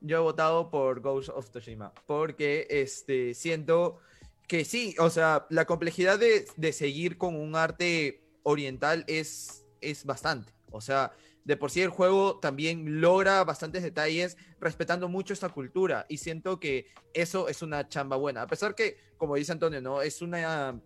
yo 0.01 0.19
he 0.19 0.21
votado 0.21 0.71
por 0.71 1.01
Ghost 1.01 1.31
of 1.31 1.51
Tsushima, 1.51 1.93
porque 2.07 2.67
este, 2.71 3.35
siento 3.35 3.99
que 4.47 4.65
sí, 4.65 4.95
o 4.99 5.11
sea, 5.11 5.47
la 5.51 5.65
complejidad 5.65 6.19
de, 6.19 6.47
de 6.57 6.73
seguir 6.73 7.19
con 7.19 7.37
un 7.37 7.57
arte 7.57 8.23
oriental 8.43 9.05
es, 9.09 9.65
es 9.81 10.05
bastante. 10.05 10.53
O 10.71 10.81
sea, 10.81 11.13
de 11.45 11.57
por 11.57 11.71
sí 11.71 11.81
el 11.81 11.91
juego 11.91 12.39
también 12.41 13.01
logra 13.01 13.45
bastantes 13.45 13.83
detalles 13.83 14.37
respetando 14.61 15.09
mucho 15.09 15.33
esta 15.33 15.49
cultura 15.49 16.05
y 16.09 16.19
siento 16.19 16.59
que 16.59 16.87
eso 17.15 17.49
es 17.49 17.63
una 17.63 17.89
chamba 17.89 18.17
buena. 18.17 18.43
A 18.43 18.47
pesar 18.47 18.75
que, 18.75 18.99
como 19.17 19.37
dice 19.37 19.53
Antonio, 19.53 19.81
¿no? 19.81 20.03
Es 20.03 20.23
una 20.23 20.81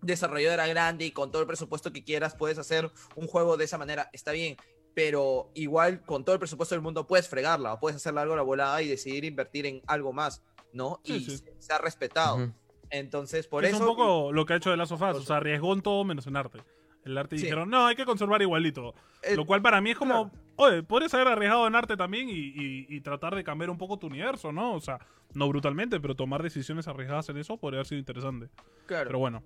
desarrolladora 0.00 0.66
grande 0.66 1.04
y 1.04 1.10
con 1.10 1.30
todo 1.30 1.42
el 1.42 1.48
presupuesto 1.48 1.92
que 1.92 2.04
quieras 2.04 2.34
puedes 2.36 2.58
hacer 2.58 2.90
un 3.16 3.26
juego 3.26 3.56
de 3.56 3.64
esa 3.64 3.78
manera, 3.78 4.08
está 4.12 4.32
bien. 4.32 4.56
Pero 4.94 5.50
igual 5.54 6.02
con 6.04 6.24
todo 6.24 6.34
el 6.34 6.40
presupuesto 6.40 6.74
del 6.74 6.82
mundo 6.82 7.06
puedes 7.06 7.28
fregarla 7.28 7.74
o 7.74 7.80
puedes 7.80 7.96
hacerle 7.96 8.20
algo 8.20 8.34
a 8.34 8.36
la 8.36 8.42
volada 8.42 8.82
y 8.82 8.88
decidir 8.88 9.24
invertir 9.24 9.66
en 9.66 9.80
algo 9.86 10.12
más, 10.12 10.42
¿no? 10.72 11.00
Sí, 11.04 11.14
y 11.16 11.20
sí. 11.24 11.38
se- 11.38 11.54
se 11.58 11.72
ha 11.72 11.78
respetado. 11.78 12.52
Entonces, 12.90 13.46
por 13.46 13.64
es 13.64 13.74
eso... 13.74 13.80
un 13.80 13.86
poco 13.96 14.32
lo 14.32 14.44
que 14.46 14.54
ha 14.54 14.56
hecho 14.56 14.70
de 14.70 14.76
las 14.76 14.88
sofás. 14.88 15.16
O 15.16 15.22
sea, 15.22 15.36
arriesgó 15.36 15.72
en 15.74 15.82
todo 15.82 16.02
menos 16.04 16.26
en 16.26 16.36
arte. 16.36 16.58
El 17.04 17.16
arte 17.16 17.36
Sí. 17.36 17.42
dijeron, 17.44 17.70
no, 17.70 17.86
hay 17.86 17.94
que 17.96 18.04
conservar 18.04 18.42
igualito. 18.42 18.94
eh, 19.22 19.36
Lo 19.36 19.46
cual 19.46 19.62
para 19.62 19.80
mí 19.80 19.90
es 19.92 19.96
como, 19.96 20.30
claro. 20.30 20.44
oye, 20.56 20.82
podrías 20.82 21.12
haber 21.14 21.28
arriesgado 21.28 21.66
en 21.66 21.74
arte 21.74 21.96
también 21.96 22.28
y, 22.28 22.32
y- 22.32 22.86
y 22.88 23.00
tratar 23.00 23.34
de 23.34 23.44
cambiar 23.44 23.70
un 23.70 23.78
poco 23.78 23.98
tu 23.98 24.06
universo, 24.08 24.52
¿no? 24.52 24.74
O 24.74 24.80
sea, 24.80 24.98
no 25.34 25.48
brutalmente, 25.48 26.00
pero 26.00 26.16
tomar 26.16 26.42
decisiones 26.42 26.88
arriesgadas 26.88 27.28
en 27.28 27.36
eso 27.38 27.56
podría 27.56 27.78
haber 27.78 27.86
sido 27.86 27.98
interesante. 28.00 28.48
claro. 28.86 29.06
Pero 29.06 29.18
bueno. 29.20 29.42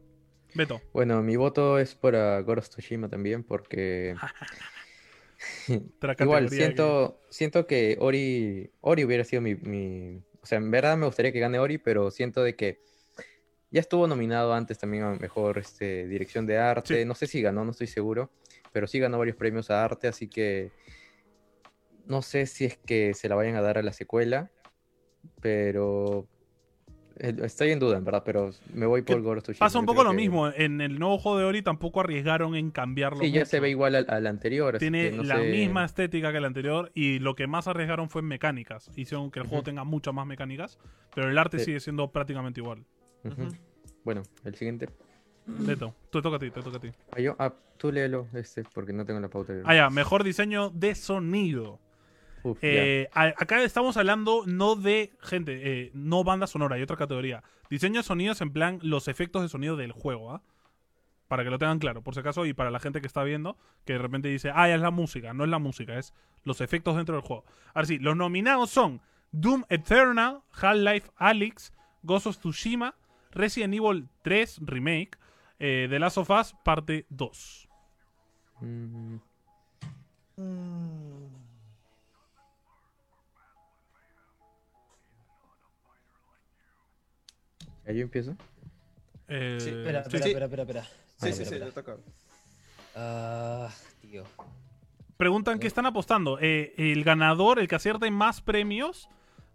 Beto. 0.54 0.80
Bueno, 0.92 1.22
mi 1.22 1.36
voto 1.36 1.78
es 1.78 1.94
para 1.94 2.40
Ghost 2.42 2.58
of 2.58 2.68
Tsushima 2.68 3.08
también 3.08 3.42
porque 3.42 4.14
igual 6.24 6.44
siento, 6.50 7.20
siento 7.30 7.66
que 7.66 7.96
Ori, 8.00 8.70
Ori 8.80 9.04
hubiera 9.04 9.24
sido 9.24 9.42
mi, 9.42 9.54
mi- 9.54 10.22
O 10.42 10.46
sea, 10.46 10.58
en 10.58 10.70
verdad 10.70 10.96
me 10.96 11.06
gustaría 11.06 11.32
que 11.32 11.40
gane 11.40 11.58
Ori, 11.58 11.78
pero 11.78 12.10
siento 12.10 12.42
de 12.42 12.54
que 12.56 12.80
ya 13.70 13.80
estuvo 13.80 14.06
nominado 14.06 14.52
antes 14.52 14.78
también 14.78 15.02
a 15.04 15.14
mejor 15.14 15.58
este, 15.58 16.06
dirección 16.06 16.46
de 16.46 16.58
arte. 16.58 17.00
Sí. 17.00 17.04
No 17.06 17.14
sé 17.14 17.26
si 17.26 17.40
ganó, 17.40 17.64
no 17.64 17.70
estoy 17.70 17.86
seguro, 17.86 18.30
pero 18.72 18.86
sí 18.86 18.98
ganó 18.98 19.18
varios 19.18 19.36
premios 19.36 19.70
a 19.70 19.84
arte, 19.84 20.08
así 20.08 20.28
que 20.28 20.70
no 22.06 22.20
sé 22.22 22.46
si 22.46 22.64
es 22.66 22.76
que 22.76 23.14
se 23.14 23.28
la 23.28 23.34
vayan 23.36 23.56
a 23.56 23.62
dar 23.62 23.78
a 23.78 23.82
la 23.82 23.92
secuela, 23.92 24.50
pero 25.40 26.26
estoy 27.22 27.70
en 27.70 27.78
duda, 27.78 27.96
en 27.98 28.04
verdad, 28.04 28.22
pero 28.24 28.50
me 28.74 28.84
voy 28.86 29.02
por 29.02 29.22
Ghost 29.22 29.38
of 29.38 29.42
Tsushima. 29.44 29.66
Pasa 29.66 29.78
un 29.78 29.86
poco 29.86 30.02
lo 30.04 30.10
que- 30.10 30.16
mismo. 30.16 30.48
En 30.48 30.80
el 30.80 30.98
nuevo 30.98 31.18
juego 31.18 31.38
de 31.38 31.44
Ori 31.44 31.62
tampoco 31.62 32.00
arriesgaron 32.00 32.54
en 32.56 32.70
cambiarlo. 32.70 33.20
Sí, 33.20 33.30
ya 33.30 33.44
se 33.46 33.60
ve 33.60 33.70
igual 33.70 33.94
al, 33.94 34.06
al 34.08 34.26
anterior. 34.26 34.74
así 34.76 34.84
Tiene 34.84 35.10
que 35.10 35.16
no 35.16 35.22
la 35.22 35.36
sé- 35.36 35.50
misma 35.50 35.84
estética 35.84 36.32
que 36.32 36.38
el 36.38 36.44
anterior 36.44 36.90
y 36.94 37.18
lo 37.20 37.34
que 37.34 37.46
más 37.46 37.68
arriesgaron 37.68 38.10
fue 38.10 38.20
en 38.22 38.28
mecánicas. 38.28 38.90
Hicieron 38.96 39.30
que 39.30 39.40
el 39.40 39.46
juego 39.46 39.62
tenga 39.62 39.84
muchas 39.84 40.12
más 40.12 40.26
mecánicas, 40.26 40.78
pero 41.14 41.30
el 41.30 41.38
arte 41.38 41.58
Sí. 41.60 41.66
sigue 41.66 41.80
siendo 41.80 42.10
prácticamente 42.10 42.60
igual. 42.60 42.84
Bueno, 44.04 44.22
el 44.44 44.54
siguiente. 44.54 44.88
Beto, 45.46 45.94
te 46.10 46.22
toca 46.22 46.36
a 46.36 46.38
ti, 46.38 46.50
te 46.50 46.62
toca 46.62 46.76
a 46.76 46.80
ti. 46.80 46.90
Ah, 47.10 47.20
yo, 47.20 47.34
ah, 47.38 47.52
tú 47.76 47.90
léelo, 47.92 48.28
este, 48.34 48.62
porque 48.74 48.92
no 48.92 49.04
tengo 49.04 49.18
la 49.20 49.28
pauta. 49.28 49.52
Ah, 49.64 49.74
ya, 49.74 49.90
mejor 49.90 50.22
diseño 50.24 50.70
de 50.70 50.94
sonido. 50.94 51.80
Uf. 52.44 52.58
Eh, 52.62 53.08
a- 53.12 53.34
acá 53.36 53.62
estamos 53.62 53.96
hablando 53.96 54.42
no 54.46 54.74
de, 54.76 55.12
gente, 55.20 55.60
eh, 55.62 55.90
no 55.94 56.24
banda 56.24 56.46
sonora, 56.46 56.76
hay 56.76 56.82
otra 56.82 56.96
categoría. 56.96 57.42
Diseño 57.70 58.00
de 58.00 58.04
sonidos 58.04 58.40
en 58.40 58.52
plan 58.52 58.78
los 58.82 59.08
efectos 59.08 59.42
de 59.42 59.48
sonido 59.48 59.76
del 59.76 59.92
juego, 59.92 60.32
¿ah? 60.32 60.42
Para 61.28 61.44
que 61.44 61.50
lo 61.50 61.58
tengan 61.58 61.78
claro, 61.78 62.02
por 62.02 62.12
si 62.14 62.20
acaso, 62.20 62.44
y 62.44 62.52
para 62.52 62.70
la 62.70 62.78
gente 62.80 63.00
que 63.00 63.06
está 63.06 63.22
viendo, 63.24 63.56
que 63.86 63.94
de 63.94 63.98
repente 64.00 64.28
dice, 64.28 64.50
ah, 64.54 64.68
ya 64.68 64.74
es 64.74 64.80
la 64.82 64.90
música, 64.90 65.32
no 65.32 65.44
es 65.44 65.50
la 65.50 65.58
música, 65.58 65.96
es 65.98 66.12
los 66.44 66.60
efectos 66.60 66.96
dentro 66.96 67.14
del 67.14 67.24
juego. 67.24 67.44
Ahora 67.72 67.86
sí, 67.86 67.98
los 67.98 68.16
nominados 68.16 68.68
son 68.70 69.00
Doom 69.30 69.64
Eternal, 69.70 70.40
Half-Life 70.52 71.10
Alyx, 71.16 71.72
Ghost 72.02 72.26
of 72.26 72.36
Tsushima, 72.38 72.94
Resident 73.30 73.72
Evil 73.72 74.08
3 74.22 74.58
Remake, 74.62 75.12
eh, 75.58 75.86
The 75.88 75.98
Last 75.98 76.18
of 76.18 76.28
Us 76.28 76.54
Parte 76.64 77.06
2. 77.08 77.68
Mm, 78.60 79.16
Mm. 80.36 81.21
¿Ya 87.86 87.92
yo 87.92 88.02
empiezo? 88.02 88.36
Eh, 89.28 89.58
Sí, 89.60 89.68
Espera, 89.70 90.02
sí. 90.02 90.08
espera, 90.08 90.24
sí. 90.24 90.28
espera, 90.30 90.44
espera, 90.46 90.62
espera. 90.62 90.82
Sí, 90.82 90.88
Espera, 91.28 91.32
sí, 91.32 91.36
sí, 91.36 91.42
espera, 91.44 91.66
le 91.66 91.72
toca. 91.72 91.96
Ah, 92.94 93.68
tío. 94.00 94.24
Preguntan 95.16 95.58
qué 95.58 95.66
están 95.66 95.86
apostando. 95.86 96.38
Eh, 96.40 96.74
el 96.76 97.04
ganador, 97.04 97.58
el 97.58 97.68
que 97.68 97.76
acierte 97.76 98.10
más 98.10 98.40
premios, 98.40 99.08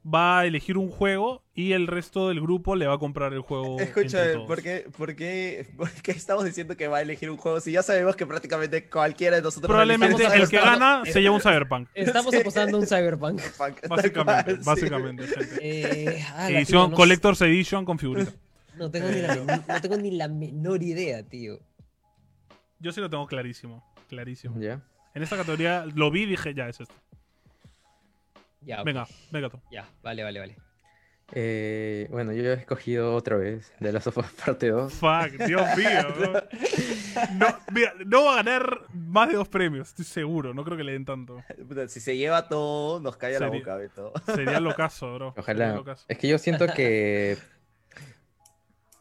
va 0.05 0.39
a 0.39 0.45
elegir 0.45 0.77
un 0.77 0.89
juego 0.89 1.43
y 1.53 1.73
el 1.73 1.85
resto 1.87 2.29
del 2.29 2.39
grupo 2.39 2.75
le 2.75 2.87
va 2.87 2.93
a 2.93 2.97
comprar 2.97 3.33
el 3.33 3.41
juego. 3.41 3.71
entre 3.79 3.85
Escucha, 3.85 4.33
todos. 4.33 4.47
¿por 4.47 4.61
qué, 4.61 4.85
por, 4.97 5.15
qué, 5.15 5.67
por 5.75 5.91
qué 5.91 6.11
estamos 6.11 6.45
diciendo 6.45 6.77
que 6.77 6.87
va 6.87 6.97
a 6.97 7.01
elegir 7.01 7.29
un 7.29 7.35
juego 7.37 7.59
si 7.59 7.71
ya 7.73 7.83
sabemos 7.83 8.15
que 8.15 8.25
prácticamente 8.25 8.89
cualquiera 8.89 9.35
de 9.37 9.41
nosotros 9.41 9.69
va 9.75 9.79
a 9.79 9.83
elegir 9.83 9.99
Probablemente 9.99 10.43
el 10.43 10.49
que 10.49 10.57
gana 10.57 11.03
se 11.05 11.21
lleva 11.21 11.35
un 11.35 11.41
Cyberpunk. 11.41 11.89
Estamos 11.93 12.31
Sí. 12.33 12.37
apostando 12.41 12.77
a 12.77 12.79
un 12.79 12.87
Cyberpunk. 12.87 13.41
Básicamente, 13.89 14.55
sí. 14.55 14.61
básicamente, 14.65 15.27
gente. 15.27 15.57
Eh, 15.61 16.23
tío, 16.47 16.57
Edición 16.57 16.91
no, 16.91 16.95
Collector's 16.95 17.41
Edition 17.41 17.83
con 17.83 17.99
figurita. 17.99 18.31
no 18.77 18.89
tengo 18.91 19.09
ni 19.09 19.21
la, 19.21 19.35
men- 19.35 19.63
no 19.67 19.81
tengo 19.81 19.97
ni 19.97 20.11
la 20.11 20.27
menor 20.29 20.83
idea, 20.83 21.23
tío. 21.23 21.59
Yo 22.79 22.91
sí 22.91 23.01
lo 23.01 23.09
tengo 23.09 23.25
clarísimo. 23.27 23.83
Clarísimo. 24.07 24.57
¿Ya? 24.61 24.81
En 25.15 25.23
esta 25.23 25.35
categoría 25.35 25.85
lo 25.95 26.11
vi 26.11 26.21
y 26.21 26.25
dije, 26.27 26.53
ya 26.53 26.69
es 26.69 26.79
esto. 26.79 26.93
Ya, 28.67 28.83
Venga, 28.83 29.07
venga 29.31 29.49
tú. 29.49 29.61
ya, 29.71 29.89
vale, 30.03 30.23
vale, 30.23 30.39
vale. 30.39 30.57
Eh, 31.33 32.07
bueno, 32.09 32.31
yo 32.33 32.43
he 32.43 32.53
escogido 32.53 33.13
otra 33.15 33.35
vez 33.37 33.73
de 33.79 33.91
la 33.91 33.99
Sofá 34.01 34.23
parte 34.45 34.69
2. 34.69 34.93
Fuck, 34.93 35.45
Dios 35.45 35.61
mío. 35.77 36.15
¿no? 36.19 37.47
No, 37.47 37.57
mira, 37.73 37.93
no 38.05 38.25
va 38.25 38.33
a 38.33 38.35
ganar 38.43 38.81
más 38.93 39.29
de 39.29 39.35
dos 39.35 39.47
premios, 39.47 39.89
estoy 39.89 40.05
seguro. 40.05 40.53
No 40.53 40.63
creo 40.63 40.77
que 40.77 40.83
le 40.83 40.91
den 40.93 41.05
tanto. 41.05 41.41
Si 41.87 41.99
se 41.99 42.15
lleva 42.17 42.47
todo, 42.47 42.99
nos 42.99 43.17
cae 43.17 43.35
a 43.35 43.39
la 43.39 43.47
boca, 43.49 43.75
Beto. 43.75 44.13
Sería 44.35 44.59
locazo, 44.59 45.13
bro. 45.15 45.33
Ojalá. 45.37 45.75
locazo. 45.75 46.05
Es 46.07 46.17
que 46.17 46.27
yo 46.27 46.37
siento 46.37 46.67
que. 46.67 47.37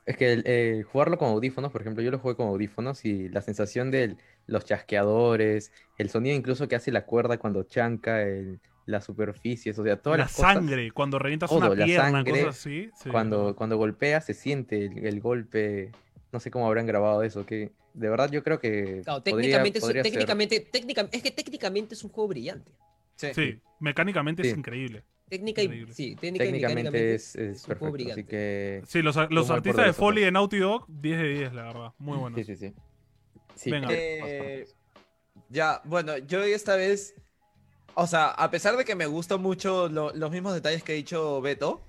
Es 0.07 0.17
que 0.17 0.33
el- 0.33 0.47
el 0.47 0.85
jugarlo 0.85 1.19
con 1.19 1.31
audífonos, 1.31 1.73
por 1.73 1.81
ejemplo, 1.81 2.01
yo 2.01 2.13
lo 2.13 2.21
jugué 2.21 2.37
con 2.37 2.47
audífonos 2.47 3.05
y 3.05 3.29
la 3.29 3.43
sensación 3.43 3.91
de 3.91 4.17
los 4.47 4.65
chasqueadores, 4.65 5.73
el 5.99 6.11
sonido 6.11 6.37
incluso 6.37 6.69
que 6.69 6.77
hace 6.77 6.93
la 6.93 7.05
cuerda 7.07 7.39
cuando 7.39 7.65
chanca, 7.65 8.23
el- 8.23 8.61
las 8.87 9.05
superficies, 9.05 9.79
o 9.79 9.83
sea, 9.85 9.97
todas 10.01 10.19
La 10.19 10.25
las 10.25 10.33
cosas. 10.35 10.55
sangre, 10.55 10.91
cuando 10.93 11.19
revientas 11.19 11.51
todo, 11.51 11.59
una 11.59 11.69
la 11.75 11.85
pierna, 11.85 12.11
sangre, 12.11 12.33
cosas 12.33 12.57
así. 12.59 12.91
sí. 12.95 13.11
Cuando, 13.11 13.55
cuando 13.57 13.77
golpea 13.77 14.21
se 14.21 14.33
siente 14.35 14.87
el, 14.87 15.05
el 15.07 15.21
golpe. 15.21 15.93
No 16.33 16.41
sé 16.41 16.51
cómo 16.51 16.67
habrán 16.67 16.87
grabado 16.87 17.23
eso, 17.23 17.45
que 17.47 17.73
de 17.95 18.09
verdad 18.09 18.31
yo 18.31 18.43
creo 18.43 18.59
que 18.61 19.01
Claro, 19.05 19.21
podría- 19.23 19.35
técnicamente, 19.37 19.79
es- 19.79 19.85
podría 19.85 20.03
ser. 20.03 20.13
técnicamente, 20.13 20.61
técnica- 20.61 21.09
es 21.13 21.23
que 21.23 21.31
técnicamente 21.31 21.95
es 21.95 22.05
un 22.05 22.11
juego 22.11 22.29
brillante. 22.29 22.73
Sí, 23.17 23.61
mecánicamente 23.81 24.43
es 24.49 24.57
increíble. 24.57 25.03
Técnica 25.29 25.61
y, 25.61 25.65
Increíble. 25.65 25.93
sí, 25.95 26.15
técnica 26.15 26.45
y 26.45 26.49
técnicamente 26.49 26.91
mecánicamente 26.91 27.15
es, 27.17 27.35
es 27.35 27.65
un 27.67 27.75
juego 27.77 27.93
perfecto, 27.95 28.13
así 28.13 28.23
brillante. 28.23 28.27
que 28.27 28.83
Sí, 28.87 29.03
los, 29.03 29.17
los 29.31 29.51
artistas 29.51 29.85
de 29.85 29.91
of 29.91 29.97
Foley 29.97 30.23
de 30.25 30.31
Naughty 30.31 30.59
Dog, 30.59 30.85
10 30.87 31.19
de 31.19 31.29
10, 31.31 31.53
la 31.53 31.63
verdad. 31.65 31.93
Muy 31.99 32.17
buenos. 32.19 32.39
sí, 32.39 32.45
sí, 32.45 32.57
sí. 32.57 32.75
Sí, 33.57 33.71
Venga. 33.73 33.89
Eh, 33.91 34.67
ya, 35.49 35.81
bueno, 35.85 36.17
yo 36.19 36.43
esta 36.45 36.77
vez, 36.77 37.15
o 37.97 38.07
sea, 38.07 38.29
a 38.29 38.51
pesar 38.51 38.77
de 38.77 38.85
que 38.85 38.95
me 38.95 39.07
gustan 39.07 39.41
mucho 39.43 39.89
lo- 39.89 40.13
los 40.15 40.31
mismos 40.31 40.55
detalles 40.55 40.83
que 40.83 40.93
ha 40.93 40.95
dicho 40.95 41.41
Beto, 41.41 41.81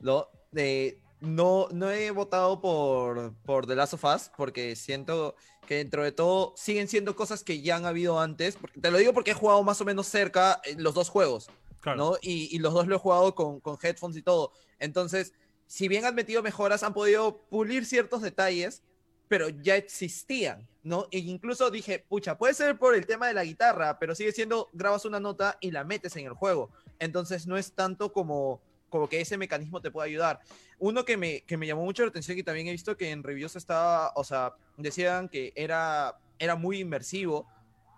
¿no? 0.00 0.28
Eh, 0.54 1.00
no, 1.20 1.68
no 1.72 1.90
he 1.90 2.10
votado 2.10 2.60
por, 2.60 3.32
por 3.44 3.66
The 3.66 3.74
Last 3.74 3.94
of 3.94 4.04
Us 4.04 4.30
porque 4.36 4.76
siento 4.76 5.34
que 5.66 5.76
dentro 5.76 6.04
de 6.04 6.12
todo 6.12 6.52
siguen 6.56 6.88
siendo 6.88 7.16
cosas 7.16 7.42
que 7.42 7.62
ya 7.62 7.76
han 7.76 7.86
habido 7.86 8.20
antes. 8.20 8.56
porque- 8.56 8.80
te 8.80 8.90
lo 8.90 8.98
digo 8.98 9.12
porque 9.14 9.30
he 9.30 9.34
jugado 9.34 9.62
más 9.62 9.80
o 9.80 9.84
menos 9.84 10.06
cerca 10.06 10.60
eh, 10.64 10.74
los 10.78 10.94
dos 10.94 11.08
juegos. 11.08 11.48
Claro. 11.80 11.98
¿no? 11.98 12.16
Y, 12.20 12.54
y 12.54 12.58
los 12.58 12.74
dos 12.74 12.86
lo 12.88 12.96
he 12.96 12.98
jugado 12.98 13.34
con, 13.34 13.60
con 13.60 13.78
headphones 13.80 14.16
y 14.16 14.22
todo. 14.22 14.52
Entonces, 14.78 15.32
si 15.66 15.88
bien 15.88 16.04
han 16.04 16.14
metido 16.14 16.42
mejoras, 16.42 16.82
han 16.82 16.92
podido 16.92 17.38
pulir 17.48 17.86
ciertos 17.86 18.22
detalles, 18.22 18.82
pero 19.28 19.48
ya 19.48 19.76
existían, 19.76 20.66
¿no? 20.82 21.06
E 21.10 21.18
incluso 21.18 21.70
dije, 21.70 22.04
pucha, 22.08 22.38
puede 22.38 22.54
ser 22.54 22.78
por 22.78 22.94
el 22.94 23.06
tema 23.06 23.26
de 23.26 23.34
la 23.34 23.44
guitarra, 23.44 23.98
pero 23.98 24.14
sigue 24.14 24.32
siendo, 24.32 24.68
grabas 24.72 25.04
una 25.04 25.20
nota 25.20 25.58
y 25.60 25.70
la 25.70 25.84
metes 25.84 26.16
en 26.16 26.26
el 26.26 26.32
juego. 26.32 26.70
Entonces, 26.98 27.46
no 27.46 27.56
es 27.56 27.72
tanto 27.72 28.12
como, 28.12 28.60
como 28.88 29.08
que 29.08 29.20
ese 29.20 29.36
mecanismo 29.36 29.80
te 29.80 29.90
puede 29.90 30.08
ayudar. 30.08 30.40
Uno 30.78 31.04
que 31.04 31.16
me, 31.16 31.40
que 31.42 31.56
me 31.56 31.66
llamó 31.66 31.84
mucho 31.84 32.02
la 32.02 32.10
atención 32.10 32.38
y 32.38 32.42
también 32.42 32.68
he 32.68 32.72
visto 32.72 32.96
que 32.96 33.10
en 33.10 33.22
reviews 33.22 33.56
estaba, 33.56 34.12
o 34.14 34.24
sea, 34.24 34.54
decían 34.76 35.28
que 35.28 35.52
era, 35.56 36.18
era 36.38 36.54
muy 36.54 36.80
inmersivo, 36.80 37.48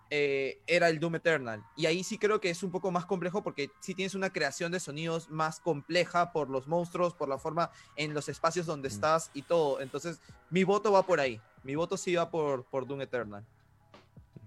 eh, 0.09 0.61
era 0.67 0.89
el 0.89 0.99
Doom 0.99 1.15
Eternal. 1.15 1.63
Y 1.75 1.85
ahí 1.85 2.03
sí 2.03 2.17
creo 2.17 2.41
que 2.41 2.49
es 2.49 2.63
un 2.63 2.71
poco 2.71 2.91
más 2.91 3.05
complejo 3.05 3.43
porque 3.43 3.69
sí 3.79 3.93
tienes 3.93 4.15
una 4.15 4.31
creación 4.31 4.71
de 4.71 4.79
sonidos 4.79 5.29
más 5.29 5.59
compleja 5.59 6.31
por 6.31 6.49
los 6.49 6.67
monstruos, 6.67 7.13
por 7.13 7.29
la 7.29 7.37
forma 7.37 7.71
en 7.95 8.13
los 8.13 8.29
espacios 8.29 8.65
donde 8.65 8.87
estás 8.87 9.31
y 9.33 9.43
todo. 9.43 9.81
Entonces, 9.81 10.21
mi 10.49 10.63
voto 10.63 10.91
va 10.91 11.05
por 11.05 11.19
ahí. 11.19 11.39
Mi 11.63 11.75
voto 11.75 11.97
sí 11.97 12.15
va 12.15 12.29
por, 12.29 12.63
por 12.65 12.87
Doom 12.87 13.01
Eternal. 13.01 13.45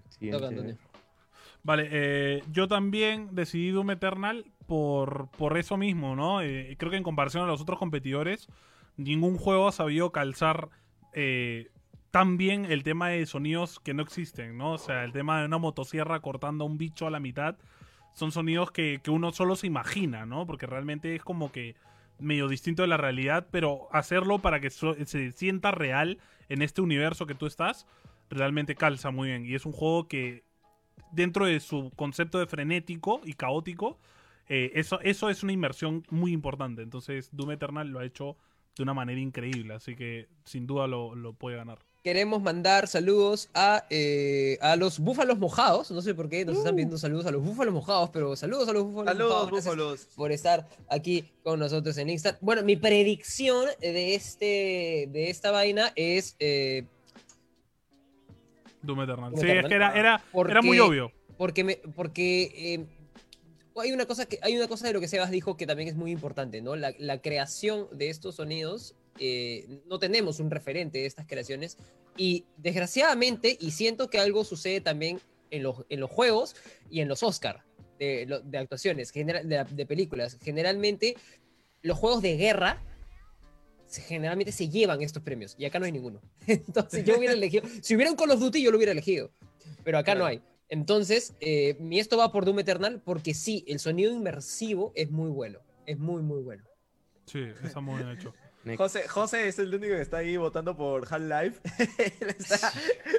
Siguiente. 0.09 0.77
Vale, 1.63 1.87
eh, 1.91 2.43
yo 2.51 2.67
también 2.67 3.29
decidí 3.31 3.71
Doom 3.71 3.91
Eternal 3.91 4.45
por, 4.67 5.29
por 5.29 5.57
eso 5.57 5.77
mismo, 5.77 6.15
¿no? 6.15 6.41
Eh, 6.41 6.75
creo 6.77 6.91
que 6.91 6.97
en 6.97 7.03
comparación 7.03 7.43
a 7.43 7.47
los 7.47 7.61
otros 7.61 7.79
competidores, 7.79 8.49
ningún 8.97 9.37
juego 9.37 9.69
ha 9.69 9.71
sabido 9.71 10.11
calzar 10.11 10.69
eh, 11.13 11.69
tan 12.13 12.37
bien 12.37 12.65
el 12.65 12.83
tema 12.83 13.09
de 13.09 13.25
sonidos 13.25 13.79
que 13.79 13.95
no 13.95 14.03
existen, 14.03 14.55
¿no? 14.55 14.73
O 14.73 14.77
sea, 14.77 15.03
el 15.03 15.13
tema 15.13 15.39
de 15.39 15.47
una 15.47 15.57
motosierra 15.57 16.19
cortando 16.19 16.63
a 16.63 16.67
un 16.67 16.77
bicho 16.77 17.07
a 17.07 17.09
la 17.09 17.19
mitad, 17.19 17.57
son 18.13 18.31
sonidos 18.31 18.69
que, 18.69 19.01
que 19.03 19.09
uno 19.09 19.31
solo 19.31 19.55
se 19.55 19.65
imagina, 19.65 20.27
¿no? 20.27 20.45
Porque 20.45 20.67
realmente 20.67 21.15
es 21.15 21.23
como 21.23 21.51
que 21.51 21.75
medio 22.19 22.47
distinto 22.47 22.83
de 22.83 22.87
la 22.87 22.97
realidad, 22.97 23.47
pero 23.49 23.87
hacerlo 23.91 24.37
para 24.37 24.59
que 24.59 24.69
se 24.69 25.31
sienta 25.31 25.71
real 25.71 26.19
en 26.49 26.61
este 26.61 26.81
universo 26.81 27.25
que 27.25 27.33
tú 27.33 27.47
estás, 27.47 27.87
realmente 28.29 28.75
calza 28.75 29.09
muy 29.09 29.29
bien. 29.29 29.47
Y 29.47 29.55
es 29.55 29.65
un 29.65 29.71
juego 29.71 30.07
que 30.07 30.43
dentro 31.13 31.47
de 31.47 31.59
su 31.61 31.91
concepto 31.95 32.37
de 32.37 32.45
frenético 32.45 33.21
y 33.25 33.33
caótico, 33.33 33.97
eh, 34.49 34.71
eso, 34.75 34.99
eso 35.01 35.31
es 35.31 35.41
una 35.41 35.53
inversión 35.53 36.03
muy 36.11 36.31
importante. 36.31 36.83
Entonces, 36.83 37.31
Doom 37.31 37.53
Eternal 37.53 37.87
lo 37.87 38.01
ha 38.01 38.05
hecho 38.05 38.37
de 38.75 38.83
una 38.83 38.93
manera 38.93 39.19
increíble, 39.19 39.73
así 39.73 39.95
que 39.95 40.27
sin 40.43 40.67
duda 40.67 40.85
lo, 40.85 41.15
lo 41.15 41.33
puede 41.33 41.57
ganar. 41.57 41.79
Queremos 42.03 42.41
mandar 42.41 42.89
saludos 42.89 43.49
a, 43.53 43.85
eh, 43.89 44.57
a 44.59 44.75
los 44.75 44.99
búfalos 44.99 45.39
mojados. 45.39 45.89
No 45.89 46.01
sé 46.01 46.13
por 46.13 46.27
qué 46.27 46.43
nos 46.43 46.57
están 46.57 46.75
pidiendo 46.75 46.97
saludos 46.97 47.25
a 47.27 47.31
los 47.31 47.41
búfalos 47.41 47.73
mojados, 47.73 48.09
pero 48.11 48.35
saludos 48.35 48.67
a 48.67 48.73
los 48.73 48.83
búfalos 48.83 49.13
Saludos, 49.13 49.29
mojados. 49.31 49.51
Búfalos. 49.51 50.07
por 50.15 50.31
estar 50.33 50.67
aquí 50.89 51.23
con 51.43 51.59
nosotros 51.61 51.97
en 51.97 52.09
Insta. 52.09 52.37
Bueno, 52.41 52.61
mi 52.63 52.75
predicción 52.75 53.67
de, 53.79 54.15
este, 54.15 55.07
de 55.13 55.29
esta 55.29 55.51
vaina 55.51 55.93
es 55.95 56.35
eh, 56.39 56.83
Doom 58.81 59.03
Eternal. 59.03 59.31
Doom 59.31 59.39
sí, 59.41 59.45
Eternal. 59.45 59.63
es 59.65 59.69
que 59.69 59.75
era, 59.75 59.97
era, 59.97 60.23
Porque- 60.33 60.51
era 60.51 60.61
muy 60.61 60.79
obvio. 60.79 61.09
porque 61.37 61.63
me, 61.63 61.75
porque 61.95 62.51
eh, 62.53 62.85
hay 63.81 63.93
una 63.93 64.05
cosa 64.05 64.25
que 64.25 64.39
hay 64.41 64.57
una 64.57 64.67
cosa 64.67 64.87
de 64.87 64.91
lo 64.93 64.99
que 64.99 65.07
Sebas 65.07 65.31
dijo 65.31 65.55
que 65.55 65.65
también 65.65 65.87
es 65.87 65.95
muy 65.95 66.11
importante, 66.11 66.61
¿no? 66.61 66.75
La, 66.75 66.93
la 66.99 67.21
creación 67.21 67.87
de 67.93 68.09
estos 68.09 68.35
sonidos. 68.35 68.93
Eh, 69.19 69.81
no 69.85 69.99
tenemos 69.99 70.39
un 70.39 70.49
referente 70.51 70.99
de 70.99 71.05
estas 71.05 71.25
creaciones 71.27 71.77
y 72.17 72.45
desgraciadamente 72.57 73.57
y 73.59 73.71
siento 73.71 74.09
que 74.09 74.19
algo 74.19 74.43
sucede 74.43 74.81
también 74.81 75.19
en 75.51 75.63
los, 75.63 75.85
en 75.89 75.99
los 75.99 76.09
juegos 76.09 76.55
y 76.89 77.01
en 77.01 77.07
los 77.07 77.23
Oscar 77.23 77.63
de, 77.99 78.41
de 78.43 78.57
actuaciones 78.57 79.11
de, 79.13 79.65
de 79.69 79.85
películas 79.85 80.37
generalmente 80.43 81.15
los 81.81 81.97
juegos 81.97 82.21
de 82.21 82.37
guerra 82.37 82.81
se- 83.85 84.01
generalmente 84.01 84.51
se 84.51 84.69
llevan 84.69 85.01
estos 85.01 85.21
premios 85.21 85.55
y 85.57 85.65
acá 85.65 85.79
no 85.79 85.85
hay 85.85 85.91
ninguno 85.91 86.21
entonces 86.47 87.03
yo 87.05 87.17
hubiera 87.17 87.33
elegido 87.33 87.63
si 87.81 87.95
hubiera 87.95 88.09
un 88.11 88.17
Call 88.17 88.31
of 88.31 88.39
Duty 88.39 88.61
yo 88.63 88.71
lo 88.71 88.77
hubiera 88.77 88.91
elegido 88.91 89.31
pero 89.83 89.97
acá 89.97 90.15
no 90.15 90.25
hay 90.25 90.41
entonces, 90.69 91.35
eh, 91.39 91.75
mi 91.79 91.99
esto 91.99 92.17
va 92.17 92.31
por 92.31 92.45
Doom 92.45 92.57
Eternal 92.59 92.99
porque 93.05 93.35
sí, 93.35 93.63
el 93.67 93.77
sonido 93.77 94.11
inmersivo 94.11 94.91
es 94.95 95.11
muy 95.11 95.29
bueno. 95.29 95.59
Es 95.85 95.99
muy, 95.99 96.23
muy 96.23 96.41
bueno. 96.41 96.63
Sí, 97.27 97.43
está 97.63 97.79
muy 97.79 97.97
bien 97.97 98.09
hecho. 98.09 98.33
Next. 98.63 98.77
José, 98.77 99.07
José 99.09 99.47
es 99.49 99.59
el 99.59 99.75
único 99.75 99.93
que 99.93 100.01
está 100.01 100.17
ahí 100.17 100.37
votando 100.37 100.75
por 100.77 101.05
Half-Life. 101.13 101.59
Está- 102.37 102.71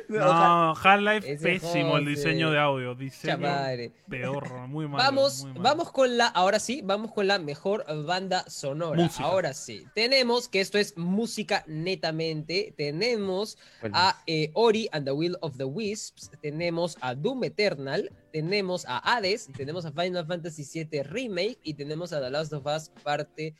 No, 0.09 0.75
Half-Life, 0.75 1.37
pésimo 1.39 1.99
el 1.99 2.07
diseño 2.07 2.51
de 2.51 2.59
audio. 2.59 2.95
Diseño 2.95 3.35
Chamadre. 3.35 3.93
peor, 4.09 4.51
muy 4.69 4.87
malo. 4.89 5.05
Vamos, 5.05 5.43
muy 5.43 5.51
malo. 5.53 5.63
vamos 5.63 5.93
con 5.93 6.17
la, 6.17 6.29
ahora 6.29 6.59
sí, 6.59 6.81
vamos 6.83 7.13
con 7.13 7.27
la 7.27 7.39
mejor 7.39 7.85
banda 8.07 8.49
sonora. 8.49 9.03
Música. 9.03 9.25
Ahora 9.25 9.53
sí, 9.53 9.87
tenemos 9.95 10.49
que 10.49 10.61
esto 10.61 10.79
es 10.79 10.97
música 10.97 11.63
netamente. 11.67 12.73
Tenemos 12.77 13.59
¿Cuál 13.81 13.93
a 13.95 14.23
eh, 14.27 14.51
Ori 14.55 14.89
and 14.93 15.05
the 15.05 15.13
Will 15.13 15.37
of 15.43 15.57
the 15.59 15.65
Wisps, 15.65 16.31
tenemos 16.41 16.97
a 17.03 17.15
Doom 17.15 17.45
Eternal, 17.45 18.11
tenemos 18.33 18.87
a 18.89 18.99
Hades, 18.99 19.49
tenemos 19.57 19.85
a 19.85 19.93
Final 19.93 20.27
Fantasy 20.27 20.65
VII 20.85 21.03
Remake 21.03 21.59
y 21.63 21.75
tenemos 21.75 22.13
a 22.15 22.21
The 22.23 22.31
Last 22.31 22.53
of 22.55 22.65
Us 22.67 22.91
parte 23.03 23.55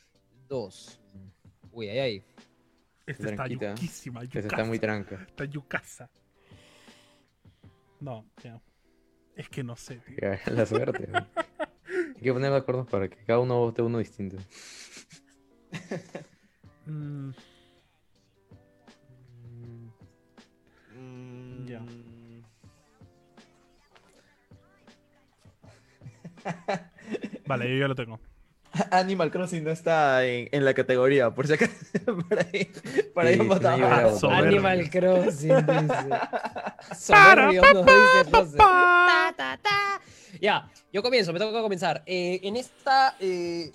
2. 0.47 0.99
Uy, 1.75 1.89
ay, 1.89 1.99
ay. 1.99 2.23
Esta 3.05 3.23
está 3.29 3.35
Tranquita. 3.35 3.69
yuquísima, 3.75 4.21
Esa 4.23 4.27
yucasa. 4.29 4.47
está 4.47 4.63
muy 4.63 4.79
tranca. 4.79 5.15
Está 5.27 5.45
yucasa. 5.45 6.09
No, 7.99 8.25
ya. 8.43 8.59
Es 9.35 9.49
que 9.49 9.63
no 9.63 9.75
sé, 9.75 9.97
tío. 9.97 10.15
La 10.55 10.65
suerte. 10.65 11.09
Hay 12.15 12.21
que 12.21 12.33
poner 12.33 12.51
de 12.51 12.57
acuerdo 12.57 12.85
para 12.85 13.09
que 13.09 13.17
cada 13.25 13.39
uno 13.39 13.59
vote 13.59 13.81
uno 13.81 13.99
distinto. 13.99 14.37
Mm, 16.87 17.31
Mm, 20.95 21.65
Ya. 21.67 21.81
vale, 27.47 27.69
yo 27.71 27.77
ya 27.79 27.87
lo 27.87 27.95
tengo. 27.95 28.19
Animal 28.91 29.31
Crossing 29.31 29.63
no 29.63 29.71
está 29.71 30.25
en, 30.25 30.49
en 30.51 30.65
la 30.65 30.73
categoría, 30.73 31.31
por 31.31 31.47
si 31.47 31.53
acaso. 31.53 31.73
para 32.29 32.41
ahí, 32.53 32.71
para 33.13 33.29
ahí 33.29 33.37
Sí, 33.37 33.47
no. 33.77 34.29
Animal 34.29 34.89
Crossing, 34.89 35.65
dice. 35.65 36.09
Soberbio, 36.97 37.61
nos 37.73 37.85
dice 37.85 38.31
José. 38.31 38.57
Ta, 38.57 39.33
ta, 39.37 39.59
ta. 39.61 40.01
Ya, 40.41 40.69
yo 40.91 41.01
comienzo, 41.01 41.31
me 41.33 41.39
toca 41.39 41.61
comenzar. 41.61 42.03
Eh, 42.05 42.39
en 42.43 42.57
esta. 42.57 43.15
eh, 43.19 43.71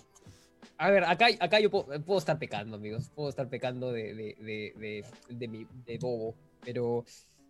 a 0.78 0.90
ver, 0.90 1.04
acá, 1.04 1.26
acá 1.40 1.60
yo 1.60 1.70
puedo, 1.70 1.86
puedo 2.02 2.18
estar 2.18 2.38
pecando, 2.38 2.76
amigos. 2.76 3.10
Puedo 3.14 3.28
estar 3.28 3.48
pecando 3.48 3.92
de, 3.92 4.14
de, 4.14 4.34
de, 4.38 4.72
de, 4.76 5.04
de 5.28 5.48
mi, 5.48 5.66
de 5.86 5.98
bobo. 5.98 6.34
Pero 6.64 7.04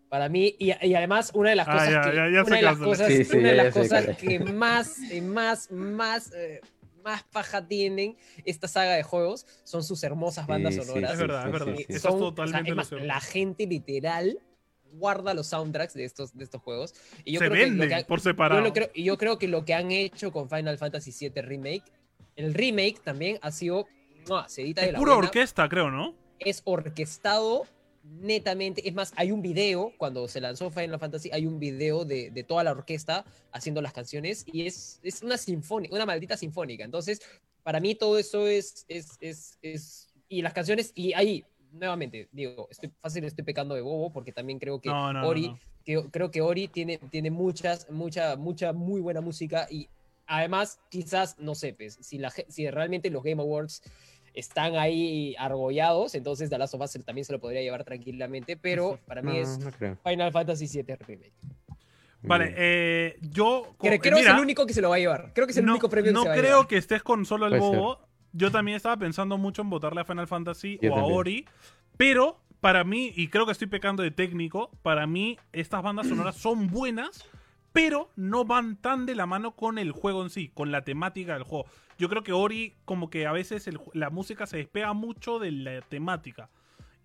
para 0.09 0.28
mí, 0.28 0.55
y, 0.59 0.72
y 0.86 0.94
además, 0.94 1.30
una 1.34 1.51
de 1.51 1.57
las 1.57 1.68
Ah, 1.68 1.72
cosas 1.74 2.07
que. 4.16 4.40
más, 4.40 4.98
más, 5.22 5.70
más. 5.70 6.32
eh, 6.34 6.61
más 7.05 7.22
paja 7.24 7.66
tienen 7.66 8.16
esta 8.44 8.68
saga 8.68 8.92
de 8.94 9.03
juegos 9.03 9.46
son 9.64 9.82
sus 9.84 10.03
hermosas 10.05 10.46
bandas 10.46 10.74
Sí, 10.74 10.80
sí, 10.80 10.86
sonoras. 10.86 11.12
Es 11.12 11.18
verdad, 11.18 11.40
es 11.40 11.44
sí, 11.46 11.53
verdad. 11.53 11.74
sí, 11.76 11.84
sí. 11.88 11.92
Eso 11.94 12.09
Son- 12.11 12.11
es 12.11 12.14
o 12.14 12.18
sea, 12.26 12.34
totalmente 12.34 12.70
es 12.70 12.76
más, 12.76 12.92
la 12.92 13.20
gente 13.20 13.66
literal 13.66 14.38
guarda 14.92 15.34
los 15.34 15.46
soundtracks 15.46 15.94
de 15.94 16.05
estos, 16.05 16.36
de 16.36 16.44
estos 16.44 16.61
juegos. 16.62 16.94
Y 17.24 17.32
yo 17.32 17.38
Se 17.38 17.46
creo 17.46 17.57
que 17.59 17.64
venden 17.70 17.88
que 17.88 17.94
han- 17.94 18.05
por 18.05 18.18
yo, 18.18 18.24
separado. 18.24 18.61
lo 18.61 18.72
creo, 18.72 18.90
y 18.92 19.05
yo 19.05 19.16
creo 19.18 19.38
que 19.38 19.46
lo 19.48 19.64
que 19.64 19.74
han 19.74 19.90
hecho 19.92 20.32
con 20.32 20.48
Final 20.51 20.78
Fantasy 20.78 21.12
VII 21.28 21.42
Remake, 21.42 21.84
el 22.36 22.55
remake 22.55 23.01
también 23.05 23.38
ha 23.42 23.51
sido 23.53 23.86
sedita 24.48 24.80
de 24.82 24.88
Es 24.88 24.92
la 24.94 24.98
pura 24.98 25.12
buena. 25.14 25.28
orquesta, 25.28 25.68
creo, 25.68 25.90
¿no? 25.90 26.14
Es 26.40 26.62
orquestado 26.64 27.66
netamente. 28.18 28.86
Es 28.88 28.94
más, 28.94 29.12
hay 29.16 29.30
un 29.32 29.42
video, 29.42 29.92
cuando 29.96 30.26
se 30.28 30.40
lanzó 30.40 30.70
Final 30.70 30.98
Fantasy, 30.98 31.30
hay 31.32 31.46
un 31.46 31.58
video 31.58 32.04
de, 32.04 32.30
de 32.30 32.42
toda 32.42 32.64
la 32.64 32.72
orquesta 32.72 33.24
haciendo 33.52 33.80
las 33.80 33.92
canciones 33.92 34.44
y 34.46 34.66
es, 34.66 35.00
es 35.02 35.22
una 35.22 35.38
sinfónica, 35.38 35.94
una 35.94 36.06
maldita 36.06 36.36
sinfónica. 36.36 36.84
Entonces, 36.84 37.20
para 37.62 37.80
mí 37.80 37.94
todo 37.94 38.18
eso 38.18 38.46
es, 38.46 38.84
es, 38.88 39.16
es, 39.20 39.58
es- 39.62 40.06
y 40.28 40.42
las 40.42 40.52
canciones, 40.52 40.92
y 40.94 41.12
ahí, 41.14 41.44
nuevamente, 41.72 42.28
digo, 42.30 42.68
estoy 42.70 42.90
fácil, 43.00 43.24
estoy 43.24 43.44
pecando 43.44 43.74
de 43.74 43.80
bobo 43.80 44.12
porque 44.12 44.32
también 44.32 44.58
creo 44.58 44.80
que 44.80 44.88
No, 44.88 45.12
no, 45.12 45.26
Ori, 45.26 45.48
no. 45.48 45.58
que- 45.84 46.08
creo 46.11 46.30
que 46.30 46.40
Ori 46.40 46.68
tiene, 46.68 46.98
tiene 46.98 47.30
muchas, 47.30 47.90
mucha, 47.90 48.36
mucha, 48.36 48.72
muy 48.72 49.00
buena 49.00 49.20
música 49.20 49.66
y 49.70 49.88
además, 50.26 50.78
quizás, 50.88 51.36
no 51.38 51.56
sé, 51.56 51.74
pues, 51.74 51.98
si, 52.00 52.18
la, 52.18 52.30
si 52.30 52.70
realmente 52.70 53.11
los 53.11 53.24
Game 53.24 53.42
Awards 53.42 53.82
están 54.34 54.76
ahí 54.76 55.34
argollados, 55.38 56.14
entonces 56.14 56.50
The 56.50 56.58
Last 56.58 56.74
of 56.74 56.80
Us 56.82 56.98
también 57.04 57.24
se 57.24 57.32
lo 57.32 57.40
podría 57.40 57.62
llevar 57.62 57.84
tranquilamente, 57.84 58.56
pero 58.56 58.98
para 59.06 59.22
mí 59.22 59.32
No, 59.32 59.38
es 59.38 59.58
no. 59.58 59.96
Final 60.04 60.32
Fantasy 60.32 60.66
VII 60.66 60.96
Remake. 61.06 61.32
Vale, 62.22 62.54
eh, 62.56 63.16
yo. 63.22 63.74
Creo, 63.78 63.98
creo 63.98 64.00
que 64.00 64.10
mira, 64.10 64.30
es 64.32 64.36
el 64.36 64.42
único 64.42 64.66
que 64.66 64.74
se 64.74 64.82
lo 64.82 64.90
va 64.90 64.96
a 64.96 64.98
llevar. 64.98 65.32
Creo 65.34 65.46
que 65.46 65.52
es 65.52 65.56
el 65.56 65.64
no, 65.64 65.72
único 65.72 65.88
premio 65.88 66.12
no 66.12 66.20
que 66.20 66.24
se 66.24 66.28
va 66.28 66.34
a 66.34 66.38
creo 66.38 66.50
llevar. 66.50 66.66
que 66.68 66.76
estés 66.76 67.02
con 67.02 67.24
solo 67.24 67.46
el 67.46 67.52
Puede 67.58 67.70
ser. 67.70 67.78
bobo. 67.80 67.98
Yo 68.32 68.50
también 68.50 68.76
estaba 68.76 68.96
pensando 68.96 69.38
mucho 69.38 69.62
en 69.62 69.70
votarle 69.70 70.02
a 70.02 70.04
Final 70.04 70.28
Fantasy 70.28 70.78
Yo 70.82 70.92
o 70.92 70.98
a. 70.98 71.04
Ori. 71.04 71.46
Pero 71.96 72.38
para 72.60 72.84
mí, 72.84 73.10
y 73.16 73.28
creo 73.28 73.46
que 73.46 73.52
estoy 73.52 73.68
pecando 73.68 74.02
de 74.02 74.10
técnico, 74.10 74.70
para 74.82 75.06
mí 75.06 75.38
estas 75.52 75.82
bandas 75.82 76.08
sonoras 76.08 76.36
son 76.36 76.68
buenas, 76.68 77.24
pero 77.72 78.10
no 78.16 78.44
van 78.44 78.76
tan 78.76 79.06
de 79.06 79.14
la 79.14 79.24
mano 79.24 79.56
con 79.56 79.78
el 79.78 79.92
juego 79.92 80.22
en 80.22 80.28
sí, 80.30 80.50
con 80.52 80.70
la 80.70 80.82
temática 80.82 81.32
del 81.34 81.44
juego. 81.44 81.64
Yo 82.01 82.09
creo 82.09 82.22
que 82.22 82.32
Ori, 82.32 82.74
como 82.86 83.11
que 83.11 83.26
a 83.26 83.32
veces 83.32 83.68
el 83.68 83.78
la 83.92 84.09
música 84.09 84.46
se 84.46 84.57
despega 84.57 84.94
mucho 84.94 85.38
de 85.38 85.53
la 85.53 85.82
temática. 85.82 86.48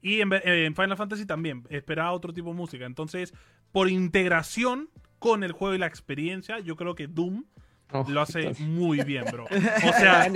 Y 0.02 0.22
en, 0.22 0.30
Final 0.74 0.96
Fantasy 0.96 1.26
también, 1.26 1.64
esperaba 1.70 2.14
otro 2.14 2.32
tipo 2.32 2.50
de 2.50 2.56
música. 2.56 2.86
Entonces, 2.86 3.34
por 3.74 3.90
integración 3.90 4.90
con 5.20 5.44
el 5.44 5.52
juego 5.52 5.76
y 5.76 5.80
la 5.80 5.88
experiencia, 5.88 6.60
yo 6.60 6.78
creo 6.78 6.96
que 6.96 7.08
Doom 7.08 7.44
Oh, 7.92 8.04
lo 8.10 8.22
hace 8.22 8.40
entonces- 8.40 8.66
muy 8.66 9.04
bien, 9.04 9.26
bro. 9.32 9.46
O 9.46 9.94
sea, 9.94 10.28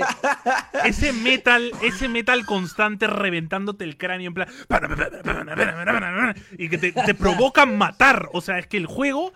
ese 0.86 1.14
metal, 1.14 1.72
ese 1.82 2.08
metal 2.08 2.46
constante 2.46 3.08
reventándote 3.08 3.86
el 3.86 3.98
cráneo 3.98 4.28
en 4.28 4.34
plan. 4.36 4.50
Y 6.58 6.70
que 6.70 6.78
te, 6.78 6.92
te 6.92 7.16
provoca 7.16 7.66
matar. 7.66 8.30
O 8.34 8.42
sea, 8.42 8.60
es 8.60 8.68
que 8.68 8.78
el 8.78 8.86
juego. 8.86 9.34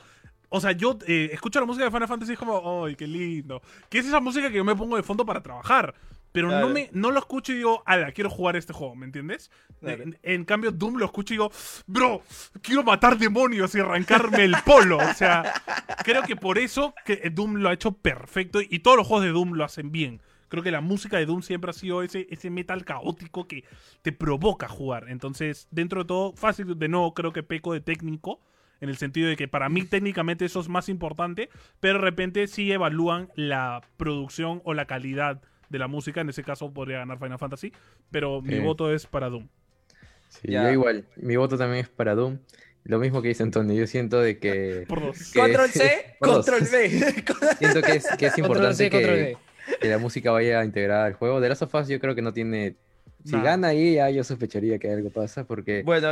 O 0.56 0.62
sea, 0.62 0.72
yo 0.72 1.00
eh, 1.08 1.32
escucho 1.34 1.60
la 1.60 1.66
música 1.66 1.84
de 1.84 1.90
Final 1.90 2.08
Fantasy 2.08 2.32
y 2.32 2.34
es 2.34 2.40
como, 2.40 2.86
¡ay, 2.86 2.96
qué 2.96 3.08
lindo! 3.08 3.60
Que 3.90 3.98
es 3.98 4.06
esa 4.06 4.20
música 4.20 4.52
que 4.52 4.58
yo 4.58 4.64
me 4.64 4.76
pongo 4.76 4.96
de 4.96 5.02
fondo 5.02 5.26
para 5.26 5.42
trabajar. 5.42 5.96
Pero 6.32 6.52
no, 6.52 6.70
me, 6.70 6.92
no 6.94 7.10
lo 7.10 7.18
escucho 7.18 7.54
y 7.54 7.56
digo, 7.56 7.82
ala, 7.88 8.12
quiero 8.12 8.30
jugar 8.30 8.56
este 8.56 8.72
juego, 8.72 8.96
¿me 8.96 9.08
entiendes? 9.08 9.50
En, 9.82 10.20
en 10.22 10.46
cambio, 10.46 10.72
Doom 10.72 10.98
lo 10.98 11.06
escucho 11.06 11.34
y 11.34 11.38
digo, 11.38 11.52
bro, 11.88 12.22
quiero 12.62 12.84
matar 12.84 13.18
demonios 13.18 13.74
y 13.74 13.80
arrancarme 13.80 14.44
el 14.44 14.56
polo. 14.64 14.98
O 14.98 15.14
sea, 15.16 15.54
creo 16.04 16.22
que 16.22 16.36
por 16.36 16.60
eso 16.60 16.94
que 17.04 17.32
Doom 17.32 17.56
lo 17.56 17.70
ha 17.70 17.74
hecho 17.74 17.92
perfecto 17.92 18.60
y 18.62 18.78
todos 18.80 18.98
los 18.98 19.08
juegos 19.08 19.26
de 19.26 19.32
Doom 19.32 19.54
lo 19.54 19.64
hacen 19.64 19.92
bien. 19.92 20.22
Creo 20.50 20.62
que 20.62 20.70
la 20.70 20.82
música 20.82 21.18
de 21.18 21.26
Doom 21.26 21.42
siempre 21.42 21.72
ha 21.72 21.74
sido 21.74 22.04
ese, 22.04 22.28
ese 22.30 22.52
metal 22.52 22.86
caótico 22.86 23.48
que 23.48 23.64
te 24.04 24.12
provoca 24.12 24.68
jugar. 24.68 25.06
Entonces, 25.10 25.68
dentro 25.72 26.04
de 26.04 26.08
todo, 26.08 26.34
fácil, 26.34 26.78
de 26.78 26.88
nuevo, 26.90 27.16
creo 27.16 27.34
que 27.34 27.42
peco 27.42 27.74
de 27.74 27.82
técnico. 27.82 28.40
En 28.82 28.90
el 28.90 28.98
sentido 28.98 29.30
de 29.30 29.36
que 29.38 29.48
para 29.48 29.70
mí 29.70 29.84
técnicamente 29.84 30.44
eso 30.46 30.60
es 30.60 30.68
más 30.68 30.90
importante, 30.90 31.50
pero 31.80 32.00
de 32.00 32.04
repente 32.06 32.48
sí 32.48 32.72
evalúan 32.72 33.30
la 33.36 33.82
producción 33.98 34.62
o 34.66 34.74
la 34.74 34.86
calidad 34.86 35.42
de 35.70 35.80
la 35.80 35.88
música. 35.88 36.20
En 36.22 36.30
ese 36.30 36.44
caso 36.44 36.74
podría 36.74 36.98
ganar 37.00 37.18
Final 37.18 37.40
Fantasy, 37.40 37.72
pero 38.12 38.42
mi 38.42 38.56
Sí. 38.56 38.60
voto 38.60 38.94
es 38.94 39.06
para 39.06 39.30
Doom. 39.30 39.48
Sí, 40.30 40.50
Ya. 40.52 40.64
yo 40.64 40.72
igual. 40.74 41.06
Mi 41.16 41.36
voto 41.38 41.58
también 41.58 41.82
es 41.86 41.90
para 41.90 42.14
Doom. 42.16 42.40
Lo 42.86 43.00
mismo 43.00 43.22
que 43.22 43.30
dice 43.30 43.44
Antonio. 43.44 43.74
Yo 43.74 43.88
siento 43.88 44.20
de 44.20 44.38
que. 44.40 44.84
Por 44.90 45.00
dos. 45.02 45.32
que- 45.32 45.40
Control 45.40 45.70
C, 45.70 46.16
control 46.20 46.62
B. 46.70 46.90
Siento 47.60 47.82
que 47.82 47.92
es, 47.94 48.08
que 48.18 48.26
es 48.26 48.34
Control 48.34 48.38
importante 48.40 48.76
C, 48.76 48.90
control 48.90 49.16
que, 49.16 49.38
V. 49.72 49.78
que 49.80 49.88
la 49.88 49.98
música 50.00 50.32
vaya 50.32 50.64
integrada 50.66 51.06
al 51.06 51.14
juego. 51.14 51.40
The 51.40 51.48
Last 51.50 51.62
of 51.62 51.74
Us 51.76 51.88
yo 51.88 52.00
creo 52.02 52.16
que 52.16 52.22
no 52.22 52.34
tiene... 52.34 52.76
Si 53.24 53.40
gana 53.40 53.70
ahí, 53.70 53.94
ya 53.96 54.10
yo 54.10 54.22
sospecharía 54.26 54.78
que 54.80 54.92
algo 54.92 55.10
pasa, 55.10 55.46
porque 55.48 55.82
bueno, 55.86 56.10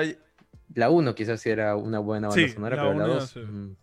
la 0.75 0.89
1 0.89 1.15
quizás 1.15 1.39
sí 1.41 1.49
era 1.49 1.75
una 1.75 1.99
buena 1.99 2.27
banda 2.29 2.41
Sí, 2.47 2.49
sonora, 2.53 2.75
la 2.77 2.81
pero 2.83 2.93
la 2.97 3.05
uno 3.05 3.13
2... 3.15 3.29
sí. 3.29 3.39
mm. 3.39 3.75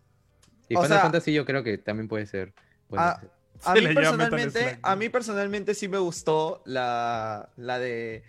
Y 0.71 0.77
O 0.77 0.83
Final 0.83 0.89
sea- 0.89 1.01
Fantasy 1.03 1.33
yo 1.33 1.45
creo 1.47 1.63
que 1.63 1.79
también 1.79 2.09
puede 2.09 2.27
ser. 2.27 2.53
buena. 2.89 3.11
Ah, 3.11 3.21
a 3.65 3.75
Se 3.75 3.81
mí 3.81 3.87
le 3.89 3.95
llama 3.95 4.17
Metal 4.17 4.31
personalmente, 4.31 4.79
a 4.83 4.97
mí 4.97 5.09
personalmente 5.09 5.75
sí 5.75 5.89
me 5.89 5.99
gustó 5.99 6.63
la, 6.67 7.49
la 7.57 7.79
de 7.79 8.23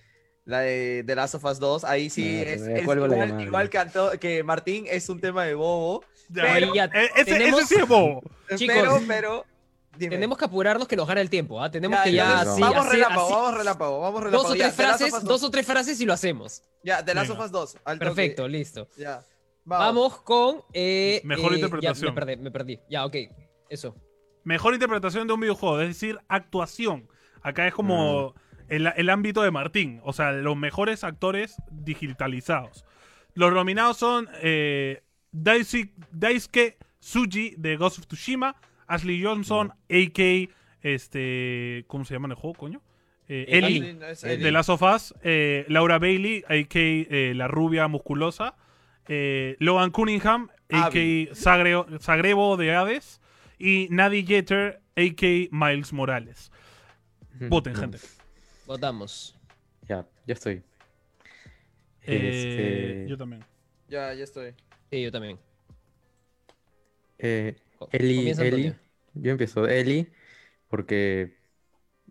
la 0.46 0.62
de 0.62 1.04
The 1.06 1.16
Last 1.16 1.36
of 1.36 1.44
Us 1.46 1.60
2. 1.60 1.84
Ahí 1.84 2.10
sí 2.10 2.24
No, 2.38 2.50
es, 2.50 2.62
es 2.62 2.82
igual, 2.82 3.42
igual 3.42 3.70
cantó 3.70 4.12
que 4.20 4.42
Martín 4.44 4.86
es 4.90 5.08
un 5.10 5.20
tema 5.20 5.44
de 5.46 5.54
bobo. 5.54 6.04
Ya, 6.30 6.44
Pero- 6.54 6.74
ya, 6.74 6.86
ese, 6.86 7.26
tenemos- 7.26 7.60
ese 7.62 7.76
sí 7.76 7.82
es 7.82 7.88
bobo. 7.88 8.22
Chicos, 8.56 8.76
pero, 8.76 9.00
pero. 9.08 9.46
Dime. 10.00 10.16
Tenemos 10.16 10.38
que 10.38 10.46
apurarnos 10.46 10.88
que 10.88 10.96
nos 10.96 11.08
gana 11.08 11.22
el 11.22 11.30
tiempo, 11.30 11.62
¿ah? 11.62 11.70
Tenemos 11.70 11.98
Ya, 12.00 12.04
que 12.04 12.12
ya 12.14 12.24
entonces, 12.42 12.52
así, 12.54 12.62
vamos 12.62 12.78
así- 12.86 12.90
relámpago, 12.96 13.26
así- 13.26 13.34
vamos 13.34 13.54
relámpago, 13.58 14.00
vamos 14.02 14.24
relámpago. 14.24 14.44
dos 14.44 14.52
o 14.52 14.56
tres 14.58 14.74
frases, 14.76 15.24
dos 15.24 15.44
o 15.44 15.52
tres 15.52 15.66
frases 15.66 16.02
y 16.02 16.06
lo 16.06 16.14
hacemos. 16.14 16.64
Ya, 16.84 17.04
The 17.06 17.14
Last 17.14 17.30
Venga. 17.30 17.40
of 17.42 17.46
Us 17.46 17.52
2. 17.52 17.76
al 17.86 18.00
toque. 18.00 18.06
Perfecto, 18.06 18.48
listo. 18.48 18.88
Ya. 18.98 19.24
Vamos 19.66 20.22
con 20.22 20.62
eh, 20.74 21.22
Mejor 21.26 21.52
eh, 21.54 21.56
interpretación. 21.56 22.08
Ya, 22.08 22.12
me 22.12 22.16
perdí, 22.26 22.42
me 22.42 22.52
perdí. 22.52 22.80
Ya, 22.90 23.06
ok. 23.06 23.16
Eso. 23.70 23.96
Mejor 24.44 24.74
interpretación 24.74 25.28
de 25.28 25.34
un 25.34 25.40
videojuego, 25.42 25.80
es 25.82 25.90
decir, 25.90 26.18
actuación. 26.28 27.08
Acá 27.42 27.68
es 27.68 27.74
como 27.74 28.34
el, 28.68 28.88
el 28.96 29.10
ámbito 29.10 29.42
de 29.44 29.52
Martín, 29.52 30.02
o 30.04 30.14
sea, 30.14 30.32
los 30.32 30.56
mejores 30.58 31.04
actores 31.04 31.56
digitalizados. 31.72 32.86
Los 33.36 33.54
nominados 33.54 33.98
son 33.98 34.28
eh, 34.42 35.04
Daisuke, 35.32 35.94
Daisuke 36.12 36.78
Tsuji 37.00 37.56
de 37.58 37.78
Ghost 37.78 38.00
of 38.00 38.08
Tsushima, 38.08 38.56
Ashley 38.90 39.24
Johnson, 39.24 39.72
a.k. 39.90 40.50
Este, 40.82 41.86
¿Cómo 41.88 42.04
se 42.06 42.14
llama 42.14 42.28
en 42.28 42.32
el 42.32 42.38
juego, 42.38 42.56
coño? 42.58 42.82
Eh, 43.28 43.46
Ellie. 43.50 43.78
Ellie, 44.24 44.38
de 44.44 44.52
Last 44.52 44.70
of 44.70 44.82
Us, 44.82 45.14
eh, 45.24 45.66
Laura 45.70 46.00
Bailey, 46.00 46.44
a.k. 46.48 46.80
eh, 46.80 47.34
la 47.36 47.48
rubia 47.48 47.88
musculosa, 47.88 48.56
eh, 49.08 49.56
Logan 49.60 49.92
Cunningham, 49.92 50.50
a.k. 50.72 51.30
Zagrebo 51.36 52.58
de 52.58 52.76
Hades, 52.76 53.22
y 53.60 53.88
Nadie 53.92 54.24
Jeter, 54.26 54.82
a.k. 54.96 55.48
Miles 55.52 55.94
Morales. 55.94 56.52
Voten, 57.50 57.76
gente. 57.76 58.00
Votamos. 58.66 59.36
Ya, 59.88 60.06
ya 60.26 60.34
estoy. 60.34 60.64
Eh, 62.04 63.04
Este, 63.04 63.10
Yo 63.10 63.18
también. 63.18 63.44
Ya, 63.88 64.14
ya 64.14 64.24
estoy. 64.24 64.54
Sí, 64.92 65.02
yo 65.04 65.12
también. 65.12 65.38
eh, 67.20 67.56
Eli, 67.92 68.30
Eli, 68.30 68.76
yo 69.14 69.32
empiezo 69.32 69.68
Eli, 69.68 70.08
porque 70.68 71.38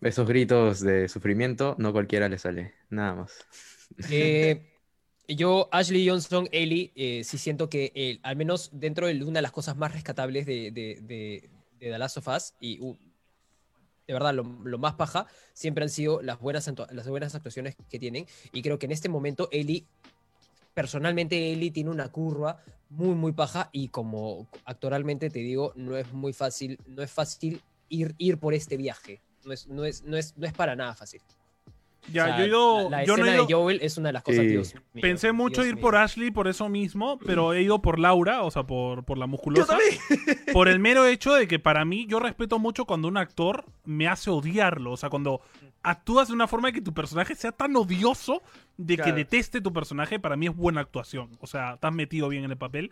esos 0.01 0.29
gritos 0.29 0.81
de 0.81 1.09
sufrimiento 1.09 1.75
no 1.79 1.93
cualquiera 1.93 2.29
le 2.29 2.39
sale, 2.39 2.75
nada 2.91 3.15
más. 3.15 3.47
Eh, 4.11 4.71
yo, 5.29 5.69
Ashley 5.73 6.09
Johnson, 6.09 6.49
Ellie, 6.53 6.93
eh, 6.95 7.23
sí 7.25 7.39
siento 7.39 7.69
que 7.69 7.93
eh, 7.95 8.19
al 8.23 8.37
menos 8.37 8.71
dentro 8.73 9.07
de 9.07 9.23
una 9.25 9.39
de 9.39 9.43
las 9.43 9.53
cosas 9.53 9.77
más 9.77 9.93
rescatables 9.93 10.47
de, 10.47 10.71
de, 10.71 10.99
de, 11.03 11.51
de 11.79 11.91
The 11.91 11.99
Last 11.99 12.17
of 12.19 12.29
Us, 12.29 12.55
y 12.61 12.81
uh, 12.81 12.97
de 14.07 14.15
verdad 14.15 14.35
lo, 14.35 14.43
lo 14.43 14.79
más 14.79 14.95
paja, 14.95 15.27
siempre 15.53 15.85
han 15.85 15.91
sido 15.91 16.23
las 16.23 16.41
buenas, 16.41 16.73
las 16.93 17.09
buenas 17.09 17.35
actuaciones 17.35 17.77
que 17.91 17.99
tienen. 17.99 18.27
Y 18.53 18.63
creo 18.63 18.79
que 18.79 18.87
en 18.87 18.93
este 18.93 19.09
momento 19.11 19.49
Ellie, 19.53 19.85
personalmente 20.79 21.51
Ellie 21.51 21.73
tiene 21.73 21.91
una 21.91 22.09
curva 22.09 22.63
muy, 22.89 23.17
muy 23.17 23.33
paja 23.33 23.69
y 23.73 23.89
como 23.89 24.47
actoralmente 24.65 25.29
te 25.29 25.41
digo, 25.41 25.73
no 25.75 25.97
es 25.97 26.13
muy 26.13 26.33
fácil, 26.33 26.79
no 26.87 27.03
es 27.03 27.11
fácil 27.11 27.61
ir, 27.89 28.15
ir 28.17 28.39
por 28.39 28.55
este 28.55 28.77
viaje. 28.77 29.21
no 29.45 29.53
es, 29.53 29.67
no 29.67 29.85
es, 29.85 30.05
no 30.05 30.17
es, 30.17 30.37
no 30.37 30.47
es 30.47 30.53
para 30.53 30.77
nada 30.77 30.95
fácil. 30.95 31.21
Ya, 32.13 32.25
O 32.25 32.27
sea, 32.27 32.37
yo 32.39 32.43
he 32.45 32.47
ido. 32.49 32.91
la, 32.91 32.99
la 32.99 33.05
yo 33.05 33.17
no 33.17 33.25
he 33.27 33.35
ido- 33.35 33.47
de 33.47 33.55
Joel 33.55 33.79
es 33.83 33.99
una 33.99 34.09
de 34.09 34.13
las 34.15 34.23
cosas, 34.23 34.41
Sí. 34.43 34.47
Dios 34.49 34.75
mío, 34.95 35.03
Pensé 35.03 35.33
mucho 35.33 35.61
Dios 35.63 35.69
ir 35.69 35.75
mío. 35.75 35.83
por 35.83 35.97
Ashley 35.97 36.31
por 36.31 36.49
eso 36.49 36.69
mismo, 36.69 37.19
pero 37.19 37.53
he 37.53 37.63
ido 37.63 37.81
por 37.83 37.99
Laura, 37.99 38.43
o 38.43 38.51
sea, 38.51 38.63
por, 38.65 39.05
por 39.05 39.19
la 39.19 39.25
Yo 39.27 39.29
musculosa. 39.29 39.67
también. 39.77 39.99
Por 40.53 40.69
el 40.69 40.79
mero 40.81 41.07
hecho 41.07 41.35
de 41.35 41.47
que 41.47 41.59
para 41.59 41.85
mí, 41.85 42.07
yo 42.07 42.19
respeto 42.21 42.59
mucho 42.59 42.85
cuando 42.87 43.07
un 43.09 43.17
actor 43.19 43.65
me 43.85 44.09
hace 44.09 44.31
odiarlo. 44.31 44.93
O 44.93 44.97
sea, 44.97 45.11
cuando 45.11 45.41
actúas 45.83 46.29
de 46.29 46.35
una 46.35 46.49
forma 46.49 46.69
de 46.69 46.73
que 46.75 46.81
tu 46.81 46.93
personaje 46.95 47.35
sea 47.35 47.53
tan 47.53 47.77
odioso 47.77 48.43
de 48.77 48.97
que 48.97 49.13
deteste 49.13 49.61
tu 49.61 49.73
personaje, 49.73 50.19
para 50.19 50.37
mí 50.37 50.47
es 50.47 50.57
buena 50.57 50.81
actuación. 50.81 51.31
O 51.41 51.47
sea, 51.47 51.75
estás 51.75 51.93
metido 51.93 52.29
bien 52.29 52.45
en 52.45 52.51
el 52.51 52.57
papel. 52.57 52.91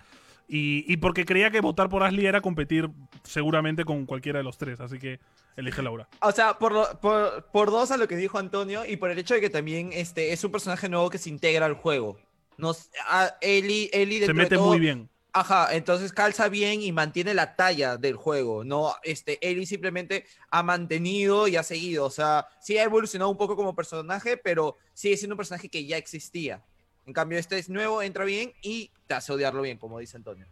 Y, 0.48 0.84
y 0.92 0.98
porque 0.98 1.24
creía 1.24 1.50
que 1.50 1.60
votar 1.60 1.88
por 1.88 2.02
Ashley 2.04 2.26
era 2.26 2.40
competir 2.40 2.88
seguramente 3.24 3.84
con 3.84 4.06
cualquiera 4.06 4.38
de 4.38 4.44
los 4.44 4.58
tres. 4.58 4.78
Así 4.80 4.98
que 4.98 5.18
elige 5.56 5.82
Laura. 5.82 6.08
O 6.20 6.30
sea, 6.32 6.58
por, 6.58 6.72
lo- 6.72 7.00
por, 7.00 7.46
por 7.52 7.70
dos 7.70 7.90
a 7.90 7.96
lo 7.96 8.06
que 8.06 8.16
dijo 8.16 8.38
Antonio 8.38 8.84
y 8.86 8.96
por 8.96 9.10
el 9.10 9.18
hecho 9.18 9.34
de 9.34 9.40
que 9.40 9.50
también 9.50 9.90
este, 9.92 10.32
es 10.32 10.44
un 10.44 10.52
personaje 10.52 10.88
nuevo 10.88 11.10
que 11.10 11.18
se 11.18 11.30
integra 11.30 11.66
al 11.66 11.74
juego. 11.74 12.18
Nos, 12.58 12.90
a 13.08 13.36
Eli, 13.40 13.90
Eli 13.92 14.20
Se 14.20 14.28
de 14.28 14.34
mete 14.34 14.54
todo- 14.56 14.68
muy 14.68 14.78
bien. 14.80 15.08
Ajá, 15.32 15.74
entonces 15.76 16.14
calza 16.14 16.48
bien 16.48 16.80
y 16.80 16.92
mantiene 16.92 17.34
la 17.34 17.56
talla 17.56 17.98
del 17.98 18.16
juego. 18.16 18.64
No, 18.64 18.94
este, 19.02 19.38
Ellie 19.46 19.66
simplemente 19.66 20.24
ha 20.50 20.62
mantenido 20.62 21.46
y 21.46 21.56
ha 21.56 21.62
seguido. 21.62 22.06
O 22.06 22.10
sea, 22.10 22.46
sí 22.58 22.78
ha 22.78 22.84
evolucionado 22.84 23.30
un 23.30 23.36
poco 23.36 23.54
como 23.54 23.74
personaje, 23.74 24.38
pero 24.38 24.78
sigue 24.94 25.18
siendo 25.18 25.34
un 25.34 25.38
personaje 25.38 25.68
que 25.68 25.84
ya 25.84 25.98
existía. 25.98 26.64
En 27.06 27.12
cambio, 27.12 27.38
este 27.38 27.56
es 27.56 27.68
nuevo, 27.68 28.02
entra 28.02 28.24
bien 28.24 28.52
y 28.62 28.90
te 29.06 29.14
hace 29.14 29.32
odiarlo 29.32 29.62
bien, 29.62 29.78
como 29.78 29.98
dice 30.00 30.16
Antonio. 30.16 30.46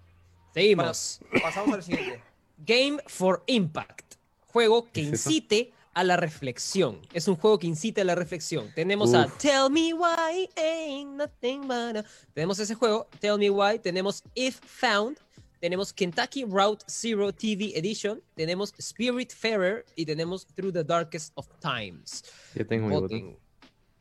Seguimos. 0.54 1.20
Pasamos 1.42 1.74
al 1.74 1.82
siguiente. 1.82 2.22
Game 2.58 2.98
for 3.06 3.42
Impact. 3.46 4.14
Juego 4.46 4.88
que 4.92 5.00
incite 5.00 5.72
a 5.94 6.04
la 6.04 6.16
reflexión. 6.16 7.00
Es 7.12 7.26
un 7.26 7.34
juego 7.34 7.58
que 7.58 7.66
incite 7.66 8.02
a 8.02 8.04
la 8.04 8.14
reflexión. 8.14 8.70
Tenemos 8.72 9.14
a. 9.14 9.26
Tell 9.26 9.68
Me 9.68 9.92
Why 9.92 10.48
Ain't 10.56 11.16
Nothing 11.16 11.62
But 11.62 11.96
a... 11.96 12.04
Tenemos 12.32 12.60
ese 12.60 12.76
juego, 12.76 13.08
Tell 13.18 13.36
Me 13.36 13.50
Why. 13.50 13.80
Tenemos 13.80 14.22
If 14.34 14.60
Found. 14.80 15.18
Tenemos 15.58 15.92
Kentucky 15.92 16.44
Route 16.44 16.84
Zero 16.88 17.32
TV 17.32 17.72
Edition. 17.76 18.22
Tenemos 18.36 18.72
Spirit 18.78 19.32
Fairer. 19.32 19.84
Y 19.96 20.06
tenemos 20.06 20.46
Through 20.46 20.72
the 20.72 20.84
Darkest 20.84 21.32
of 21.34 21.48
Times. 21.58 22.24
Ya 22.54 22.64
tengo 22.64 23.08
mi. 23.08 23.36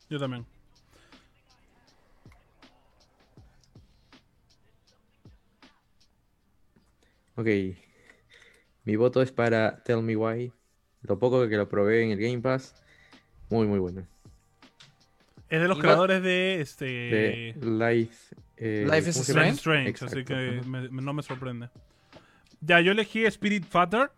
Yo 0.08 0.18
también. 0.20 0.46
Ok. 7.36 7.46
Mi 8.84 8.96
voto 8.96 9.22
es 9.22 9.32
para 9.32 9.82
Tell 9.84 10.02
Me 10.02 10.16
Why. 10.16 10.52
Lo 11.02 11.18
poco 11.18 11.48
que 11.48 11.56
lo 11.56 11.68
probé 11.68 12.02
en 12.04 12.10
el 12.12 12.18
Game 12.18 12.40
Pass. 12.40 12.74
Muy, 13.50 13.66
muy 13.66 13.78
bueno. 13.78 14.06
Es 15.48 15.60
de 15.60 15.68
los 15.68 15.78
creadores 15.78 16.22
de 16.22 16.28
De 16.28 16.60
este. 16.60 17.54
Life. 17.60 18.34
eh, 18.56 18.86
Life 18.90 19.10
is 19.10 19.14
¿cómo 19.16 19.24
se 19.24 19.32
Strange. 19.32 19.32
llama? 19.32 19.44
Life 19.44 19.50
is 19.50 19.58
Strange, 19.58 19.90
Exacto, 19.90 20.16
así 20.16 20.24
que 20.24 20.34
ajá. 20.58 20.68
me- 20.68 20.88
me- 20.88 21.02
no 21.02 21.12
me 21.12 21.22
sorprende. 21.22 21.68
Ya, 22.60 22.80
yo 22.80 22.92
elegí 22.92 23.24
Spirit 23.26 23.64
Fatter. 23.64 24.10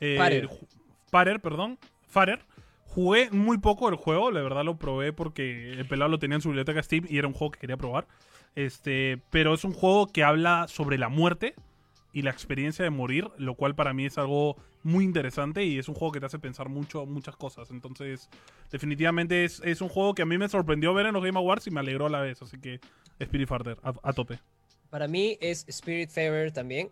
Eh, 0.00 0.16
Farer. 0.16 0.48
ju- 0.48 0.66
Farer, 1.10 1.40
perdón. 1.40 1.78
Farer. 2.08 2.40
Jugué 2.86 3.28
muy 3.30 3.58
poco 3.58 3.88
el 3.88 3.96
juego, 3.96 4.30
la 4.30 4.40
verdad 4.42 4.64
lo 4.64 4.78
probé 4.78 5.12
porque 5.12 5.72
el 5.72 5.86
pelado 5.86 6.10
lo 6.10 6.18
tenía 6.18 6.36
en 6.36 6.40
su 6.42 6.48
biblioteca 6.48 6.82
Steam 6.82 7.04
y 7.08 7.18
era 7.18 7.26
un 7.28 7.34
juego 7.34 7.50
que 7.52 7.58
quería 7.60 7.76
probar. 7.76 8.06
Este, 8.54 9.20
pero 9.30 9.52
es 9.54 9.64
un 9.64 9.72
juego 9.72 10.06
que 10.06 10.22
habla 10.24 10.66
sobre 10.68 10.96
la 10.96 11.08
muerte 11.08 11.54
y 12.14 12.22
la 12.22 12.30
experiencia 12.30 12.84
de 12.84 12.90
morir, 12.90 13.28
lo 13.36 13.56
cual 13.56 13.74
para 13.74 13.92
mí 13.92 14.06
es 14.06 14.16
algo 14.18 14.56
muy 14.84 15.04
interesante 15.04 15.64
y 15.64 15.78
es 15.78 15.88
un 15.88 15.96
juego 15.96 16.12
que 16.12 16.20
te 16.20 16.26
hace 16.26 16.38
pensar 16.38 16.68
mucho, 16.68 17.04
muchas 17.06 17.36
cosas. 17.36 17.72
Entonces, 17.72 18.30
definitivamente 18.70 19.44
es, 19.44 19.60
es 19.64 19.80
un 19.80 19.88
juego 19.88 20.14
que 20.14 20.22
a 20.22 20.26
mí 20.26 20.38
me 20.38 20.48
sorprendió 20.48 20.94
ver 20.94 21.06
en 21.06 21.14
los 21.14 21.24
Game 21.24 21.36
Awards 21.36 21.66
y 21.66 21.72
me 21.72 21.80
alegró 21.80 22.06
a 22.06 22.10
la 22.10 22.20
vez. 22.20 22.40
Así 22.40 22.58
que 22.60 22.80
Spirit 23.18 23.48
Fatter, 23.48 23.78
a, 23.82 24.12
tope. 24.12 24.38
Para 24.90 25.08
mí 25.08 25.36
es 25.40 25.64
Spirit 25.66 26.08
Fairer 26.08 26.52
también. 26.52 26.88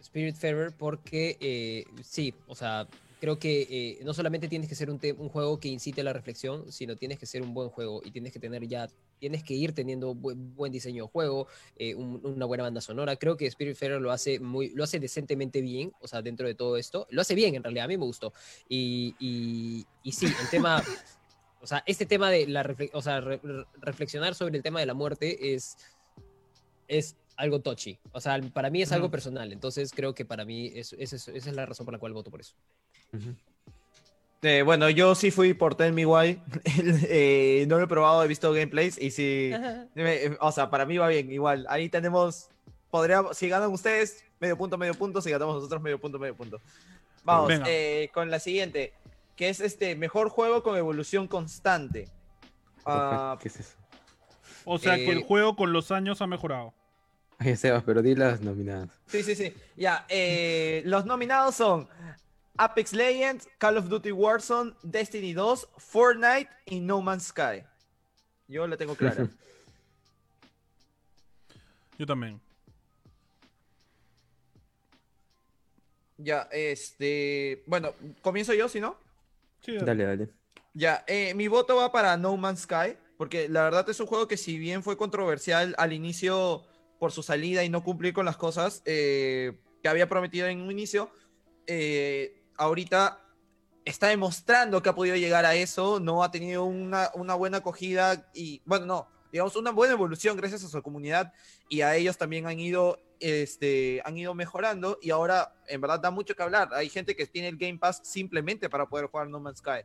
Spirit 0.00 0.34
Fairer 0.34 0.72
porque 0.76 1.38
eh, 1.40 1.84
sí, 2.02 2.34
o 2.48 2.56
sea, 2.56 2.88
creo 3.20 3.38
que 3.38 3.62
eh, 3.70 3.98
no 4.04 4.12
solamente 4.14 4.48
tienes 4.48 4.68
que 4.68 4.74
ser 4.74 4.90
un, 4.90 5.00
un 5.18 5.28
juego 5.28 5.58
que 5.58 5.68
incite 5.68 6.00
a 6.02 6.04
la 6.04 6.12
reflexión, 6.12 6.70
sino 6.72 6.96
tienes 6.96 7.18
que 7.18 7.26
ser 7.26 7.42
un 7.42 7.54
buen 7.54 7.68
juego 7.70 8.02
y 8.04 8.10
tienes 8.10 8.32
que 8.32 8.38
tener 8.38 8.66
ya, 8.68 8.88
tienes 9.18 9.42
que 9.42 9.54
ir 9.54 9.72
teniendo 9.72 10.14
buen, 10.14 10.54
buen 10.54 10.72
diseño 10.72 11.04
de 11.04 11.10
juego, 11.10 11.46
eh, 11.76 11.94
un- 11.94 12.20
una 12.24 12.44
buena 12.46 12.64
banda 12.64 12.80
sonora. 12.80 13.16
Creo 13.16 13.36
que 13.36 13.46
Spirit 13.46 13.76
Fairer 13.76 14.00
lo 14.00 14.10
hace 14.12 14.40
muy, 14.40 14.70
lo 14.70 14.84
hace 14.84 15.00
decentemente 15.00 15.60
bien, 15.60 15.92
o 16.00 16.08
sea, 16.08 16.20
dentro 16.22 16.46
de 16.46 16.54
todo 16.54 16.76
esto, 16.76 17.06
lo 17.10 17.20
hace 17.22 17.34
bien 17.34 17.54
en 17.54 17.62
realidad, 17.62 17.86
a 17.86 17.88
mí 17.88 17.96
me 17.96 18.04
gustó. 18.04 18.32
Y, 18.68 19.14
y, 19.18 19.86
y 20.02 20.12
sí, 20.12 20.26
el 20.26 20.48
tema, 20.50 20.82
o 21.62 21.66
sea, 21.66 21.82
este 21.86 22.06
tema 22.06 22.30
de 22.30 22.46
la 22.46 22.62
refle- 22.62 22.90
o 22.92 23.00
sea, 23.02 23.20
re- 23.20 23.40
re- 23.42 23.64
reflexionar 23.80 24.34
sobre 24.34 24.56
el 24.56 24.62
tema 24.62 24.80
de 24.80 24.86
la 24.86 24.94
muerte 24.94 25.54
es 25.54 25.76
es 26.86 27.16
algo 27.36 27.60
touchy. 27.60 27.98
O 28.12 28.20
sea, 28.20 28.38
para 28.52 28.68
mí 28.70 28.82
es 28.82 28.92
algo 28.92 29.10
personal. 29.10 29.52
Entonces 29.52 29.90
creo 29.92 30.14
que 30.14 30.24
para 30.26 30.44
mí 30.44 30.70
es, 30.74 30.92
es- 30.92 31.14
es- 31.14 31.28
esa 31.28 31.50
es 31.50 31.56
la 31.56 31.66
razón 31.66 31.86
por 31.86 31.94
la 31.94 31.98
cual 31.98 32.12
voto 32.12 32.30
por 32.30 32.40
eso. 32.40 32.54
Eh, 34.42 34.62
bueno, 34.62 34.90
yo 34.90 35.14
sí 35.14 35.30
fui 35.30 35.54
por 35.54 35.74
Tell 35.74 35.92
Me 35.92 36.04
Why. 36.04 36.40
Eh, 37.08 37.64
no 37.68 37.78
lo 37.78 37.84
he 37.84 37.88
probado, 37.88 38.22
he 38.22 38.28
visto 38.28 38.52
gameplays 38.52 38.98
y 39.00 39.10
sí. 39.10 39.52
me- 39.94 40.36
o 40.40 40.52
sea, 40.52 40.68
para 40.70 40.84
mí 40.84 40.98
va 40.98 41.08
bien, 41.08 41.30
igual. 41.32 41.66
Ahí 41.68 41.88
tenemos. 41.88 42.48
Podría, 42.90 43.22
si 43.32 43.48
ganan 43.48 43.72
ustedes, 43.72 44.22
medio 44.38 44.56
punto, 44.56 44.76
medio 44.78 44.94
punto. 44.94 45.20
Si 45.20 45.30
ganamos 45.30 45.56
nosotros, 45.56 45.80
medio 45.82 45.98
punto, 45.98 46.18
medio 46.18 46.36
punto. 46.36 46.60
Vamos, 47.24 47.52
eh, 47.66 48.10
con 48.12 48.30
la 48.30 48.38
siguiente. 48.38 48.92
Que 49.34 49.48
es 49.48 49.60
este 49.60 49.96
mejor 49.96 50.28
juego 50.28 50.62
con 50.62 50.76
evolución 50.76 51.26
constante. 51.26 52.08
Ah, 52.84 53.36
¿Qué 53.40 53.48
es 53.48 53.60
eso? 53.60 53.74
O 54.64 54.78
sea 54.78 54.96
que 54.96 55.10
el 55.10 55.22
juego 55.22 55.56
con 55.56 55.72
los 55.72 55.90
años 55.90 56.20
ha 56.22 56.26
mejorado. 56.26 56.72
Ay, 57.38 57.56
Sebas, 57.56 57.82
pero 57.84 58.00
di 58.00 58.14
las 58.14 58.42
nominadas. 58.42 58.90
Sí, 59.06 59.22
sí, 59.22 59.34
sí. 59.34 59.52
Ya, 59.76 60.06
eh, 60.08 60.82
los 60.84 61.04
nominados 61.04 61.56
son 61.56 61.88
Apex 62.56 62.92
Legends, 62.92 63.48
Call 63.58 63.78
of 63.78 63.88
Duty 63.88 64.12
Warzone, 64.12 64.74
Destiny 64.82 65.32
2, 65.32 65.68
Fortnite 65.78 66.50
y 66.66 66.80
No 66.80 67.02
Man's 67.02 67.28
Sky. 67.28 67.64
Yo 68.46 68.66
la 68.66 68.76
tengo 68.76 68.94
clara. 68.94 69.28
Yo 71.98 72.06
también. 72.06 72.40
ya, 76.24 76.48
este. 76.52 77.62
Bueno, 77.66 77.92
comienzo 78.22 78.54
yo, 78.54 78.68
si 78.68 78.80
no. 78.80 78.96
Sí, 79.60 79.76
Dale, 79.76 80.04
dale. 80.04 80.28
Ya, 80.72 81.04
eh, 81.06 81.34
mi 81.34 81.48
voto 81.48 81.76
va 81.76 81.92
para 81.92 82.16
No 82.16 82.36
Man's 82.36 82.62
Sky, 82.62 82.96
porque 83.16 83.48
la 83.48 83.62
verdad 83.62 83.88
es 83.88 84.00
un 84.00 84.06
juego 84.06 84.26
que 84.26 84.36
si 84.36 84.58
bien 84.58 84.82
fue 84.82 84.96
controversial 84.96 85.74
al 85.78 85.92
inicio 85.92 86.64
por 86.98 87.12
su 87.12 87.22
salida 87.22 87.62
y 87.64 87.68
no 87.68 87.84
cumplir 87.84 88.12
con 88.12 88.24
las 88.24 88.36
cosas 88.36 88.82
eh, 88.84 89.52
que 89.82 89.88
había 89.88 90.08
prometido 90.08 90.48
en 90.48 90.60
un 90.60 90.70
inicio, 90.70 91.10
eh, 91.66 92.42
ahorita 92.56 93.20
está 93.84 94.08
demostrando 94.08 94.82
que 94.82 94.88
ha 94.88 94.94
podido 94.94 95.16
llegar 95.16 95.44
a 95.44 95.54
eso, 95.54 96.00
no 96.00 96.22
ha 96.22 96.30
tenido 96.30 96.64
una, 96.64 97.10
buena 97.36 97.58
acogida 97.58 98.30
y, 98.34 98.62
bueno, 98.64 98.86
no, 98.86 99.08
digamos, 99.30 99.56
una 99.56 99.70
buena 99.70 99.94
evolución 99.94 100.36
gracias 100.36 100.64
a 100.64 100.68
su 100.68 100.82
comunidad 100.82 101.32
y 101.68 101.82
a 101.82 101.94
ellos 101.94 102.16
también 102.16 102.46
han 102.46 102.58
ido, 102.58 102.98
este, 103.20 104.00
han 104.04 104.16
ido 104.16 104.34
mejorando 104.34 104.98
y 105.02 105.10
ahora 105.10 105.54
en 105.68 105.80
verdad 105.80 106.00
da 106.00 106.10
mucho 106.10 106.34
que 106.34 106.42
hablar. 106.42 106.70
Hay 106.72 106.88
gente 106.88 107.14
que 107.14 107.26
tiene 107.26 107.48
el 107.48 107.56
Game 107.56 107.78
Pass 107.78 108.00
simplemente 108.04 108.70
para 108.70 108.86
poder 108.86 109.06
jugar 109.06 109.28
No 109.28 109.40
Man's 109.40 109.58
Sky. 109.58 109.82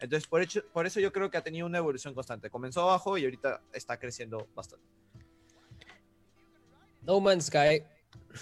Entonces, 0.00 0.26
por, 0.26 0.42
hecho, 0.42 0.64
por 0.72 0.86
eso 0.86 0.98
yo 0.98 1.12
creo 1.12 1.30
que 1.30 1.36
ha 1.36 1.42
tenido 1.42 1.66
una 1.66 1.78
evolución 1.78 2.12
constante. 2.14 2.50
Comenzó 2.50 2.82
abajo 2.82 3.16
y 3.18 3.24
ahorita 3.24 3.60
está 3.72 3.98
creciendo 3.98 4.48
bastante. 4.54 4.84
No 7.02 7.20
Man's 7.20 7.46
Sky 7.46 7.84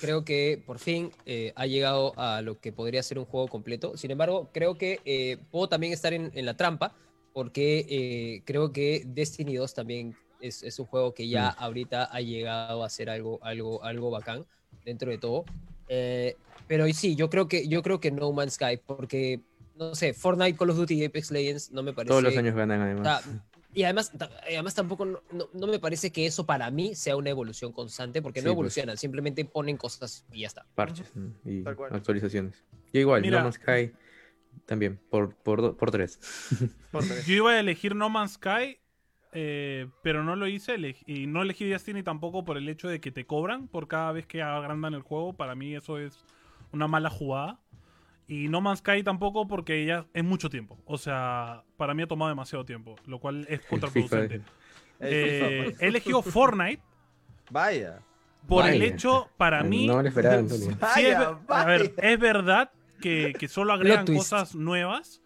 creo 0.00 0.24
que 0.24 0.62
por 0.64 0.78
fin 0.78 1.10
eh, 1.26 1.52
ha 1.56 1.66
llegado 1.66 2.12
a 2.16 2.42
lo 2.42 2.60
que 2.60 2.72
podría 2.72 3.02
ser 3.02 3.18
un 3.18 3.24
juego 3.24 3.48
completo. 3.48 3.96
Sin 3.96 4.10
embargo, 4.10 4.50
creo 4.52 4.76
que 4.76 5.00
eh, 5.04 5.38
puedo 5.50 5.68
también 5.68 5.92
estar 5.92 6.12
en, 6.12 6.30
en 6.34 6.46
la 6.46 6.56
trampa 6.56 6.94
porque 7.32 7.86
eh, 7.88 8.42
creo 8.44 8.72
que 8.72 9.04
Destiny 9.06 9.54
2 9.56 9.74
también 9.74 10.16
es, 10.40 10.62
es 10.62 10.78
un 10.78 10.86
juego 10.86 11.14
que 11.14 11.28
ya 11.28 11.48
ahorita 11.48 12.04
ha 12.04 12.20
llegado 12.20 12.84
a 12.84 12.90
ser 12.90 13.10
algo, 13.10 13.38
algo, 13.42 13.82
algo 13.84 14.10
bacán 14.10 14.44
dentro 14.84 15.10
de 15.10 15.18
todo. 15.18 15.44
Eh, 15.88 16.36
pero 16.66 16.86
sí, 16.92 17.16
yo 17.16 17.30
creo 17.30 17.48
que 17.48 17.66
yo 17.66 17.82
creo 17.82 18.00
que 18.00 18.10
No 18.10 18.32
Man's 18.32 18.54
Sky 18.54 18.78
porque 18.84 19.40
no 19.76 19.94
sé, 19.94 20.12
Fortnite, 20.12 20.56
Call 20.58 20.70
of 20.70 20.76
Duty 20.76 20.94
y 20.94 21.04
Apex 21.06 21.30
Legends 21.30 21.72
no 21.72 21.82
me 21.82 21.92
parece 21.92 22.10
Todos 22.10 22.22
los 22.22 22.36
años 22.36 22.54
ganan, 22.54 22.80
o 22.80 22.84
además. 22.84 23.22
sea, 23.24 23.44
y 23.74 23.82
además, 23.84 24.12
y 24.48 24.54
además 24.54 24.74
tampoco 24.74 25.04
no, 25.04 25.22
no- 25.32 25.48
no 25.52 25.66
me 25.66 25.78
parece 25.78 26.10
que 26.12 26.26
eso 26.26 26.44
para 26.46 26.70
mí 26.70 26.94
sea 26.94 27.16
una 27.16 27.30
evolución 27.30 27.72
constante, 27.72 28.20
porque 28.22 28.40
Sí, 28.40 28.44
no 28.46 28.50
pues. 28.50 28.54
evolucionan, 28.56 28.96
simplemente 28.96 29.44
ponen 29.44 29.76
cosas 29.76 30.26
y 30.32 30.40
ya 30.40 30.48
está. 30.48 30.66
Parches 30.74 31.12
y 31.44 31.62
actualizaciones. 31.66 32.64
Yo 32.92 33.00
igual, 33.00 33.22
Mira. 33.22 33.38
No 33.38 33.44
Man's 33.44 33.56
Sky 33.56 33.92
también, 34.66 35.00
por, 35.10 35.34
por, 35.36 35.62
do- 35.62 35.76
por 35.76 35.90
tres. 35.90 36.18
Yo 37.26 37.34
iba 37.34 37.50
a 37.52 37.60
elegir 37.60 37.94
No 37.94 38.08
Man's 38.10 38.32
Sky, 38.32 38.78
eh, 39.32 39.88
pero 40.02 40.24
no 40.24 40.34
lo 40.34 40.48
hice. 40.48 40.74
Y 41.06 41.26
no 41.28 41.42
elegí 41.42 41.64
Destiny 41.66 42.02
tampoco 42.02 42.44
por 42.44 42.56
el 42.56 42.68
hecho 42.68 42.88
de 42.88 43.00
que 43.00 43.12
te 43.12 43.26
cobran 43.26 43.68
por 43.68 43.86
cada 43.86 44.10
vez 44.12 44.26
que 44.26 44.42
agrandan 44.42 44.94
el 44.94 45.02
juego. 45.02 45.32
Para 45.34 45.54
mí 45.54 45.74
eso 45.76 45.98
es 45.98 46.24
una 46.72 46.88
mala 46.88 47.10
jugada. 47.10 47.60
Y 48.30 48.48
No 48.48 48.60
Man's 48.60 48.78
Sky 48.78 49.02
tampoco 49.02 49.48
porque 49.48 49.84
ya 49.84 50.06
es 50.14 50.22
mucho 50.22 50.48
tiempo. 50.48 50.78
O 50.84 50.96
sea, 50.98 51.64
para 51.76 51.94
mí 51.94 52.02
ha 52.04 52.06
tomado 52.06 52.28
demasiado 52.28 52.64
tiempo, 52.64 52.94
lo 53.06 53.18
cual 53.18 53.44
es 53.48 53.60
contraproducente. 53.68 54.38
FIFA, 54.38 54.50
Eh, 55.00 55.74
he 55.80 55.86
elegido 55.88 56.22
Fortnite 56.22 56.80
Vaya. 57.50 58.00
por 58.46 58.66
el 58.68 58.82
hecho, 58.82 59.28
para 59.36 59.64
mí, 59.64 59.86
No 59.86 59.96
me 59.96 60.02
lo 60.04 60.08
esperaba, 60.10 60.36
Antonio. 60.36 60.70
sí 60.70 61.06
es, 61.06 61.18
Vaya, 61.18 61.38
a 61.48 61.64
ver, 61.64 61.92
es 61.98 62.20
verdad 62.20 62.70
que, 63.00 63.32
que 63.38 63.48
solo 63.48 63.72
agregan 63.72 64.06
cosas 64.06 64.54
nuevas, 64.54 65.20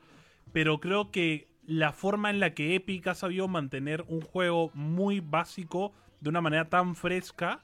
pero 0.52 0.81
creo 0.81 1.10
que 1.10 1.48
la 1.66 1.93
forma 1.93 2.31
en 2.31 2.40
la 2.40 2.55
que 2.55 2.74
Epic 2.74 3.06
ha 3.09 3.14
sabido 3.14 3.48
mantener 3.48 4.02
un 4.09 4.20
juego 4.22 4.70
muy 4.74 5.20
básico 5.20 5.93
de 6.20 6.31
una 6.31 6.40
manera 6.40 6.68
tan 6.70 6.94
fresca. 6.97 7.62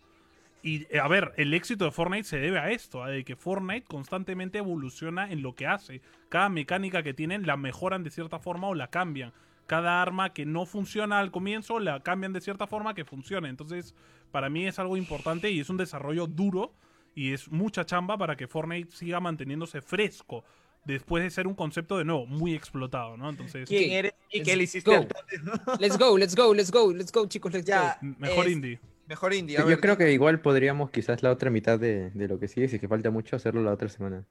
Y 0.63 0.87
eh, 0.95 1.01
a 1.01 1.09
ver, 1.09 1.33
el 1.37 1.55
éxito 1.55 1.85
de 1.87 1.91
Fortnite 1.91 2.25
se 2.25 2.39
debe 2.39 2.59
a 2.59 2.71
esto, 2.71 3.03
a 3.03 3.09
de 3.09 3.25
que 3.25 3.37
Fortnite 3.37 3.87
constantemente 3.87 4.59
evoluciona 4.59 5.31
en 5.31 5.43
lo 5.43 5.55
que 5.55 5.67
hace. 5.67 6.03
Cada 6.29 6.49
mecánica 6.49 7.03
que 7.03 7.15
tienen 7.15 7.47
la 7.47 7.57
mejoran 7.57 8.05
de 8.05 8.11
cierta 8.11 8.39
forma 8.39 8.69
o 8.69 8.75
la 8.75 8.89
cambian. 8.89 9.33
Cada 9.67 10.03
arma 10.03 10.33
que 10.33 10.45
no 10.47 10.67
funciona 10.67 11.19
al 11.21 11.31
comienzo 11.31 11.79
la 11.79 12.01
cambian 12.01 12.33
de 12.33 12.41
cierta 12.41 12.67
forma 12.67 12.95
que 12.95 13.05
funcione. 13.05 13.49
Entonces, 13.49 13.95
para 14.33 14.51
mí 14.51 14.67
es 14.67 14.79
algo 14.79 14.97
importante 14.97 15.51
y 15.51 15.61
es 15.61 15.71
un 15.71 15.77
desarrollo 15.77 16.27
duro 16.27 16.75
y 17.15 17.33
es 17.33 17.51
mucha 17.51 17.87
chamba 17.87 18.19
para 18.19 18.37
que 18.37 18.47
Fortnite 18.49 18.91
siga 18.93 19.21
manteniéndose 19.21 19.81
fresco 19.81 20.45
después 20.85 21.23
de 21.23 21.31
ser 21.31 21.47
un 21.47 21.55
concepto 21.55 21.99
de 21.99 22.05
nuevo 22.05 22.27
muy 22.27 22.55
explotado, 22.55 23.17
¿no? 23.17 23.29
Entonces, 23.31 23.69
¿Quién 23.69 23.93
eres 23.93 24.15
y 24.31 24.39
let's 24.39 24.49
qué 24.49 24.57
le 24.57 24.63
hiciste 24.65 24.91
go. 24.91 24.97
al? 24.97 25.79
Let's 25.81 25.99
go, 25.99 26.17
let's 26.19 26.35
go, 26.35 26.55
let's 26.55 26.71
go, 26.71 26.93
let's 26.93 27.13
go, 27.13 27.27
chicos, 27.29 27.53
let's 27.53 27.67
Ya, 27.67 27.99
go. 28.01 28.09
mejor 28.19 28.47
es- 28.47 28.53
indie. 28.53 28.81
Mejor 29.11 29.35
indie. 29.35 29.57
A 29.59 29.63
yo 29.63 29.67
ver, 29.67 29.81
creo 29.81 29.99
que 29.99 30.13
igual 30.13 30.41
podríamos 30.41 30.91
quizás 30.91 31.23
la 31.25 31.33
otra 31.33 31.51
mitad 31.51 31.81
de, 31.81 32.11
de 32.11 32.29
lo 32.29 32.39
que 32.39 32.47
sigue, 32.47 32.69
si 32.69 32.77
es 32.77 32.81
que 32.81 32.87
falta 32.87 33.11
mucho, 33.11 33.35
hacerlo 33.35 33.61
la 33.61 33.73
otra 33.73 33.89
semana. 33.89 34.25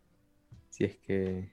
Si 0.70 0.86
es 0.86 0.96
que... 0.98 1.52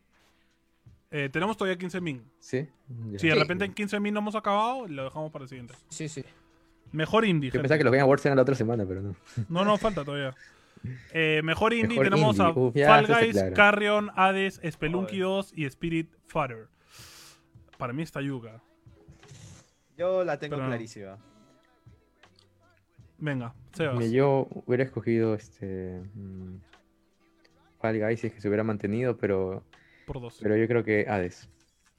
Eh, 1.10 1.28
tenemos 1.32 1.56
todavía 1.56 1.76
15 1.76 2.00
min. 2.00 2.22
¿Sí? 2.38 2.68
Ya. 3.10 3.18
Si 3.18 3.26
de 3.26 3.34
Sí. 3.34 3.38
repente 3.40 3.64
en 3.64 3.74
15 3.74 3.98
min 3.98 4.14
no 4.14 4.20
hemos 4.20 4.36
acabado, 4.36 4.86
lo 4.86 5.02
dejamos 5.04 5.32
para 5.32 5.42
el 5.42 5.48
siguiente. 5.48 5.74
Sí, 5.88 6.08
sí. 6.08 6.24
Mejor 6.92 7.24
indie. 7.24 7.48
Yo 7.48 7.52
gente. 7.54 7.62
pensaba 7.62 7.78
que 7.78 7.84
los 7.84 7.90
Game 7.92 8.02
Awards 8.02 8.24
eran 8.26 8.36
la 8.36 8.42
otra 8.42 8.54
semana, 8.54 8.84
pero 8.86 9.02
no. 9.02 9.16
No, 9.48 9.64
no, 9.64 9.76
falta 9.76 10.04
todavía. 10.04 10.32
Eh, 11.12 11.40
mejor 11.42 11.72
indie 11.74 11.98
Mejor 11.98 12.04
tenemos 12.04 12.36
indie. 12.38 12.52
a 12.52 12.56
Uf, 12.56 12.74
ya, 12.76 12.86
Fall 12.86 13.06
Guys, 13.08 13.32
claro. 13.32 13.54
Carrion, 13.56 14.10
Hades, 14.14 14.60
Spelunky 14.70 15.20
Joder. 15.20 15.44
2 15.44 15.52
y 15.56 15.64
Spirit 15.64 16.12
Fighter. 16.28 16.68
Para 17.76 17.92
mí 17.92 18.04
está 18.04 18.20
Yuga. 18.20 18.62
Yo 19.98 20.22
la 20.22 20.38
tengo 20.38 20.54
Pero 20.54 20.62
no. 20.64 20.68
clarísima. 20.70 21.18
Venga, 23.18 23.55
Sebas. 23.74 24.10
Yo 24.10 24.48
hubiera 24.66 24.84
escogido 24.84 25.34
este... 25.34 26.01
mm, 26.14 26.56
Fall 27.80 27.98
Guys 28.01 28.20
si 28.20 28.26
es 28.28 28.32
que 28.32 28.40
se 28.40 28.48
hubiera 28.48 28.64
mantenido, 28.64 29.16
pero, 29.16 29.62
Por 30.06 30.20
dos. 30.20 30.38
pero 30.43 30.56
yo 30.56 30.66
creo 30.66 30.82
que 30.84 31.06
Hades 31.09 31.48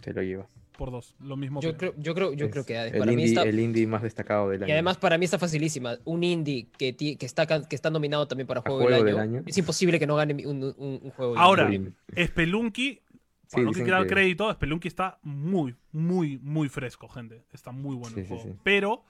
se 0.02 0.14
lo 0.14 0.22
lleva. 0.22 0.48
Por 0.78 0.92
dos. 0.92 1.16
Lo 1.20 1.36
mismo. 1.38 1.60
Yo 1.62 1.72
que- 1.72 1.78
creo, 1.78 1.94
yo 1.98 2.14
creo, 2.14 2.34
yo 2.34 2.46
Es 2.48 2.52
creo 2.52 2.66
que 2.66 2.78
Hades. 2.78 2.94
el 2.94 3.00
Para 3.00 3.12
mí 3.12 3.14
indie, 3.24 3.28
está. 3.30 3.44
el 3.44 3.60
indie 3.60 3.88
más 3.88 4.04
destacado 4.04 4.50
del 4.50 4.62
año. 4.64 4.70
Y 4.70 4.72
además 4.74 4.98
para 4.98 5.18
mí 5.18 5.26
está 5.26 5.40
facilísima. 5.40 5.98
Un 6.06 6.24
indie 6.24 6.68
que, 6.78 6.94
ti- 6.94 7.16
que, 7.16 7.26
está, 7.26 7.48
que 7.48 7.76
está 7.76 7.90
nominado 7.90 8.28
también 8.28 8.46
para 8.48 8.60
¿A 8.60 8.64
Juego, 8.64 8.82
Juego 8.82 8.96
del, 8.98 9.06
del 9.06 9.18
año, 9.20 9.38
Año? 9.40 9.44
Es 9.48 9.58
imposible 9.58 9.98
que 10.00 10.06
no 10.06 10.16
gane 10.16 10.46
un, 10.46 10.64
un- 10.64 11.00
un 11.04 11.10
juego 11.12 11.34
del 11.34 11.42
Ahora, 11.42 11.66
año. 11.68 11.92
Spelunky, 12.16 13.02
Sí, 13.48 13.56
para 13.56 13.64
no 13.64 13.72
quitar 13.72 14.04
que- 14.04 14.10
crédito, 14.10 14.52
Spelunky 14.54 14.88
está 14.88 15.18
muy, 15.24 15.74
muy, 15.94 16.38
muy 16.40 16.70
fresco, 16.70 17.08
gente. 17.08 17.44
Está 17.54 17.72
muy 17.72 17.96
bueno 17.96 18.14
Sí, 18.14 18.20
el 18.22 18.26
sí, 18.28 18.34
juego. 18.34 18.44
sí. 18.44 18.60
Pero 18.64 19.04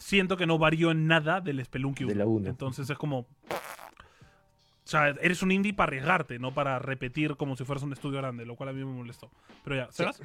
siento 0.00 0.36
que 0.36 0.46
no 0.46 0.58
varió 0.58 0.90
en 0.90 1.06
nada 1.06 1.40
del 1.40 1.64
Spelunky 1.64 2.04
De 2.04 2.14
1. 2.14 2.18
la 2.18 2.26
uno. 2.26 2.48
Entonces 2.48 2.90
es 2.90 2.98
como. 2.98 3.20
O 3.20 3.26
sea, 4.90 5.08
eres 5.08 5.42
un 5.42 5.52
indie 5.52 5.72
para 5.72 5.90
arriesgarte, 5.90 6.40
no 6.40 6.52
para 6.52 6.80
repetir 6.80 7.36
como 7.36 7.56
si 7.56 7.64
fueras 7.64 7.84
un 7.84 7.92
estudio 7.92 8.18
grande, 8.18 8.44
lo 8.44 8.56
cual 8.56 8.70
a 8.70 8.72
mí 8.72 8.84
me 8.84 8.92
molestó. 8.92 9.30
Pero 9.62 9.76
ya, 9.76 9.92
¿Sebas? 9.92 10.20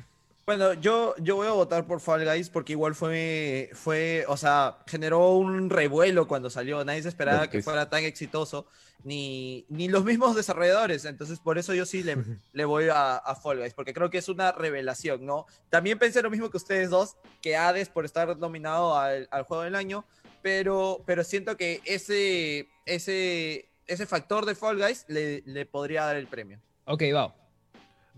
Bueno, 0.45 0.73
yo, 0.73 1.15
yo 1.17 1.37
voy 1.37 1.47
a 1.47 1.51
votar 1.51 1.87
por 1.87 1.99
Fall 1.99 2.23
Guys 2.23 2.51
porque 2.51 2.73
igual 2.73 2.93
fue, 2.93 3.71
fue, 3.73 4.25
o 4.27 4.37
sea, 4.37 4.77
generó 4.85 5.31
un 5.31 5.71
revuelo 5.71 6.27
cuando 6.27 6.51
salió. 6.51 6.85
Nadie 6.85 7.01
se 7.01 7.09
esperaba 7.09 7.49
que 7.49 7.63
fuera 7.63 7.89
tan 7.89 8.03
exitoso, 8.03 8.67
ni, 9.03 9.65
ni 9.69 9.87
los 9.87 10.03
mismos 10.03 10.35
desarrolladores. 10.35 11.05
Entonces, 11.05 11.39
por 11.39 11.57
eso 11.57 11.73
yo 11.73 11.87
sí 11.87 12.03
le, 12.03 12.17
le 12.53 12.65
voy 12.65 12.89
a, 12.89 13.15
a 13.17 13.35
Fall 13.35 13.57
Guys, 13.57 13.73
porque 13.73 13.95
creo 13.95 14.11
que 14.11 14.19
es 14.19 14.29
una 14.29 14.51
revelación, 14.51 15.25
¿no? 15.25 15.47
También 15.71 15.97
pensé 15.97 16.21
lo 16.21 16.29
mismo 16.29 16.51
que 16.51 16.57
ustedes 16.57 16.91
dos, 16.91 17.15
que 17.41 17.57
Hades 17.57 17.89
por 17.89 18.05
estar 18.05 18.37
nominado 18.37 18.95
al, 18.95 19.27
al 19.31 19.43
juego 19.45 19.63
del 19.63 19.73
año, 19.73 20.05
pero, 20.43 21.01
pero 21.07 21.23
siento 21.23 21.57
que 21.57 21.81
ese, 21.85 22.69
ese, 22.85 23.71
ese 23.87 24.05
factor 24.05 24.45
de 24.45 24.53
Fall 24.53 24.77
Guys 24.77 25.05
le, 25.07 25.41
le 25.47 25.65
podría 25.65 26.05
dar 26.05 26.17
el 26.17 26.27
premio. 26.27 26.61
Ok, 26.85 27.01
va. 27.15 27.33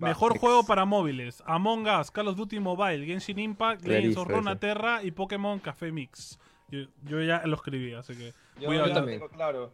Va, 0.01 0.09
Mejor 0.09 0.37
juego 0.37 0.63
para 0.63 0.85
móviles: 0.85 1.41
Among 1.45 1.87
Us, 1.87 2.11
Call 2.11 2.27
of 2.27 2.35
Duty 2.35 2.59
Mobile, 2.59 3.05
Genshin 3.05 3.39
Impact, 3.39 3.83
Legends 3.85 4.17
of 4.17 4.27
Runeterra 4.27 5.01
y 5.03 5.11
Pokémon 5.11 5.59
Café 5.59 5.91
Mix. 5.91 6.39
Yo, 6.69 6.81
yo 7.03 7.21
ya 7.21 7.41
lo 7.45 7.55
escribí, 7.55 7.93
así 7.93 8.15
que. 8.15 8.33
Yo, 8.59 8.67
Voy 8.67 8.77
a 8.77 8.87
yo 8.87 9.03
tengo 9.05 9.29
claro. 9.29 9.73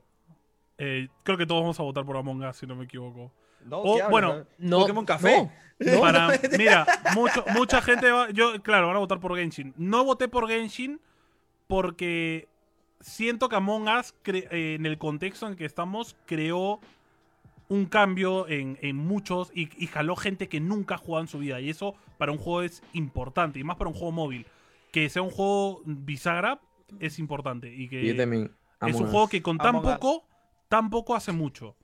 eh, 0.78 1.08
creo 1.24 1.38
que 1.38 1.46
todos 1.46 1.62
vamos 1.62 1.80
a 1.80 1.84
votar 1.84 2.06
por 2.06 2.16
Among 2.16 2.44
Us, 2.46 2.56
si 2.58 2.66
no 2.68 2.76
me 2.76 2.86
equivoco. 2.86 3.32
No, 3.66 3.80
O, 3.80 4.10
bueno, 4.10 4.46
No, 4.58 4.80
Pokémon 4.82 5.06
Café. 5.06 5.44
no, 5.44 5.52
no. 5.94 6.00
Para, 6.02 6.30
mira, 6.58 6.86
mucho, 7.16 7.44
mucha 7.54 7.82
gente 7.82 8.10
va. 8.12 8.30
Yo, 8.32 8.62
claro, 8.62 8.88
van 8.88 8.96
a 8.98 9.00
votar 9.00 9.20
por 9.20 9.36
Genshin. 9.38 9.74
No 9.78 10.04
voté 10.06 10.28
por 10.28 10.48
Genshin 10.48 11.00
porque 11.68 12.48
siento 13.00 13.50
que 13.50 13.56
Among 13.56 13.88
Us, 13.88 14.14
cre- 14.24 14.48
eh, 14.52 14.76
en 14.76 14.86
el 14.86 14.98
contexto 14.98 15.48
en 15.48 15.56
que 15.56 15.66
estamos, 15.66 16.16
creó 16.26 16.80
un 17.70 17.86
cambio 17.86 18.48
en, 18.48 18.78
en 18.82 18.96
muchos 18.96 19.52
y, 19.54 19.70
y 19.82 19.88
jaló 19.88 20.16
gente 20.16 20.48
que 20.48 20.60
nunca 20.60 20.96
ha 20.96 20.98
jugado 20.98 21.24
en 21.24 21.28
su 21.28 21.40
vida. 21.40 21.60
Y 21.62 21.70
eso 21.70 21.96
para 22.18 22.32
un 22.32 22.38
juego 22.38 22.62
es 22.62 22.82
importante, 22.94 23.60
y 23.60 23.64
más 23.64 23.78
para 23.78 23.90
un 23.90 23.96
juego 23.96 24.12
móvil. 24.12 24.46
Que 24.92 25.10
sea 25.10 25.22
un 25.22 25.32
juego 25.32 25.82
bisagra 25.86 26.62
es 27.00 27.20
importante. 27.20 27.74
Y 27.74 27.90
que 27.90 28.06
yo 28.06 28.16
también. 28.16 28.52
es 28.86 28.96
un 28.96 29.08
juego 29.08 29.28
que 29.28 29.42
con 29.42 29.58
tan 29.58 29.76
Among 29.76 29.86
Us. 29.86 29.94
poco, 29.94 30.24
tan 30.70 30.90
poco 30.90 31.16
hace 31.16 31.32
mucho. 31.32 31.76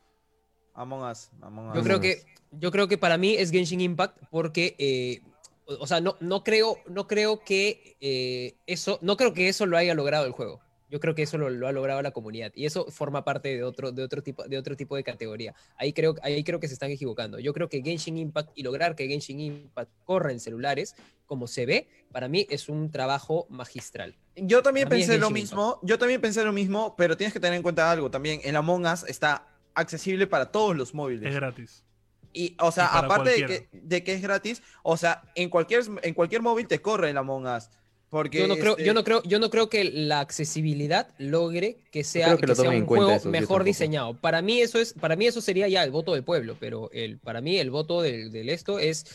Among 0.74 1.10
Us. 1.10 1.32
Among 1.42 1.70
Us. 1.70 1.76
Yo 1.76 1.84
creo 1.84 2.00
que, 2.00 2.24
yo 2.52 2.72
creo 2.72 2.88
que 2.88 2.98
para 2.98 3.18
mí 3.18 3.36
es 3.36 3.52
Genshin 3.52 3.82
Impact 3.82 4.18
porque, 4.30 4.76
eh, 4.78 5.22
o 5.66 5.84
o 5.84 5.88
sea, 5.88 6.02
no, 6.02 6.16
no 6.20 6.44
creo, 6.44 6.78
no 6.88 7.08
creo 7.08 7.44
que 7.44 7.98
eh, 8.00 8.56
eso, 8.68 9.00
no 9.02 9.18
creo 9.18 9.34
que 9.34 9.50
eso 9.50 9.66
lo 9.66 9.78
haya 9.78 9.94
logrado 9.94 10.26
el 10.26 10.32
juego. 10.32 10.62
Yo 10.90 11.00
creo 11.00 11.14
que 11.16 11.24
eso 11.24 11.38
lo, 11.38 11.50
lo 11.50 11.68
ha 11.68 11.72
logrado 11.72 12.02
la 12.02 12.12
comunidad 12.12 12.52
y 12.56 12.66
eso 12.66 12.86
forma 12.90 13.24
parte 13.24 13.50
de 13.50 13.64
otro, 13.64 13.92
de 13.92 14.04
otro 14.04 14.24
tipo, 14.24 14.44
de 14.44 14.58
otro 14.58 14.76
tipo 14.76 14.96
de 14.96 15.04
categoría. 15.04 15.54
Ahí 15.78 15.94
creo, 15.94 16.16
ahí 16.22 16.44
creo 16.44 16.60
que 16.60 16.68
se 16.68 16.74
están 16.74 16.92
equivocando. 16.92 17.40
Yo 17.40 17.54
creo 17.54 17.70
que 17.70 17.82
Genshin 17.82 18.18
Impact 18.18 18.52
y 18.56 18.64
lograr 18.64 18.96
que 18.96 19.08
Genshin 19.08 19.40
Impact 19.40 19.92
corra 20.04 20.32
en 20.32 20.40
celulares, 20.40 20.96
como 21.26 21.48
se 21.48 21.66
ve, 21.66 21.88
para 22.12 22.28
mí 22.28 22.48
es 22.50 22.70
un 22.70 22.92
trabajo 22.92 23.46
magistral. 23.50 24.16
Yo 24.36 24.64
también 24.64 24.88
Para 24.88 25.00
es 25.00 25.08
pensé 25.08 25.20
lo 25.20 25.30
mismo, 25.30 25.80
yo 25.84 26.00
también 26.00 26.22
pensé 26.22 26.44
lo 26.44 26.54
mismo, 26.54 26.96
pero 26.98 27.16
tienes 27.16 27.34
que 27.34 27.40
tener 27.40 27.56
en 27.56 27.64
cuenta 27.64 27.92
algo 27.92 28.10
también. 28.10 28.42
El 28.44 28.56
Among 28.56 28.86
Us 28.86 29.04
está 29.04 29.48
accesible 29.76 30.28
para 30.28 30.52
todos 30.52 30.76
los 30.76 30.90
Es 30.90 30.94
móviles. 30.96 31.36
gratis. 31.36 31.84
Y, 32.32 32.56
o 32.60 32.72
sea, 32.72 32.86
aparte 32.88 33.32
de 33.32 33.46
que, 33.46 33.70
de 33.72 34.04
que 34.04 34.14
es 34.14 34.22
gratis, 34.22 34.62
o 34.84 34.98
sea, 34.98 35.24
en 35.36 35.50
cualquier, 35.50 35.84
en 36.04 36.14
cualquier 36.14 36.42
móvil 36.42 36.68
te 36.68 36.80
corre 36.80 37.10
el 37.10 37.18
Among 37.18 37.48
Us. 37.48 37.70
Porque 38.10 38.40
Yo 38.40 38.48
no, 38.48 38.56
creo, 38.56 38.72
este, 38.72 38.86
yo, 38.86 38.94
no 38.96 39.04
creo, 39.04 39.22
yo 39.24 39.38
no 39.40 39.50
creo 39.52 39.70
que 39.70 39.84
la 39.84 40.20
accesibilidad 40.20 41.10
logre 41.20 41.78
que 41.92 42.04
sea, 42.04 42.36
que 42.38 42.56
sea 42.56 42.72
un 42.72 42.86
juego 42.88 43.12
eso, 43.12 43.30
mejor 43.30 43.64
diseñado. 43.64 44.16
Para 44.16 44.42
mí 44.42 44.60
eso 44.62 44.80
es, 44.80 44.94
para 44.94 45.16
mí 45.16 45.28
eso 45.28 45.42
sería 45.42 45.68
ya 45.68 45.84
el 45.84 45.92
voto 45.92 46.14
del 46.16 46.24
pueblo, 46.24 46.58
pero 46.60 46.90
el, 46.92 47.20
para 47.20 47.40
mí 47.42 47.58
el 47.58 47.70
voto 47.70 48.02
del, 48.02 48.32
del 48.32 48.50
esto 48.50 48.80
es, 48.80 49.06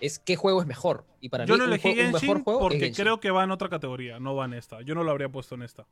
es 0.00 0.20
qué 0.20 0.36
juego 0.36 0.60
es 0.60 0.68
mejor. 0.68 1.04
Y 1.20 1.30
para 1.30 1.46
Yo 1.46 1.54
mí 1.54 1.58
no 1.58 1.64
un, 1.64 1.70
elegí 1.70 1.88
un 1.88 1.96
mejor 1.96 2.20
Genshin 2.20 2.44
juego 2.44 2.60
es 2.60 2.62
porque 2.62 2.78
Genshin. 2.78 3.02
creo 3.04 3.18
que 3.20 3.30
va 3.32 3.42
en 3.42 3.50
otra 3.50 3.68
categoría, 3.68 4.20
no 4.20 4.36
va 4.36 4.44
en 4.44 4.54
esta. 4.54 4.82
Yo 4.82 4.94
no 4.94 5.02
lo 5.02 5.10
habría 5.10 5.28
puesto 5.28 5.56
en 5.56 5.62
esta. 5.62 5.84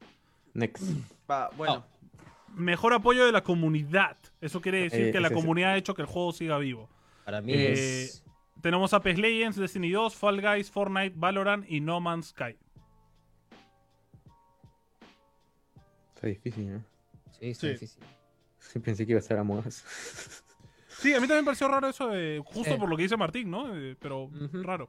Next. 0.54 0.84
va, 1.30 1.50
bueno, 1.56 1.84
Mejor 2.54 2.92
apoyo 2.92 3.24
de 3.26 3.32
la 3.32 3.42
comunidad. 3.42 4.18
Eso 4.40 4.60
quiere 4.60 4.82
decir 4.82 5.06
Eh, 5.06 5.10
que 5.10 5.20
la 5.20 5.30
comunidad 5.30 5.70
ha 5.70 5.76
hecho 5.78 5.94
que 5.94 6.02
el 6.02 6.06
juego 6.06 6.32
siga 6.32 6.58
vivo. 6.58 6.88
Para 7.24 7.40
mí 7.40 7.54
Eh, 7.54 7.72
es 8.04 8.22
Tenemos 8.62 8.94
Apex 8.94 9.18
Legends, 9.18 9.56
Destiny 9.58 9.90
2, 9.90 10.14
Fall 10.16 10.40
Guys, 10.40 10.70
Fortnite, 10.70 11.14
Valorant 11.16 11.64
y 11.68 11.80
No 11.80 12.00
Man's 12.00 12.28
Sky. 12.28 12.56
Está 16.14 16.26
difícil, 16.28 16.72
¿no? 16.74 16.84
sí, 17.32 17.50
está 17.50 17.66
sí. 17.66 17.72
difícil. 17.72 18.02
Pensé 18.84 19.04
que 19.04 19.12
iba 19.12 19.18
a 19.18 19.22
ser 19.22 19.38
Among 19.38 19.66
Us. 19.66 19.84
Sí, 20.98 21.12
a 21.14 21.16
mí 21.20 21.22
también 21.26 21.38
me 21.42 21.46
pareció 21.46 21.66
raro 21.66 21.88
eso, 21.88 22.08
de- 22.10 22.40
justo 22.44 22.74
Eh. 22.74 22.78
por 22.78 22.88
lo 22.88 22.96
que 22.96 23.02
dice 23.02 23.16
Martín, 23.16 23.50
¿no? 23.50 23.74
Eh, 23.76 23.96
pero 23.98 24.30
raro. 24.52 24.88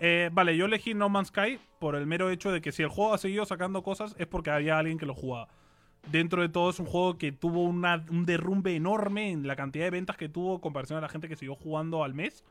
Eh, 0.00 0.28
vale, 0.32 0.56
yo 0.56 0.64
elegí 0.64 0.94
No 0.94 1.08
Man's 1.08 1.28
Sky 1.28 1.60
por 1.78 1.94
el 1.94 2.06
mero 2.06 2.28
hecho 2.30 2.50
de 2.50 2.60
que 2.60 2.72
si 2.72 2.82
el 2.82 2.88
juego 2.88 3.14
ha 3.14 3.18
seguido 3.18 3.46
sacando 3.46 3.84
cosas 3.84 4.16
es 4.18 4.26
porque 4.26 4.50
había 4.50 4.78
alguien 4.78 4.98
que 4.98 5.06
lo 5.06 5.14
jugaba. 5.14 5.46
Dentro 6.10 6.42
de 6.42 6.48
todo 6.48 6.70
es 6.70 6.80
un 6.80 6.86
juego 6.86 7.18
que 7.18 7.30
tuvo 7.30 7.62
una- 7.62 8.04
un 8.10 8.24
derrumbe 8.26 8.74
enorme 8.74 9.30
en 9.30 9.46
la 9.46 9.54
cantidad 9.54 9.84
de 9.84 9.90
ventas 9.90 10.16
que 10.16 10.28
tuvo 10.28 10.54
en 10.54 10.60
comparación 10.60 10.98
a 10.98 11.02
la 11.02 11.08
gente 11.08 11.28
que 11.28 11.36
siguió 11.36 11.54
jugando 11.54 12.02
al 12.02 12.14
mes. 12.14 12.42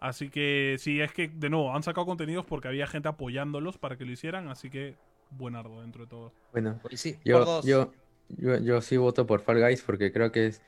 Así 0.00 0.30
que 0.30 0.76
sí, 0.78 1.00
es 1.00 1.12
que 1.12 1.28
de 1.28 1.50
nuevo 1.50 1.74
han 1.74 1.82
sacado 1.82 2.06
contenidos 2.06 2.46
porque 2.46 2.68
había 2.68 2.86
gente 2.86 3.08
apoyándolos 3.08 3.76
para 3.78 3.96
que 3.98 4.04
lo 4.06 4.12
hicieran, 4.12 4.48
así 4.48 4.70
que 4.70 4.94
buenardo 5.30 5.82
dentro 5.82 6.04
de 6.04 6.10
todo. 6.10 6.32
Bueno, 6.52 6.80
Y 6.90 6.96
sí. 6.96 7.12
Por 7.12 7.22
yo, 7.24 7.44
dos. 7.44 7.64
yo, 7.66 7.92
yo, 8.28 8.58
yo 8.58 8.80
sí 8.80 8.96
voto 8.96 9.26
por 9.26 9.42
Fall 9.42 9.60
Guys 9.60 9.82
porque 9.82 10.10
creo 10.10 10.32
que 10.32 10.46
es, 10.46 10.62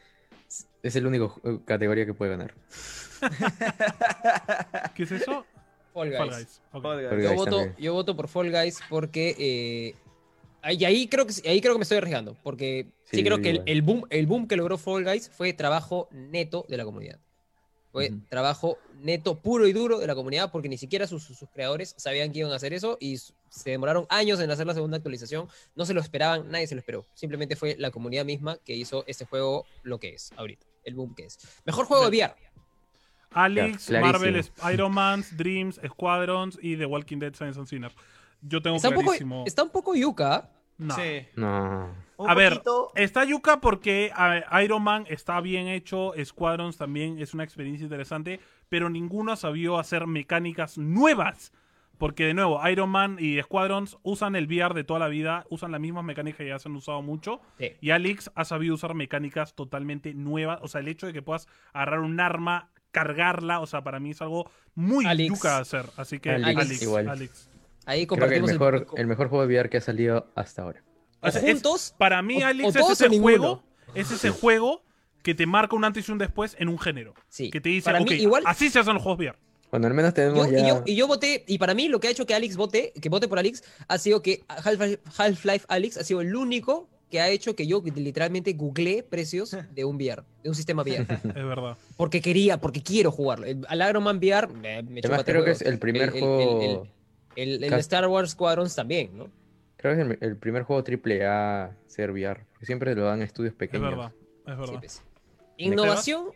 Es 0.82 0.96
el 0.96 1.06
único 1.06 1.30
ju- 1.30 1.64
categoría 1.64 2.04
que 2.04 2.12
puede 2.12 2.32
ganar. 2.32 2.54
¿Qué 4.94 5.04
es 5.04 5.12
eso? 5.12 5.44
Fall 5.94 6.08
Guys. 6.10 6.18
Fall 6.18 6.28
Guys. 6.30 6.62
Ok. 6.72 6.82
Fall 6.82 7.00
Guys. 7.00 7.08
Fall 7.10 7.22
Yo 7.22 7.34
voto, 7.34 7.74
yo 7.78 7.92
voto 7.94 8.16
por 8.16 8.28
Fall 8.28 8.50
Guys 8.50 8.80
porque 8.88 9.34
eh, 9.38 9.94
ahí, 10.62 10.84
ahí 10.84 11.08
creo 11.08 11.26
que 11.26 11.32
ahí 11.48 11.60
creo 11.60 11.74
que 11.74 11.78
me 11.78 11.82
estoy 11.84 11.98
arriesgando 11.98 12.36
porque 12.42 12.86
sí, 13.04 13.18
Sí, 13.18 13.24
creo 13.24 13.40
que 13.40 13.50
el, 13.50 13.62
el 13.66 13.82
boom 13.82 14.04
el 14.10 14.26
boom 14.26 14.46
que 14.46 14.56
logró 14.56 14.78
Fall 14.78 15.04
Guys 15.04 15.30
fue 15.30 15.52
trabajo 15.52 16.08
neto 16.10 16.64
de 16.68 16.76
la 16.76 16.84
comunidad. 16.84 17.18
Fue 17.92 18.10
trabajo 18.30 18.78
neto 19.00 19.38
puro 19.38 19.66
y 19.66 19.72
duro 19.74 19.98
de 19.98 20.06
la 20.06 20.14
comunidad 20.14 20.50
porque 20.50 20.68
ni 20.70 20.78
siquiera 20.78 21.06
sus, 21.06 21.24
sus 21.24 21.48
creadores 21.50 21.94
sabían 21.98 22.32
que 22.32 22.38
iban 22.38 22.50
a 22.50 22.56
hacer 22.56 22.72
eso 22.72 22.96
y 22.98 23.18
se 23.18 23.70
demoraron 23.70 24.06
años 24.08 24.40
en 24.40 24.50
hacer 24.50 24.66
la 24.66 24.72
segunda 24.72 24.96
actualización. 24.96 25.46
No 25.76 25.84
se 25.84 25.92
lo 25.92 26.00
esperaban, 26.00 26.50
nadie 26.50 26.66
se 26.66 26.74
lo 26.74 26.78
esperó. 26.78 27.06
Simplemente 27.12 27.54
fue 27.54 27.76
la 27.78 27.90
comunidad 27.90 28.24
misma 28.24 28.56
que 28.64 28.74
hizo 28.74 29.04
este 29.06 29.26
juego 29.26 29.66
lo 29.82 30.00
que 30.00 30.14
es 30.14 30.32
ahorita, 30.36 30.66
el 30.84 30.94
boom 30.94 31.14
que 31.14 31.26
es. 31.26 31.38
Mejor 31.66 31.84
juego 31.84 32.08
de 32.08 32.16
VR. 32.16 32.34
Alex, 33.30 33.90
Marvel, 33.90 34.32
clarísimo. 34.32 34.70
Iron 34.70 34.92
Man, 34.92 35.24
Dreams, 35.32 35.80
Squadrons 35.86 36.58
y 36.62 36.76
The 36.76 36.86
Walking 36.86 37.18
Dead 37.18 37.34
Science 37.34 37.58
and 37.58 37.68
Sinners. 37.68 37.94
Yo 38.40 38.60
tengo 38.60 38.76
Está 38.76 38.88
un, 38.88 38.94
poco, 38.94 39.04
clarísimo. 39.06 39.44
está 39.46 39.62
un 39.62 39.70
poco 39.70 39.94
yuca. 39.94 40.50
No. 40.82 40.94
Sí. 40.94 41.26
No. 41.36 41.94
Un 42.16 42.30
A 42.30 42.34
ver, 42.34 42.52
poquito- 42.54 42.92
Está 42.94 43.24
Yuka 43.24 43.60
porque 43.60 44.12
Iron 44.62 44.82
Man 44.82 45.04
está 45.08 45.40
bien 45.40 45.66
hecho, 45.68 46.12
Squadrons 46.24 46.76
también 46.76 47.18
es 47.18 47.34
una 47.34 47.42
experiencia 47.44 47.84
interesante, 47.84 48.38
pero 48.68 48.90
ninguno 48.90 49.34
sabió 49.36 49.78
hacer 49.78 50.06
mecánicas 50.06 50.78
nuevas. 50.78 51.52
Porque 51.98 52.26
de 52.26 52.34
nuevo, 52.34 52.60
Iron 52.68 52.90
Man 52.90 53.16
y 53.20 53.40
Squadrons 53.40 53.96
usan 54.02 54.34
el 54.34 54.46
VR 54.46 54.74
de 54.74 54.82
toda 54.82 54.98
la 54.98 55.06
vida, 55.08 55.44
usan 55.50 55.70
las 55.70 55.80
mismas 55.80 56.02
mecánicas 56.04 56.38
que 56.38 56.48
ya 56.48 56.58
se 56.58 56.68
han 56.68 56.74
usado 56.74 57.00
mucho. 57.00 57.40
Sí. 57.58 57.72
Y 57.80 57.90
Alex 57.90 58.30
ha 58.34 58.44
sabido 58.44 58.74
usar 58.74 58.94
mecánicas 58.94 59.54
totalmente 59.54 60.12
nuevas. 60.12 60.58
O 60.62 60.68
sea, 60.68 60.80
el 60.80 60.88
hecho 60.88 61.06
de 61.06 61.12
que 61.12 61.22
puedas 61.22 61.46
agarrar 61.72 62.00
un 62.00 62.18
arma, 62.18 62.70
cargarla, 62.90 63.60
o 63.60 63.66
sea, 63.66 63.82
para 63.84 64.00
mí 64.00 64.10
es 64.10 64.20
algo 64.22 64.50
muy 64.74 65.06
Alex. 65.06 65.28
yuca 65.32 65.58
hacer. 65.58 65.86
Así 65.96 66.18
que 66.18 66.30
Alex, 66.30 66.60
Alex, 66.60 66.82
igual. 66.82 67.08
Alex. 67.08 67.48
Ahí 67.86 68.06
Creo 68.06 68.28
que 68.28 68.34
el 68.36 68.40
compartimos 68.42 68.50
mejor, 68.52 68.86
el 68.96 69.06
mejor 69.06 69.28
juego 69.28 69.46
de 69.46 69.54
VR 69.54 69.68
que 69.70 69.76
ha 69.78 69.80
salido 69.80 70.30
hasta 70.34 70.62
ahora. 70.62 70.82
o 71.20 71.30
sea, 71.30 71.40
es- 71.42 71.52
juntos. 71.52 71.94
Para 71.98 72.22
mí, 72.22 72.42
O- 72.42 72.46
Alex, 72.46 72.76
o 72.76 72.78
es 72.92 73.00
ese 73.00 73.18
juego. 73.18 73.62
Es 73.94 74.10
ese 74.10 74.30
juego 74.30 74.82
que 75.22 75.34
te 75.34 75.46
marca 75.46 75.76
un 75.76 75.84
antes 75.84 76.08
y 76.08 76.12
un 76.12 76.18
después 76.18 76.56
en 76.58 76.68
un 76.68 76.78
género. 76.78 77.14
Sí. 77.28 77.50
Que 77.50 77.60
te 77.60 77.68
dice, 77.68 77.84
Para 77.84 77.98
mí, 78.00 78.04
ok, 78.06 78.10
igual- 78.12 78.42
así 78.46 78.70
se 78.70 78.78
hacen 78.78 78.94
los 78.94 79.02
juegos 79.02 79.18
VR. 79.20 79.38
Bueno, 79.70 79.86
al 79.86 79.94
menos 79.94 80.10
Yo, 80.10 80.14
tenemos 80.14 80.48
y, 80.48 80.52
ya... 80.52 80.68
yo, 80.68 80.82
y 80.84 80.96
yo 80.96 81.06
voté, 81.06 81.44
y 81.46 81.56
para 81.58 81.72
mí 81.74 81.88
lo 81.88 81.98
que 81.98 82.08
ha 82.08 82.10
hecho 82.10 82.26
que 82.26 82.34
Alex 82.34 82.56
vote, 82.56 82.92
que 83.00 83.08
vote 83.08 83.26
por 83.28 83.38
Alex, 83.38 83.62
ha 83.88 83.96
sido 83.98 84.20
que 84.22 84.44
Half-Life 84.48 85.00
Half-Life 85.16 85.64
Alex 85.68 85.96
ha 85.96 86.04
sido 86.04 86.20
el 86.20 86.34
único 86.36 86.88
que 87.10 87.20
ha 87.20 87.28
hecho 87.30 87.54
que 87.56 87.66
yo 87.66 87.82
literalmente 87.94 88.52
googleé 88.54 89.02
precios 89.02 89.50
de 89.74 89.84
un 89.84 89.96
VR, 89.96 90.22
de 90.42 90.48
un 90.50 90.54
sistema 90.54 90.82
VR. 90.82 91.06
Es 91.10 91.34
verdad. 91.34 91.76
Porque 91.96 92.20
quería, 92.20 92.58
porque 92.60 92.82
quiero 92.82 93.10
jugarlo. 93.12 93.46
El, 93.46 93.64
al 93.68 93.88
Iron 93.88 94.02
Man 94.02 94.18
VR 94.18 94.48
me, 94.48 94.82
me 94.82 95.00
chupa 95.00 95.14
Además, 95.16 95.24
creo 95.24 95.44
que 95.44 95.50
es 95.52 95.62
el 95.62 95.78
primer 95.78 96.02
el, 96.04 96.10
juego... 96.10 96.60
El, 96.62 96.70
el- 96.70 96.80
el 97.36 97.60
Cas- 97.70 97.80
Star 97.80 98.06
Wars 98.08 98.30
Squadrons 98.30 98.74
también, 98.74 99.16
¿no? 99.16 99.28
Creo 99.76 99.94
que 99.96 100.02
es 100.02 100.06
el, 100.06 100.18
el 100.20 100.36
primer 100.36 100.62
juego 100.62 100.84
triple 100.84 101.26
A 101.26 101.76
ser 101.86 102.10
VR. 102.12 102.44
Siempre 102.62 102.94
lo 102.94 103.04
dan 103.04 103.20
estudios 103.22 103.52
Es 103.52 103.58
pequeños. 103.58 103.90
verdad. 103.90 104.12
Es 104.46 104.54
Sí, 104.54 104.60
verdad. 104.60 104.78
pues. 104.78 105.02
Innovación. 105.56 106.26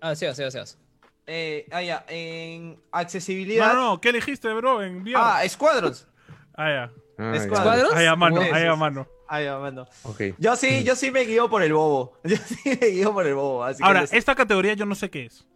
Ah, 0.00 0.14
Sebas, 0.14 0.36
Sebas, 0.36 0.52
Sebas. 0.52 0.78
Eh, 1.26 1.66
ah, 1.70 1.82
ya, 1.82 2.04
en 2.08 2.70
No, 2.72 2.80
accesibilidad. 2.90 3.72
no, 3.74 3.90
no. 3.92 4.00
¿Qué 4.00 4.08
elegiste, 4.08 4.52
bro? 4.52 4.82
En 4.82 5.02
VR. 5.02 5.14
Ah, 5.16 5.42
Squadrons. 5.48 6.06
Ah, 6.54 6.68
ya. 6.68 6.92
Ah, 7.18 7.32
ya. 7.34 7.40
¿Squadrons? 7.44 7.94
Ahí 7.94 8.06
a 8.06 8.14
mano, 8.14 8.42
Sí, 8.42 8.46
sí, 8.48 8.52
ahí 8.54 8.66
a 8.66 8.72
sí. 8.74 8.78
mano. 8.78 9.06
Ah, 9.26 9.40
ya, 9.40 9.58
mano. 9.58 9.86
Ok. 10.02 10.20
Yo 10.38 10.54
sí, 10.56 10.84
yo 10.84 10.94
sí 10.94 11.10
me 11.10 11.20
guío 11.22 11.48
por 11.48 11.62
el 11.62 11.72
bobo. 11.72 12.18
Yo 12.24 12.36
sí 12.36 12.56
me 12.78 12.86
guío 12.88 13.12
por 13.14 13.26
el 13.26 13.34
bobo. 13.34 13.64
Así 13.64 13.78
que 13.78 13.84
Ahora, 13.86 14.02
les- 14.02 14.12
esta 14.12 14.34
categoría 14.34 14.74
yo 14.74 14.84
no 14.84 14.94
sé 14.94 15.08
qué 15.08 15.24
es. 15.26 15.46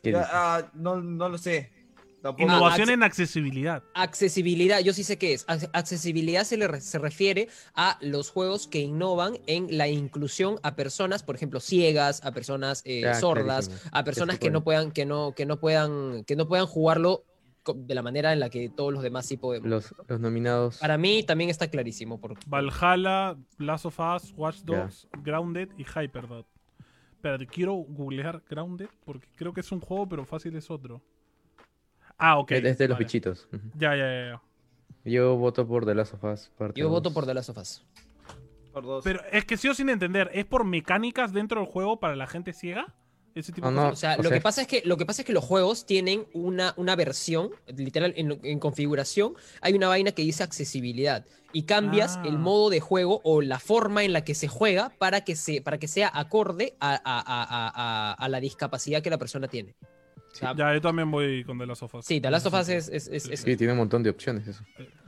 ¿Qué 0.00 0.12
ya, 0.12 0.28
ah, 0.30 0.70
no, 0.74 1.00
no 1.00 1.28
lo 1.28 1.38
sé. 1.38 1.71
Tampoco. 2.22 2.42
Innovación 2.44 2.88
en 2.90 3.02
accesibilidad. 3.02 3.82
Accesibilidad, 3.94 4.78
yo 4.80 4.92
sí 4.92 5.02
sé 5.02 5.18
qué 5.18 5.32
es. 5.32 5.46
Ac- 5.48 5.68
Accesibilidad 5.72 6.44
se, 6.44 6.56
le 6.56 6.68
re- 6.68 6.80
se 6.80 6.98
refiere 6.98 7.48
a 7.74 7.98
los 8.00 8.30
juegos 8.30 8.68
que 8.68 8.78
innovan 8.78 9.38
en 9.46 9.76
la 9.76 9.88
inclusión 9.88 10.60
a 10.62 10.76
personas, 10.76 11.22
por 11.24 11.34
ejemplo, 11.34 11.58
ciegas, 11.58 12.24
a 12.24 12.30
personas 12.32 12.82
eh, 12.84 13.04
Ah, 13.06 13.14
sordas, 13.14 13.66
clarísimo. 13.68 13.90
a 13.92 14.04
personas 14.04 14.38
que 14.38 14.50
no 14.50 14.62
puedan, 14.62 14.92
que 14.92 15.04
no, 15.04 15.32
que 15.34 15.46
no 15.46 15.58
puedan, 15.58 16.22
que 16.24 16.36
no 16.36 16.46
puedan 16.46 16.66
jugarlo 16.66 17.24
de 17.74 17.94
la 17.94 18.02
manera 18.02 18.32
en 18.32 18.40
la 18.40 18.50
que 18.50 18.68
todos 18.68 18.92
los 18.92 19.02
demás 19.02 19.26
sí 19.26 19.36
podemos. 19.36 19.68
Los, 19.68 19.94
los 20.08 20.18
nominados... 20.20 20.78
Para 20.78 20.98
mí 20.98 21.22
también 21.24 21.48
está 21.50 21.68
clarísimo. 21.68 22.20
Por, 22.20 22.36
Valhalla, 22.48 23.36
Last 23.58 23.86
of 23.86 23.98
Us, 23.98 24.32
Watch 24.36 24.58
Dogs, 24.62 25.08
Grounded 25.22 25.68
y 25.78 25.84
Hyperdot. 25.84 26.46
Espérate, 27.14 27.46
quiero 27.46 27.74
googlear 27.74 28.42
Grounded 28.48 28.88
porque 29.04 29.28
creo 29.36 29.52
que 29.52 29.60
es 29.60 29.70
un 29.70 29.80
juego, 29.80 30.08
pero 30.08 30.24
fácil 30.24 30.56
es 30.56 30.70
otro. 30.70 31.00
Ah, 32.22 32.38
ok. 32.38 32.52
es 32.52 32.78
de 32.78 32.88
los 32.88 32.96
vale. 32.96 33.04
bichitos. 33.04 33.48
Ujú. 33.52 33.62
Ya, 33.76 33.96
ya, 33.96 34.04
ya, 34.04 34.26
ya. 34.32 34.42
Yo 35.04 35.36
voto 35.36 35.66
por 35.66 35.84
The 35.84 35.94
Last 35.94 36.14
of 36.14 36.24
Us. 36.24 36.50
parte 36.56 36.80
Yo 36.80 36.88
voto 36.88 37.12
por 37.12 37.26
The 37.26 37.34
Last 37.34 37.48
of 37.50 37.58
Us. 37.58 37.84
Por 38.72 38.84
dos. 38.84 39.04
Pero 39.04 39.20
es 39.32 39.44
que 39.44 39.56
sigo 39.56 39.74
sin 39.74 39.88
entender. 39.88 40.30
¿Es 40.32 40.44
por 40.44 40.64
mecánicas 40.64 41.32
dentro 41.32 41.60
del 41.60 41.68
juego 41.68 41.98
para 42.00 42.16
la 42.16 42.26
gente 42.26 42.52
ciega? 42.52 42.94
Ese 43.34 43.50
tipo 43.52 43.70
No, 43.70 43.80
de 43.80 43.84
no. 43.86 43.90
cosas. 43.90 43.96
O 43.96 44.00
sea, 44.00 44.12
o 44.14 44.16
lo 44.22 44.28
sea- 44.28 44.38
que 44.38 44.42
pasa 44.42 44.60
es 44.62 44.66
que 44.68 44.82
lo 44.84 44.96
que 44.98 45.06
pasa 45.06 45.22
es 45.22 45.26
que 45.26 45.32
los 45.32 45.42
juegos 45.44 45.86
tienen 45.86 46.26
una, 46.34 46.74
una 46.76 46.94
versión, 46.96 47.50
literal, 47.66 48.12
en, 48.16 48.38
en 48.42 48.58
configuración, 48.60 49.32
hay 49.62 49.72
una 49.74 49.88
vaina 49.88 50.12
que 50.12 50.22
dice 50.22 50.42
accesibilidad 50.42 51.24
y 51.52 51.62
cambias 51.64 52.18
Ah. 52.18 52.24
el 52.26 52.38
modo 52.38 52.68
de 52.70 52.80
juego 52.80 53.20
o 53.24 53.40
la 53.42 53.58
forma 53.58 54.04
en 54.04 54.12
la 54.12 54.22
que 54.22 54.34
se 54.34 54.48
juega 54.48 54.90
para 54.98 55.22
que 55.22 55.34
se 55.34 55.60
para 55.62 55.78
que 55.78 55.88
sea 55.88 56.10
acorde 56.12 56.76
a, 56.78 56.92
a- 56.92 56.98
a- 57.04 57.42
a- 57.42 57.72
a- 57.74 58.12
a 58.12 58.28
la 58.28 58.38
discapacidad 58.40 59.02
que 59.02 59.10
la 59.10 59.18
persona 59.18 59.48
tiene. 59.48 59.74
O 60.32 60.34
sea, 60.34 60.54
Ya, 60.56 60.72
yo 60.72 60.80
también 60.80 61.10
voy 61.10 61.44
con 61.44 61.58
The 61.58 61.66
Last 61.66 61.82
of 61.82 61.94
Us. 61.94 62.06
sí, 62.06 62.20
The 62.20 62.30
Last 62.30 62.46
of 62.46 62.54
Us 62.54 62.68
es, 62.70 62.88
es- 62.88 63.08
es- 63.08 63.28
es- 63.28 63.40
Sí, 63.40 63.56
tiene 63.56 63.72
un 63.72 63.78
montón 63.80 64.02
de 64.02 64.10
opciones 64.10 64.46
eso. 64.48 64.64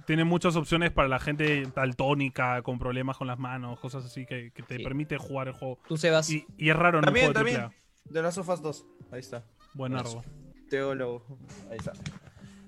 Tiene 0.06 0.24
muchas 0.24 0.54
opciones 0.56 0.90
para 0.92 1.08
la 1.08 1.18
gente 1.18 1.66
daltónica, 1.74 2.60
con 2.62 2.78
problemas 2.78 3.16
con 3.16 3.26
las 3.26 3.38
manos, 3.38 3.80
cosas 3.80 4.04
así 4.04 4.26
que, 4.26 4.50
que 4.52 4.62
te 4.62 4.76
Sí. 4.76 4.82
permite 4.84 5.16
jugar 5.16 5.48
el 5.48 5.54
juego. 5.54 5.78
tú 5.88 5.96
Sebas. 5.96 6.28
Y, 6.30 6.46
y 6.58 6.68
es 6.68 6.76
raro 6.76 6.98
en 6.98 7.02
un 7.02 7.04
También, 7.06 7.26
juego 7.32 7.32
también. 7.38 7.70
De 8.04 8.20
las 8.20 8.34
sofas 8.34 8.60
2. 8.60 8.84
Ahí 9.10 9.20
está. 9.20 9.46
Buenardo. 9.72 10.22
Teólogo. 10.68 11.24
Ahí 11.70 11.78
está. 11.78 11.92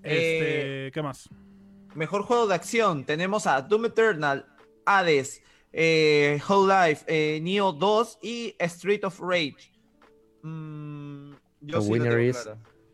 Este, 0.02 0.90
¿Qué 0.92 1.02
más? 1.02 1.28
Mejor 1.94 2.22
juego 2.22 2.46
de 2.46 2.54
acción. 2.54 3.04
Tenemos 3.04 3.46
a 3.46 3.60
Doom 3.62 3.86
Eternal, 3.86 4.46
Hades, 4.86 5.42
eh, 5.72 6.40
Whole 6.48 6.72
Life, 6.88 7.04
eh, 7.08 7.40
Neo 7.42 7.72
2 7.72 8.18
y 8.22 8.54
Street 8.58 9.04
of 9.04 9.20
Rage. 9.20 9.72
Mm, 10.42 11.25
yo 11.66 11.78
The 11.80 11.84
sí 11.84 11.90
winner 11.92 12.20
is-. 12.20 12.48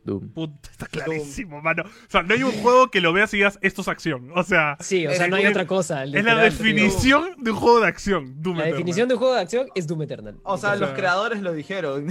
Doom. 0.05 0.31
Puta, 0.31 0.69
está 0.69 0.87
clarísimo, 0.87 1.63
mano. 1.63 1.85
O 1.85 2.11
sea, 2.11 2.25
no 2.25 2.35
hay 2.35 2.43
un 2.43 2.51
juego 2.51 2.91
que 2.91 3.01
lo 3.01 3.13
veas 3.13 3.33
y 3.35 3.37
digas 3.37 3.61
esto 3.63 3.83
es 3.83 3.89
acción. 3.89 4.33
O 4.35 4.43
sea, 4.43 4.77
Sí, 4.81 5.07
o 5.07 5.13
sea, 5.13 5.29
no 5.29 5.37
hay 5.37 5.47
otra 5.47 5.65
cosa. 5.65 6.03
es 6.03 6.25
la 6.25 6.35
definición 6.35 7.37
de 7.39 7.53
un 7.53 7.57
juego 7.57 7.81
de 7.81 7.87
acción. 7.87 8.43
Doom 8.43 8.57
La 8.57 8.63
Eternal. 8.65 8.79
definición 8.79 9.07
de 9.09 9.15
un 9.15 9.19
juego 9.21 9.35
de 9.37 9.41
acción 9.43 9.67
es 9.77 9.87
Doom 9.87 10.03
Eternal. 10.03 10.41
O 10.43 10.59
sea, 10.59 10.73
O 10.73 10.77
los 10.77 10.91
creadores 10.91 11.41
lo 11.41 11.53
dijeron. 11.53 12.09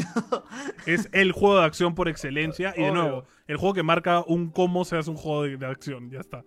Es 0.86 1.10
el 1.12 1.34
juego 1.34 1.60
de 1.60 1.66
acción 1.66 1.94
por 1.94 2.08
excelencia. 2.08 2.74
Y 2.78 2.82
de 2.84 2.92
Obvio. 2.92 3.02
nuevo, 3.02 3.26
el 3.48 3.58
juego 3.58 3.74
que 3.74 3.84
marca 3.84 4.24
un 4.26 4.52
cómo 4.52 4.86
se 4.86 4.96
hace 4.98 5.10
un 5.10 5.18
juego 5.18 5.44
de, 5.44 5.58
de 5.58 5.66
acción. 5.66 6.10
Ya 6.10 6.22
está. 6.22 6.46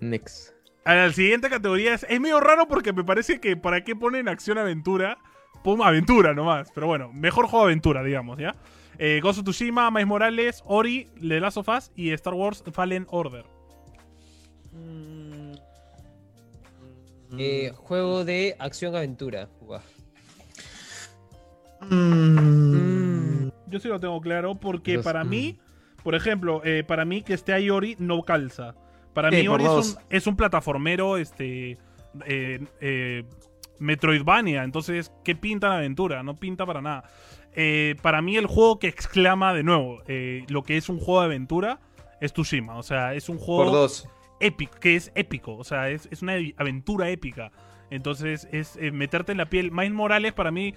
Next. 0.00 0.52
La 0.84 1.10
siguiente 1.10 1.48
categoría 1.48 1.94
es, 1.94 2.04
es 2.06 2.20
medio 2.20 2.38
raro 2.38 2.68
porque 2.68 2.92
me 2.92 3.02
parece 3.02 3.40
que 3.40 3.56
para 3.56 3.82
qué 3.82 3.96
ponen 3.96 4.28
acción-aventura, 4.28 5.16
pon 5.64 5.80
aventura 5.82 6.34
nomás. 6.34 6.70
Pero 6.74 6.86
bueno, 6.86 7.10
mejor 7.14 7.46
juego 7.46 7.64
de 7.64 7.72
aventura, 7.72 8.02
digamos, 8.02 8.38
¿ya? 8.38 8.54
Eh, 8.98 9.20
Ghost 9.22 9.38
of 9.40 9.44
Tsushima, 9.44 9.90
Miles 9.90 10.06
Morales, 10.06 10.62
Ori, 10.66 11.08
The 11.20 11.40
Last 11.40 11.56
of 11.58 11.68
Us 11.68 11.90
y 11.94 12.10
Star 12.12 12.34
Wars 12.34 12.62
Fallen 12.72 13.06
Order. 13.10 13.44
Mm. 14.72 15.52
Eh, 17.38 17.72
juego 17.76 18.24
de 18.24 18.56
acción-aventura. 18.58 19.48
Mm. 21.90 23.48
Yo 23.68 23.80
sí 23.80 23.88
lo 23.88 23.98
tengo 24.00 24.20
claro 24.20 24.54
porque 24.54 24.94
Los- 24.94 25.04
para 25.04 25.24
mm. 25.24 25.28
mí, 25.28 25.58
por 26.02 26.14
ejemplo, 26.14 26.62
eh, 26.64 26.84
para 26.86 27.04
mí 27.04 27.22
que 27.22 27.34
esté 27.34 27.52
ahí 27.52 27.68
Ori 27.70 27.96
no 27.98 28.22
calza. 28.22 28.74
Para 29.12 29.30
Sí, 29.30 29.36
mí 29.36 29.48
Ori 29.48 29.64
es 29.64 29.70
un, 29.70 30.02
es 30.10 30.26
un 30.26 30.36
plataformero, 30.36 31.16
este, 31.16 31.78
eh, 32.26 32.64
eh, 32.80 33.24
Metroidvania. 33.78 34.62
Entonces, 34.62 35.12
¿qué 35.24 35.34
pinta 35.34 35.68
la 35.68 35.76
aventura? 35.78 36.22
No 36.22 36.36
pinta 36.36 36.64
para 36.66 36.80
nada. 36.80 37.04
Eh, 37.56 37.96
para 38.02 38.20
mí 38.22 38.36
el 38.36 38.46
juego 38.46 38.78
que 38.78 38.86
exclama 38.88 39.54
de 39.54 39.62
nuevo 39.62 40.02
eh, 40.06 40.44
lo 40.48 40.62
que 40.62 40.76
es 40.76 40.88
un 40.90 40.98
juego 40.98 41.20
de 41.20 41.26
aventura 41.26 41.80
es 42.20 42.32
Tsushima. 42.32 42.76
O 42.76 42.82
sea, 42.82 43.14
es 43.14 43.28
un 43.28 43.38
juego 43.38 43.64
Por 43.64 43.72
dos. 43.72 44.08
épico, 44.40 44.78
que 44.78 44.94
es 44.96 45.10
épico, 45.14 45.56
o 45.56 45.64
sea, 45.64 45.88
es, 45.90 46.06
es 46.10 46.22
una 46.22 46.34
aventura 46.58 47.08
épica. 47.10 47.50
Entonces, 47.90 48.48
es 48.52 48.76
eh, 48.76 48.90
meterte 48.90 49.32
en 49.32 49.38
la 49.38 49.48
piel. 49.48 49.70
Miles 49.70 49.92
Morales, 49.92 50.32
para 50.32 50.50
mí, 50.50 50.74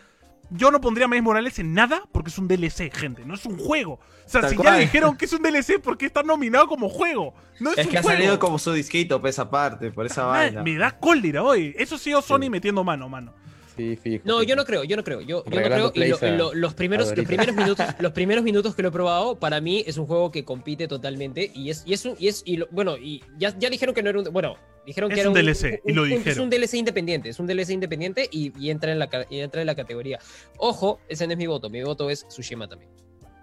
yo 0.51 0.69
no 0.71 0.79
pondría 0.79 1.07
Miles 1.07 1.23
Morales 1.23 1.57
en 1.59 1.73
nada 1.73 2.03
porque 2.11 2.29
es 2.29 2.37
un 2.37 2.47
DLC, 2.47 2.91
gente, 2.95 3.25
no 3.25 3.33
es 3.33 3.45
un 3.45 3.57
juego. 3.57 3.93
O 3.93 3.99
sea, 4.29 4.41
Tal 4.41 4.51
si 4.51 4.55
ya 4.57 4.61
cual. 4.61 4.79
dijeron 4.79 5.17
que 5.17 5.25
es 5.25 5.33
un 5.33 5.41
DLC, 5.41 5.81
¿por 5.81 5.97
qué 5.97 6.05
está 6.05 6.21
nominado 6.23 6.67
como 6.67 6.87
juego? 6.87 7.33
No 7.59 7.71
es, 7.71 7.79
Es 7.79 7.85
un 7.87 7.91
que 7.91 7.97
ha 7.97 8.01
juego. 8.03 8.17
salido 8.17 8.39
como 8.39 8.59
su 8.59 8.71
disquito, 8.73 9.19
pues 9.19 9.37
aparte, 9.39 9.91
por 9.91 10.05
esa 10.05 10.25
vaina. 10.25 10.61
Me 10.63 10.75
da 10.77 10.91
cólera 10.99 11.41
hoy. 11.43 11.75
Eso 11.77 11.97
sí, 11.97 12.13
o 12.13 12.21
Sony 12.21 12.43
Sí. 12.43 12.49
metiendo 12.51 12.83
mano, 12.83 13.09
mano. 13.09 13.33
Sí, 13.79 13.95
fijo. 13.95 14.23
No, 14.25 14.39
fijo. 14.39 14.49
yo 14.49 14.55
no 14.55 14.65
creo, 14.65 14.83
yo 14.83 14.95
no 14.97 15.03
creo. 15.03 15.21
Yo, 15.21 15.43
yo 15.45 15.49
no 15.61 15.63
creo. 15.63 15.91
Y 15.95 15.99
lo- 16.09 16.17
lo- 16.37 16.53
los, 16.53 16.73
primeros, 16.73 17.15
los, 17.15 17.25
primeros 17.25 17.55
minutos, 17.55 17.85
los 17.99 18.11
primeros 18.11 18.43
minutos 18.43 18.75
que 18.75 18.81
lo 18.81 18.89
he 18.89 18.91
probado, 18.91 19.39
para 19.39 19.61
mí 19.61 19.83
es 19.87 19.97
un 19.97 20.05
juego 20.05 20.31
que 20.31 20.43
compite 20.45 20.87
totalmente. 20.87 21.51
Y 21.53 21.69
es, 21.69 21.83
y 21.85 21.93
es 21.93 22.05
un, 22.05 22.15
y 22.19 22.27
es, 22.27 22.41
y 22.45 22.57
lo- 22.57 22.67
bueno, 22.71 22.97
y 22.97 23.23
ya, 23.37 23.57
ya 23.57 23.69
dijeron 23.69 23.95
que 23.95 24.03
no 24.03 24.09
era 24.09 24.19
un. 24.19 24.25
Bueno, 24.31 24.55
dijeron 24.85 25.11
Es 25.11 25.15
que 25.15 25.21
era 25.21 25.29
un 25.29 25.35
DLC, 25.35 25.81
y 25.85 25.93
lo 25.93 26.05
Es 26.05 26.11
dijeron. 26.11 26.43
un 26.43 26.49
DLC 26.49 26.73
independiente, 26.75 27.29
es 27.29 27.39
un 27.39 27.47
DLC 27.47 27.69
independiente 27.71 28.27
y, 28.31 28.51
y 28.59 28.69
entra, 28.69 28.91
en 28.91 28.99
la, 28.99 29.09
y 29.29 29.39
entra 29.39 29.61
en 29.61 29.67
la 29.67 29.75
categoría. 29.75 30.19
Ojo, 30.57 30.99
ese 31.07 31.25
no 31.27 31.33
es 31.33 31.37
mi 31.37 31.47
voto, 31.47 31.69
mi 31.69 31.81
voto 31.83 32.09
es 32.09 32.27
Tsushima 32.27 32.67
también. 32.67 32.91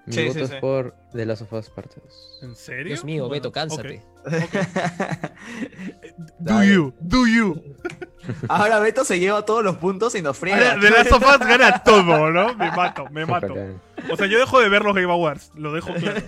Mi 0.07 0.13
Sí, 0.13 0.27
voto 0.29 0.39
sí, 0.39 0.45
es 0.45 0.51
sí. 0.51 0.57
por 0.61 0.95
The 1.13 1.27
Last 1.27 1.43
of 1.43 1.53
Us 1.53 1.71
Part 1.71 1.93
2. 1.95 2.39
¿En 2.43 2.57
serio? 2.57 2.85
Dios 2.87 3.05
mío, 3.05 3.25
Bueno, 3.25 3.33
Beto, 3.33 3.53
cánsate. 3.53 4.03
Do 6.39 6.63
you, 6.63 6.93
do 7.01 7.27
you. 7.27 7.63
Ahora 8.49 8.79
Beto 8.81 9.05
se 9.05 9.19
lleva 9.19 9.45
todos 9.45 9.65
los 9.65 9.77
puntos 9.77 10.15
y 10.15 10.23
nos 10.23 10.37
friega. 10.37 10.73
Ahora, 10.73 10.81
De 10.81 10.91
las 10.91 11.09
sofás 11.09 11.39
gana 11.41 11.83
todo, 11.83 12.31
¿no? 12.31 12.55
Me 12.55 12.71
mato, 12.71 13.07
me 13.11 13.27
mato. 13.27 13.55
O 14.11 14.17
sea, 14.17 14.27
yo 14.27 14.39
dejo 14.39 14.61
de 14.61 14.69
ver 14.69 14.83
los 14.83 14.95
Game 14.95 15.13
Awards, 15.13 15.53
lo 15.55 15.73
dejo 15.73 15.93
claro. 15.95 16.21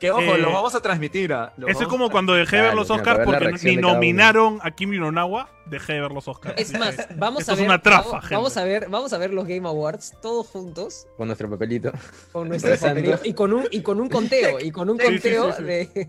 Que 0.00 0.10
ojo, 0.10 0.22
Eh, 0.22 0.38
los 0.38 0.52
vamos 0.52 0.74
a 0.74 0.80
transmitir. 0.80 1.30
los 1.58 1.70
Eso 1.70 1.82
es 1.82 1.88
como 1.88 2.06
a 2.06 2.10
cuando 2.10 2.32
dejé 2.34 2.56
de 2.56 2.62
ver 2.62 2.74
los 2.74 2.90
Oscars 2.90 3.20
porque 3.24 3.52
ni 3.62 3.76
nominaron 3.76 4.58
a 4.62 4.70
Kimi 4.70 4.98
no 4.98 5.12
Nawa, 5.12 5.50
dejé 5.66 5.92
de 5.92 6.00
ver 6.00 6.10
los 6.10 6.26
Oscars. 6.26 6.58
Es 6.58 6.72
más, 6.78 6.96
vamos 7.16 7.46
a 7.48 7.52
es 7.52 7.58
ver. 7.58 7.66
una 7.66 7.82
trafa, 7.82 8.08
vamos, 8.08 8.20
gente. 8.22 8.34
vamos 8.34 8.56
a 8.56 8.64
ver, 8.64 8.88
vamos 8.88 9.12
a 9.12 9.18
ver 9.18 9.32
los 9.34 9.46
Game 9.46 9.68
Awards 9.68 10.14
todos 10.22 10.46
juntos 10.48 11.06
Con 11.18 11.26
nuestro 11.28 11.50
papelito. 11.50 11.92
con 12.32 12.48
nuestro 12.48 12.74
papelito 12.78 13.20
y 13.24 13.34
con 13.34 13.52
un 13.52 13.68
y 13.70 13.82
con 13.82 14.00
un 14.00 14.08
conteo 14.08 14.58
y 14.58 14.70
con 14.70 14.88
un 14.88 14.98
Sí, 14.98 15.04
sí, 15.06 15.12
conteo 15.12 15.52
sí, 15.52 15.56
sí. 15.58 15.64
De, 15.64 16.08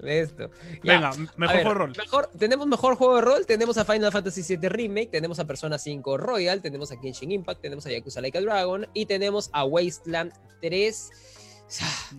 de 0.00 0.20
esto. 0.20 0.50
Ya, 0.82 0.94
Venga, 0.94 1.10
mejor 1.36 1.56
ver, 1.56 1.64
juego 1.64 1.68
de 1.68 1.74
rol. 1.74 1.92
mejor- 1.98 2.30
tenemos 2.38 2.66
mejor 2.66 2.96
juego 2.96 3.16
de 3.16 3.20
rol, 3.20 3.46
tenemos 3.46 3.76
a 3.76 3.84
Final 3.84 4.12
Fantasy 4.12 4.56
VII 4.56 4.68
Remake, 4.70 5.08
tenemos 5.10 5.38
a 5.40 5.44
Persona 5.44 5.78
5 5.78 6.16
Royal, 6.16 6.62
tenemos 6.62 6.90
a 6.90 6.96
Genshin 6.98 7.30
Impact, 7.32 7.60
tenemos 7.60 7.84
a 7.86 7.90
Yakuza 7.90 8.22
Like 8.22 8.38
a 8.38 8.40
Dragon 8.40 8.86
y 8.94 9.04
tenemos 9.04 9.50
a 9.52 9.64
Wasteland 9.64 10.32
3. 10.62 11.10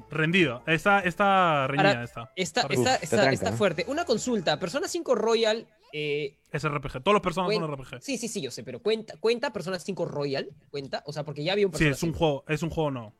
Rendido. 0.10 0.62
Está, 0.68 1.00
está 1.02 1.68
reñida 1.68 2.04
esta. 2.04 2.32
Está, 2.36 2.66
Uf, 2.66 2.72
está, 2.72 2.94
está 2.96 3.04
está, 3.04 3.16
tranca, 3.18 3.32
está 3.34 3.52
¿no? 3.52 3.58
fuerte. 3.58 3.86
Una 3.88 4.06
consulta, 4.06 4.60
Persona 4.60 4.88
5 4.88 5.16
Royal, 5.16 5.68
eh, 5.94 6.38
Es 6.52 6.64
RPG. 6.68 7.02
Todos 7.02 7.14
los 7.14 7.22
personajes 7.22 7.58
son 7.58 7.72
RPG. 7.72 8.02
sí, 8.02 8.18
sí, 8.18 8.28
sí, 8.28 8.42
yo 8.42 8.52
sé, 8.52 8.64
pero 8.64 8.80
cuenta, 8.80 9.16
cuenta 9.20 9.52
Persona 9.54 9.80
5 9.80 10.06
Royal, 10.06 10.50
cuenta, 10.70 11.02
o 11.06 11.14
sea, 11.14 11.24
porque 11.24 11.44
ya 11.44 11.54
había 11.54 11.66
un 11.68 11.74
Sí, 11.74 11.86
Persona 11.86 11.96
es 11.96 12.04
un 12.04 12.10
5. 12.10 12.18
juego, 12.20 12.44
es 12.48 12.64
un 12.64 12.70
juego 12.70 12.92
no. 12.92 13.14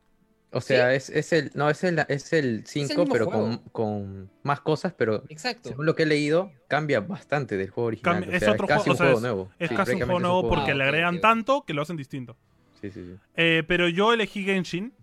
O 0.50 0.62
sea, 0.62 0.94
es, 0.94 1.10
es 1.10 1.30
el. 1.34 1.50
No, 1.54 1.68
es 1.68 1.84
el, 1.84 1.98
es 2.08 2.32
el 2.32 2.64
5, 2.66 2.88
mismo 3.02 3.12
pero 3.12 3.26
con, 3.26 3.58
con 3.70 4.30
más 4.42 4.60
cosas, 4.62 4.94
pero 4.96 5.22
Exacto. 5.28 5.68
según 5.68 5.84
lo 5.84 5.94
que 5.94 6.04
he 6.04 6.06
leído, 6.06 6.50
cambia 6.68 7.00
bastante 7.00 7.58
del 7.58 7.68
juego 7.68 7.88
original. 7.88 8.14
Cambia- 8.22 8.32
o 8.32 8.36
es 8.36 8.48
otro 8.48 8.66
casi 8.66 8.84
juego, 8.84 8.90
o 8.90 8.92
un 8.92 8.96
sea, 8.96 9.04
juego 9.06 9.18
es- 9.18 9.22
nuevo. 9.22 9.50
Es 9.58 9.68
Sí, 9.68 9.74
casi 9.76 9.92
un 9.92 9.98
juego 10.00 10.20
nuevo 10.20 10.48
porque 10.48 10.70
Ah, 10.70 10.74
le 10.74 10.84
agregan 10.84 11.20
tanto 11.20 11.64
que 11.66 11.74
lo 11.74 11.82
hacen 11.82 11.98
distinto. 11.98 12.34
Sí, 12.80 12.90
sí, 12.90 13.04
sí. 13.04 13.14
Eh, 13.36 13.62
pero 13.68 13.88
yo 13.90 14.14
elegí 14.14 14.42
Genshin 14.44 14.94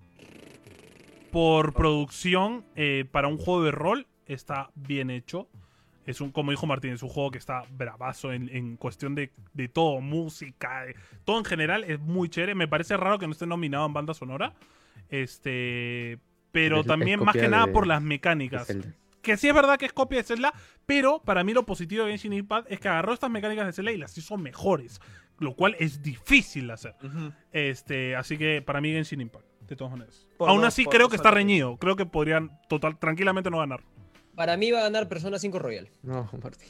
por 1.35 1.73
producción 1.73 2.63
eh, 2.77 3.03
para 3.11 3.27
un 3.27 3.37
juego 3.37 3.61
de 3.65 3.71
rol. 3.71 4.07
Está 4.25 4.69
bien 4.73 5.09
hecho. 5.09 5.49
Es 6.05 6.21
un, 6.21 6.31
como 6.31 6.51
dijo 6.51 6.65
Martín, 6.65 6.93
es 6.93 7.03
un 7.03 7.09
juego 7.09 7.29
que 7.31 7.37
está 7.39 7.63
bravazo 7.71 8.31
en, 8.31 8.47
en 8.55 8.77
cuestión 8.77 9.15
de, 9.15 9.31
de 9.53 9.67
todo, 9.67 9.99
música, 9.99 10.85
de- 10.85 10.95
todo 11.25 11.37
en 11.39 11.43
general 11.43 11.83
es 11.83 11.99
muy 11.99 12.29
chévere. 12.29 12.55
Me 12.55 12.69
parece 12.69 12.95
raro 12.95 13.19
que 13.19 13.25
no 13.27 13.33
esté 13.33 13.45
nominado 13.47 13.85
en 13.85 13.91
banda 13.91 14.13
sonora. 14.13 14.53
Este, 15.09 16.19
pero 16.53 16.77
Es- 16.77 16.81
es 16.85 16.87
también 16.87 17.19
más 17.25 17.33
que 17.33 17.49
nada 17.49 17.65
por 17.73 17.85
las 17.85 18.01
mecánicas. 18.01 18.65
Que 19.21 19.35
sí 19.35 19.49
es 19.49 19.53
verdad 19.55 19.77
que 19.77 19.87
es 19.87 19.93
copia 19.93 20.19
de 20.19 20.23
Zelda, 20.23 20.53
pero 20.85 21.19
para 21.21 21.43
mí 21.43 21.53
lo 21.53 21.65
positivo 21.65 22.05
de 22.05 22.11
Genshin 22.11 22.31
Impact 22.31 22.71
es 22.71 22.79
que 22.79 22.87
agarró 22.87 23.11
estas 23.13 23.29
mecánicas 23.29 23.65
de 23.65 23.73
Zelda 23.73 23.91
y 23.91 23.97
las 23.97 24.17
hizo 24.17 24.37
mejores, 24.37 25.01
lo 25.39 25.53
cual 25.55 25.75
es 25.79 26.01
difícil 26.01 26.67
de 26.67 26.73
hacer. 26.73 26.95
Este, 27.51 28.15
así 28.15 28.37
que 28.37 28.61
para 28.61 28.79
mí 28.79 28.91
Genshin 28.93 29.19
Impact, 29.21 29.45
de 29.67 29.75
todas 29.75 29.91
maneras. 29.91 30.27
Por 30.37 30.49
Aún 30.49 30.63
así 30.65 30.85
creo 30.85 31.09
que 31.09 31.15
está 31.15 31.31
reñido, 31.31 31.77
creo 31.77 31.95
que 31.95 32.05
podrían 32.05 32.51
total 32.69 32.97
tranquilamente 32.97 33.49
no 33.49 33.59
ganar. 33.59 33.81
Para 34.35 34.57
mí 34.57 34.69
va 34.71 34.79
a 34.79 34.83
ganar 34.83 35.07
Persona 35.07 35.39
5 35.39 35.59
Royal. 35.59 35.89
No, 36.03 36.29
Martín. 36.43 36.67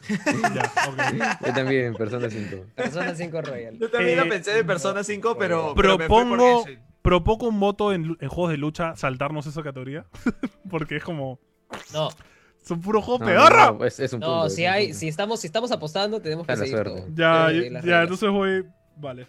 Ya, 0.54 0.72
ok. 0.88 1.46
Yo 1.46 1.52
también, 1.52 1.94
Persona 1.94 2.30
5. 2.30 2.56
Persona 2.74 3.14
5 3.14 3.42
Royal. 3.42 3.78
Yo 3.78 3.90
también 3.90 4.18
Eh, 4.18 4.22
lo 4.24 4.28
pensé 4.30 4.52
de 4.52 4.64
Persona 4.64 5.04
5, 5.04 5.36
pero. 5.38 5.74
pero 5.76 5.98
me 5.98 6.06
fui 6.06 6.08
por 6.08 6.26
Propongo, 6.28 6.64
propongo 7.02 7.48
un 7.48 7.60
voto 7.60 7.92
en, 7.92 8.14
juegos 8.16 8.50
de 8.50 8.56
lucha 8.56 8.96
saltarnos 8.96 9.46
esa 9.46 9.62
categoría, 9.62 10.06
porque 10.70 10.96
es 10.96 11.04
como 11.04 11.38
No, 11.92 12.08
son 12.62 12.80
puros 12.80 13.04
juegos 13.04 13.20
No, 13.20 13.26
pedorra. 13.26 13.72
no, 13.72 13.84
es, 13.84 14.00
es 14.00 14.12
un 14.14 14.20
no, 14.20 14.26
punto, 14.26 14.50
si 14.50 14.64
es 14.64 14.68
un 14.70 14.74
hay, 14.74 14.84
punto. 14.86 14.98
si 15.00 15.08
estamos, 15.08 15.40
si 15.40 15.46
estamos 15.48 15.70
apostando, 15.72 16.20
tenemos 16.20 16.46
que 16.46 16.56
seguir 16.56 16.72
suerte. 16.76 16.90
todo. 17.02 17.06
Ya, 17.14 17.48
que 17.50 17.70
ya, 17.70 17.80
ya, 17.82 18.02
entonces 18.02 18.30
voy, 18.30 18.64
vale. 18.96 19.26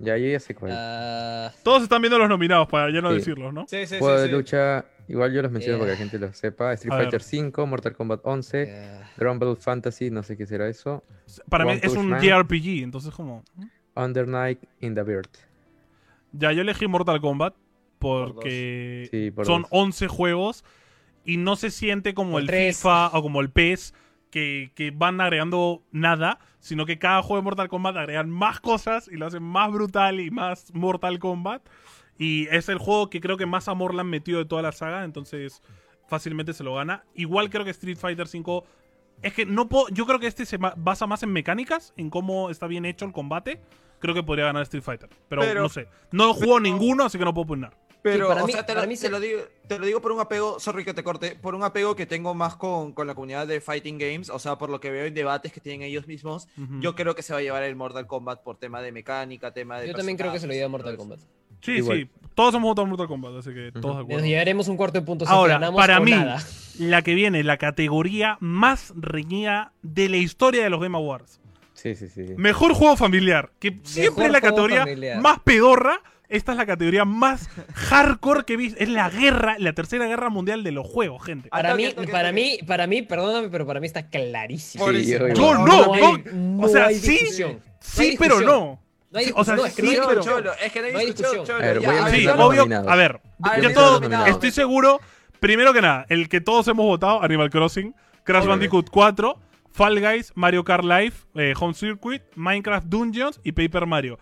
Ya, 0.00 0.16
yo 0.18 0.26
ya 0.28 0.40
sé 0.40 0.54
cuál. 0.54 0.72
Ah, 0.74 1.52
Todos 1.62 1.82
están 1.84 2.02
viendo 2.02 2.18
los 2.18 2.28
nominados 2.28 2.66
para 2.68 2.92
ya 2.92 3.00
no 3.00 3.10
Sí. 3.10 3.16
decirlos, 3.16 3.52
¿no? 3.54 3.64
Sí, 3.68 3.86
sí, 3.86 3.98
Juego 3.98 4.16
sí. 4.16 4.22
de 4.22 4.28
sí. 4.28 4.32
lucha, 4.34 4.84
igual 5.08 5.32
yo 5.32 5.40
los 5.42 5.52
menciono 5.52 5.76
Eh. 5.76 5.80
para 5.80 5.92
que 5.92 5.94
la 5.94 5.98
gente 5.98 6.18
lo 6.18 6.32
sepa. 6.32 6.72
Street 6.74 6.92
A. 6.92 6.96
Fighter 6.98 7.22
5, 7.22 7.66
Mortal 7.66 7.92
Kombat 7.94 8.20
11, 8.24 8.72
ah, 9.02 9.10
Rumble 9.16 9.56
Fantasy, 9.56 10.10
no 10.10 10.22
sé 10.22 10.36
qué 10.36 10.46
será 10.46 10.68
eso. 10.68 11.04
Para 11.48 11.64
mí 11.64 11.78
es 11.82 11.92
un. 11.94 12.10
JRPG, 12.20 12.82
entonces 12.82 13.14
como... 13.14 13.44
Under 13.96 14.26
Night 14.26 14.58
in 14.80 14.94
the 14.96 15.02
Bird. 15.04 15.28
Ya, 16.32 16.50
yo 16.50 16.62
elegí 16.62 16.88
Mortal 16.88 17.20
Kombat 17.20 17.54
porque 18.00 19.08
Sí, 19.10 19.30
por 19.30 19.46
son 19.46 19.62
dos. 19.62 19.70
11 19.72 20.08
juegos 20.08 20.64
y 21.24 21.36
no 21.36 21.56
se 21.56 21.70
siente 21.70 22.12
como 22.14 22.32
Por 22.32 22.40
el 22.42 22.46
tres. 22.48 22.76
FIFA 22.78 23.08
o 23.16 23.22
como 23.22 23.40
el 23.40 23.50
PES 23.50 23.94
que, 24.30 24.72
que 24.74 24.90
van 24.90 25.20
agregando 25.20 25.82
nada, 25.92 26.38
sino 26.64 26.86
que 26.86 26.98
cada 26.98 27.20
juego 27.22 27.36
de 27.36 27.42
Mortal 27.44 27.68
Kombat 27.68 27.94
agregan 27.98 28.30
más 28.30 28.58
cosas 28.58 29.06
y 29.08 29.16
lo 29.18 29.26
hacen 29.26 29.42
más 29.42 29.70
brutal 29.70 30.18
y 30.18 30.30
más 30.30 30.72
Mortal 30.72 31.18
Kombat. 31.18 31.60
Y 32.16 32.46
es 32.48 32.70
el 32.70 32.78
juego 32.78 33.10
que 33.10 33.20
creo 33.20 33.36
que 33.36 33.44
más 33.44 33.68
amor 33.68 33.92
le 33.94 34.00
han 34.00 34.08
metido 34.08 34.38
de 34.38 34.46
toda 34.46 34.62
la 34.62 34.72
saga, 34.72 35.04
entonces 35.04 35.62
fácilmente 36.08 36.54
se 36.54 36.64
lo 36.64 36.74
gana. 36.74 37.04
Igual 37.14 37.50
creo 37.50 37.66
que 37.66 37.70
Street 37.70 37.98
Fighter 37.98 38.26
V... 38.32 38.62
Es 39.20 39.34
que 39.34 39.44
no 39.44 39.68
puedo... 39.68 39.88
Yo 39.90 40.06
creo 40.06 40.18
que 40.18 40.26
este 40.26 40.46
se 40.46 40.56
basa 40.56 41.06
más 41.06 41.22
en 41.22 41.32
mecánicas, 41.32 41.92
en 41.98 42.08
cómo 42.08 42.48
está 42.48 42.66
bien 42.66 42.86
hecho 42.86 43.04
el 43.04 43.12
combate. 43.12 43.60
Creo 43.98 44.14
que 44.14 44.22
podría 44.22 44.46
ganar 44.46 44.62
Street 44.62 44.82
Fighter. 44.82 45.10
Pero, 45.28 45.42
Pero- 45.42 45.60
no 45.60 45.68
sé. 45.68 45.86
No 46.12 46.32
jugó 46.32 46.60
ninguno, 46.60 47.04
así 47.04 47.18
que 47.18 47.26
no 47.26 47.34
puedo 47.34 47.44
opinar. 47.52 47.76
Pero, 48.04 48.26
Sí, 48.26 48.28
para 48.28 48.44
o 48.44 48.46
mí- 48.46 48.52
sea, 48.52 48.66
te, 48.66 48.72
para 48.74 48.82
lo, 48.82 48.88
mí 48.88 48.94
te 48.96 49.00
se- 49.00 49.08
lo 49.08 49.18
digo, 49.18 49.40
te 49.66 49.78
lo 49.78 49.86
digo 49.86 50.02
por 50.02 50.12
un 50.12 50.20
apego, 50.20 50.60
sorry 50.60 50.84
que 50.84 50.92
te 50.92 51.02
corte, 51.02 51.36
por 51.40 51.54
un 51.54 51.62
apego 51.64 51.96
que 51.96 52.04
tengo 52.04 52.34
más 52.34 52.54
con, 52.54 52.92
con 52.92 53.06
la 53.06 53.14
comunidad 53.14 53.46
de 53.46 53.62
Fighting 53.62 53.96
Games, 53.96 54.28
o 54.28 54.38
sea, 54.38 54.58
por 54.58 54.68
lo 54.68 54.78
que 54.78 54.90
veo 54.90 55.06
en 55.06 55.14
debates 55.14 55.50
que 55.54 55.60
tienen 55.60 55.80
ellos 55.80 56.06
mismos, 56.06 56.46
yo 56.80 56.94
creo 56.94 57.14
que 57.14 57.22
se 57.22 57.32
va 57.32 57.38
a 57.38 57.42
llevar 57.42 57.62
el 57.62 57.76
Mortal 57.76 58.06
Kombat 58.06 58.42
por 58.42 58.58
tema 58.58 58.82
de 58.82 58.92
mecánica, 58.92 59.52
tema 59.54 59.80
de... 59.80 59.88
yo 59.88 59.94
también 59.94 60.18
creo 60.18 60.30
que 60.32 60.38
se 60.38 60.46
lo 60.46 60.52
lleva 60.52 60.68
Mortal 60.68 60.98
Kombat. 60.98 61.18
Sí, 61.62 61.72
Igual. 61.78 61.98
sí. 62.00 62.10
Todos 62.34 62.54
hemos 62.54 62.64
votado 62.68 62.84
Mortal 62.86 63.08
Kombat, 63.08 63.36
así 63.38 63.54
que 63.54 63.72
todos 63.72 63.82
de 63.82 63.88
Nos 63.88 64.04
acuerdo. 64.04 64.26
llevaremos 64.26 64.68
un 64.68 64.76
cuarto 64.76 65.00
de 65.00 65.06
puntos. 65.06 65.26
Ahora, 65.28 65.54
ganamos 65.54 65.80
para 65.80 65.98
mí, 66.00 66.10
nada. 66.10 66.44
la 66.78 67.00
que 67.00 67.14
viene, 67.14 67.42
la 67.42 67.56
categoría 67.56 68.36
más 68.40 68.92
reñida 68.96 69.72
de 69.80 70.10
la 70.10 70.18
historia 70.18 70.62
de 70.62 70.68
los 70.68 70.78
Game 70.78 70.94
Awards. 70.98 71.40
Sí, 71.72 71.94
sí, 71.96 72.08
sí. 72.10 72.26
Mejor 72.36 72.74
juego 72.74 72.96
familiar. 72.98 73.50
Que 73.58 73.78
siempre 73.82 74.26
es 74.26 74.32
la 74.32 74.42
categoría 74.42 74.80
familiar. 74.80 75.22
más 75.22 75.38
pedorra. 75.40 76.00
Esta 76.28 76.52
es 76.52 76.58
la 76.58 76.66
categoría 76.66 77.04
más 77.04 77.48
hardcore 77.74 78.44
que 78.44 78.54
he 78.54 78.56
visto. 78.56 78.80
Es 78.82 78.88
la 78.88 79.10
guerra, 79.10 79.56
la 79.58 79.72
tercera 79.74 80.06
guerra 80.06 80.30
mundial 80.30 80.64
de 80.64 80.72
los 80.72 80.86
juegos, 80.86 81.22
gente. 81.24 81.48
Para 81.50 81.70
toque, 81.72 81.82
mí, 81.86 81.92
toque, 81.92 82.08
para 82.08 82.30
toque. 82.30 82.40
mí, 82.40 82.58
para 82.66 82.86
mí, 82.86 83.02
perdóname, 83.02 83.48
pero 83.50 83.66
para 83.66 83.78
mí 83.80 83.86
está 83.86 84.08
clarísimo. 84.08 84.90
Sí, 84.90 85.06
yo 85.06 85.18
no, 85.18 85.92
hay- 85.94 86.00
no. 86.00 86.18
no 86.32 86.64
o 86.64 86.68
sea, 86.68 86.88
sí, 86.90 87.18
sí, 87.80 88.16
pero 88.18 88.40
no. 88.40 88.80
No 89.10 89.18
hay 89.20 89.30
o 89.34 89.44
sea, 89.44 89.54
es 89.54 89.74
que 89.74 89.82
no 89.82 89.88
sí, 89.90 89.94
hay 89.94 89.96
Cholo, 89.96 90.08
pero- 90.08 90.20
discusión. 90.22 90.36
cholo, 90.44 90.52
es 90.60 90.72
que 90.72 90.80
no 90.80 90.86
hay 90.86 90.92
No 90.92 90.98
hay 90.98 91.06
discusión, 91.06 91.32
discusión. 91.44 91.58
cholo, 91.58 91.64
A 91.64 91.72
ver, 91.72 91.80
ya, 91.80 91.88
voy 91.88 91.96
a 91.96 92.00
a 92.00 92.04
ver, 92.10 92.20
Sí, 92.20 92.26
obvio. 92.26 92.90
A 92.90 92.96
ver, 92.96 93.20
A 93.42 93.60
yo 93.60 93.72
todo, 93.72 94.26
estoy 94.26 94.50
seguro, 94.50 95.00
primero 95.38 95.72
que 95.72 95.82
nada, 95.82 96.04
el 96.08 96.28
que 96.28 96.40
todos 96.40 96.66
hemos 96.68 96.84
votado, 96.86 97.22
Animal 97.22 97.48
Crossing, 97.50 97.94
Crash 98.24 98.40
Obvio. 98.42 98.50
Bandicoot 98.50 98.90
4, 98.90 99.38
Fall 99.70 100.00
Guys, 100.00 100.32
Mario 100.34 100.64
Kart 100.64 100.82
Live, 100.84 101.12
eh, 101.36 101.54
Home 101.60 101.74
Circuit, 101.74 102.22
Minecraft 102.34 102.86
Dungeons 102.88 103.40
y 103.44 103.52
Paper 103.52 103.86
Mario. 103.86 104.18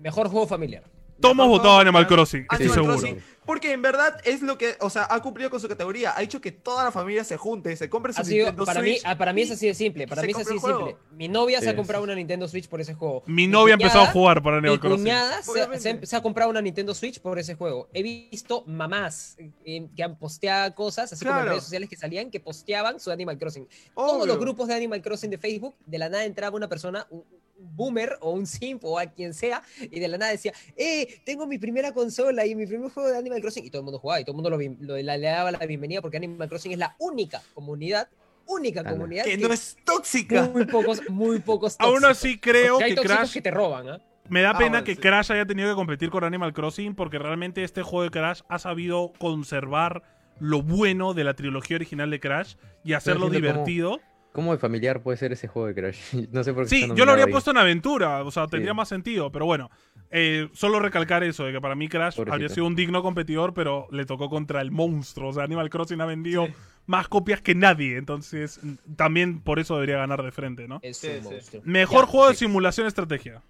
Mejor 0.00 0.28
juego 0.28 0.46
familiar. 0.48 0.82
Todos 1.20 1.32
hemos 1.34 1.48
votado 1.48 1.74
juego 1.74 1.80
Animal. 1.80 2.06
Crossing, 2.06 2.42
estoy 2.42 2.56
Animal 2.66 2.74
seguro. 2.74 2.98
Crossing, 2.98 3.22
porque 3.46 3.72
en 3.72 3.82
verdad 3.82 4.16
es 4.24 4.40
lo 4.42 4.56
que, 4.56 4.74
o 4.80 4.88
sea, 4.90 5.06
ha 5.10 5.20
cumplido 5.20 5.50
con 5.50 5.60
su 5.60 5.68
categoría. 5.68 6.14
Ha 6.16 6.22
hecho 6.22 6.40
que 6.40 6.50
toda 6.50 6.82
la 6.84 6.90
familia 6.90 7.24
se 7.24 7.36
junte, 7.36 7.76
se 7.76 7.90
compre 7.90 8.12
su 8.14 8.20
Ha 8.22 8.24
sido, 8.24 8.46
Nintendo 8.46 8.64
para, 8.64 8.80
mí, 8.80 8.90
Switch. 8.92 9.02
ah, 9.04 9.18
para 9.18 9.32
mí 9.34 9.42
es 9.42 9.50
así 9.50 9.66
de 9.66 9.74
simple. 9.74 10.08
Para 10.08 10.22
mí 10.22 10.30
es 10.30 10.36
así 10.38 10.54
de 10.54 10.60
simple. 10.60 10.96
Mi 11.12 11.28
novia 11.28 11.60
se 11.60 11.68
ha 11.68 11.70
Sí. 11.72 11.76
comprado 11.76 12.02
una 12.04 12.14
Nintendo 12.14 12.48
Switch 12.48 12.68
por 12.68 12.80
ese 12.80 12.94
juego. 12.94 13.22
Mi 13.26 13.46
novia 13.46 13.74
empezó 13.74 13.98
a 13.98 14.00
cuñada- 14.06 14.12
jugar 14.12 14.42
para 14.42 14.56
Mi 14.60 14.68
Animal 14.68 14.80
Crossing. 14.80 14.98
cuñada 14.98 15.42
se, 15.42 15.50
Obviamente. 15.50 15.80
se- 16.00 16.06
se 16.06 16.16
ha 16.16 16.22
comprado 16.22 16.50
una 16.50 16.62
Nintendo 16.62 16.94
Switch 16.94 17.20
por 17.20 17.38
ese 17.38 17.54
juego. 17.54 17.88
He 17.92 18.02
visto 18.02 18.64
mamás 18.66 19.36
eh, 19.66 19.86
que 19.94 20.02
han 20.02 20.18
posteado 20.18 20.74
cosas, 20.74 21.12
así 21.12 21.24
como 21.24 21.38
en 21.40 21.46
redes 21.46 21.64
sociales 21.64 21.88
que 21.90 21.96
salían, 21.96 22.30
que 22.30 22.40
posteaban 22.40 22.98
su 22.98 23.10
Animal 23.10 23.38
Crossing. 23.38 23.68
Todos 23.94 24.26
los 24.26 24.38
grupos 24.38 24.68
de 24.68 24.74
Animal 24.74 25.02
Crossing 25.02 25.30
de 25.30 25.38
Facebook, 25.38 25.74
de 25.84 25.98
la 25.98 26.08
nada 26.08 26.24
entraba 26.24 26.56
una 26.56 26.68
persona, 26.68 27.06
un 27.10 27.24
boomer 27.58 28.16
o 28.20 28.30
un 28.32 28.46
simp 28.46 28.84
o 28.84 28.98
a 28.98 29.06
quien 29.06 29.34
sea, 29.34 29.62
y 29.80 30.00
de 30.00 30.08
la 30.08 30.18
nada 30.18 30.32
decía, 30.32 30.52
eh, 30.76 31.20
tengo 31.24 31.46
mi 31.46 31.58
primera 31.58 31.92
consola 31.92 32.44
y 32.46 32.54
mi 32.54 32.66
primer 32.66 32.90
juego 32.90 33.08
de 33.10 33.16
Animal 33.18 33.40
Crossing, 33.40 33.64
y 33.64 33.70
todo 33.70 33.80
el 33.80 33.84
mundo 33.84 33.98
jugaba, 33.98 34.20
y 34.20 34.24
todo 34.24 34.32
el 34.32 34.36
mundo 34.36 34.50
lo, 34.50 34.58
bi- 34.58 34.76
lo- 34.80 34.96
la- 34.98 35.16
le 35.16 35.26
daba 35.26 35.50
la 35.52 35.58
bienvenida 35.58 36.02
porque 36.02 36.16
Animal 36.16 36.48
Crossing 36.48 36.72
es 36.72 36.78
la 36.78 36.94
única 36.98 37.42
comunidad 37.54 38.08
única 38.46 38.84
comunidad 38.84 39.24
Que 39.24 39.38
no 39.38 39.50
es 39.54 39.74
tóxica. 39.86 40.42
muy 40.52 40.66
pocos, 40.66 41.08
muy 41.08 41.38
pocos 41.38 41.76
Aún 41.78 41.94
tóxicos. 42.02 42.10
así 42.10 42.38
creo 42.38 42.74
Porque 42.74 42.84
hay 42.84 42.90
que 42.90 42.96
tóxicos 42.96 43.16
Crash 43.18 43.32
que 43.32 43.40
te 43.40 43.50
roban, 43.50 43.88
¿ah? 43.88 43.98
Me 44.28 44.42
da 44.42 44.50
Ah, 44.50 44.58
pena 44.58 44.70
bueno, 44.70 44.84
que 44.84 44.94
sí. 44.96 45.00
Crash 45.00 45.32
haya 45.32 45.46
tenido 45.46 45.70
que 45.70 45.74
competir 45.74 46.10
con 46.10 46.24
Animal 46.24 46.52
Crossing 46.52 46.94
porque 46.94 47.18
realmente 47.18 47.64
este 47.64 47.82
juego 47.82 48.02
de 48.02 48.10
Crash 48.10 48.42
ha 48.50 48.58
sabido 48.58 49.14
conservar 49.18 50.02
lo 50.40 50.60
bueno 50.60 51.14
de 51.14 51.24
la 51.24 51.32
trilogía 51.32 51.76
original 51.76 52.10
de 52.10 52.20
Crash 52.20 52.56
y 52.84 52.92
hacerlo 52.92 53.30
divertido. 53.30 54.00
¿Cómo 54.34 54.50
de 54.50 54.58
familiar 54.58 55.00
puede 55.00 55.16
ser 55.16 55.32
ese 55.32 55.46
juego 55.46 55.68
de 55.68 55.74
Crash? 55.76 55.96
no 56.32 56.42
sé 56.42 56.52
por 56.52 56.64
qué 56.64 56.68
Sí, 56.70 56.88
yo 56.96 57.04
lo 57.04 57.12
habría 57.12 57.26
ahí. 57.26 57.30
puesto 57.30 57.52
en 57.52 57.56
aventura, 57.56 58.24
o 58.24 58.32
sea, 58.32 58.48
tendría 58.48 58.72
Sí. 58.72 58.76
más 58.76 58.88
sentido, 58.88 59.30
pero 59.30 59.46
bueno. 59.46 59.70
eh, 60.16 60.48
solo 60.52 60.78
recalcar 60.80 61.22
eso, 61.24 61.44
de 61.44 61.52
que 61.52 61.60
para 61.60 61.74
mí 61.74 61.88
Crash 61.88 62.14
Pobrecito. 62.16 62.34
habría 62.34 62.48
sido 62.48 62.66
un 62.66 62.76
digno 62.76 63.02
competidor, 63.02 63.52
pero 63.54 63.86
le 63.90 64.04
tocó 64.06 64.28
contra 64.28 64.60
el 64.60 64.70
monstruo. 64.70 65.30
O 65.30 65.32
sea, 65.32 65.42
Animal 65.44 65.70
Crossing 65.70 66.00
ha 66.00 66.04
vendido 66.06 66.46
más 66.86 67.08
copias 67.08 67.40
que 67.40 67.54
nadie, 67.54 67.96
entonces 67.96 68.60
también 68.96 69.40
por 69.40 69.58
eso 69.58 69.74
debería 69.74 69.96
ganar 69.98 70.22
de 70.22 70.30
frente, 70.32 70.68
¿no? 70.68 70.78
Es 70.82 70.98
Sí, 70.98 71.08
un 71.08 71.22
sí. 71.22 71.28
monstruo. 71.30 71.62
Mejor 71.64 72.04
Ya, 72.06 72.10
juego 72.10 72.28
de 72.28 72.34
simulación 72.34 72.86
estrategia. 72.86 73.42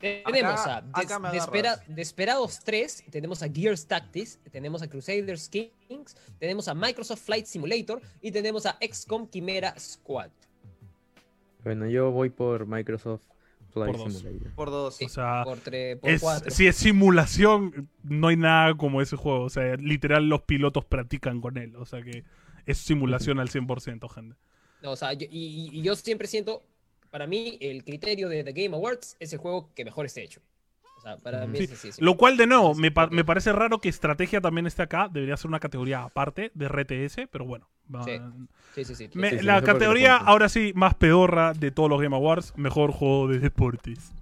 Tenemos 0.00 0.60
Acá- 0.60 0.76
a 0.76 0.80
Des- 1.02 1.10
acá 1.12 1.30
Despera-. 1.32 1.82
Desperados 1.88 2.60
3, 2.64 3.04
tenemos 3.10 3.42
a 3.42 3.48
Gears 3.48 3.86
Tactics, 3.86 4.38
tenemos 4.52 4.80
a 4.82 4.88
Crusaders 4.88 5.48
Kings, 5.48 6.16
tenemos 6.38 6.68
a 6.68 6.74
Microsoft 6.74 7.20
Flight 7.22 7.46
Simulator 7.46 8.00
y 8.20 8.30
tenemos 8.30 8.64
a 8.66 8.78
XCOM 8.80 9.28
Chimera 9.28 9.74
Squad. 9.78 10.30
Bueno, 11.64 11.86
yo 11.88 12.10
voy 12.12 12.30
por 12.30 12.66
Microsoft 12.66 13.22
Flight 13.72 13.92
Por 13.96 14.04
dos. 14.04 14.14
Simulator. 14.18 14.54
Por 14.54 14.70
dos. 14.70 14.96
Sí, 14.96 15.04
O 15.06 15.08
sea, 15.08 15.42
por, 15.44 15.58
tre- 15.58 15.98
por 15.98 16.10
Es, 16.10 16.20
cuatro. 16.22 16.50
si 16.50 16.66
es 16.66 16.76
simulación, 16.76 17.88
no 18.04 18.28
hay 18.28 18.36
nada 18.36 18.74
como 18.76 19.02
ese 19.02 19.16
juego. 19.16 19.42
O 19.42 19.50
sea, 19.50 19.74
literal 19.76 20.28
los 20.28 20.42
pilotos 20.42 20.84
practican 20.84 21.40
con 21.40 21.58
él. 21.58 21.74
O 21.76 21.84
sea 21.84 22.02
que 22.02 22.24
es 22.66 22.78
simulación 22.78 23.40
al 23.40 23.48
100%, 23.50 24.08
gente. 24.08 24.36
No, 24.82 24.92
o 24.92 24.96
sea, 24.96 25.12
yo- 25.12 25.26
y, 25.28 25.68
y- 25.72 25.78
y 25.80 25.82
yo 25.82 25.96
siempre 25.96 26.28
siento, 26.28 26.62
para 27.10 27.26
mí, 27.26 27.56
el 27.60 27.84
criterio 27.84 28.28
de 28.28 28.44
The 28.44 28.52
Game 28.52 28.76
Awards 28.76 29.16
es 29.20 29.32
el 29.32 29.38
juego 29.38 29.70
que 29.74 29.84
mejor 29.84 30.06
esté 30.06 30.22
hecho. 30.22 30.40
O 30.96 31.00
sea, 31.00 31.16
para 31.16 31.46
mí 31.46 31.58
Sí, 31.58 31.64
es 31.64 31.72
así. 31.72 31.92
sí. 31.92 32.02
Lo 32.04 32.16
cual, 32.16 32.36
de 32.36 32.46
nuevo, 32.48 32.74
me, 32.74 32.90
pa- 32.90 33.06
me 33.06 33.24
parece 33.24 33.52
raro 33.52 33.78
que 33.78 33.88
estrategia 33.88 34.40
también 34.40 34.66
esté 34.66 34.82
acá. 34.82 35.08
Debería 35.10 35.36
ser 35.36 35.46
una 35.48 35.60
categoría 35.60 36.02
aparte 36.02 36.50
de 36.54 36.66
RTS, 36.68 37.28
pero 37.30 37.44
bueno. 37.44 37.68
Sí. 38.04 38.18
Sí, 38.74 38.84
sí, 38.84 38.94
sí. 38.94 39.10
Me- 39.14 39.30
Sí, 39.30 39.38
sí, 39.38 39.44
la 39.44 39.62
categoría, 39.62 40.16
ahora 40.16 40.48
sí, 40.48 40.72
más 40.74 40.94
pedorra 40.94 41.52
de 41.54 41.70
todos 41.70 41.88
los 41.88 42.00
Game 42.02 42.14
Awards. 42.16 42.52
Mejor 42.56 42.90
juego 42.92 43.28
de 43.28 43.38
deportes. 43.38 44.12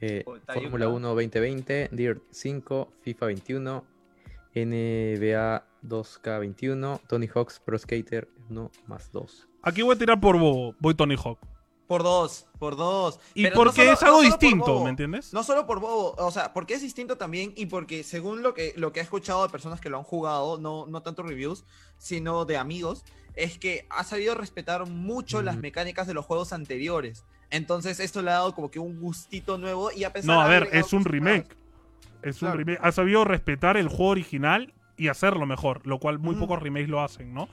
Eh, 0.00 0.22
Oh, 0.26 0.36
Fórmula 0.52 0.88
una. 0.88 0.96
1 0.96 1.08
2020, 1.14 1.88
Dirt 1.92 2.22
5, 2.30 2.92
FIFA 3.02 3.26
21, 3.26 3.84
NBA 4.54 5.64
2K21, 5.82 7.00
Tony 7.08 7.26
Hawk's 7.34 7.58
Pro 7.58 7.78
Skater 7.78 8.28
1 8.50 8.70
más 8.86 9.10
2. 9.12 9.48
Aquí 9.62 9.82
voy 9.82 9.94
a 9.94 9.98
tirar 9.98 10.20
por 10.20 10.38
bobo. 10.38 10.74
Voy 10.78 10.94
Tony 10.94 11.16
Hawk. 11.16 11.38
Por 11.86 12.02
dos, 12.02 12.46
por 12.58 12.76
dos. 12.76 13.20
Y 13.34 13.42
Pero 13.42 13.56
no 13.56 13.60
porque 13.64 13.82
solo- 13.82 13.92
es 13.92 14.02
algo 14.02 14.16
no 14.22 14.22
distinto, 14.22 14.64
bobo. 14.72 14.84
¿me 14.84 14.90
entiendes? 14.90 15.34
No 15.34 15.42
solo 15.42 15.66
por 15.66 15.80
bobo, 15.80 16.14
o 16.16 16.30
sea, 16.30 16.52
porque 16.54 16.74
es 16.74 16.80
distinto 16.82 17.16
también 17.18 17.52
y 17.56 17.66
porque 17.66 18.02
según 18.02 18.42
lo 18.42 18.54
que, 18.54 18.72
lo 18.76 18.90
que 18.92 19.00
he 19.00 19.02
escuchado 19.02 19.42
de 19.42 19.50
personas 19.50 19.80
que 19.82 19.90
lo 19.90 19.98
han 19.98 20.04
jugado, 20.04 20.58
no, 20.58 20.86
no 20.86 21.02
tanto 21.02 21.22
reviews, 21.22 21.64
sino 21.98 22.46
de 22.46 22.56
amigos, 22.56 23.04
es 23.34 23.58
que 23.58 23.86
ha 23.90 24.02
sabido 24.04 24.34
respetar 24.34 24.86
mucho 24.86 25.42
las 25.42 25.56
mecánicas 25.58 26.06
de 26.06 26.14
los 26.14 26.24
juegos 26.24 26.52
anteriores. 26.54 27.24
Entonces 27.50 28.00
esto 28.00 28.22
le 28.22 28.30
ha 28.30 28.34
dado 28.34 28.54
como 28.54 28.70
que 28.70 28.78
un 28.78 28.98
gustito 28.98 29.58
nuevo 29.58 29.92
y 29.92 30.04
a 30.04 30.12
pesar 30.12 30.34
No, 30.34 30.40
a 30.40 30.48
ver, 30.48 30.68
es 30.72 30.92
un 30.94 31.04
remake. 31.04 31.54
Es 32.22 32.36
un 32.36 32.46
Claro. 32.48 32.56
remake. 32.58 32.78
Ha 32.82 32.92
sabido 32.92 33.24
respetar 33.24 33.76
el 33.76 33.88
juego 33.88 34.06
original 34.12 34.72
y 34.96 35.08
hacerlo 35.08 35.44
mejor, 35.44 35.86
lo 35.86 35.98
cual 35.98 36.18
muy 36.18 36.34
Mm. 36.34 36.38
pocos 36.40 36.62
remakes 36.62 36.88
lo 36.88 37.02
hacen, 37.02 37.34
¿no? 37.34 37.48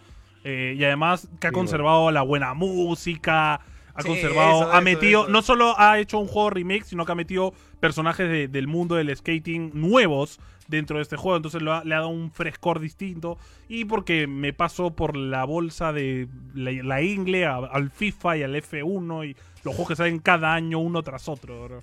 Eh, 0.46 0.76
y 0.78 0.84
además 0.86 1.28
que 1.42 1.48
ha 1.48 1.50
Sí, 1.50 1.54
conservado 1.54 2.10
la 2.12 2.22
buena 2.22 2.54
música, 2.54 3.60
ha 4.02 4.04
Sí, 4.04 4.10
conservado, 4.10 4.62
eso, 4.64 4.72
ha 4.72 4.76
eso, 4.76 4.82
metido, 4.84 5.22
eso. 5.24 5.32
no 5.32 5.42
solo 5.42 5.74
ha 5.80 6.00
hecho 6.00 6.20
un 6.20 6.28
juego 6.28 6.50
remake, 6.50 6.84
sino 6.84 7.06
que 7.06 7.12
ha 7.12 7.16
metido 7.16 7.54
personajes 7.80 8.30
de- 8.30 8.48
del 8.48 8.68
mundo 8.68 8.96
del 8.96 9.16
skating 9.16 9.72
nuevos 9.74 10.40
dentro 10.68 10.98
de 10.98 11.04
este 11.04 11.18
juego, 11.18 11.36
entonces 11.38 11.62
lo 11.62 11.74
ha- 11.74 11.84
le 11.84 11.96
ha 11.96 12.00
dado 12.00 12.10
un 12.10 12.32
frescor 12.32 12.80
distinto 12.80 13.38
y 13.68 13.86
porque 13.86 14.28
me 14.28 14.54
paso 14.54 14.92
por 14.92 15.18
la 15.18 15.44
bolsa 15.46 15.92
de 15.92 16.28
la, 16.54 16.72
la 16.72 17.02
ingle 17.02 17.46
a- 17.46 17.56
al 17.58 17.90
FIFA 17.90 18.38
y 18.38 18.44
al 18.44 18.56
F1 18.56 19.26
y 19.26 19.36
los 19.64 19.76
juegos 19.76 19.90
que 19.90 19.96
salen 19.96 20.20
cada 20.20 20.54
año 20.54 20.80
uno 20.80 21.02
tras 21.04 21.28
otro, 21.28 21.64
bro. 21.66 21.82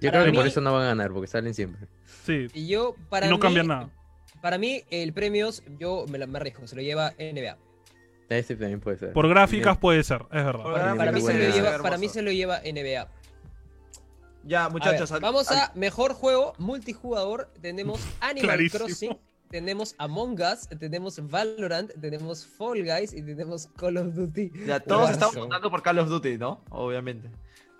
Yo 0.00 0.10
Para 0.10 0.22
creo 0.22 0.32
que 0.32 0.36
por 0.36 0.46
eso 0.46 0.60
no 0.60 0.72
van 0.72 0.82
a 0.82 0.86
ganar, 0.88 1.10
porque 1.12 1.26
salen 1.28 1.54
siempre. 1.54 1.86
Sí, 2.24 2.48
Y 2.52 2.66
yo, 2.66 2.94
para 3.08 3.26
y 3.26 3.30
no 3.30 3.36
mí, 3.36 3.40
cambia 3.40 3.62
nada. 3.62 3.90
Para 4.42 4.58
mí, 4.58 4.82
el 4.90 5.12
premios, 5.12 5.62
yo 5.78 6.04
me, 6.08 6.18
la- 6.18 6.26
me 6.26 6.36
arriesgo, 6.38 6.66
se 6.66 6.76
lo 6.76 6.82
lleva 6.82 7.12
NBA. 7.18 7.56
Este 8.28 8.56
también 8.56 8.80
puede 8.80 8.98
ser. 8.98 9.12
Por 9.12 9.28
gráficas 9.28 9.78
puede 9.78 10.02
ser, 10.02 10.22
es 10.32 10.44
verdad. 10.44 10.96
Para, 10.96 11.12
mí, 11.12 11.20
se 11.20 11.32
lo 11.34 11.54
lleva, 11.54 11.78
para 11.82 11.96
mí 11.98 12.08
se 12.08 12.22
lo 12.22 12.30
lleva 12.32 12.60
NBA. 12.60 13.08
Ya, 14.44 14.64
A 14.64 14.68
ver, 14.68 14.72
muchachos, 14.72 15.10
al- 15.12 15.20
vamos 15.20 15.50
al- 15.50 15.58
a 15.58 15.72
mejor 15.74 16.12
juego 16.14 16.52
multijugador. 16.58 17.50
Tenemos 17.60 18.00
Animal 18.20 18.48
Clarísimo. 18.48 18.84
Crossing, 18.84 19.18
tenemos 19.50 19.94
Among 19.98 20.40
Us, 20.40 20.68
tenemos 20.78 21.18
Valorant, 21.30 21.92
tenemos 22.00 22.46
Fall 22.46 22.82
Guys 22.84 23.12
y 23.12 23.22
tenemos 23.22 23.68
Call 23.76 23.96
of 23.96 24.14
Duty. 24.14 24.50
Ya, 24.66 24.80
todos 24.80 25.02
Warzone. 25.02 25.12
estamos 25.14 25.36
votando 25.36 25.70
por 25.70 25.82
Call 25.82 25.98
of 26.00 26.08
Duty, 26.08 26.38
¿no? 26.38 26.62
Obviamente. 26.70 27.28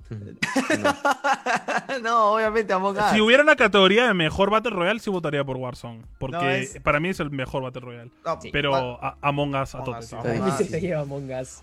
No. 0.08 0.94
no, 2.02 2.32
obviamente 2.34 2.72
Among 2.72 2.96
Us. 2.96 3.04
Si 3.12 3.20
hubiera 3.20 3.42
una 3.42 3.56
categoría 3.56 4.06
de 4.06 4.14
mejor 4.14 4.50
Battle 4.50 4.70
Royale, 4.72 5.00
sí 5.00 5.10
votaría 5.10 5.44
por 5.44 5.56
Warzone. 5.56 6.02
Porque 6.18 6.36
No, 6.36 6.48
es- 6.50 6.80
para 6.80 7.00
mí 7.00 7.08
es 7.08 7.20
el 7.20 7.30
mejor 7.30 7.62
Battle 7.62 7.80
Royale. 7.80 8.10
No, 8.24 8.40
Sí. 8.40 8.50
Pero 8.52 8.74
a- 9.02 9.16
Among 9.20 9.54
Us 9.54 9.74
a 9.74 9.80
Us. 9.82 10.12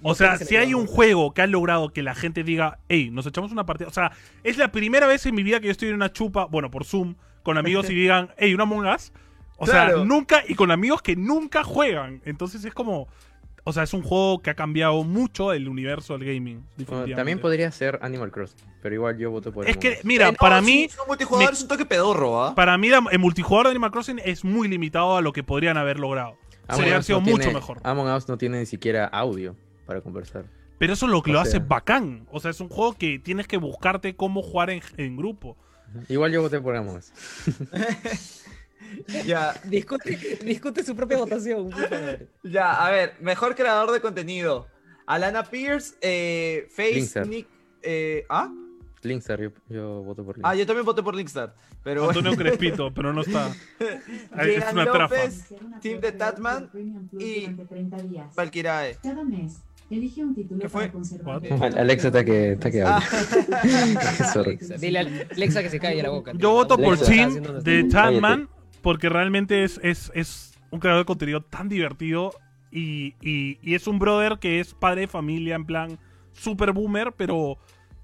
O 0.02 0.16
sea, 0.16 0.38
si 0.38 0.56
hay 0.58 0.74
un 0.74 0.88
juego 0.88 1.34
que 1.34 1.42
ha 1.42 1.48
logrado 1.48 1.90
que 1.90 2.04
la 2.04 2.16
gente 2.16 2.44
diga, 2.44 2.80
hey, 2.90 3.10
nos 3.12 3.26
echamos 3.26 3.52
una 3.52 3.66
partida. 3.66 3.88
O 3.88 3.94
sea, 3.94 4.12
es 4.44 4.58
la 4.58 4.72
primera 4.72 5.08
vez 5.08 5.26
en 5.26 5.36
mi 5.36 5.44
vida 5.44 5.60
que 5.60 5.68
yo 5.68 5.72
estoy 5.72 5.90
en 5.90 5.96
una 5.96 6.12
chupa, 6.12 6.46
bueno, 6.46 6.70
por 6.72 6.86
Zoom, 6.86 7.16
con 7.44 7.58
amigos 7.58 7.90
y 7.90 7.94
digan, 7.96 8.30
hey, 8.38 8.54
una 8.54 8.64
Among 8.64 8.88
Us. 8.88 9.12
O 9.58 9.66
sea, 9.68 9.92
nunca, 10.04 10.42
y 10.48 10.56
con 10.56 10.72
amigos 10.72 11.02
que 11.02 11.16
nunca 11.16 11.64
juegan. 11.64 12.22
Entonces 12.26 12.66
es 12.66 12.74
como. 12.74 13.08
O 13.66 13.72
sea, 13.72 13.84
es 13.84 13.94
un 13.94 14.02
juego 14.04 14.42
que 14.42 14.50
ha 14.50 14.56
cambiado 14.56 15.04
mucho 15.06 15.54
el 15.54 15.70
universo 15.70 16.18
del 16.18 16.26
gaming. 16.34 16.66
Bueno, 16.86 17.16
también 17.16 17.40
podría 17.40 17.72
ser 17.72 17.98
Animal 18.02 18.30
Crossing, 18.32 18.58
pero 18.82 18.94
igual 18.96 19.18
yo 19.18 19.32
voto 19.32 19.54
por 19.54 19.70
Es 19.70 19.78
que, 19.78 20.00
mira, 20.04 20.28
Eh, 20.28 20.32
no, 20.34 20.38
para 20.38 20.60
sí, 20.60 20.66
mí. 20.66 20.84
es 20.84 21.00
un 21.00 21.08
multijugador 21.08 21.50
me- 21.50 21.54
es 21.56 21.62
un 21.62 21.68
toque 21.70 21.86
pedorro, 21.86 22.44
¿ah? 22.44 22.56
Para 22.56 22.78
mí, 22.78 22.90
el 23.12 23.20
multijugador 23.20 23.68
de 23.68 23.72
Animal 23.72 23.92
Crossing 23.92 24.20
es 24.26 24.44
muy 24.44 24.68
limitado 24.68 25.16
a 25.16 25.22
lo 25.22 25.32
que 25.32 25.44
podrían 25.44 25.78
haber 25.78 25.98
logrado. 25.98 26.36
Among 26.68 26.84
Sería 26.84 27.02
sido 27.02 27.20
no 27.20 27.26
mucho 27.26 27.38
tiene- 27.38 27.54
mejor. 27.54 27.80
Among 27.84 28.08
Us 28.14 28.28
no 28.28 28.38
tiene 28.38 28.60
ni 28.60 28.66
siquiera 28.66 29.06
audio 29.06 29.56
para 29.86 30.02
conversar. 30.02 30.46
Pero 30.78 30.92
eso 30.94 31.06
es 31.06 31.12
lo 31.14 31.22
que 31.22 31.32
O 31.32 31.36
lo 31.36 31.40
hace 31.40 31.60
bacán. 31.60 32.28
O 32.32 32.42
sea, 32.42 32.52
es 32.52 32.60
un 32.60 32.68
juego 32.68 32.94
que 32.98 33.18
tienes 33.20 33.48
que 33.48 33.56
buscarte 33.58 34.16
cómo 34.18 34.42
jugar 34.42 34.70
en, 34.72 34.82
en 34.98 35.16
grupo. 35.16 35.56
Igual 36.10 36.32
yo 36.34 36.42
voté 36.42 36.60
por 36.60 36.76
Among 36.76 36.98
Us. 36.98 37.12
Ya, 39.26 39.54
Discute, 39.66 40.40
discute 40.44 40.84
su 40.84 40.96
propia 40.96 41.18
votación. 41.18 41.70
ya, 42.44 42.86
a 42.86 42.92
ver, 42.92 43.14
mejor 43.22 43.56
creador 43.56 43.92
de 43.92 44.02
contenido. 44.02 44.68
Alana 45.06 45.44
Pierce, 45.44 45.96
eh, 46.02 46.68
Face, 46.70 46.94
Linkstar. 46.96 47.28
Nick, 47.28 47.48
eh, 47.82 48.26
¿ah? 48.30 48.52
Linkstar, 49.02 49.42
yo, 49.42 49.50
yo 49.68 50.02
voto 50.04 50.24
por 50.24 50.36
Ah, 50.36 50.54
Linkstar. 50.54 50.56
yo 50.58 50.66
también 50.66 50.86
voté 50.86 51.04
por 51.04 51.14
Linkstar, 51.16 51.54
pero 51.84 52.06
bueno. 52.06 52.20
Antonio 52.20 52.38
Crespito, 52.40 52.94
pero 52.94 53.12
no 53.12 53.22
está. 53.22 53.52
es 53.80 54.72
una 54.72 54.86
trafa. 54.86 55.16
López, 55.16 55.54
Team 55.82 56.00
de 56.00 56.12
Tatman 56.14 56.70
y 57.20 57.48
Valkyrae. 58.34 58.98
Cada 59.04 59.24
mes, 59.26 59.58
elige 59.90 60.24
un 60.24 60.34
título 60.34 60.62
¿Qué 60.62 60.70
fue? 60.70 60.90
para 60.90 61.82
Alexa 61.82 62.08
está 62.08 62.24
que, 62.24 62.54
está 62.54 62.72
que 62.72 62.82
habla. 62.82 63.04
Alexa, 64.36 64.76
Dile 64.78 65.00
a 65.00 65.02
Alexa 65.36 65.62
que 65.64 65.70
se 65.70 65.80
calle 65.82 66.02
la 66.02 66.10
boca. 66.10 66.32
Yo 66.36 66.52
voto 66.54 66.78
por 66.78 66.94
Alexa 66.94 67.04
haciendo 67.12 67.52
unas- 67.52 67.64
de 67.66 67.84
Tatman 67.86 68.48
porque 68.84 69.10
realmente 69.10 69.64
es, 69.64 69.80
es, 69.82 70.12
es 70.14 70.60
un 70.70 70.80
creador 70.80 71.02
de 71.02 71.06
contenido 71.06 71.42
tan 71.42 71.70
divertido 71.70 72.34
y, 72.72 73.16
y- 73.22 73.58
y 73.64 73.74
es 73.74 73.88
un 73.88 73.98
brother 73.98 74.38
que 74.40 74.60
es 74.60 74.74
padre 74.76 75.02
de 75.02 75.08
familia 75.08 75.56
en 75.56 75.66
plan 75.66 75.98
super 76.34 76.72
boomer, 76.74 77.14
pero 77.18 77.58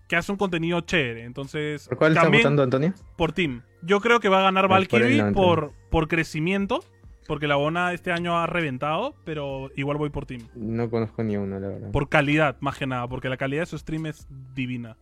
que 0.08 0.16
hace 0.16 0.32
un 0.32 0.38
contenido 0.40 0.82
chévere. 0.82 1.24
Entonces, 1.26 1.88
¿Por 1.88 1.98
cuál 2.00 2.14
también 2.16 2.42
votando, 2.44 2.64
Antonio? 2.64 2.94
por 3.16 3.32
Tim. 3.32 3.62
Yo 3.84 4.00
creo 4.02 4.20
que 4.20 4.30
va 4.30 4.40
a 4.40 4.44
ganar 4.44 4.66
por 4.66 4.72
Valkyrie 4.72 5.22
no, 5.24 5.34
por, 5.34 5.74
por 5.92 6.08
crecimiento, 6.08 6.84
porque 7.28 7.48
la 7.48 7.56
Bona 7.58 7.94
este 7.94 8.12
año 8.12 8.38
ha 8.40 8.48
reventado, 8.48 9.14
pero 9.24 9.70
igual 9.76 9.98
voy 9.98 10.10
por 10.10 10.26
Tim. 10.26 10.48
No 10.56 10.90
conozco 10.90 11.24
ni 11.24 11.38
uno, 11.38 11.60
la 11.60 11.68
verdad. 11.68 11.92
Por 11.92 12.10
calidad, 12.10 12.58
más 12.60 12.78
que 12.78 12.88
nada, 12.88 13.08
porque 13.08 13.30
la 13.30 13.38
calidad 13.38 13.62
de 13.64 13.66
su 13.68 13.78
stream 13.78 14.08
es 14.08 14.28
divina. 14.56 14.98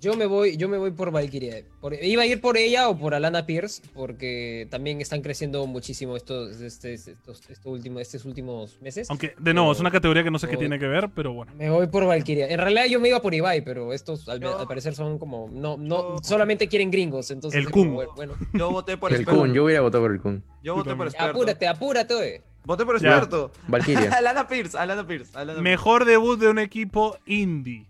Yo 0.00 0.14
me 0.14 0.26
voy, 0.26 0.56
yo 0.56 0.68
me 0.68 0.78
voy 0.78 0.90
por 0.92 1.10
Valkyrie. 1.10 1.64
Por- 1.80 1.94
iba 1.94 2.22
a 2.22 2.26
ir 2.26 2.40
por 2.40 2.56
ella 2.56 2.88
o 2.88 2.96
por 2.96 3.14
Alana 3.14 3.46
Pierce, 3.46 3.82
porque 3.94 4.66
también 4.70 5.00
están 5.00 5.22
creciendo 5.22 5.66
muchísimo 5.66 6.16
estos, 6.16 6.60
este- 6.60 6.94
estos, 6.94 7.40
estos 7.50 7.66
últimos, 7.66 8.02
estos 8.02 8.24
últimos 8.24 8.80
meses. 8.80 9.10
Aunque, 9.10 9.34
de 9.38 9.54
nuevo, 9.54 9.72
es 9.72 9.80
una 9.80 9.90
categoría 9.90 10.22
que 10.22 10.30
no 10.30 10.38
sé 10.38 10.46
qué 10.46 10.54
Voy. 10.56 10.62
tiene 10.64 10.78
que 10.78 10.86
ver, 10.86 11.08
pero 11.14 11.32
bueno. 11.32 11.52
Me 11.56 11.68
voy 11.70 11.86
por 11.88 12.06
Valkyria. 12.06 12.48
En 12.48 12.58
realidad 12.58 12.84
yo 12.86 13.00
me 13.00 13.08
iba 13.08 13.20
por 13.20 13.34
Ibai, 13.34 13.62
pero 13.64 13.92
estos 13.92 14.28
al, 14.28 14.40
Yo- 14.40 14.58
al 14.58 14.66
parecer 14.68 14.94
son 14.94 15.18
como 15.18 15.48
no 15.52 15.76
no 15.76 16.16
Yo- 16.16 16.22
solamente 16.22 16.68
quieren 16.68 16.90
gringos, 16.90 17.30
entonces 17.30 17.58
El 17.58 17.70
Kun. 17.70 17.94
bueno, 18.14 18.34
Yo 18.54 18.70
voté 18.70 18.96
por 18.96 19.12
El. 19.12 19.24
Kun, 19.24 19.52
yo 19.52 19.64
hubiera 19.64 19.80
votado 19.80 20.04
por 20.04 20.12
el 20.12 20.20
Kun. 20.20 20.44
Yo 20.62 20.74
voté 20.74 20.94
por 20.94 21.06
experto. 21.08 21.30
apúrate, 21.32 21.66
apúrate, 21.66 22.14
oye. 22.14 22.42
Voté 22.64 22.84
por 22.84 23.00
Ya. 23.00 23.08
experto. 23.08 23.50
Valkyria. 23.66 24.10
Alana 24.18 24.46
Pierce, 24.46 24.76
Alana 24.76 25.06
Pierce. 25.06 25.30
Alana 25.34 25.52
Pierce. 25.54 25.62
Mejor 25.62 26.04
debut 26.04 26.38
de 26.38 26.48
un 26.48 26.58
equipo 26.58 27.16
indie. 27.26 27.86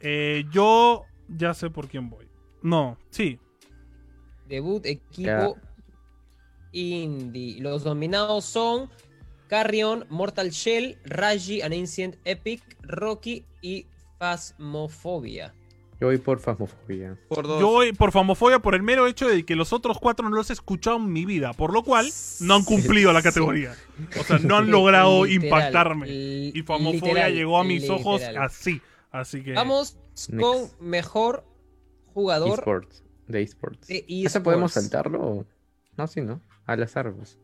Eh, 0.00 0.44
yo 0.50 1.04
ya 1.28 1.54
sé 1.54 1.70
por 1.70 1.88
quién 1.88 2.08
voy. 2.10 2.26
No, 2.62 2.98
sí. 3.10 3.38
Debut 4.48 4.84
equipo 4.86 5.56
indie. 6.72 7.60
Los 7.60 7.84
nominados 7.84 8.44
son 8.44 8.90
Carrion, 9.48 10.06
Mortal 10.08 10.50
Shell, 10.50 10.98
Raji, 11.04 11.62
An 11.62 11.72
Ancient 11.72 12.16
Epic, 12.24 12.62
Rocky 12.82 13.44
y 13.60 13.86
Phasmophobia. 14.18 15.54
Yo 16.00 16.06
voy 16.06 16.16
por 16.16 16.38
Fasmofobia. 16.40 17.18
Por 17.28 17.46
dos. 17.46 17.60
Yo 17.60 17.68
voy 17.68 17.92
por 17.92 18.10
famofobia 18.10 18.58
por 18.58 18.74
el 18.74 18.82
mero 18.82 19.06
hecho 19.06 19.28
de 19.28 19.44
que 19.44 19.54
los 19.54 19.74
otros 19.74 19.98
cuatro 19.98 20.26
no 20.30 20.34
los 20.34 20.48
he 20.48 20.54
escuchado 20.54 20.96
en 20.96 21.12
mi 21.12 21.26
vida, 21.26 21.52
por 21.52 21.74
lo 21.74 21.82
cual 21.82 22.08
no 22.40 22.54
han 22.54 22.64
cumplido 22.64 23.12
la 23.12 23.20
Sí. 23.20 23.24
categoría. 23.24 23.74
O 24.18 24.24
sea, 24.24 24.38
no 24.38 24.56
han 24.56 24.70
logrado 24.70 25.26
Literal, 25.26 25.44
impactarme. 25.44 26.08
Y 26.08 26.62
famofobia 26.64 26.92
literal, 27.02 27.34
llegó 27.34 27.58
a 27.58 27.64
mis 27.64 27.90
ojos 27.90 28.22
así. 28.22 28.80
Así 29.10 29.42
que. 29.42 29.52
Vamos 29.52 29.98
Next. 30.28 30.40
con 30.40 30.70
mejor 30.88 31.44
jugador 32.14 32.58
eSports. 32.58 33.04
De 33.26 33.42
eSports. 33.42 33.86
de 33.88 33.98
¿Ese 34.08 34.26
eSports. 34.26 34.44
podemos 34.44 34.72
saltarlo? 34.72 35.20
o- 35.22 35.46
No, 35.96 36.06
sí, 36.06 36.20
¿no? 36.20 36.40
Al 36.66 36.82
azar, 36.82 37.12
pues. 37.14 37.38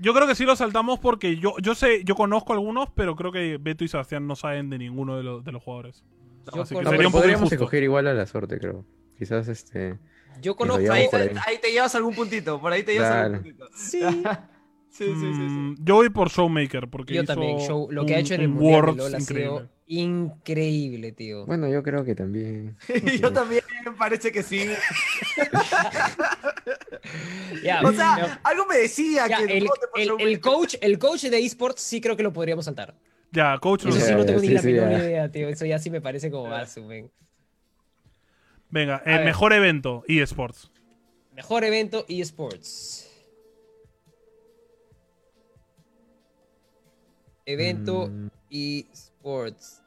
Yo 0.00 0.14
creo 0.14 0.26
que 0.28 0.34
sí 0.36 0.44
lo 0.44 0.54
saltamos 0.54 0.98
porque 1.00 1.36
yo, 1.38 1.54
yo 1.60 1.74
sé, 1.74 2.04
yo 2.04 2.14
conozco 2.14 2.52
algunos, 2.52 2.88
pero 2.94 3.16
creo 3.16 3.32
que 3.32 3.58
Beto 3.60 3.82
y 3.84 3.88
Sebastián 3.88 4.26
no 4.28 4.36
saben 4.36 4.70
de 4.70 4.78
ninguno 4.78 5.16
de, 5.16 5.24
los 5.24 5.44
de 5.44 5.50
los 5.52 5.62
jugadores. 5.62 6.04
Yo 6.54 6.62
Así 6.62 6.74
que 6.76 6.82
No, 6.82 6.90
sería 6.90 7.06
un 7.08 7.12
podríamos 7.12 7.40
injusto. 7.40 7.54
escoger 7.56 7.82
igual 7.82 8.06
a 8.06 8.14
la 8.14 8.26
suerte, 8.26 8.58
creo. 8.58 8.84
Quizás 9.18 9.48
este. 9.48 9.98
Yo 10.40 10.54
conozco. 10.54 10.92
Ahí 10.92 11.08
te, 11.10 11.16
ahí. 11.16 11.30
ahí 11.46 11.58
te 11.60 11.72
llevas 11.72 11.94
algún 11.96 12.14
puntito, 12.14 12.60
por 12.60 12.72
ahí 12.72 12.84
te 12.84 12.92
llevas 12.92 13.10
algún 13.12 13.38
puntito. 13.42 13.68
Sí. 13.74 14.00
Sí, 14.90 15.04
sí, 15.04 15.12
sí, 15.14 15.20
sí. 15.20 15.26
Mm, 15.42 15.76
Yo 15.84 15.96
voy 15.96 16.08
por 16.08 16.30
Showmaker 16.30 16.88
porque 16.88 17.12
Yo 17.14 17.22
hizo 17.22 17.34
también. 17.34 17.58
Show, 17.60 17.88
lo 17.90 18.06
que 18.06 18.14
ha 18.16 18.18
hecho 18.20 18.34
en 18.34 18.40
el 18.40 18.48
un 18.48 18.54
Mundial 18.54 18.86
de 18.86 18.92
LoL 18.96 19.14
ha 19.14 19.20
sido 19.20 19.68
increíble, 19.88 21.12
tío. 21.12 21.46
Bueno, 21.46 21.68
yo 21.68 21.82
creo 21.82 22.04
que 22.04 22.14
también. 22.14 22.76
Yo 23.20 23.32
también 23.32 23.62
parece 23.98 24.30
que 24.30 24.42
sí. 24.42 24.68
Ya, 27.62 27.80
O 27.82 27.92
sea, 27.92 28.40
algo 28.44 28.66
me 28.66 28.76
decía 28.76 29.26
que 29.28 29.58
el, 29.58 30.40
coach, 30.40 30.74
el 30.80 30.98
coach 30.98 31.24
de 31.24 31.38
esports 31.38 31.80
sí 31.80 32.00
creo 32.00 32.16
que 32.16 32.22
lo 32.22 32.32
podríamos 32.32 32.66
saltar. 32.66 32.94
Ya, 33.32 33.58
coach. 33.58 33.84
no 33.84 33.90
Eso 33.90 34.00
sí 34.00 34.14
no 34.14 34.24
tengo 34.24 34.40
ni 34.40 34.48
la 34.48 34.60
sí, 34.60 34.72
menor 34.72 34.92
idea, 35.00 35.30
tío. 35.30 35.48
Eso 35.48 35.64
ya 35.64 35.78
sí 35.78 35.90
me 35.90 36.00
parece 36.00 36.30
como 36.30 36.50
vaso, 36.50 36.82
men. 36.82 37.10
Venga, 38.70 39.02
el 39.06 39.16
ver. 39.18 39.24
mejor 39.24 39.52
evento, 39.54 40.04
eSports. 40.06 40.70
Mejor 41.34 41.64
evento 41.64 42.04
eSports. 42.08 43.06
Evento 47.46 48.08
Mm, 48.08 48.28
eSports. 48.50 49.77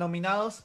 Nominados. 0.00 0.64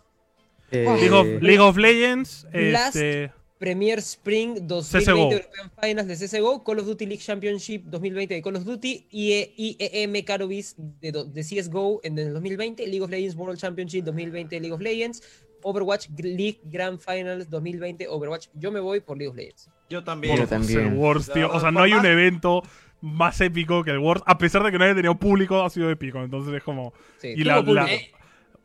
eh, 0.72 0.84
League 1.00 1.12
of, 1.14 1.28
League 1.44 1.60
of 1.62 1.78
Legends. 1.78 2.48
Last- 2.52 2.96
Este, 2.96 3.32
Premier 3.60 4.00
Spring 4.00 4.56
2020 4.68 5.00
CS:GO. 5.06 5.32
European 5.32 5.72
Finals 5.80 6.08
de 6.08 6.16
CSGO, 6.18 6.64
Call 6.64 6.80
of 6.80 6.86
Duty 6.88 7.06
League 7.06 7.22
Championship 7.22 7.84
2020 7.86 8.34
de 8.34 8.42
Call 8.42 8.56
of 8.58 8.64
Duty, 8.66 9.08
IE 9.12 9.54
IEM 9.56 10.24
Katowice 10.26 10.74
de, 10.78 11.12
de 11.12 11.42
CSGO 11.44 12.02
en 12.04 12.18
el 12.20 12.34
2020, 12.34 12.86
League 12.88 13.02
of 13.04 13.10
Legends 13.12 13.36
World 13.36 13.58
Championship 13.60 14.04
2020 14.06 14.60
League 14.60 14.74
of 14.74 14.82
Legends, 14.82 15.22
Overwatch 15.64 16.10
League 16.18 16.60
Grand 16.66 17.00
Finals 17.00 17.50
2020 17.50 18.08
Overwatch. 18.08 18.48
Yo 18.56 18.72
me 18.72 18.80
voy 18.80 19.00
por 19.00 19.18
League 19.18 19.30
of 19.30 19.36
Legends. 19.38 19.68
Yo 19.90 20.00
Yo 20.00 20.04
también. 20.04 20.32
World 20.34 20.44
of 20.46 20.50
también. 20.50 20.98
Wars, 20.98 21.32
tío. 21.32 21.50
O 21.52 21.60
sea, 21.60 21.72
no 21.72 21.82
hay 21.82 21.94
un 21.94 22.06
evento 22.06 22.64
más 23.02 23.40
épico 23.40 23.84
que 23.84 23.92
el 23.92 24.00
Wars. 24.00 24.22
A 24.26 24.38
pesar 24.38 24.64
de 24.64 24.72
que 24.72 24.78
no 24.80 24.84
haya 24.84 24.96
tenido 24.96 25.16
público, 25.16 25.64
ha 25.64 25.70
sido 25.70 25.90
épico. 25.92 26.22
Entonces 26.24 26.54
es 26.54 26.64
como. 26.64 26.92
Sí, 27.20 27.30
Y 27.38 27.44
la- 27.44 27.60
Eh, 27.60 28.12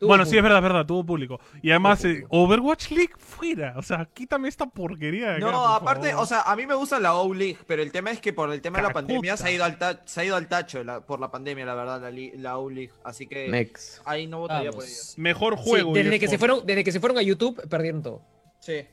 tuvo 0.01 0.07
bueno, 0.09 0.25
sí, 0.25 0.35
es 0.35 0.43
verdad, 0.43 0.57
es 0.57 0.63
verdad, 0.63 0.85
tuvo 0.85 1.05
público. 1.05 1.39
Y 1.61 1.69
además, 1.69 2.03
eh, 2.03 2.25
Overwatch 2.29 2.91
League 2.91 3.13
fuera. 3.17 3.75
O 3.77 3.81
sea, 3.81 4.05
quítame 4.13 4.49
esta 4.49 4.65
porquería 4.65 5.29
de 5.29 5.37
acá, 5.37 5.45
No, 5.45 5.51
por 5.51 5.69
aparte, 5.81 6.09
favor. 6.09 6.23
o 6.23 6.25
sea, 6.25 6.41
a 6.41 6.55
mí 6.55 6.65
me 6.65 6.73
gusta 6.75 6.99
la 6.99 7.13
O-League, 7.13 7.57
pero 7.67 7.81
el 7.83 7.91
tema 7.91 8.11
es 8.11 8.19
que 8.19 8.33
por 8.33 8.51
el 8.51 8.61
tema 8.61 8.79
de 8.79 8.83
la 8.87 8.93
pandemia 8.93 9.37
se 9.37 9.47
ha 9.47 9.51
ido 9.51 9.63
al, 9.63 9.77
ta- 9.77 10.01
se 10.05 10.19
ha 10.21 10.25
ido 10.25 10.35
al 10.35 10.47
tacho 10.47 10.83
la- 10.83 11.01
por 11.05 11.19
la 11.19 11.31
pandemia, 11.31 11.65
la 11.65 11.75
verdad, 11.75 12.01
la, 12.01 12.11
la 12.35 12.57
O-League. 12.57 12.91
Así 13.03 13.27
que 13.27 13.47
Next. 13.47 14.01
ahí 14.05 14.27
no 14.27 14.39
votaría 14.39 14.71
por 14.71 14.83
ellos. 14.83 15.13
Mejor 15.17 15.57
Sí, 15.59 15.69
juego. 15.69 15.93
desde, 15.93 16.19
que 16.19 16.27
se 16.27 16.37
fueron, 16.37 16.65
desde 16.65 16.83
que 16.83 16.91
se 16.91 16.99
fueron 16.99 17.17
a 17.17 17.21
YouTube, 17.21 17.61
perdieron 17.69 18.01
todo. 18.01 18.21
Sí. 18.59 18.85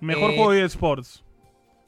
Mejor 0.00 0.30
Eh, 0.30 0.36
juego 0.36 0.52
de 0.52 0.64
eSports. 0.64 1.24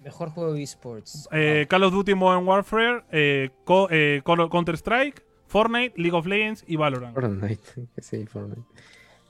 Mejor 0.00 0.30
juego 0.30 0.52
de 0.52 0.62
esports. 0.62 1.28
Eh, 1.32 1.66
Call 1.68 1.84
of 1.84 1.92
Duty 1.92 2.14
Modern 2.14 2.46
Warfare, 2.46 3.04
eh, 3.12 3.50
eh, 3.90 4.20
Counter-Strike, 4.24 5.24
Fortnite, 5.52 5.94
League 6.00 6.16
of 6.16 6.26
Legends 6.26 6.64
y 6.66 6.76
Valorant. 6.76 7.14
Fortnite. 7.14 7.62
Sí, 8.00 8.26
Fortnite. 8.26 8.62